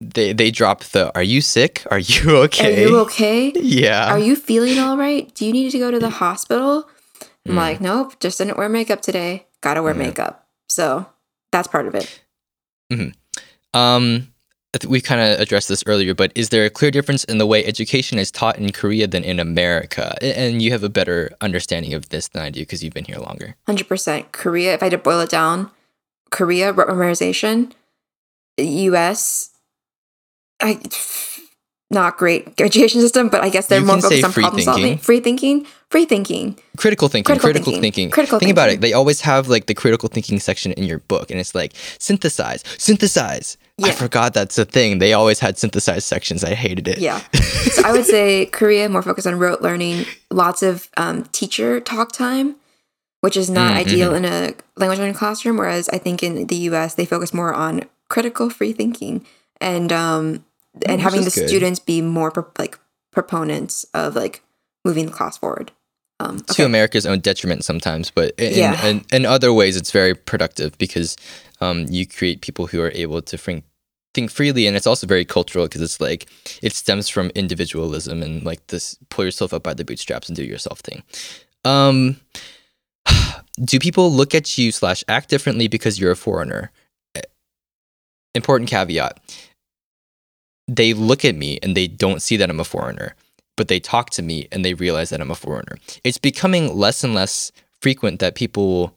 They 0.00 0.32
they 0.32 0.50
drop 0.50 0.84
the. 0.84 1.14
Are 1.14 1.22
you 1.22 1.40
sick? 1.40 1.84
Are 1.90 1.98
you 1.98 2.36
okay? 2.44 2.84
are 2.86 2.88
you 2.88 2.98
okay? 3.00 3.52
Yeah. 3.54 4.12
Are 4.12 4.18
you 4.18 4.36
feeling 4.36 4.78
all 4.78 4.96
right? 4.96 5.32
Do 5.34 5.44
you 5.46 5.52
need 5.52 5.70
to 5.70 5.78
go 5.78 5.90
to 5.90 5.98
the 5.98 6.10
hospital? 6.10 6.88
I'm 7.46 7.54
Mm. 7.54 7.56
like, 7.56 7.80
nope, 7.80 8.18
just 8.20 8.38
didn't 8.38 8.58
wear 8.58 8.68
makeup 8.68 9.00
today. 9.00 9.46
Gotta 9.62 9.82
wear 9.82 9.94
makeup. 9.94 10.46
So 10.68 11.06
that's 11.50 11.66
part 11.68 11.86
of 11.86 11.94
it. 11.94 12.22
Um, 12.90 13.12
I 13.74 13.74
think 13.74 14.28
we 14.84 15.00
kind 15.00 15.20
of 15.20 15.40
addressed 15.40 15.68
this 15.68 15.82
earlier, 15.86 16.14
but 16.14 16.32
is 16.34 16.48
there 16.50 16.64
a 16.64 16.70
clear 16.70 16.90
difference 16.90 17.24
in 17.24 17.38
the 17.38 17.46
way 17.46 17.64
education 17.64 18.18
is 18.18 18.30
taught 18.30 18.58
in 18.58 18.70
Korea 18.72 19.06
than 19.06 19.24
in 19.24 19.38
America? 19.40 20.16
And 20.22 20.60
you 20.62 20.70
have 20.72 20.82
a 20.84 20.88
better 20.88 21.30
understanding 21.40 21.94
of 21.94 22.08
this 22.10 22.28
than 22.28 22.42
I 22.42 22.50
do 22.50 22.60
because 22.60 22.82
you've 22.84 22.94
been 22.94 23.04
here 23.04 23.18
longer. 23.18 23.56
100% 23.66 24.32
Korea, 24.32 24.74
if 24.74 24.82
I 24.82 24.86
had 24.86 24.92
to 24.92 24.98
boil 24.98 25.20
it 25.20 25.30
down, 25.30 25.70
Korea, 26.30 26.72
memorization, 26.74 27.72
US, 28.58 29.50
I, 30.60 30.80
not 31.90 32.18
great 32.18 32.60
education 32.60 33.00
system, 33.00 33.28
but 33.28 33.42
I 33.42 33.48
guess 33.48 33.66
they're 33.66 33.80
You 33.80 33.86
more 33.86 34.00
focused 34.00 34.24
on 34.24 34.32
free 34.32 34.42
problem 34.42 34.62
solving. 34.62 34.82
thinking. 34.84 34.98
Free 35.04 35.20
thinking, 35.20 35.66
free 35.90 36.04
thinking. 36.04 36.58
Critical 36.76 37.08
thinking, 37.08 37.24
Critical 37.24 37.46
critical, 37.46 37.72
thinking, 37.72 37.82
thinking. 37.82 38.10
critical 38.10 38.38
Think 38.38 38.50
about 38.52 38.70
it. 38.70 38.80
They 38.80 38.92
always 38.92 39.20
have 39.22 39.48
like 39.48 39.66
the 39.66 39.74
critical 39.74 40.08
thinking 40.08 40.38
section 40.40 40.72
in 40.72 40.84
your 40.84 40.98
book, 40.98 41.30
and 41.30 41.40
it's 41.40 41.54
like 41.54 41.72
synthesize, 41.98 42.62
synthesize. 42.76 43.56
I 43.82 43.92
forgot 43.92 44.34
that's 44.34 44.58
a 44.58 44.64
thing. 44.64 44.98
They 44.98 45.12
always 45.12 45.38
had 45.40 45.56
synthesized 45.58 46.04
sections. 46.06 46.42
I 46.44 46.54
hated 46.54 46.88
it. 46.88 46.98
Yeah. 46.98 47.20
so 47.34 47.82
I 47.84 47.92
would 47.92 48.04
say 48.06 48.46
Korea 48.46 48.88
more 48.88 49.02
focused 49.02 49.26
on 49.26 49.38
rote 49.38 49.60
learning, 49.62 50.04
lots 50.30 50.62
of 50.62 50.88
um, 50.96 51.24
teacher 51.32 51.80
talk 51.80 52.12
time, 52.12 52.56
which 53.20 53.36
is 53.36 53.48
not 53.50 53.72
Mm, 53.74 53.76
ideal 53.76 54.14
in 54.14 54.24
a 54.24 54.54
language 54.76 54.98
learning 54.98 55.14
classroom. 55.14 55.56
Whereas 55.56 55.88
I 55.90 55.98
think 55.98 56.22
in 56.22 56.46
the 56.46 56.56
US 56.70 56.94
they 56.94 57.04
focus 57.06 57.32
more 57.32 57.54
on 57.54 57.84
critical 58.08 58.50
free 58.50 58.72
thinking 58.72 59.24
and 59.60 59.92
um, 59.92 60.44
and 60.86 60.96
which 60.96 61.02
having 61.02 61.20
the 61.24 61.30
good. 61.30 61.48
students 61.48 61.78
be 61.80 62.00
more 62.00 62.30
pro- 62.30 62.46
like 62.58 62.78
proponents 63.12 63.84
of 63.94 64.14
like 64.16 64.42
moving 64.84 65.06
the 65.06 65.12
class 65.12 65.36
forward. 65.38 65.72
Um, 66.20 66.40
to. 66.40 66.64
America's 66.64 67.06
own 67.06 67.20
detriment 67.20 67.64
sometimes, 67.64 68.10
but 68.10 68.32
in, 68.38 68.54
Yeah. 68.54 68.84
in, 68.86 69.04
in 69.12 69.24
other 69.24 69.52
ways, 69.52 69.76
it's 69.76 69.92
very 69.92 70.14
productive 70.16 70.76
because 70.76 71.16
um, 71.60 71.86
you 71.88 72.06
create 72.06 72.40
people 72.40 72.66
who 72.66 72.80
are 72.80 72.92
able 72.94 73.22
to 73.22 73.38
think, 73.38 73.64
think 74.14 74.30
freely. 74.30 74.66
And 74.66 74.76
it's 74.76 74.86
also 74.86 75.06
very 75.06 75.24
cultural 75.24 75.66
because 75.66 75.82
it's 75.82 76.00
like 76.00 76.26
it 76.62 76.72
stems 76.72 77.08
from 77.08 77.30
individualism 77.34 78.22
and 78.22 78.44
like 78.44 78.66
this 78.68 78.98
pull 79.10 79.24
yourself 79.24 79.52
up 79.52 79.62
by 79.62 79.74
the 79.74 79.84
bootstraps 79.84 80.28
and 80.28 80.36
do 80.36 80.44
yourself 80.44 80.80
thing. 80.80 81.02
Um, 81.64 82.20
do 83.64 83.78
people 83.78 84.10
look 84.12 84.34
at 84.34 84.58
you 84.58 84.72
slash 84.72 85.02
act 85.08 85.28
differently 85.28 85.68
because 85.68 85.98
you're 85.98 86.12
a 86.12 86.16
foreigner? 86.16 86.70
Eh, 87.14 87.22
Important 88.34 88.70
caveat. 88.70 89.18
They 90.66 90.92
look 90.92 91.24
at 91.24 91.34
me 91.34 91.58
and 91.62 91.76
they 91.76 91.88
don't 91.88 92.20
see 92.22 92.36
that 92.36 92.50
I'm 92.50 92.60
a 92.60 92.64
foreigner 92.64 93.14
but 93.58 93.68
they 93.68 93.80
talk 93.80 94.08
to 94.10 94.22
me 94.22 94.48
and 94.50 94.64
they 94.64 94.72
realize 94.72 95.10
that 95.10 95.20
I'm 95.20 95.32
a 95.32 95.34
foreigner. 95.34 95.76
It's 96.04 96.16
becoming 96.16 96.74
less 96.74 97.04
and 97.04 97.12
less 97.12 97.52
frequent 97.82 98.20
that 98.20 98.36
people 98.36 98.94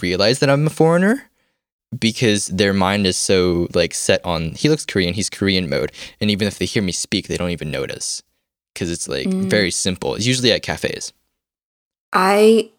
realize 0.00 0.40
that 0.40 0.50
I'm 0.50 0.66
a 0.66 0.70
foreigner 0.70 1.30
because 1.98 2.46
their 2.48 2.72
mind 2.72 3.06
is 3.06 3.16
so 3.16 3.68
like 3.74 3.94
set 3.94 4.24
on 4.24 4.50
he 4.52 4.68
looks 4.68 4.84
Korean, 4.86 5.14
he's 5.14 5.30
Korean 5.30 5.68
mode, 5.68 5.92
and 6.20 6.30
even 6.30 6.46
if 6.48 6.58
they 6.58 6.64
hear 6.66 6.82
me 6.82 6.92
speak, 6.92 7.28
they 7.28 7.36
don't 7.36 7.50
even 7.50 7.70
notice 7.70 8.22
because 8.74 8.90
it's 8.90 9.08
like 9.08 9.26
Mm. 9.28 9.48
very 9.50 9.70
simple. 9.70 10.14
It's 10.14 10.26
usually 10.26 10.52
at 10.52 10.62
cafes. 10.62 11.12
I 12.12 12.70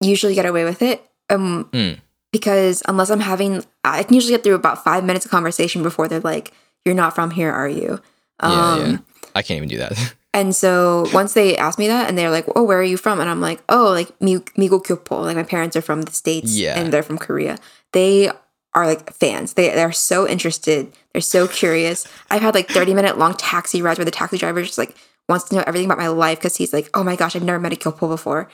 usually 0.00 0.34
get 0.34 0.46
away 0.46 0.64
with 0.64 0.82
it. 0.82 1.02
Um, 1.30 1.68
Mm. 1.72 1.98
because 2.32 2.82
unless 2.86 3.10
I'm 3.10 3.20
having, 3.20 3.64
I 3.84 4.02
can 4.02 4.14
usually 4.14 4.32
get 4.34 4.44
through 4.44 4.54
about 4.54 4.82
five 4.84 5.04
minutes 5.04 5.24
of 5.24 5.30
conversation 5.30 5.82
before 5.82 6.08
they're 6.08 6.20
like, 6.20 6.52
"You're 6.84 6.94
not 6.94 7.14
from 7.14 7.30
here, 7.32 7.50
are 7.52 7.68
you?" 7.68 8.00
Um, 8.40 8.52
Yeah, 8.52 8.86
yeah. 8.88 8.96
I 9.34 9.42
can't 9.42 9.56
even 9.58 9.68
do 9.68 9.78
that. 9.78 9.92
And 10.34 10.54
so 10.54 11.08
once 11.14 11.32
they 11.32 11.56
ask 11.56 11.78
me 11.78 11.88
that, 11.88 12.06
and 12.08 12.16
they're 12.16 12.30
like, 12.30 12.44
"Oh, 12.54 12.62
where 12.62 12.78
are 12.78 12.82
you 12.84 12.98
from?" 12.98 13.18
and 13.18 13.28
I'm 13.30 13.40
like, 13.40 13.60
"Oh, 13.68 13.90
like 13.90 14.12
Mi- 14.20 14.36
Like 14.56 15.36
my 15.36 15.42
parents 15.42 15.74
are 15.74 15.80
from 15.80 16.02
the 16.02 16.12
states, 16.12 16.52
Yeah. 16.54 16.78
and 16.78 16.92
they're 16.92 17.02
from 17.02 17.18
Korea. 17.18 17.58
They 17.92 18.30
are 18.74 18.86
like 18.86 19.12
fans. 19.14 19.54
They 19.54 19.68
they're 19.70 19.92
so 19.92 20.28
interested. 20.28 20.92
They're 21.12 21.22
so 21.22 21.48
curious. 21.48 22.06
I've 22.30 22.42
had 22.42 22.54
like 22.54 22.68
30 22.68 22.94
minute 22.94 23.18
long 23.18 23.34
taxi 23.34 23.82
rides 23.82 23.98
where 23.98 24.04
the 24.04 24.10
taxi 24.10 24.38
driver 24.38 24.62
just 24.62 24.78
like 24.78 24.94
wants 25.28 25.44
to 25.48 25.56
know 25.56 25.64
everything 25.66 25.86
about 25.86 25.98
my 25.98 26.08
life 26.08 26.38
because 26.38 26.56
he's 26.56 26.72
like, 26.72 26.88
"Oh 26.94 27.02
my 27.04 27.16
gosh, 27.16 27.34
I've 27.36 27.42
never 27.44 27.58
met 27.58 27.72
a 27.72 27.76
Kyopo 27.76 28.08
before." 28.08 28.48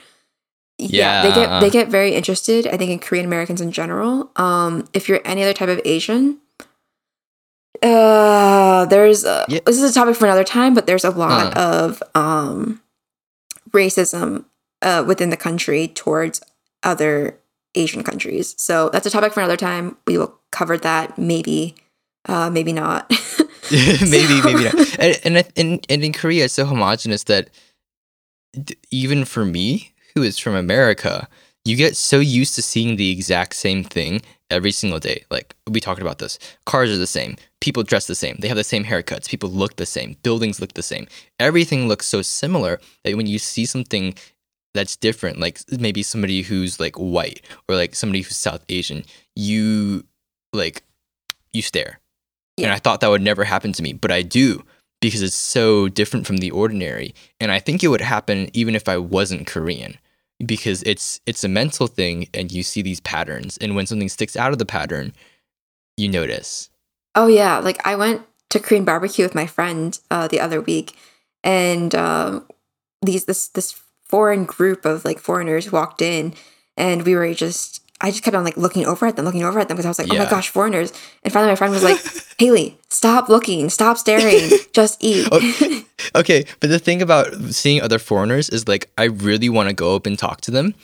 Yeah, 0.77 1.21
they 1.21 1.29
get 1.29 1.49
Yeah. 1.49 1.59
they 1.59 1.69
get 1.69 1.87
very 1.89 2.13
interested. 2.15 2.67
I 2.67 2.75
think 2.77 2.91
in 2.91 2.99
Korean 2.99 3.25
Americans 3.25 3.61
in 3.61 3.71
general. 3.71 4.29
Um, 4.35 4.87
if 4.93 5.07
you're 5.07 5.21
any 5.25 5.41
other 5.43 5.53
type 5.53 5.69
of 5.69 5.79
Asian, 5.85 6.39
uh, 7.83 8.85
there's 8.85 9.25
uh, 9.25 9.45
Yeah. 9.47 9.59
this 9.65 9.77
is 9.81 9.89
a 9.89 9.93
topic 9.93 10.15
for 10.15 10.25
another 10.25 10.43
time, 10.43 10.73
but 10.73 10.85
there's 10.87 11.03
a 11.03 11.11
lot 11.11 11.55
Uh. 11.55 11.59
of 11.59 12.03
um 12.15 12.81
racism 13.71 14.45
uh 14.81 15.03
within 15.05 15.29
the 15.29 15.37
country 15.37 15.87
towards 15.87 16.41
other 16.83 17.37
Asian 17.75 18.03
countries. 18.03 18.55
So 18.57 18.89
that's 18.89 19.05
a 19.05 19.09
topic 19.09 19.33
for 19.33 19.39
another 19.41 19.57
time. 19.57 19.97
We 20.07 20.17
will 20.17 20.39
cover 20.51 20.77
that 20.77 21.17
maybe, 21.17 21.75
uh, 22.25 22.49
maybe 22.49 22.73
not. 22.73 23.09
maybe, 23.71 24.41
maybe 24.43 24.63
not. 24.63 24.99
And, 24.99 25.19
and, 25.23 25.47
and, 25.55 25.85
and 25.89 26.03
in 26.03 26.13
Korea, 26.13 26.45
it's 26.45 26.53
so 26.53 26.65
homogenous 26.65 27.23
that 27.23 27.49
d- 28.63 28.77
even 28.91 29.25
for 29.25 29.43
me, 29.43 29.93
who 30.13 30.23
is 30.23 30.37
from 30.37 30.55
America, 30.55 31.27
you 31.63 31.75
get 31.75 31.97
so 31.97 32.19
used 32.19 32.55
to 32.55 32.61
seeing 32.61 32.95
the 32.95 33.11
exact 33.11 33.55
same 33.55 33.83
thing 33.83 34.21
every 34.49 34.71
single 34.71 34.99
day. 34.99 35.25
Like 35.31 35.55
we 35.67 35.79
talked 35.79 36.01
about 36.01 36.19
this. 36.19 36.37
Cars 36.65 36.91
are 36.91 36.97
the 36.97 37.07
same. 37.07 37.35
People 37.59 37.83
dress 37.83 38.05
the 38.05 38.15
same. 38.15 38.37
They 38.39 38.47
have 38.47 38.57
the 38.57 38.63
same 38.63 38.85
haircuts. 38.85 39.27
People 39.27 39.49
look 39.49 39.75
the 39.75 39.85
same. 39.85 40.15
Buildings 40.21 40.61
look 40.61 40.73
the 40.73 40.83
same. 40.83 41.07
Everything 41.39 41.87
looks 41.87 42.05
so 42.05 42.21
similar 42.21 42.79
that 43.03 43.17
when 43.17 43.25
you 43.27 43.39
see 43.39 43.65
something 43.65 44.13
that's 44.75 44.95
different, 44.95 45.39
like 45.39 45.59
maybe 45.79 46.03
somebody 46.03 46.43
who's 46.43 46.79
like 46.79 46.95
white 46.95 47.41
or 47.67 47.75
like 47.75 47.95
somebody 47.95 48.21
who's 48.21 48.37
South 48.37 48.63
Asian, 48.69 49.03
you 49.35 50.05
like 50.53 50.83
you 51.53 51.61
stare. 51.61 51.99
And 52.57 52.71
I 52.71 52.77
thought 52.77 53.01
that 53.01 53.09
would 53.09 53.21
never 53.21 53.43
happen 53.43 53.73
to 53.73 53.83
me, 53.83 53.93
but 53.93 54.11
I 54.11 54.21
do 54.21 54.63
because 55.01 55.21
it's 55.21 55.35
so 55.35 55.89
different 55.89 56.25
from 56.25 56.37
the 56.37 56.51
ordinary. 56.51 57.13
And 57.39 57.51
I 57.51 57.59
think 57.59 57.83
it 57.83 57.89
would 57.89 58.01
happen 58.01 58.49
even 58.53 58.75
if 58.75 58.87
I 58.87 58.97
wasn't 58.97 59.47
Korean 59.47 59.97
because 60.45 60.83
it's 60.83 61.19
it's 61.25 61.43
a 61.43 61.49
mental 61.49 61.87
thing 61.87 62.27
and 62.33 62.51
you 62.51 62.63
see 62.63 62.81
these 62.81 62.99
patterns 62.99 63.57
and 63.57 63.75
when 63.75 63.87
something 63.87 64.09
sticks 64.09 64.35
out 64.35 64.51
of 64.51 64.59
the 64.59 64.65
pattern, 64.65 65.13
you 65.97 66.07
notice. 66.07 66.69
Oh 67.15 67.27
yeah, 67.27 67.59
like 67.59 67.85
I 67.85 67.95
went 67.95 68.21
to 68.49 68.59
Korean 68.59 68.85
barbecue 68.85 69.25
with 69.25 69.35
my 69.35 69.47
friend 69.47 69.97
uh, 70.11 70.27
the 70.27 70.39
other 70.39 70.61
week, 70.61 70.95
and 71.43 71.93
um, 71.95 72.45
these 73.01 73.25
this 73.25 73.47
this 73.49 73.81
foreign 74.09 74.45
group 74.45 74.85
of 74.85 75.05
like 75.05 75.19
foreigners 75.19 75.71
walked 75.71 76.01
in, 76.01 76.33
and 76.77 77.05
we 77.05 77.15
were 77.15 77.33
just 77.33 77.81
I 78.01 78.11
just 78.11 78.23
kept 78.23 78.35
on 78.35 78.43
like 78.43 78.57
looking 78.57 78.85
over 78.85 79.05
at 79.05 79.15
them, 79.15 79.25
looking 79.25 79.43
over 79.43 79.59
at 79.59 79.67
them 79.67 79.77
because 79.77 79.85
I 79.85 79.89
was 79.89 79.99
like, 79.99 80.11
oh 80.11 80.17
my 80.17 80.29
gosh, 80.29 80.49
foreigners! 80.49 80.91
And 81.23 81.31
finally, 81.31 81.51
my 81.51 81.55
friend 81.55 81.73
was 81.73 81.83
like, 81.83 81.99
Haley, 82.37 82.77
stop 82.89 83.29
looking, 83.29 83.69
stop 83.69 83.97
staring, 83.97 84.49
just 84.73 85.03
eat. 85.03 85.27
Oh. 85.31 85.81
Okay, 86.13 86.45
but 86.59 86.69
the 86.69 86.79
thing 86.79 87.01
about 87.01 87.33
seeing 87.51 87.81
other 87.81 87.99
foreigners 87.99 88.47
is 88.49 88.67
like 88.67 88.89
I 88.97 89.05
really 89.05 89.49
want 89.49 89.69
to 89.69 89.75
go 89.75 89.95
up 89.95 90.05
and 90.05 90.17
talk 90.17 90.39
to 90.41 90.51
them, 90.51 90.75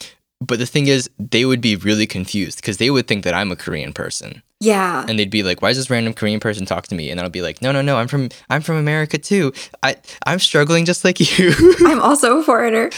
but 0.41 0.57
the 0.57 0.65
thing 0.65 0.87
is 0.87 1.09
they 1.19 1.45
would 1.45 1.61
be 1.61 1.75
really 1.75 2.07
confused 2.07 2.57
because 2.57 2.77
they 2.77 2.89
would 2.89 3.07
think 3.07 3.23
that 3.23 3.33
I'm 3.33 3.51
a 3.51 3.55
Korean 3.55 3.93
person. 3.93 4.41
Yeah, 4.61 5.03
and 5.07 5.17
they'd 5.17 5.31
be 5.31 5.41
like, 5.41 5.63
"Why 5.63 5.71
is 5.71 5.77
this 5.77 5.89
random 5.89 6.13
Korean 6.13 6.39
person 6.39 6.67
talk 6.67 6.85
to 6.87 6.95
me?" 6.95 7.09
And 7.09 7.19
I'll 7.19 7.29
be 7.31 7.41
like, 7.41 7.63
"No, 7.63 7.71
no, 7.71 7.81
no, 7.81 7.97
I'm 7.97 8.07
from 8.07 8.29
I'm 8.47 8.61
from 8.61 8.75
America 8.77 9.17
too. 9.17 9.53
I 9.81 9.95
I'm 10.27 10.37
struggling 10.37 10.85
just 10.85 11.03
like 11.03 11.19
you." 11.39 11.51
I'm 11.79 11.99
also 11.99 12.37
a 12.37 12.43
foreigner. 12.43 12.91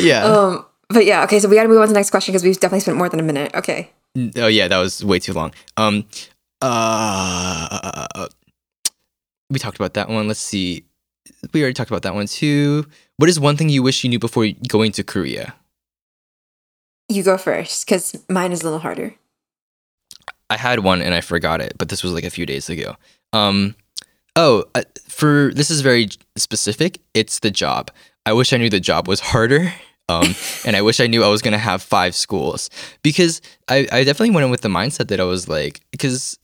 yeah. 0.00 0.24
Um, 0.24 0.64
but 0.88 1.04
yeah, 1.04 1.22
okay, 1.24 1.38
so 1.38 1.46
we 1.46 1.56
got 1.56 1.64
to 1.64 1.68
move 1.68 1.78
on 1.78 1.88
to 1.88 1.92
the 1.92 1.98
next 1.98 2.08
question 2.10 2.32
because 2.32 2.42
we've 2.42 2.58
definitely 2.58 2.80
spent 2.80 2.96
more 2.96 3.10
than 3.10 3.20
a 3.20 3.22
minute. 3.22 3.54
Okay. 3.54 3.90
oh 4.36 4.46
yeah, 4.46 4.66
that 4.66 4.78
was 4.78 5.04
way 5.04 5.18
too 5.18 5.34
long. 5.34 5.52
Um, 5.76 6.06
uh, 6.62 8.28
we 9.50 9.58
talked 9.58 9.76
about 9.76 9.92
that 9.94 10.08
one. 10.08 10.26
Let's 10.26 10.40
see. 10.40 10.84
we 11.52 11.60
already 11.60 11.74
talked 11.74 11.90
about 11.90 12.02
that 12.02 12.14
one 12.14 12.28
too. 12.28 12.86
What 13.18 13.28
is 13.28 13.38
one 13.38 13.58
thing 13.58 13.68
you 13.68 13.82
wish 13.82 14.02
you 14.04 14.08
knew 14.08 14.18
before 14.18 14.46
going 14.68 14.92
to 14.92 15.04
Korea? 15.04 15.54
You 17.10 17.22
go 17.22 17.36
first, 17.36 17.84
because 17.84 18.16
mine 18.30 18.52
is 18.52 18.62
a 18.62 18.64
little 18.64 18.78
harder. 18.78 19.16
I 20.50 20.56
had 20.56 20.80
one 20.80 21.00
and 21.00 21.14
I 21.14 21.20
forgot 21.20 21.60
it, 21.60 21.74
but 21.78 21.88
this 21.88 22.02
was 22.02 22.12
like 22.12 22.24
a 22.24 22.30
few 22.30 22.44
days 22.44 22.68
ago. 22.68 22.96
Um, 23.32 23.76
oh, 24.36 24.64
uh, 24.74 24.82
for 25.08 25.52
this 25.54 25.70
is 25.70 25.80
very 25.80 26.08
specific. 26.36 27.00
It's 27.14 27.38
the 27.38 27.50
job. 27.50 27.90
I 28.26 28.32
wish 28.32 28.52
I 28.52 28.56
knew 28.56 28.68
the 28.68 28.80
job 28.80 29.08
was 29.08 29.20
harder. 29.20 29.72
Um, 30.08 30.34
and 30.66 30.76
I 30.76 30.82
wish 30.82 30.98
I 31.00 31.06
knew 31.06 31.22
I 31.22 31.28
was 31.28 31.40
gonna 31.40 31.58
have 31.58 31.82
five 31.82 32.14
schools 32.14 32.68
because 33.02 33.40
I, 33.68 33.86
I 33.92 34.04
definitely 34.04 34.32
went 34.34 34.44
in 34.44 34.50
with 34.50 34.62
the 34.62 34.68
mindset 34.68 35.08
that 35.08 35.20
I 35.20 35.24
was 35.24 35.48
like 35.48 35.80
because 35.92 36.36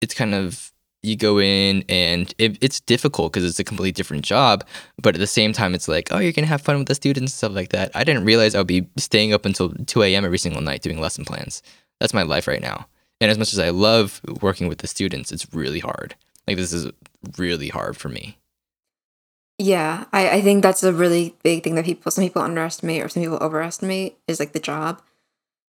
it's 0.00 0.12
kind 0.12 0.34
of 0.34 0.72
you 1.02 1.16
go 1.16 1.40
in 1.40 1.84
and 1.88 2.32
it, 2.38 2.56
it's 2.60 2.80
difficult 2.80 3.32
because 3.32 3.48
it's 3.48 3.58
a 3.58 3.64
completely 3.64 3.92
different 3.92 4.24
job 4.24 4.64
but 5.00 5.14
at 5.14 5.18
the 5.18 5.26
same 5.26 5.52
time 5.52 5.74
it's 5.74 5.88
like 5.88 6.12
oh 6.12 6.18
you're 6.18 6.32
gonna 6.32 6.46
have 6.46 6.60
fun 6.60 6.78
with 6.78 6.86
the 6.86 6.94
students 6.94 7.32
and 7.32 7.36
stuff 7.36 7.52
like 7.52 7.70
that 7.70 7.90
i 7.94 8.04
didn't 8.04 8.24
realize 8.24 8.54
i 8.54 8.58
would 8.58 8.68
be 8.68 8.86
staying 8.96 9.32
up 9.32 9.44
until 9.44 9.70
2 9.70 10.02
a.m 10.02 10.24
every 10.24 10.38
single 10.38 10.62
night 10.62 10.80
doing 10.80 11.00
lesson 11.00 11.24
plans 11.24 11.60
that's 12.02 12.12
my 12.14 12.22
life 12.22 12.46
right 12.48 12.60
now 12.62 12.86
and 13.20 13.30
as 13.30 13.38
much 13.38 13.52
as 13.52 13.58
i 13.60 13.70
love 13.70 14.20
working 14.42 14.66
with 14.68 14.78
the 14.78 14.86
students 14.88 15.30
it's 15.30 15.46
really 15.54 15.78
hard 15.78 16.14
like 16.48 16.56
this 16.56 16.72
is 16.72 16.90
really 17.38 17.68
hard 17.68 17.96
for 17.96 18.08
me 18.08 18.36
Yeah, 19.58 20.04
I, 20.12 20.28
I 20.38 20.40
think 20.42 20.62
that's 20.62 20.82
a 20.82 20.92
really 20.92 21.36
big 21.44 21.62
thing 21.62 21.76
that 21.76 21.84
people 21.84 22.10
some 22.10 22.24
people 22.24 22.42
underestimate 22.42 23.02
or 23.02 23.08
some 23.08 23.22
people 23.22 23.38
overestimate 23.38 24.18
is 24.26 24.40
like 24.40 24.52
the 24.52 24.58
job. 24.60 25.00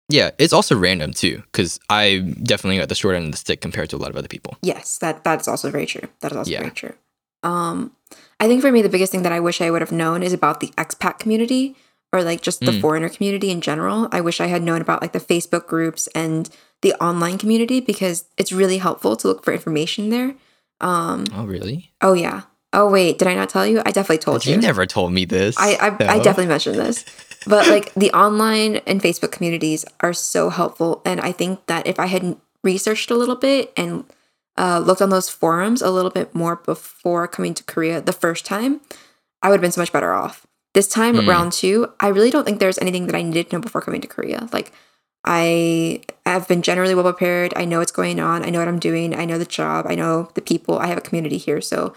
yeah 0.08 0.30
it's 0.38 0.52
also 0.52 0.76
random 0.78 1.12
too 1.12 1.42
because 1.50 1.80
i 1.90 2.18
definitely 2.42 2.78
got 2.78 2.88
the 2.88 2.94
short 2.94 3.16
end 3.16 3.26
of 3.26 3.32
the 3.32 3.36
stick 3.36 3.60
compared 3.60 3.90
to 3.90 3.96
a 3.96 4.02
lot 4.02 4.10
of 4.10 4.16
other 4.16 4.28
people 4.28 4.56
Yes, 4.62 4.98
that 4.98 5.24
that's 5.24 5.48
also 5.48 5.70
very 5.70 5.86
true. 5.86 6.06
That 6.20 6.30
is 6.32 6.38
also 6.38 6.50
Yeah. 6.52 6.60
very 6.60 6.70
true. 6.82 6.94
Um, 7.42 7.96
I 8.38 8.46
think 8.48 8.60
for 8.62 8.70
me 8.70 8.82
the 8.82 8.88
biggest 8.94 9.10
thing 9.12 9.22
that 9.24 9.32
I 9.32 9.40
wish 9.40 9.60
I 9.60 9.70
would 9.72 9.80
have 9.82 9.92
known 10.02 10.22
is 10.22 10.32
about 10.32 10.60
the 10.60 10.68
expat 10.76 11.18
community 11.18 11.74
or 12.12 12.22
like 12.24 12.40
just 12.42 12.60
the 12.60 12.72
Mm. 12.72 12.80
foreigner 12.80 13.08
community 13.08 13.50
in 13.50 13.60
general. 13.60 14.08
I 14.12 14.20
wish 14.20 14.40
I 14.40 14.46
had 14.46 14.62
known 14.62 14.80
about 14.80 15.00
like 15.02 15.12
the 15.12 15.20
Facebook 15.20 15.66
groups 15.66 16.08
and 16.14 16.48
the 16.82 16.94
online 16.94 17.38
community 17.38 17.80
because 17.80 18.24
it's 18.36 18.52
really 18.52 18.78
helpful 18.78 19.16
to 19.16 19.28
look 19.28 19.44
for 19.44 19.52
information 19.52 20.10
there. 20.10 20.34
Um, 20.80 21.24
oh 21.34 21.44
really 21.44 21.92
oh 22.00 22.14
yeah. 22.14 22.42
Oh 22.72 22.88
wait, 22.88 23.18
did 23.18 23.26
I 23.28 23.34
not 23.34 23.48
tell 23.50 23.66
you? 23.66 23.80
I 23.84 23.90
definitely 23.90 24.18
told 24.18 24.46
you 24.46 24.54
you. 24.54 24.60
never 24.60 24.86
told 24.86 25.12
me 25.12 25.24
this 25.24 25.56
I 25.58 25.74
I, 25.74 25.86
I 25.86 26.18
definitely 26.18 26.46
mentioned 26.46 26.76
this. 26.76 27.04
But 27.46 27.68
like 27.68 27.94
the 27.94 28.12
online 28.12 28.76
and 28.86 29.00
Facebook 29.00 29.32
communities 29.32 29.86
are 30.00 30.12
so 30.12 30.50
helpful, 30.50 31.00
and 31.06 31.22
I 31.22 31.32
think 31.32 31.64
that 31.66 31.86
if 31.86 31.98
I 31.98 32.04
had 32.04 32.36
researched 32.62 33.10
a 33.10 33.14
little 33.16 33.34
bit 33.34 33.72
and 33.78 34.04
uh, 34.58 34.78
looked 34.84 35.00
on 35.00 35.08
those 35.08 35.30
forums 35.30 35.80
a 35.80 35.90
little 35.90 36.10
bit 36.10 36.34
more 36.34 36.56
before 36.56 37.26
coming 37.26 37.54
to 37.54 37.64
Korea 37.64 38.02
the 38.02 38.12
first 38.12 38.44
time, 38.44 38.82
I 39.42 39.48
would 39.48 39.54
have 39.54 39.62
been 39.62 39.72
so 39.72 39.80
much 39.80 39.90
better 39.90 40.12
off. 40.12 40.46
This 40.74 40.86
time, 40.86 41.16
Hmm. 41.16 41.28
round 41.28 41.52
two, 41.52 41.88
I 41.98 42.08
really 42.08 42.30
don't 42.30 42.44
think 42.44 42.60
there's 42.60 42.78
anything 42.78 43.06
that 43.06 43.16
I 43.16 43.22
needed 43.22 43.50
to 43.50 43.56
know 43.56 43.60
before 43.60 43.80
coming 43.80 44.00
to 44.02 44.08
Korea. 44.08 44.48
Like, 44.52 44.72
I 45.24 46.00
have 46.24 46.48
been 46.48 46.62
generally 46.62 46.94
well 46.94 47.04
prepared. 47.04 47.52
I 47.56 47.64
know 47.64 47.80
what's 47.80 47.92
going 47.92 48.20
on. 48.20 48.44
I 48.44 48.50
know 48.50 48.58
what 48.60 48.68
I'm 48.68 48.78
doing. 48.78 49.14
I 49.14 49.24
know 49.24 49.36
the 49.38 49.44
job. 49.44 49.86
I 49.88 49.94
know 49.94 50.30
the 50.34 50.40
people. 50.40 50.78
I 50.78 50.86
have 50.86 50.98
a 50.98 51.02
community 51.02 51.36
here. 51.36 51.60
So 51.60 51.92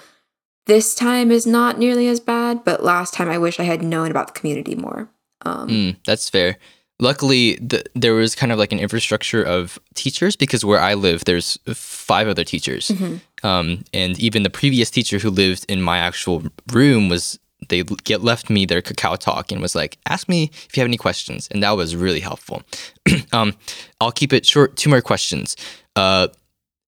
this 0.66 0.96
time 0.96 1.32
is 1.32 1.46
not 1.46 1.78
nearly 1.78 2.08
as 2.08 2.20
bad, 2.20 2.64
but 2.64 2.84
last 2.84 3.14
time 3.14 3.30
I 3.30 3.38
wish 3.38 3.60
I 3.60 3.64
had 3.64 3.82
known 3.82 4.12
about 4.12 4.28
the 4.34 4.40
community 4.40 4.76
more. 4.76 5.10
Um, 5.46 5.68
Mm, 5.70 5.96
that's 6.06 6.30
fair. 6.30 6.58
Luckily, 7.00 7.56
the, 7.56 7.84
there 7.96 8.14
was 8.14 8.36
kind 8.36 8.52
of 8.52 8.60
like 8.60 8.72
an 8.72 8.80
infrastructure 8.80 9.44
of 9.44 9.78
teachers 9.94 10.36
because 10.36 10.64
where 10.64 10.80
I 10.80 10.94
live, 10.94 11.26
there's 11.26 11.58
five 11.74 12.28
other 12.28 12.44
teachers. 12.44 12.90
mhm. 12.90 13.20
Um, 13.44 13.84
and 13.94 14.18
even 14.20 14.44
the 14.44 14.50
previous 14.50 14.90
teacher 14.90 15.20
who 15.20 15.30
lived 15.30 15.66
in 15.68 15.82
my 15.82 15.98
actual 15.98 16.44
room 16.72 17.10
was 17.10 17.40
they 17.70 17.84
get 17.84 18.24
left 18.24 18.50
me 18.50 18.66
their 18.66 18.82
KakaoTalk 18.82 19.52
and 19.52 19.62
was 19.62 19.76
like, 19.76 19.98
"Ask 20.08 20.28
me 20.30 20.50
if 20.70 20.76
you 20.76 20.82
have 20.82 20.88
any 20.88 20.98
questions," 20.98 21.48
and 21.52 21.62
that 21.64 21.72
was 21.72 21.96
really 21.96 22.20
helpful. 22.20 22.64
um, 23.32 23.54
I'll 24.02 24.12
keep 24.12 24.34
it 24.34 24.46
short. 24.46 24.76
Two 24.76 24.90
more 24.90 25.02
questions. 25.02 25.56
Uh, 25.96 26.28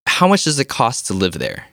how 0.08 0.28
much 0.28 0.44
does 0.46 0.60
it 0.60 0.66
cost 0.70 1.08
to 1.08 1.14
live 1.14 1.34
there? 1.34 1.66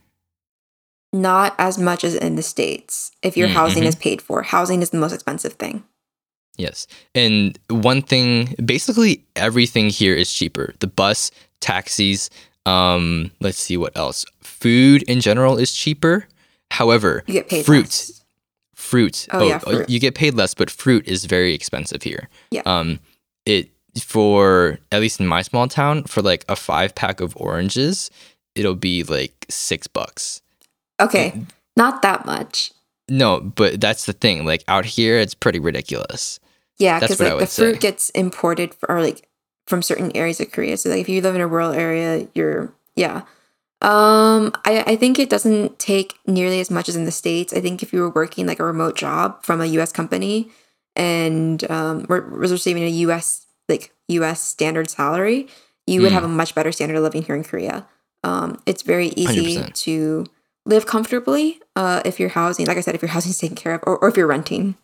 Not 1.13 1.55
as 1.59 1.79
much 1.79 2.05
as 2.05 2.15
in 2.15 2.37
the 2.37 2.43
States. 2.43 3.11
If 3.23 3.37
your 3.37 3.49
Mm, 3.49 3.53
housing 3.53 3.85
is 3.85 3.95
paid 3.95 4.23
for, 4.23 4.43
housing 4.43 4.81
is 4.83 4.91
the 4.91 4.99
most 4.99 5.13
expensive 5.13 5.55
thing. 5.55 5.85
Yes. 6.57 6.87
And 7.15 7.59
one 7.69 8.01
thing, 8.03 8.55
basically 8.65 9.25
everything 9.37 9.91
here 9.91 10.15
is 10.15 10.33
cheaper. 10.33 10.75
The 10.81 10.87
bus, 10.87 11.31
taxis, 11.61 12.31
um, 12.65 13.31
let's 13.41 13.59
see 13.59 13.77
what 13.77 13.97
else. 13.97 14.25
Food 14.43 15.03
in 15.05 15.21
general 15.21 15.59
is 15.59 15.73
cheaper. 15.73 16.27
However, 16.71 17.25
You 17.27 17.35
get 17.35 17.49
paid 17.49 17.67
fruit, 17.67 17.85
less. 17.85 18.22
Fruit. 18.83 19.27
Oh, 19.31 19.47
yeah, 19.47 19.59
fruit. 19.59 19.89
you 19.89 20.01
get 20.01 20.15
paid 20.15 20.35
less, 20.35 20.55
but 20.55 20.71
fruit 20.71 21.07
is 21.07 21.25
very 21.25 21.55
expensive 21.55 22.03
here. 22.03 22.29
Yeah. 22.51 22.63
Um, 22.67 22.99
it 23.47 23.71
for 24.01 24.79
at 24.91 25.01
least 25.01 25.21
in 25.21 25.27
my 25.27 25.43
small 25.43 25.69
town 25.69 26.05
for 26.05 26.23
like 26.23 26.45
a 26.49 26.57
five 26.57 26.95
pack 26.95 27.21
of 27.21 27.37
oranges, 27.37 28.11
it'll 28.55 28.75
be 28.75 29.03
like 29.03 29.47
six 29.49 29.87
bucks. 29.87 30.43
Okay, 31.01 31.43
not 31.77 32.03
that 32.03 32.27
much. 32.27 32.73
No, 33.09 33.41
but 33.41 33.81
that's 33.81 34.07
the 34.07 34.13
thing. 34.13 34.45
Like 34.45 34.65
out 34.69 34.85
here, 34.85 35.19
it's 35.19 35.35
pretty 35.35 35.59
ridiculous. 35.59 36.41
Yeah, 36.79 36.99
because 36.99 37.21
like 37.21 37.31
the 37.31 37.37
would 37.37 37.49
say. 37.49 37.63
fruit 37.63 37.81
gets 37.81 38.11
imported 38.11 38.75
for, 38.75 38.91
or 38.91 39.01
like 39.01 39.29
from 39.67 39.83
certain 39.83 40.15
areas 40.17 40.41
of 40.41 40.51
Korea. 40.51 40.77
So 40.77 40.91
like 40.91 41.01
if 41.01 41.09
you 41.09 41.21
live 41.21 41.35
in 41.35 41.41
a 41.41 41.47
rural 41.47 41.73
area, 41.73 42.27
you're 42.35 42.73
yeah. 42.97 43.23
Um, 43.83 44.53
I 44.65 44.85
I 44.87 44.97
think 44.97 45.19
it 45.19 45.29
doesn't 45.29 45.79
take 45.79 46.15
nearly 46.27 46.61
as 46.61 46.71
much 46.71 46.89
as 46.89 46.97
in 46.97 47.05
the 47.05 47.11
states. 47.11 47.53
I 47.53 47.61
think 47.61 47.83
if 47.83 47.93
you 47.93 48.01
were 48.01 48.11
working 48.11 48.47
like 48.47 48.61
a 48.61 48.65
remote 48.65 48.97
job 48.97 49.43
from 49.45 49.61
a 49.61 49.67
U.S. 49.67 49.93
company 49.93 50.51
and 50.97 51.69
um 51.71 52.07
were, 52.09 52.21
was 52.39 52.53
receiving 52.53 52.85
a 52.85 52.89
U.S. 53.07 53.47
like 53.69 53.93
U.S. 54.09 54.41
standard 54.41 54.89
salary, 54.91 55.49
you 55.87 56.01
would 56.03 56.11
Mm. 56.13 56.15
have 56.15 56.25
a 56.25 56.29
much 56.29 56.55
better 56.55 56.71
standard 56.73 56.97
of 56.97 57.03
living 57.03 57.23
here 57.23 57.35
in 57.35 57.43
Korea. 57.45 57.87
Um, 58.25 58.61
it's 58.67 58.83
very 58.83 59.09
easy 59.17 59.57
100%. 59.57 59.75
to 59.83 60.27
live 60.65 60.87
comfortably 60.87 61.61
uh, 61.75 62.03
if 62.05 62.21
your 62.21 62.29
housing, 62.29 62.67
like 62.67 62.77
I 62.77 62.81
said, 62.83 62.95
if 62.95 63.03
your 63.03 63.09
housing 63.17 63.31
is 63.31 63.39
taken 63.39 63.57
care 63.57 63.75
of, 63.75 63.81
or, 63.85 63.99
or 63.99 64.09
if 64.09 64.17
you're 64.17 64.29
renting. 64.29 64.77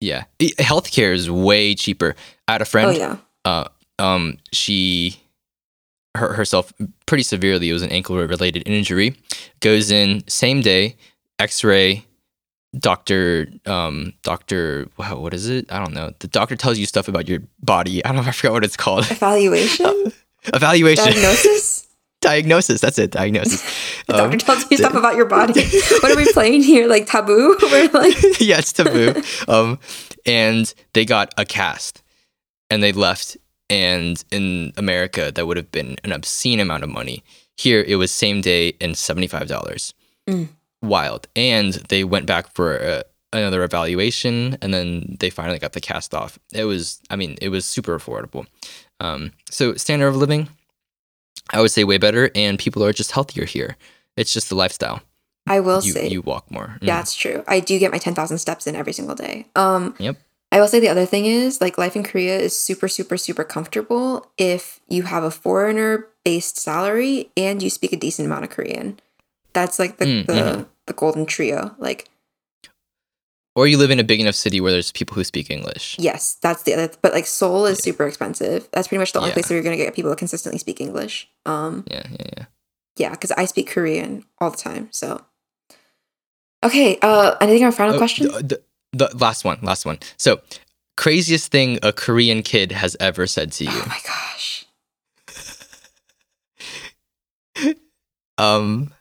Yeah, 0.00 0.24
healthcare 0.40 1.14
is 1.14 1.30
way 1.30 1.74
cheaper. 1.76 2.16
I 2.48 2.52
had 2.52 2.62
a 2.62 2.64
friend. 2.64 2.88
oh 2.88 2.90
yeah. 2.90 3.16
uh, 3.44 3.68
um, 4.00 4.38
she 4.52 5.20
hurt 6.16 6.36
herself 6.36 6.72
pretty 7.06 7.22
severely. 7.24 7.70
It 7.70 7.72
was 7.72 7.82
an 7.82 7.90
ankle 7.90 8.16
related 8.16 8.62
injury. 8.66 9.16
Goes 9.60 9.90
in 9.90 10.22
same 10.28 10.60
day, 10.60 10.96
X 11.38 11.64
ray. 11.64 12.04
Doctor, 12.76 13.46
um, 13.66 14.14
doctor, 14.24 14.88
wow, 14.96 15.16
what 15.20 15.32
is 15.32 15.48
it? 15.48 15.70
I 15.70 15.78
don't 15.78 15.94
know. 15.94 16.12
The 16.18 16.26
doctor 16.26 16.56
tells 16.56 16.76
you 16.76 16.86
stuff 16.86 17.06
about 17.06 17.28
your 17.28 17.38
body. 17.62 18.04
I 18.04 18.08
don't 18.08 18.16
know. 18.16 18.22
I 18.28 18.32
forgot 18.32 18.52
what 18.52 18.64
it's 18.64 18.76
called. 18.76 19.08
Evaluation. 19.10 20.12
Evaluation, 20.52 21.04
Diagnosis? 21.04 21.86
diagnosis. 22.20 22.80
That's 22.80 22.98
it. 22.98 23.12
Diagnosis. 23.12 23.62
The 24.08 24.14
Um, 24.14 24.18
doctor 24.30 24.38
tells 24.44 24.70
you 24.72 24.76
stuff 24.78 24.94
about 24.94 25.14
your 25.14 25.26
body. 25.26 25.62
what 26.00 26.10
are 26.10 26.16
we 26.16 26.30
playing 26.32 26.62
here? 26.64 26.88
Like 26.88 27.06
taboo? 27.06 27.56
We're 27.62 27.88
like, 27.90 28.16
yeah, 28.40 28.58
it's 28.58 28.72
taboo. 28.72 29.22
um, 29.46 29.78
and 30.26 30.74
they 30.94 31.04
got 31.04 31.32
a 31.38 31.44
cast, 31.44 32.02
and 32.70 32.82
they 32.82 32.90
left. 32.90 33.36
And 33.70 34.22
in 34.30 34.72
America, 34.76 35.32
that 35.34 35.46
would 35.46 35.56
have 35.56 35.72
been 35.72 35.96
an 36.04 36.12
obscene 36.12 36.60
amount 36.60 36.84
of 36.84 36.90
money. 36.90 37.22
Here, 37.56 37.82
it 37.86 37.96
was 37.96 38.10
same 38.10 38.40
day 38.40 38.74
and 38.80 38.96
seventy 38.96 39.26
five 39.26 39.48
dollars. 39.48 39.94
Mm. 40.28 40.48
Wild. 40.82 41.28
And 41.34 41.74
they 41.88 42.04
went 42.04 42.26
back 42.26 42.52
for 42.54 42.80
uh 42.80 43.02
another 43.32 43.64
evaluation, 43.64 44.56
and 44.62 44.72
then 44.72 45.16
they 45.18 45.28
finally 45.28 45.58
got 45.58 45.72
the 45.72 45.80
cast 45.80 46.14
off. 46.14 46.38
It 46.52 46.64
was, 46.66 47.00
I 47.10 47.16
mean, 47.16 47.36
it 47.42 47.48
was 47.48 47.64
super 47.64 47.98
affordable. 47.98 48.46
Um, 49.00 49.32
so 49.50 49.74
standard 49.74 50.06
of 50.06 50.14
living, 50.16 50.48
I 51.50 51.60
would 51.60 51.72
say 51.72 51.82
way 51.82 51.98
better, 51.98 52.30
and 52.36 52.60
people 52.60 52.84
are 52.84 52.92
just 52.92 53.10
healthier 53.10 53.44
here. 53.44 53.76
It's 54.16 54.32
just 54.32 54.48
the 54.50 54.54
lifestyle. 54.54 55.02
I 55.48 55.58
will 55.60 55.82
You 55.82 55.92
say, 55.92 56.08
you 56.08 56.22
walk 56.22 56.48
more. 56.50 56.78
Mm. 56.80 56.86
that's 56.86 57.14
true. 57.14 57.42
I 57.48 57.58
do 57.60 57.78
get 57.78 57.90
my 57.90 57.98
10,000 57.98 58.38
steps 58.38 58.66
in 58.68 58.76
every 58.76 58.92
single 58.92 59.16
day. 59.16 59.46
Um, 59.56 59.94
Yep. 59.98 60.16
I 60.54 60.60
will 60.60 60.68
say 60.68 60.78
the 60.78 60.88
other 60.88 61.04
thing 61.04 61.26
is 61.26 61.60
like 61.60 61.76
life 61.78 61.96
in 61.96 62.04
Korea 62.04 62.38
is 62.38 62.56
super, 62.56 62.86
super, 62.86 63.16
super 63.16 63.42
comfortable 63.42 64.30
if 64.38 64.78
you 64.88 65.02
have 65.02 65.24
a 65.24 65.30
foreigner 65.30 66.06
based 66.24 66.56
salary 66.58 67.28
and 67.36 67.60
you 67.60 67.68
speak 67.68 67.92
a 67.92 67.96
decent 67.96 68.26
amount 68.26 68.44
of 68.44 68.50
Korean. 68.50 69.00
That's 69.52 69.80
like 69.80 69.96
the, 69.98 70.04
Mm, 70.06 70.26
the, 70.26 70.32
mhm. 70.32 70.66
the 70.86 70.92
golden 70.92 71.26
trio. 71.26 71.74
Like, 71.78 72.08
Or 73.56 73.66
you 73.66 73.78
live 73.78 73.90
in 73.90 73.98
a 73.98 74.04
big 74.04 74.20
enough 74.20 74.36
city 74.36 74.60
where 74.60 74.70
there's 74.70 74.92
people 74.92 75.16
who 75.16 75.24
speak 75.24 75.50
English. 75.50 75.96
yes, 75.98 76.36
that's 76.40 76.62
the 76.62 76.74
other, 76.74 76.88
but 77.02 77.12
like 77.12 77.26
Seoul 77.26 77.66
is 77.66 77.78
super 77.80 78.06
expensive. 78.06 78.68
That's 78.70 78.86
pretty 78.86 79.00
much 79.00 79.10
the 79.12 79.18
only 79.18 79.30
Yeah. 79.30 79.34
place 79.34 79.50
where 79.50 79.56
you're 79.56 79.64
going 79.64 79.76
to 79.76 79.84
get 79.84 79.94
people 79.96 80.14
consistently 80.14 80.60
speak 80.60 80.80
English. 80.80 81.28
Um, 81.46 81.82
Yeah, 81.90 82.06
yeah, 82.10 82.26
yeah. 82.38 82.44
yeah, 82.96 83.10
because 83.10 83.32
I 83.32 83.44
speak 83.46 83.68
Korean 83.70 84.24
all 84.40 84.50
the 84.50 84.56
time. 84.56 84.86
So, 84.92 85.20
okay. 86.62 86.96
Uh, 87.02 87.34
anything? 87.40 87.64
Our 87.64 87.72
final 87.72 87.94
Oh, 87.96 87.98
question. 87.98 88.30
The 88.94 89.10
last 89.18 89.44
one, 89.44 89.58
last 89.62 89.84
one. 89.84 89.98
So, 90.16 90.40
craziest 90.96 91.50
thing 91.50 91.78
a 91.82 91.92
Korean 91.92 92.42
kid 92.42 92.72
has 92.72 92.96
ever 93.00 93.26
said 93.26 93.52
to 93.52 93.64
you. 93.64 93.70
Oh 93.72 93.84
my 93.86 93.98
gosh. 94.06 94.66
Um, 98.36 98.92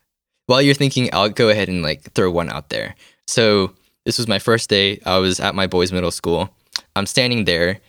while 0.45 0.61
you're 0.61 0.75
thinking, 0.75 1.09
I'll 1.13 1.29
go 1.29 1.49
ahead 1.49 1.69
and 1.69 1.81
like 1.81 2.11
throw 2.13 2.29
one 2.29 2.51
out 2.51 2.69
there. 2.69 2.95
So 3.27 3.73
this 4.05 4.17
was 4.17 4.27
my 4.27 4.39
first 4.39 4.69
day. 4.69 4.99
I 5.05 5.17
was 5.17 5.39
at 5.39 5.55
my 5.55 5.67
boys' 5.67 5.91
middle 5.91 6.11
school. 6.11 6.49
I'm 6.95 7.05
standing 7.05 7.45
there. 7.45 7.79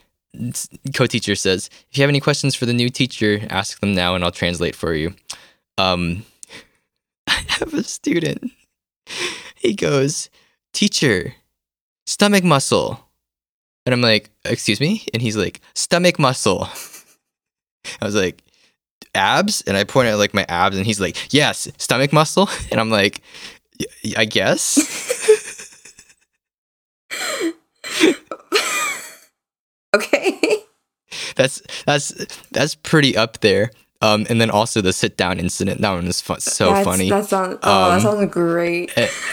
Co-teacher 0.94 1.34
says, 1.34 1.70
"If 1.90 1.98
you 1.98 2.02
have 2.02 2.08
any 2.08 2.20
questions 2.20 2.54
for 2.54 2.66
the 2.66 2.72
new 2.72 2.88
teacher, 2.88 3.46
ask 3.50 3.80
them 3.80 3.94
now, 3.94 4.14
and 4.14 4.24
I'll 4.24 4.32
translate 4.32 4.74
for 4.74 4.94
you." 4.94 5.14
Um, 5.78 6.24
I 7.26 7.44
have 7.48 7.74
a 7.74 7.84
student. 7.84 8.50
He 9.56 9.74
goes, 9.74 10.30
"Teacher, 10.72 11.34
stomach 12.06 12.44
muscle," 12.44 13.00
and 13.86 13.92
I'm 13.94 14.00
like, 14.02 14.30
"Excuse 14.44 14.80
me?" 14.80 15.06
And 15.12 15.22
he's 15.22 15.36
like, 15.36 15.60
"Stomach 15.74 16.18
muscle." 16.18 16.68
I 18.00 18.04
was 18.04 18.14
like, 18.14 18.42
"Abs?" 19.14 19.62
And 19.62 19.76
I 19.76 19.84
point 19.84 20.08
at 20.08 20.14
like 20.18 20.34
my 20.34 20.44
abs, 20.48 20.76
and 20.76 20.86
he's 20.86 21.00
like, 21.00 21.32
"Yes, 21.32 21.68
stomach 21.78 22.12
muscle." 22.12 22.48
And 22.70 22.80
I'm 22.80 22.90
like, 22.90 23.20
"Y- 24.04 24.14
"I 24.16 24.24
guess." 24.24 24.78
Okay. 29.94 30.40
that's 31.36 31.62
that's 31.86 32.08
that's 32.50 32.74
pretty 32.74 33.16
up 33.16 33.40
there. 33.40 33.70
Um, 34.02 34.26
and 34.28 34.40
then 34.40 34.50
also 34.50 34.80
the 34.80 34.92
sit 34.92 35.16
down 35.16 35.38
incident. 35.38 35.80
That 35.80 35.92
one 35.92 36.06
is 36.06 36.20
fun, 36.20 36.40
so 36.40 36.66
That's- 36.66 36.84
funny. 36.84 37.08
That 37.08 37.26
sounds. 37.26 37.58
Oh, 37.62 37.90
that 37.90 37.94
Um, 37.96 38.00
sounds 38.00 38.32
great. 38.32 38.90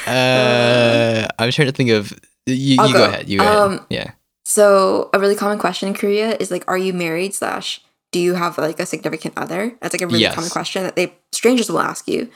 Uh, 0.08 1.28
I'm 1.40 1.52
trying 1.52 1.68
to 1.68 1.72
think 1.74 1.90
of. 1.90 2.14
You, 2.46 2.56
you 2.56 2.78
go. 2.78 2.92
go. 2.94 3.06
ahead. 3.06 3.30
You 3.30 3.40
go 3.40 3.46
Um, 3.66 3.72
ahead. 3.74 3.86
Yeah. 3.90 4.12
So 4.46 5.10
a 5.14 5.20
really 5.20 5.36
common 5.36 5.60
question 5.60 5.88
in 5.90 5.94
Korea 5.94 6.36
is 6.40 6.50
like, 6.52 6.64
"Are 6.68 6.78
you 6.78 6.92
married?" 6.94 7.34
Slash, 7.34 7.82
"Do 8.12 8.20
you 8.20 8.34
have 8.34 8.58
like 8.58 8.80
a 8.80 8.86
significant 8.86 9.36
other?" 9.38 9.76
That's 9.82 9.94
like 9.94 10.02
a 10.02 10.08
really 10.08 10.22
Yes. 10.22 10.36
common 10.36 10.50
question 10.50 10.84
that 10.84 10.96
they 10.96 11.14
strangers 11.32 11.70
will 11.70 11.80
ask 11.80 12.08
you. 12.08 12.30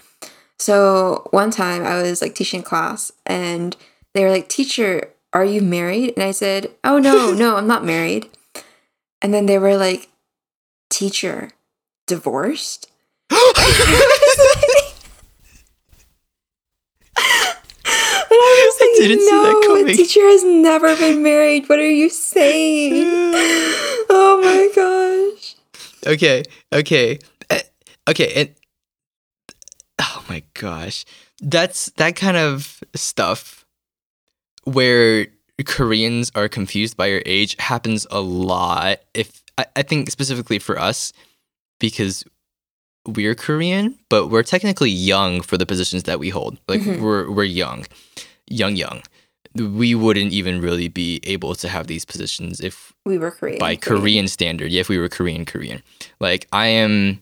So 0.59 1.27
one 1.31 1.51
time 1.51 1.83
I 1.85 2.01
was 2.01 2.21
like 2.21 2.35
teaching 2.35 2.63
class 2.63 3.11
and 3.25 3.75
they 4.13 4.23
were 4.23 4.31
like, 4.31 4.47
"Teacher, 4.47 5.09
are 5.33 5.43
you 5.43 5.61
married?" 5.61 6.13
And 6.15 6.23
I 6.23 6.31
said, 6.31 6.71
"Oh 6.83 6.99
no, 6.99 7.31
no, 7.43 7.55
I'm 7.57 7.67
not 7.67 7.83
married." 7.83 8.29
And 9.21 9.33
then 9.33 9.47
they 9.47 9.57
were 9.57 9.75
like, 9.75 10.09
"Teacher, 10.89 11.49
divorced?" 12.07 12.87
I 18.37 18.71
was 18.71 18.81
I 18.81 19.07
didn't 19.07 19.19
see 19.21 19.31
that 19.31 19.59
no, 19.61 19.67
coming." 19.67 19.89
a 19.89 19.93
teacher 19.93 20.21
has 20.21 20.43
never 20.43 20.95
been 20.95 21.23
married. 21.23 21.69
What 21.69 21.79
are 21.79 21.89
you 21.89 22.09
saying? 22.09 23.05
oh 24.09 24.41
my 24.43 25.35
gosh. 25.35 25.55
okay. 26.05 26.43
Okay. 26.73 27.19
Uh, 27.49 27.59
okay. 28.09 28.33
And 28.35 28.55
oh 29.99 30.23
my 30.29 30.43
gosh, 30.53 31.05
that's 31.41 31.91
that 31.97 32.15
kind 32.15 32.37
of 32.37 32.83
stuff 32.95 33.65
where 34.63 35.27
Koreans 35.65 36.31
are 36.35 36.49
confused 36.49 36.97
by 36.97 37.07
your 37.07 37.21
age 37.25 37.55
happens 37.59 38.05
a 38.11 38.19
lot. 38.19 38.99
If 39.13 39.41
I, 39.57 39.65
I 39.75 39.81
think 39.83 40.09
specifically 40.09 40.59
for 40.59 40.79
us, 40.79 41.13
because 41.79 42.25
we're 43.05 43.35
Korean, 43.35 43.95
but 44.09 44.27
we're 44.27 44.43
technically 44.43 44.89
young 44.89 45.41
for 45.41 45.57
the 45.57 45.65
positions 45.65 46.03
that 46.03 46.19
we 46.19 46.29
hold. 46.29 46.57
Like 46.67 46.81
Mhm. 46.81 46.99
we're 47.01 47.29
we're 47.29 47.43
young, 47.43 47.85
young, 48.47 48.75
young. 48.75 49.03
We 49.55 49.95
wouldn't 49.95 50.33
even 50.33 50.59
really 50.59 50.89
be 50.89 51.21
able 51.23 51.55
to 51.55 51.69
have 51.69 51.87
these 51.87 52.03
positions 52.05 52.59
if 52.59 52.93
We 53.05 53.17
were 53.17 53.31
Korean. 53.31 53.59
by 53.59 53.75
Korean 53.77 54.27
standard. 54.27 54.71
Yeah, 54.71 54.81
if 54.81 54.89
we 54.89 54.97
were 54.97 55.07
Korean, 55.09 55.45
Korean. 55.45 55.81
Like 56.19 56.47
I 56.51 56.67
am 56.67 57.21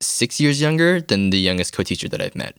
six 0.00 0.38
years 0.40 0.60
younger 0.60 1.00
than 1.00 1.30
the 1.30 1.38
youngest 1.38 1.72
co-teacher 1.72 2.08
that 2.10 2.20
I've 2.20 2.36
met, 2.36 2.54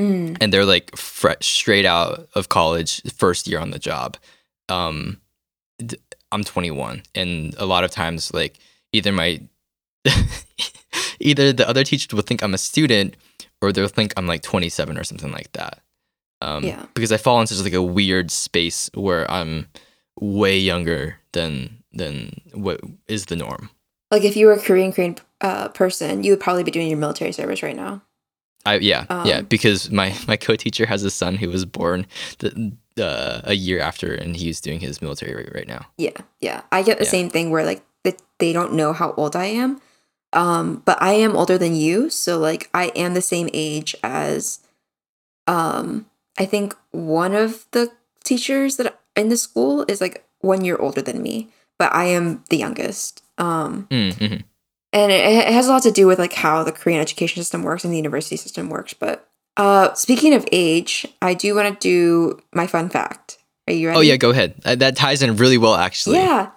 Mm. 0.00 0.36
and 0.40 0.52
they're 0.52 0.64
like 0.64 0.96
fresh, 0.96 1.46
straight 1.46 1.84
out 1.86 2.28
of 2.34 2.48
college, 2.48 3.02
first 3.16 3.46
year 3.46 3.60
on 3.60 3.70
the 3.70 3.78
job. 3.78 4.16
Um, 4.68 5.20
th- 5.78 6.00
I'm 6.32 6.42
21, 6.42 7.02
and 7.14 7.54
a 7.58 7.66
lot 7.66 7.84
of 7.84 7.90
times, 7.92 8.32
like 8.34 8.58
either 8.92 9.12
my 9.12 9.40
either 11.20 11.52
the 11.52 11.68
other 11.68 11.84
teachers 11.84 12.12
will 12.12 12.22
think 12.22 12.42
I'm 12.42 12.54
a 12.54 12.58
student, 12.58 13.16
or 13.60 13.72
they'll 13.72 13.88
think 13.88 14.12
I'm 14.16 14.26
like 14.26 14.42
27 14.42 14.98
or 14.98 15.04
something 15.04 15.32
like 15.32 15.52
that. 15.52 15.80
Um, 16.40 16.64
Yeah. 16.64 16.86
Because 16.94 17.12
I 17.12 17.16
fall 17.16 17.40
into 17.40 17.54
like 17.62 17.72
a 17.72 17.82
weird 17.82 18.30
space 18.30 18.90
where 18.94 19.30
I'm 19.30 19.68
way 20.20 20.58
younger 20.58 21.18
than 21.32 21.82
than 21.92 22.40
what 22.52 22.80
is 23.08 23.26
the 23.26 23.36
norm. 23.36 23.70
Like 24.10 24.24
if 24.24 24.36
you 24.36 24.46
were 24.46 24.52
a 24.52 24.60
Korean 24.60 24.92
Korean 24.92 25.16
uh, 25.40 25.68
person, 25.68 26.22
you 26.24 26.32
would 26.32 26.40
probably 26.40 26.64
be 26.64 26.70
doing 26.70 26.88
your 26.88 26.98
military 26.98 27.32
service 27.32 27.62
right 27.62 27.76
now. 27.76 28.02
I 28.66 28.76
yeah 28.78 29.04
yeah 29.24 29.38
Um, 29.38 29.44
because 29.46 29.90
my 29.90 30.14
my 30.26 30.36
co-teacher 30.36 30.86
has 30.86 31.04
a 31.04 31.10
son 31.10 31.36
who 31.36 31.48
was 31.50 31.64
born 31.64 32.06
the, 32.38 32.72
uh, 32.98 33.40
a 33.44 33.54
year 33.54 33.80
after 33.80 34.12
and 34.14 34.36
he's 34.36 34.60
doing 34.60 34.80
his 34.80 35.00
military 35.02 35.50
right, 35.54 35.68
now. 35.68 35.86
Yeah, 35.98 36.16
yeah. 36.40 36.62
I 36.72 36.82
get 36.82 36.98
the 36.98 37.04
Yeah. 37.04 37.10
same 37.10 37.30
thing 37.30 37.50
where 37.50 37.64
like 37.64 37.82
that 38.04 38.20
they 38.38 38.52
don't 38.52 38.72
know 38.74 38.92
how 38.92 39.12
old 39.16 39.36
I 39.36 39.46
am. 39.46 39.80
Um, 40.34 40.82
but 40.84 41.00
I 41.00 41.12
am 41.14 41.36
older 41.36 41.56
than 41.58 41.74
you, 41.76 42.10
so 42.10 42.38
like 42.38 42.68
I 42.74 42.86
am 42.96 43.14
the 43.14 43.22
same 43.22 43.48
age 43.54 43.94
as 44.02 44.60
um 45.46 46.06
I 46.38 46.46
think 46.46 46.74
one 46.90 47.34
of 47.34 47.66
the 47.72 47.90
teachers 48.24 48.76
that 48.76 48.98
in 49.16 49.28
the 49.28 49.36
school 49.36 49.84
is 49.88 50.00
like 50.00 50.24
one 50.40 50.64
year 50.64 50.76
older 50.76 51.02
than 51.02 51.22
me, 51.22 51.48
but 51.78 51.92
I 51.94 52.06
am 52.06 52.42
the 52.50 52.56
youngest. 52.56 53.22
Um 53.38 53.86
Mm, 53.90 54.12
mhm. 54.14 54.42
and 54.92 55.12
it, 55.12 55.24
it 55.48 55.52
has 55.52 55.68
a 55.68 55.70
lot 55.72 55.82
to 55.84 55.90
do 55.92 56.06
with 56.06 56.18
like 56.18 56.32
how 56.32 56.62
the 56.64 56.72
Korean 56.72 57.00
education 57.00 57.40
system 57.42 57.62
works 57.62 57.84
and 57.84 57.92
the 57.92 57.96
university 57.98 58.36
system 58.36 58.68
works. 58.70 58.94
But 58.94 59.28
uh, 59.56 59.94
speaking 59.94 60.34
of 60.34 60.44
age, 60.50 61.06
I 61.22 61.34
do 61.34 61.54
want 61.54 61.80
to 61.80 61.88
do 61.88 62.40
my 62.52 62.66
fun 62.66 62.88
fact. 62.88 63.38
Are 63.68 63.72
you 63.72 63.86
ready? 63.88 63.98
Oh 63.98 64.02
yeah, 64.02 64.16
go 64.16 64.30
ahead. 64.30 64.54
Uh, 64.64 64.74
that 64.74 64.96
ties 64.96 65.22
in 65.22 65.36
really 65.36 65.58
well 65.58 65.74
actually. 65.74 66.16
yeah. 66.18 66.50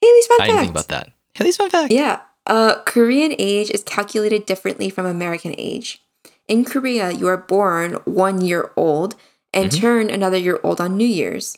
Haley's 0.00 0.26
fun 0.26 0.36
I 0.36 0.38
fact. 0.38 0.48
didn't 0.48 0.60
think 0.60 0.70
about 0.70 0.88
that. 0.88 1.12
Haley's 1.34 1.56
fun 1.56 1.70
fact. 1.70 1.92
Yeah. 1.92 2.20
Uh, 2.46 2.82
Korean 2.84 3.34
age 3.38 3.70
is 3.70 3.82
calculated 3.82 4.46
differently 4.46 4.90
from 4.90 5.06
American 5.06 5.54
age. 5.56 6.00
In 6.46 6.64
Korea, 6.64 7.10
you 7.10 7.26
are 7.28 7.38
born 7.38 7.94
one 8.04 8.40
year 8.42 8.70
old 8.76 9.16
and 9.52 9.70
Mhm. 9.70 9.80
turn 9.80 10.10
another 10.10 10.36
year 10.36 10.60
old 10.62 10.80
on 10.80 10.96
New 10.96 11.06
Year's. 11.06 11.56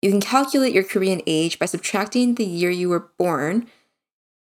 You 0.00 0.10
can 0.10 0.20
calculate 0.20 0.72
your 0.72 0.84
Korean 0.84 1.22
age 1.26 1.58
by 1.58 1.66
subtracting 1.66 2.34
the 2.36 2.44
year 2.46 2.70
you 2.70 2.88
were 2.88 3.10
born 3.18 3.70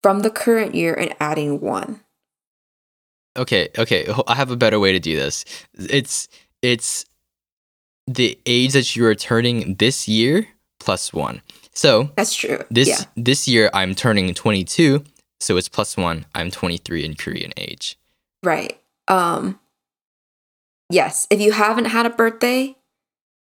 from 0.04 0.20
the 0.22 0.30
current 0.30 0.76
year 0.76 0.94
and 0.94 1.16
adding 1.20 1.62
one. 1.62 2.02
Okay, 3.38 3.70
okay. 3.78 4.08
I 4.28 4.36
have 4.36 4.52
a 4.52 4.58
better 4.58 4.80
way 4.80 4.92
to 4.92 5.00
do 5.00 5.16
this. 5.16 5.46
It's 5.74 6.28
it's 6.62 7.06
the 8.08 8.38
age 8.46 8.74
that 8.74 8.96
you 8.96 9.06
are 9.06 9.16
turning 9.16 9.76
this 9.76 10.08
year 10.08 10.48
plus 10.80 11.14
one. 11.14 11.42
So 11.74 12.10
That's 12.16 12.34
true. 12.34 12.64
this 12.72 12.88
yeah. 12.88 13.04
this 13.16 13.48
year 13.48 13.70
I'm 13.74 13.94
turning 13.96 14.34
22, 14.34 15.04
so 15.40 15.58
it's 15.58 15.70
plus 15.70 15.96
one. 15.98 16.26
I'm 16.36 16.52
23 16.52 17.04
in 17.06 17.16
Korean 17.16 17.52
age. 17.58 17.98
Right. 18.44 18.80
Um 19.08 19.60
Yes, 20.90 21.28
if 21.30 21.42
you 21.42 21.52
haven't 21.52 21.86
had 21.86 22.06
a 22.06 22.10
birthday, 22.10 22.76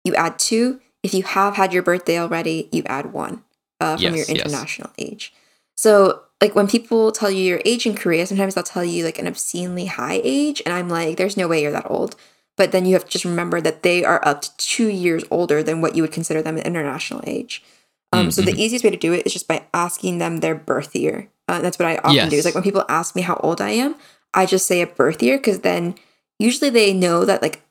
you 0.04 0.16
add 0.16 0.40
2. 0.40 0.80
If 1.04 1.14
you 1.14 1.24
have 1.24 1.56
had 1.56 1.74
your 1.74 1.84
birthday 1.84 2.18
already, 2.20 2.70
you 2.72 2.84
add 2.88 3.14
1 3.14 3.44
uh, 3.80 3.98
from 3.98 4.02
Yes, 4.04 4.16
your 4.16 4.26
yes. 4.26 4.30
international 4.30 4.90
age. 4.98 5.34
So, 5.78 6.22
like 6.42 6.56
when 6.56 6.68
people 6.68 7.12
tell 7.12 7.30
you 7.32 7.44
your 7.44 7.62
age 7.66 7.86
in 7.86 7.96
Korea, 7.96 8.26
sometimes 8.26 8.56
they'll 8.56 8.64
tell 8.64 8.84
you 8.84 9.06
like 9.06 9.20
an 9.20 9.28
obscenely 9.28 9.86
high 9.86 10.22
age 10.24 10.62
and 10.66 10.74
I'm 10.74 10.90
like 10.90 11.18
there's 11.18 11.38
no 11.38 11.48
way 11.48 11.62
you're 11.62 11.72
that 11.72 11.90
old. 11.90 12.16
But 12.58 12.72
then 12.72 12.86
you 12.86 12.94
have 12.94 13.06
to 13.06 13.12
just 13.12 13.26
remember 13.26 13.62
that 13.62 13.84
they 13.84 14.04
are 14.04 14.26
up 14.26 14.42
to 14.42 14.58
2 14.58 14.88
years 14.88 15.24
older 15.30 15.62
than 15.62 15.82
what 15.82 15.96
you 15.96 16.02
would 16.04 16.12
consider 16.12 16.42
them 16.42 16.58
an 16.58 16.64
international 16.64 17.22
age. 17.28 17.64
Um, 18.12 18.32
so 18.32 18.42
the 18.42 18.54
Mhm. 18.54 18.58
easiest 18.58 18.84
way 18.86 18.92
to 18.92 18.98
do 18.98 19.14
it 19.14 19.26
is 19.26 19.34
just 19.34 19.48
by 19.48 19.66
asking 19.74 20.18
them 20.20 20.38
their 20.38 20.56
birth 20.56 20.96
year. 20.96 21.30
Uh, 21.48 21.62
that's 21.62 21.78
what 21.78 21.88
I 21.88 21.98
often 21.98 22.30
do. 22.30 22.36
Is 22.36 22.46
like 22.46 22.56
when 22.56 22.64
people 22.64 22.86
ask 22.90 23.16
me 23.16 23.22
how 23.22 23.36
old 23.44 23.62
I 23.62 23.70
am, 23.72 23.96
I 24.34 24.46
just 24.46 24.68
say 24.68 24.82
a 24.82 24.88
birth 24.88 25.22
year 25.22 25.38
because 25.38 25.60
then 25.60 25.96
usually 26.40 26.70
they 26.70 26.94
know 26.94 27.24
that 27.26 27.42
like 27.42 27.62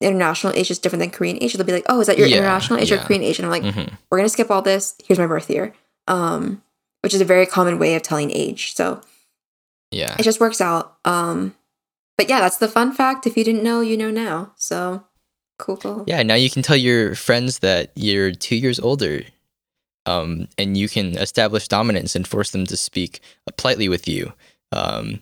international 0.00 0.52
age 0.54 0.70
is 0.70 0.78
different 0.78 1.00
than 1.00 1.10
Korean 1.10 1.38
age. 1.42 1.54
They'll 1.54 1.64
be 1.66 1.72
like, 1.72 1.86
"Oh, 1.88 2.00
is 2.00 2.06
that 2.06 2.18
your 2.18 2.26
Yeah, 2.26 2.38
international 2.38 2.80
age 2.80 2.90
or. 2.90 2.98
Korean 2.98 3.22
age?" 3.22 3.38
And 3.38 3.46
I'm 3.46 3.50
like, 3.52 3.62
Mhm. 3.74 3.92
"We're 4.10 4.18
gonna 4.18 4.28
skip 4.28 4.50
all 4.50 4.62
this. 4.62 4.94
Here's 5.04 5.18
my 5.18 5.26
birth 5.26 5.48
year," 5.50 5.72
um, 6.08 6.62
which 7.02 7.14
is 7.14 7.20
a 7.20 7.24
very 7.24 7.46
common 7.46 7.78
way 7.78 7.94
of 7.94 8.02
telling 8.02 8.30
age. 8.30 8.74
So 8.74 9.00
Yeah. 9.90 10.16
it 10.18 10.22
just 10.22 10.40
works 10.40 10.60
out. 10.60 10.96
Um, 11.04 11.54
but 12.16 12.28
yeah, 12.28 12.40
that's 12.40 12.56
the 12.58 12.68
fun 12.68 12.92
fact. 12.92 13.26
If 13.26 13.36
you 13.36 13.44
didn't 13.44 13.62
know, 13.62 13.80
you 13.80 13.96
know 13.96 14.10
now. 14.10 14.52
So 14.56 15.04
cool, 15.58 15.76
cool. 15.76 16.04
Yeah, 16.06 16.22
now 16.22 16.34
you 16.34 16.50
can 16.50 16.62
tell 16.62 16.76
your 16.76 17.14
friends 17.14 17.60
that 17.60 17.92
you're 17.94 18.32
two 18.32 18.56
years 18.56 18.80
older, 18.80 19.22
um, 20.10 20.48
and 20.58 20.76
you 20.76 20.88
can 20.88 21.16
establish 21.18 21.68
dominance 21.68 22.16
and 22.16 22.26
force 22.26 22.50
them 22.50 22.66
to 22.66 22.76
speak 22.76 23.20
politely 23.56 23.88
with 23.88 24.08
you. 24.08 24.32
Um, 24.72 25.20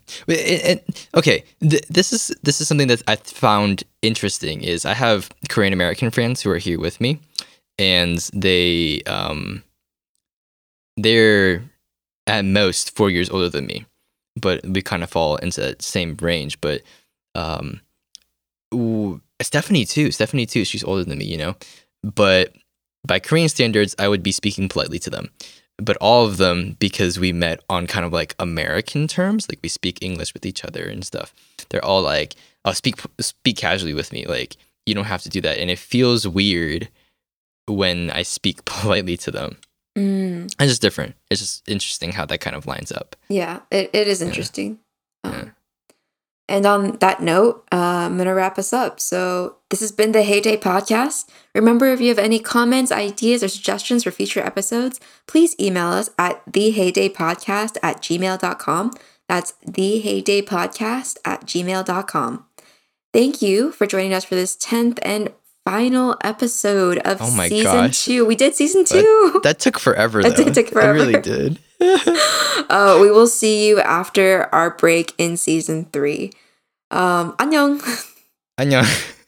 okay, 1.15 1.45
th- 1.61 1.87
this 1.89 2.13
is 2.13 2.35
this 2.43 2.61
is 2.61 2.69
something 2.69 2.89
that 2.89 3.03
I 3.09 3.17
found 3.17 3.85
interesting. 4.03 4.63
Is 4.63 4.85
I 4.85 4.95
have 4.95 5.31
Korean 5.49 5.73
American 5.73 6.11
friends 6.11 6.43
who 6.43 6.51
are 6.51 6.59
here 6.59 6.79
with 6.79 7.01
me, 7.01 7.21
and 7.79 8.19
they 8.35 9.03
um, 9.07 9.63
they're 10.97 11.63
at 12.27 12.45
most 12.45 12.95
four 12.95 13.11
years 13.11 13.31
older 13.31 13.49
than 13.49 13.67
me, 13.67 13.87
but 14.37 14.65
we 14.67 14.83
kind 14.83 15.03
of 15.03 15.11
fall 15.11 15.37
into 15.37 15.61
that 15.63 15.83
same 15.83 16.17
range. 16.21 16.61
But 16.61 16.83
um, 17.35 17.81
ooh, 18.75 19.21
Stephanie 19.41 19.87
too. 19.87 20.11
Stephanie 20.11 20.47
too. 20.47 20.67
She's 20.67 20.85
older 20.85 21.05
than 21.05 21.19
me, 21.19 21.25
you 21.25 21.39
know. 21.39 21.57
But 22.03 22.55
by 23.07 23.19
Korean 23.19 23.49
standards, 23.49 23.95
I 23.99 24.09
would 24.09 24.23
be 24.23 24.33
speaking 24.33 24.69
politely 24.69 24.99
to 25.01 25.11
them. 25.11 25.31
But 25.81 25.97
all 26.01 26.27
of 26.27 26.39
them, 26.39 26.77
because 26.81 27.19
we 27.21 27.33
met 27.33 27.61
on 27.71 27.87
kind 27.87 28.05
of 28.05 28.13
like 28.13 28.35
American 28.41 29.07
terms, 29.07 29.49
like 29.49 29.61
we 29.63 29.69
speak 29.69 29.99
English 30.03 30.35
with 30.35 30.45
each 30.45 30.65
other 30.65 30.85
and 30.89 31.05
stuff. 31.05 31.33
They're 31.71 31.85
all 31.85 32.03
like, 32.03 32.35
"Oh, 32.65 32.73
speak 32.73 32.97
speak 33.21 33.57
casually 33.59 33.95
with 33.95 34.13
me." 34.13 34.27
Like 34.27 34.57
you 34.87 34.95
don't 34.95 35.05
have 35.05 35.23
to 35.23 35.29
do 35.29 35.41
that, 35.43 35.59
and 35.59 35.71
it 35.71 35.79
feels 35.79 36.27
weird 36.27 36.89
when 37.67 38.11
I 38.11 38.23
speak 38.25 38.65
politely 38.65 39.17
to 39.19 39.31
them. 39.31 39.59
Mm, 39.97 40.47
It's 40.47 40.57
just 40.73 40.83
different. 40.83 41.15
It's 41.31 41.41
just 41.41 41.69
interesting 41.69 42.13
how 42.13 42.27
that 42.27 42.39
kind 42.41 42.57
of 42.57 42.67
lines 42.67 42.91
up. 42.91 43.15
yeah, 43.29 43.61
it, 43.71 43.91
it 43.93 44.09
is 44.09 44.21
interesting. 44.23 44.79
Um, 45.25 45.33
Yeah. 45.33 45.45
And 46.49 46.65
on 46.65 46.93
that 47.01 47.21
note, 47.23 47.67
uh, 47.71 47.77
I'm 47.77 48.17
going 48.17 48.27
to 48.27 48.33
wrap 48.33 48.59
us 48.59 48.73
up. 48.73 49.01
So, 49.01 49.57
this 49.71 49.81
has 49.81 49.93
been 49.93 50.13
the 50.13 50.21
HayDay 50.21 50.61
Podcast. 50.63 51.29
Remember, 51.55 51.87
if 51.87 52.01
you 52.01 52.09
have 52.09 52.19
any 52.19 52.39
comments, 52.39 52.91
ideas, 52.91 53.43
or 53.43 53.49
suggestions 53.49 54.05
for 54.05 54.11
future 54.11 54.41
episodes, 54.41 54.99
please 55.27 55.55
email 55.61 55.89
us 55.89 56.09
at 56.19 56.45
thehaydaypodcast 56.51 57.77
at 57.83 58.01
gmail.com. 58.01 58.93
That's 59.29 59.53
thehaydaypodcast 59.67 61.19
at 61.25 61.43
gmail.com. 61.47 62.45
Thank 63.13 63.43
you 63.43 63.73
for 63.73 63.87
joining 63.87 64.15
us 64.15 64.25
for 64.25 64.35
this 64.35 64.57
10th 64.57 64.99
and 65.03 65.33
final 65.65 66.17
episode 66.25 66.99
of 66.99 67.19
Oh 67.21 67.31
my 67.33 67.49
season 67.49 67.65
gosh. 67.73 68.05
two. 68.05 68.25
We 68.25 68.35
did 68.37 68.55
season 68.55 68.85
two. 68.87 69.41
That 69.43 69.59
took 69.59 69.79
forever. 69.79 70.23
That 70.23 70.37
Though. 70.37 70.45
did 70.45 70.55
take 70.55 70.73
It 70.73 70.75
really 70.77 71.21
did 71.21 71.59
uh, 71.82 72.98
we 73.02 73.12
will 73.12 73.28
see 73.28 73.68
you 73.68 73.80
after 73.80 74.48
our 74.54 74.72
break 74.72 75.14
in 75.18 75.38
season 75.38 75.86
three. 75.92 76.32
Um, 76.92 77.36
안녕. 77.40 77.80
안녕. 78.60 78.84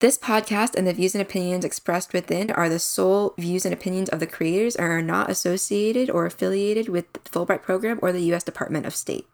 This 0.00 0.16
podcast 0.16 0.76
and 0.76 0.86
the 0.86 0.94
views 0.94 1.14
and 1.14 1.20
opinions 1.20 1.62
expressed 1.62 2.14
within 2.14 2.50
are 2.50 2.70
the 2.70 2.78
sole 2.78 3.34
views 3.36 3.66
and 3.66 3.74
opinions 3.74 4.08
of 4.08 4.18
the 4.18 4.26
creators 4.26 4.74
and 4.74 4.86
are 4.86 5.02
not 5.02 5.28
associated 5.28 6.08
or 6.08 6.24
affiliated 6.24 6.88
with 6.88 7.12
the 7.12 7.20
Fulbright 7.20 7.60
program 7.60 7.98
or 8.00 8.10
the 8.10 8.22
U.S. 8.32 8.42
Department 8.42 8.86
of 8.86 8.96
State. 8.96 9.26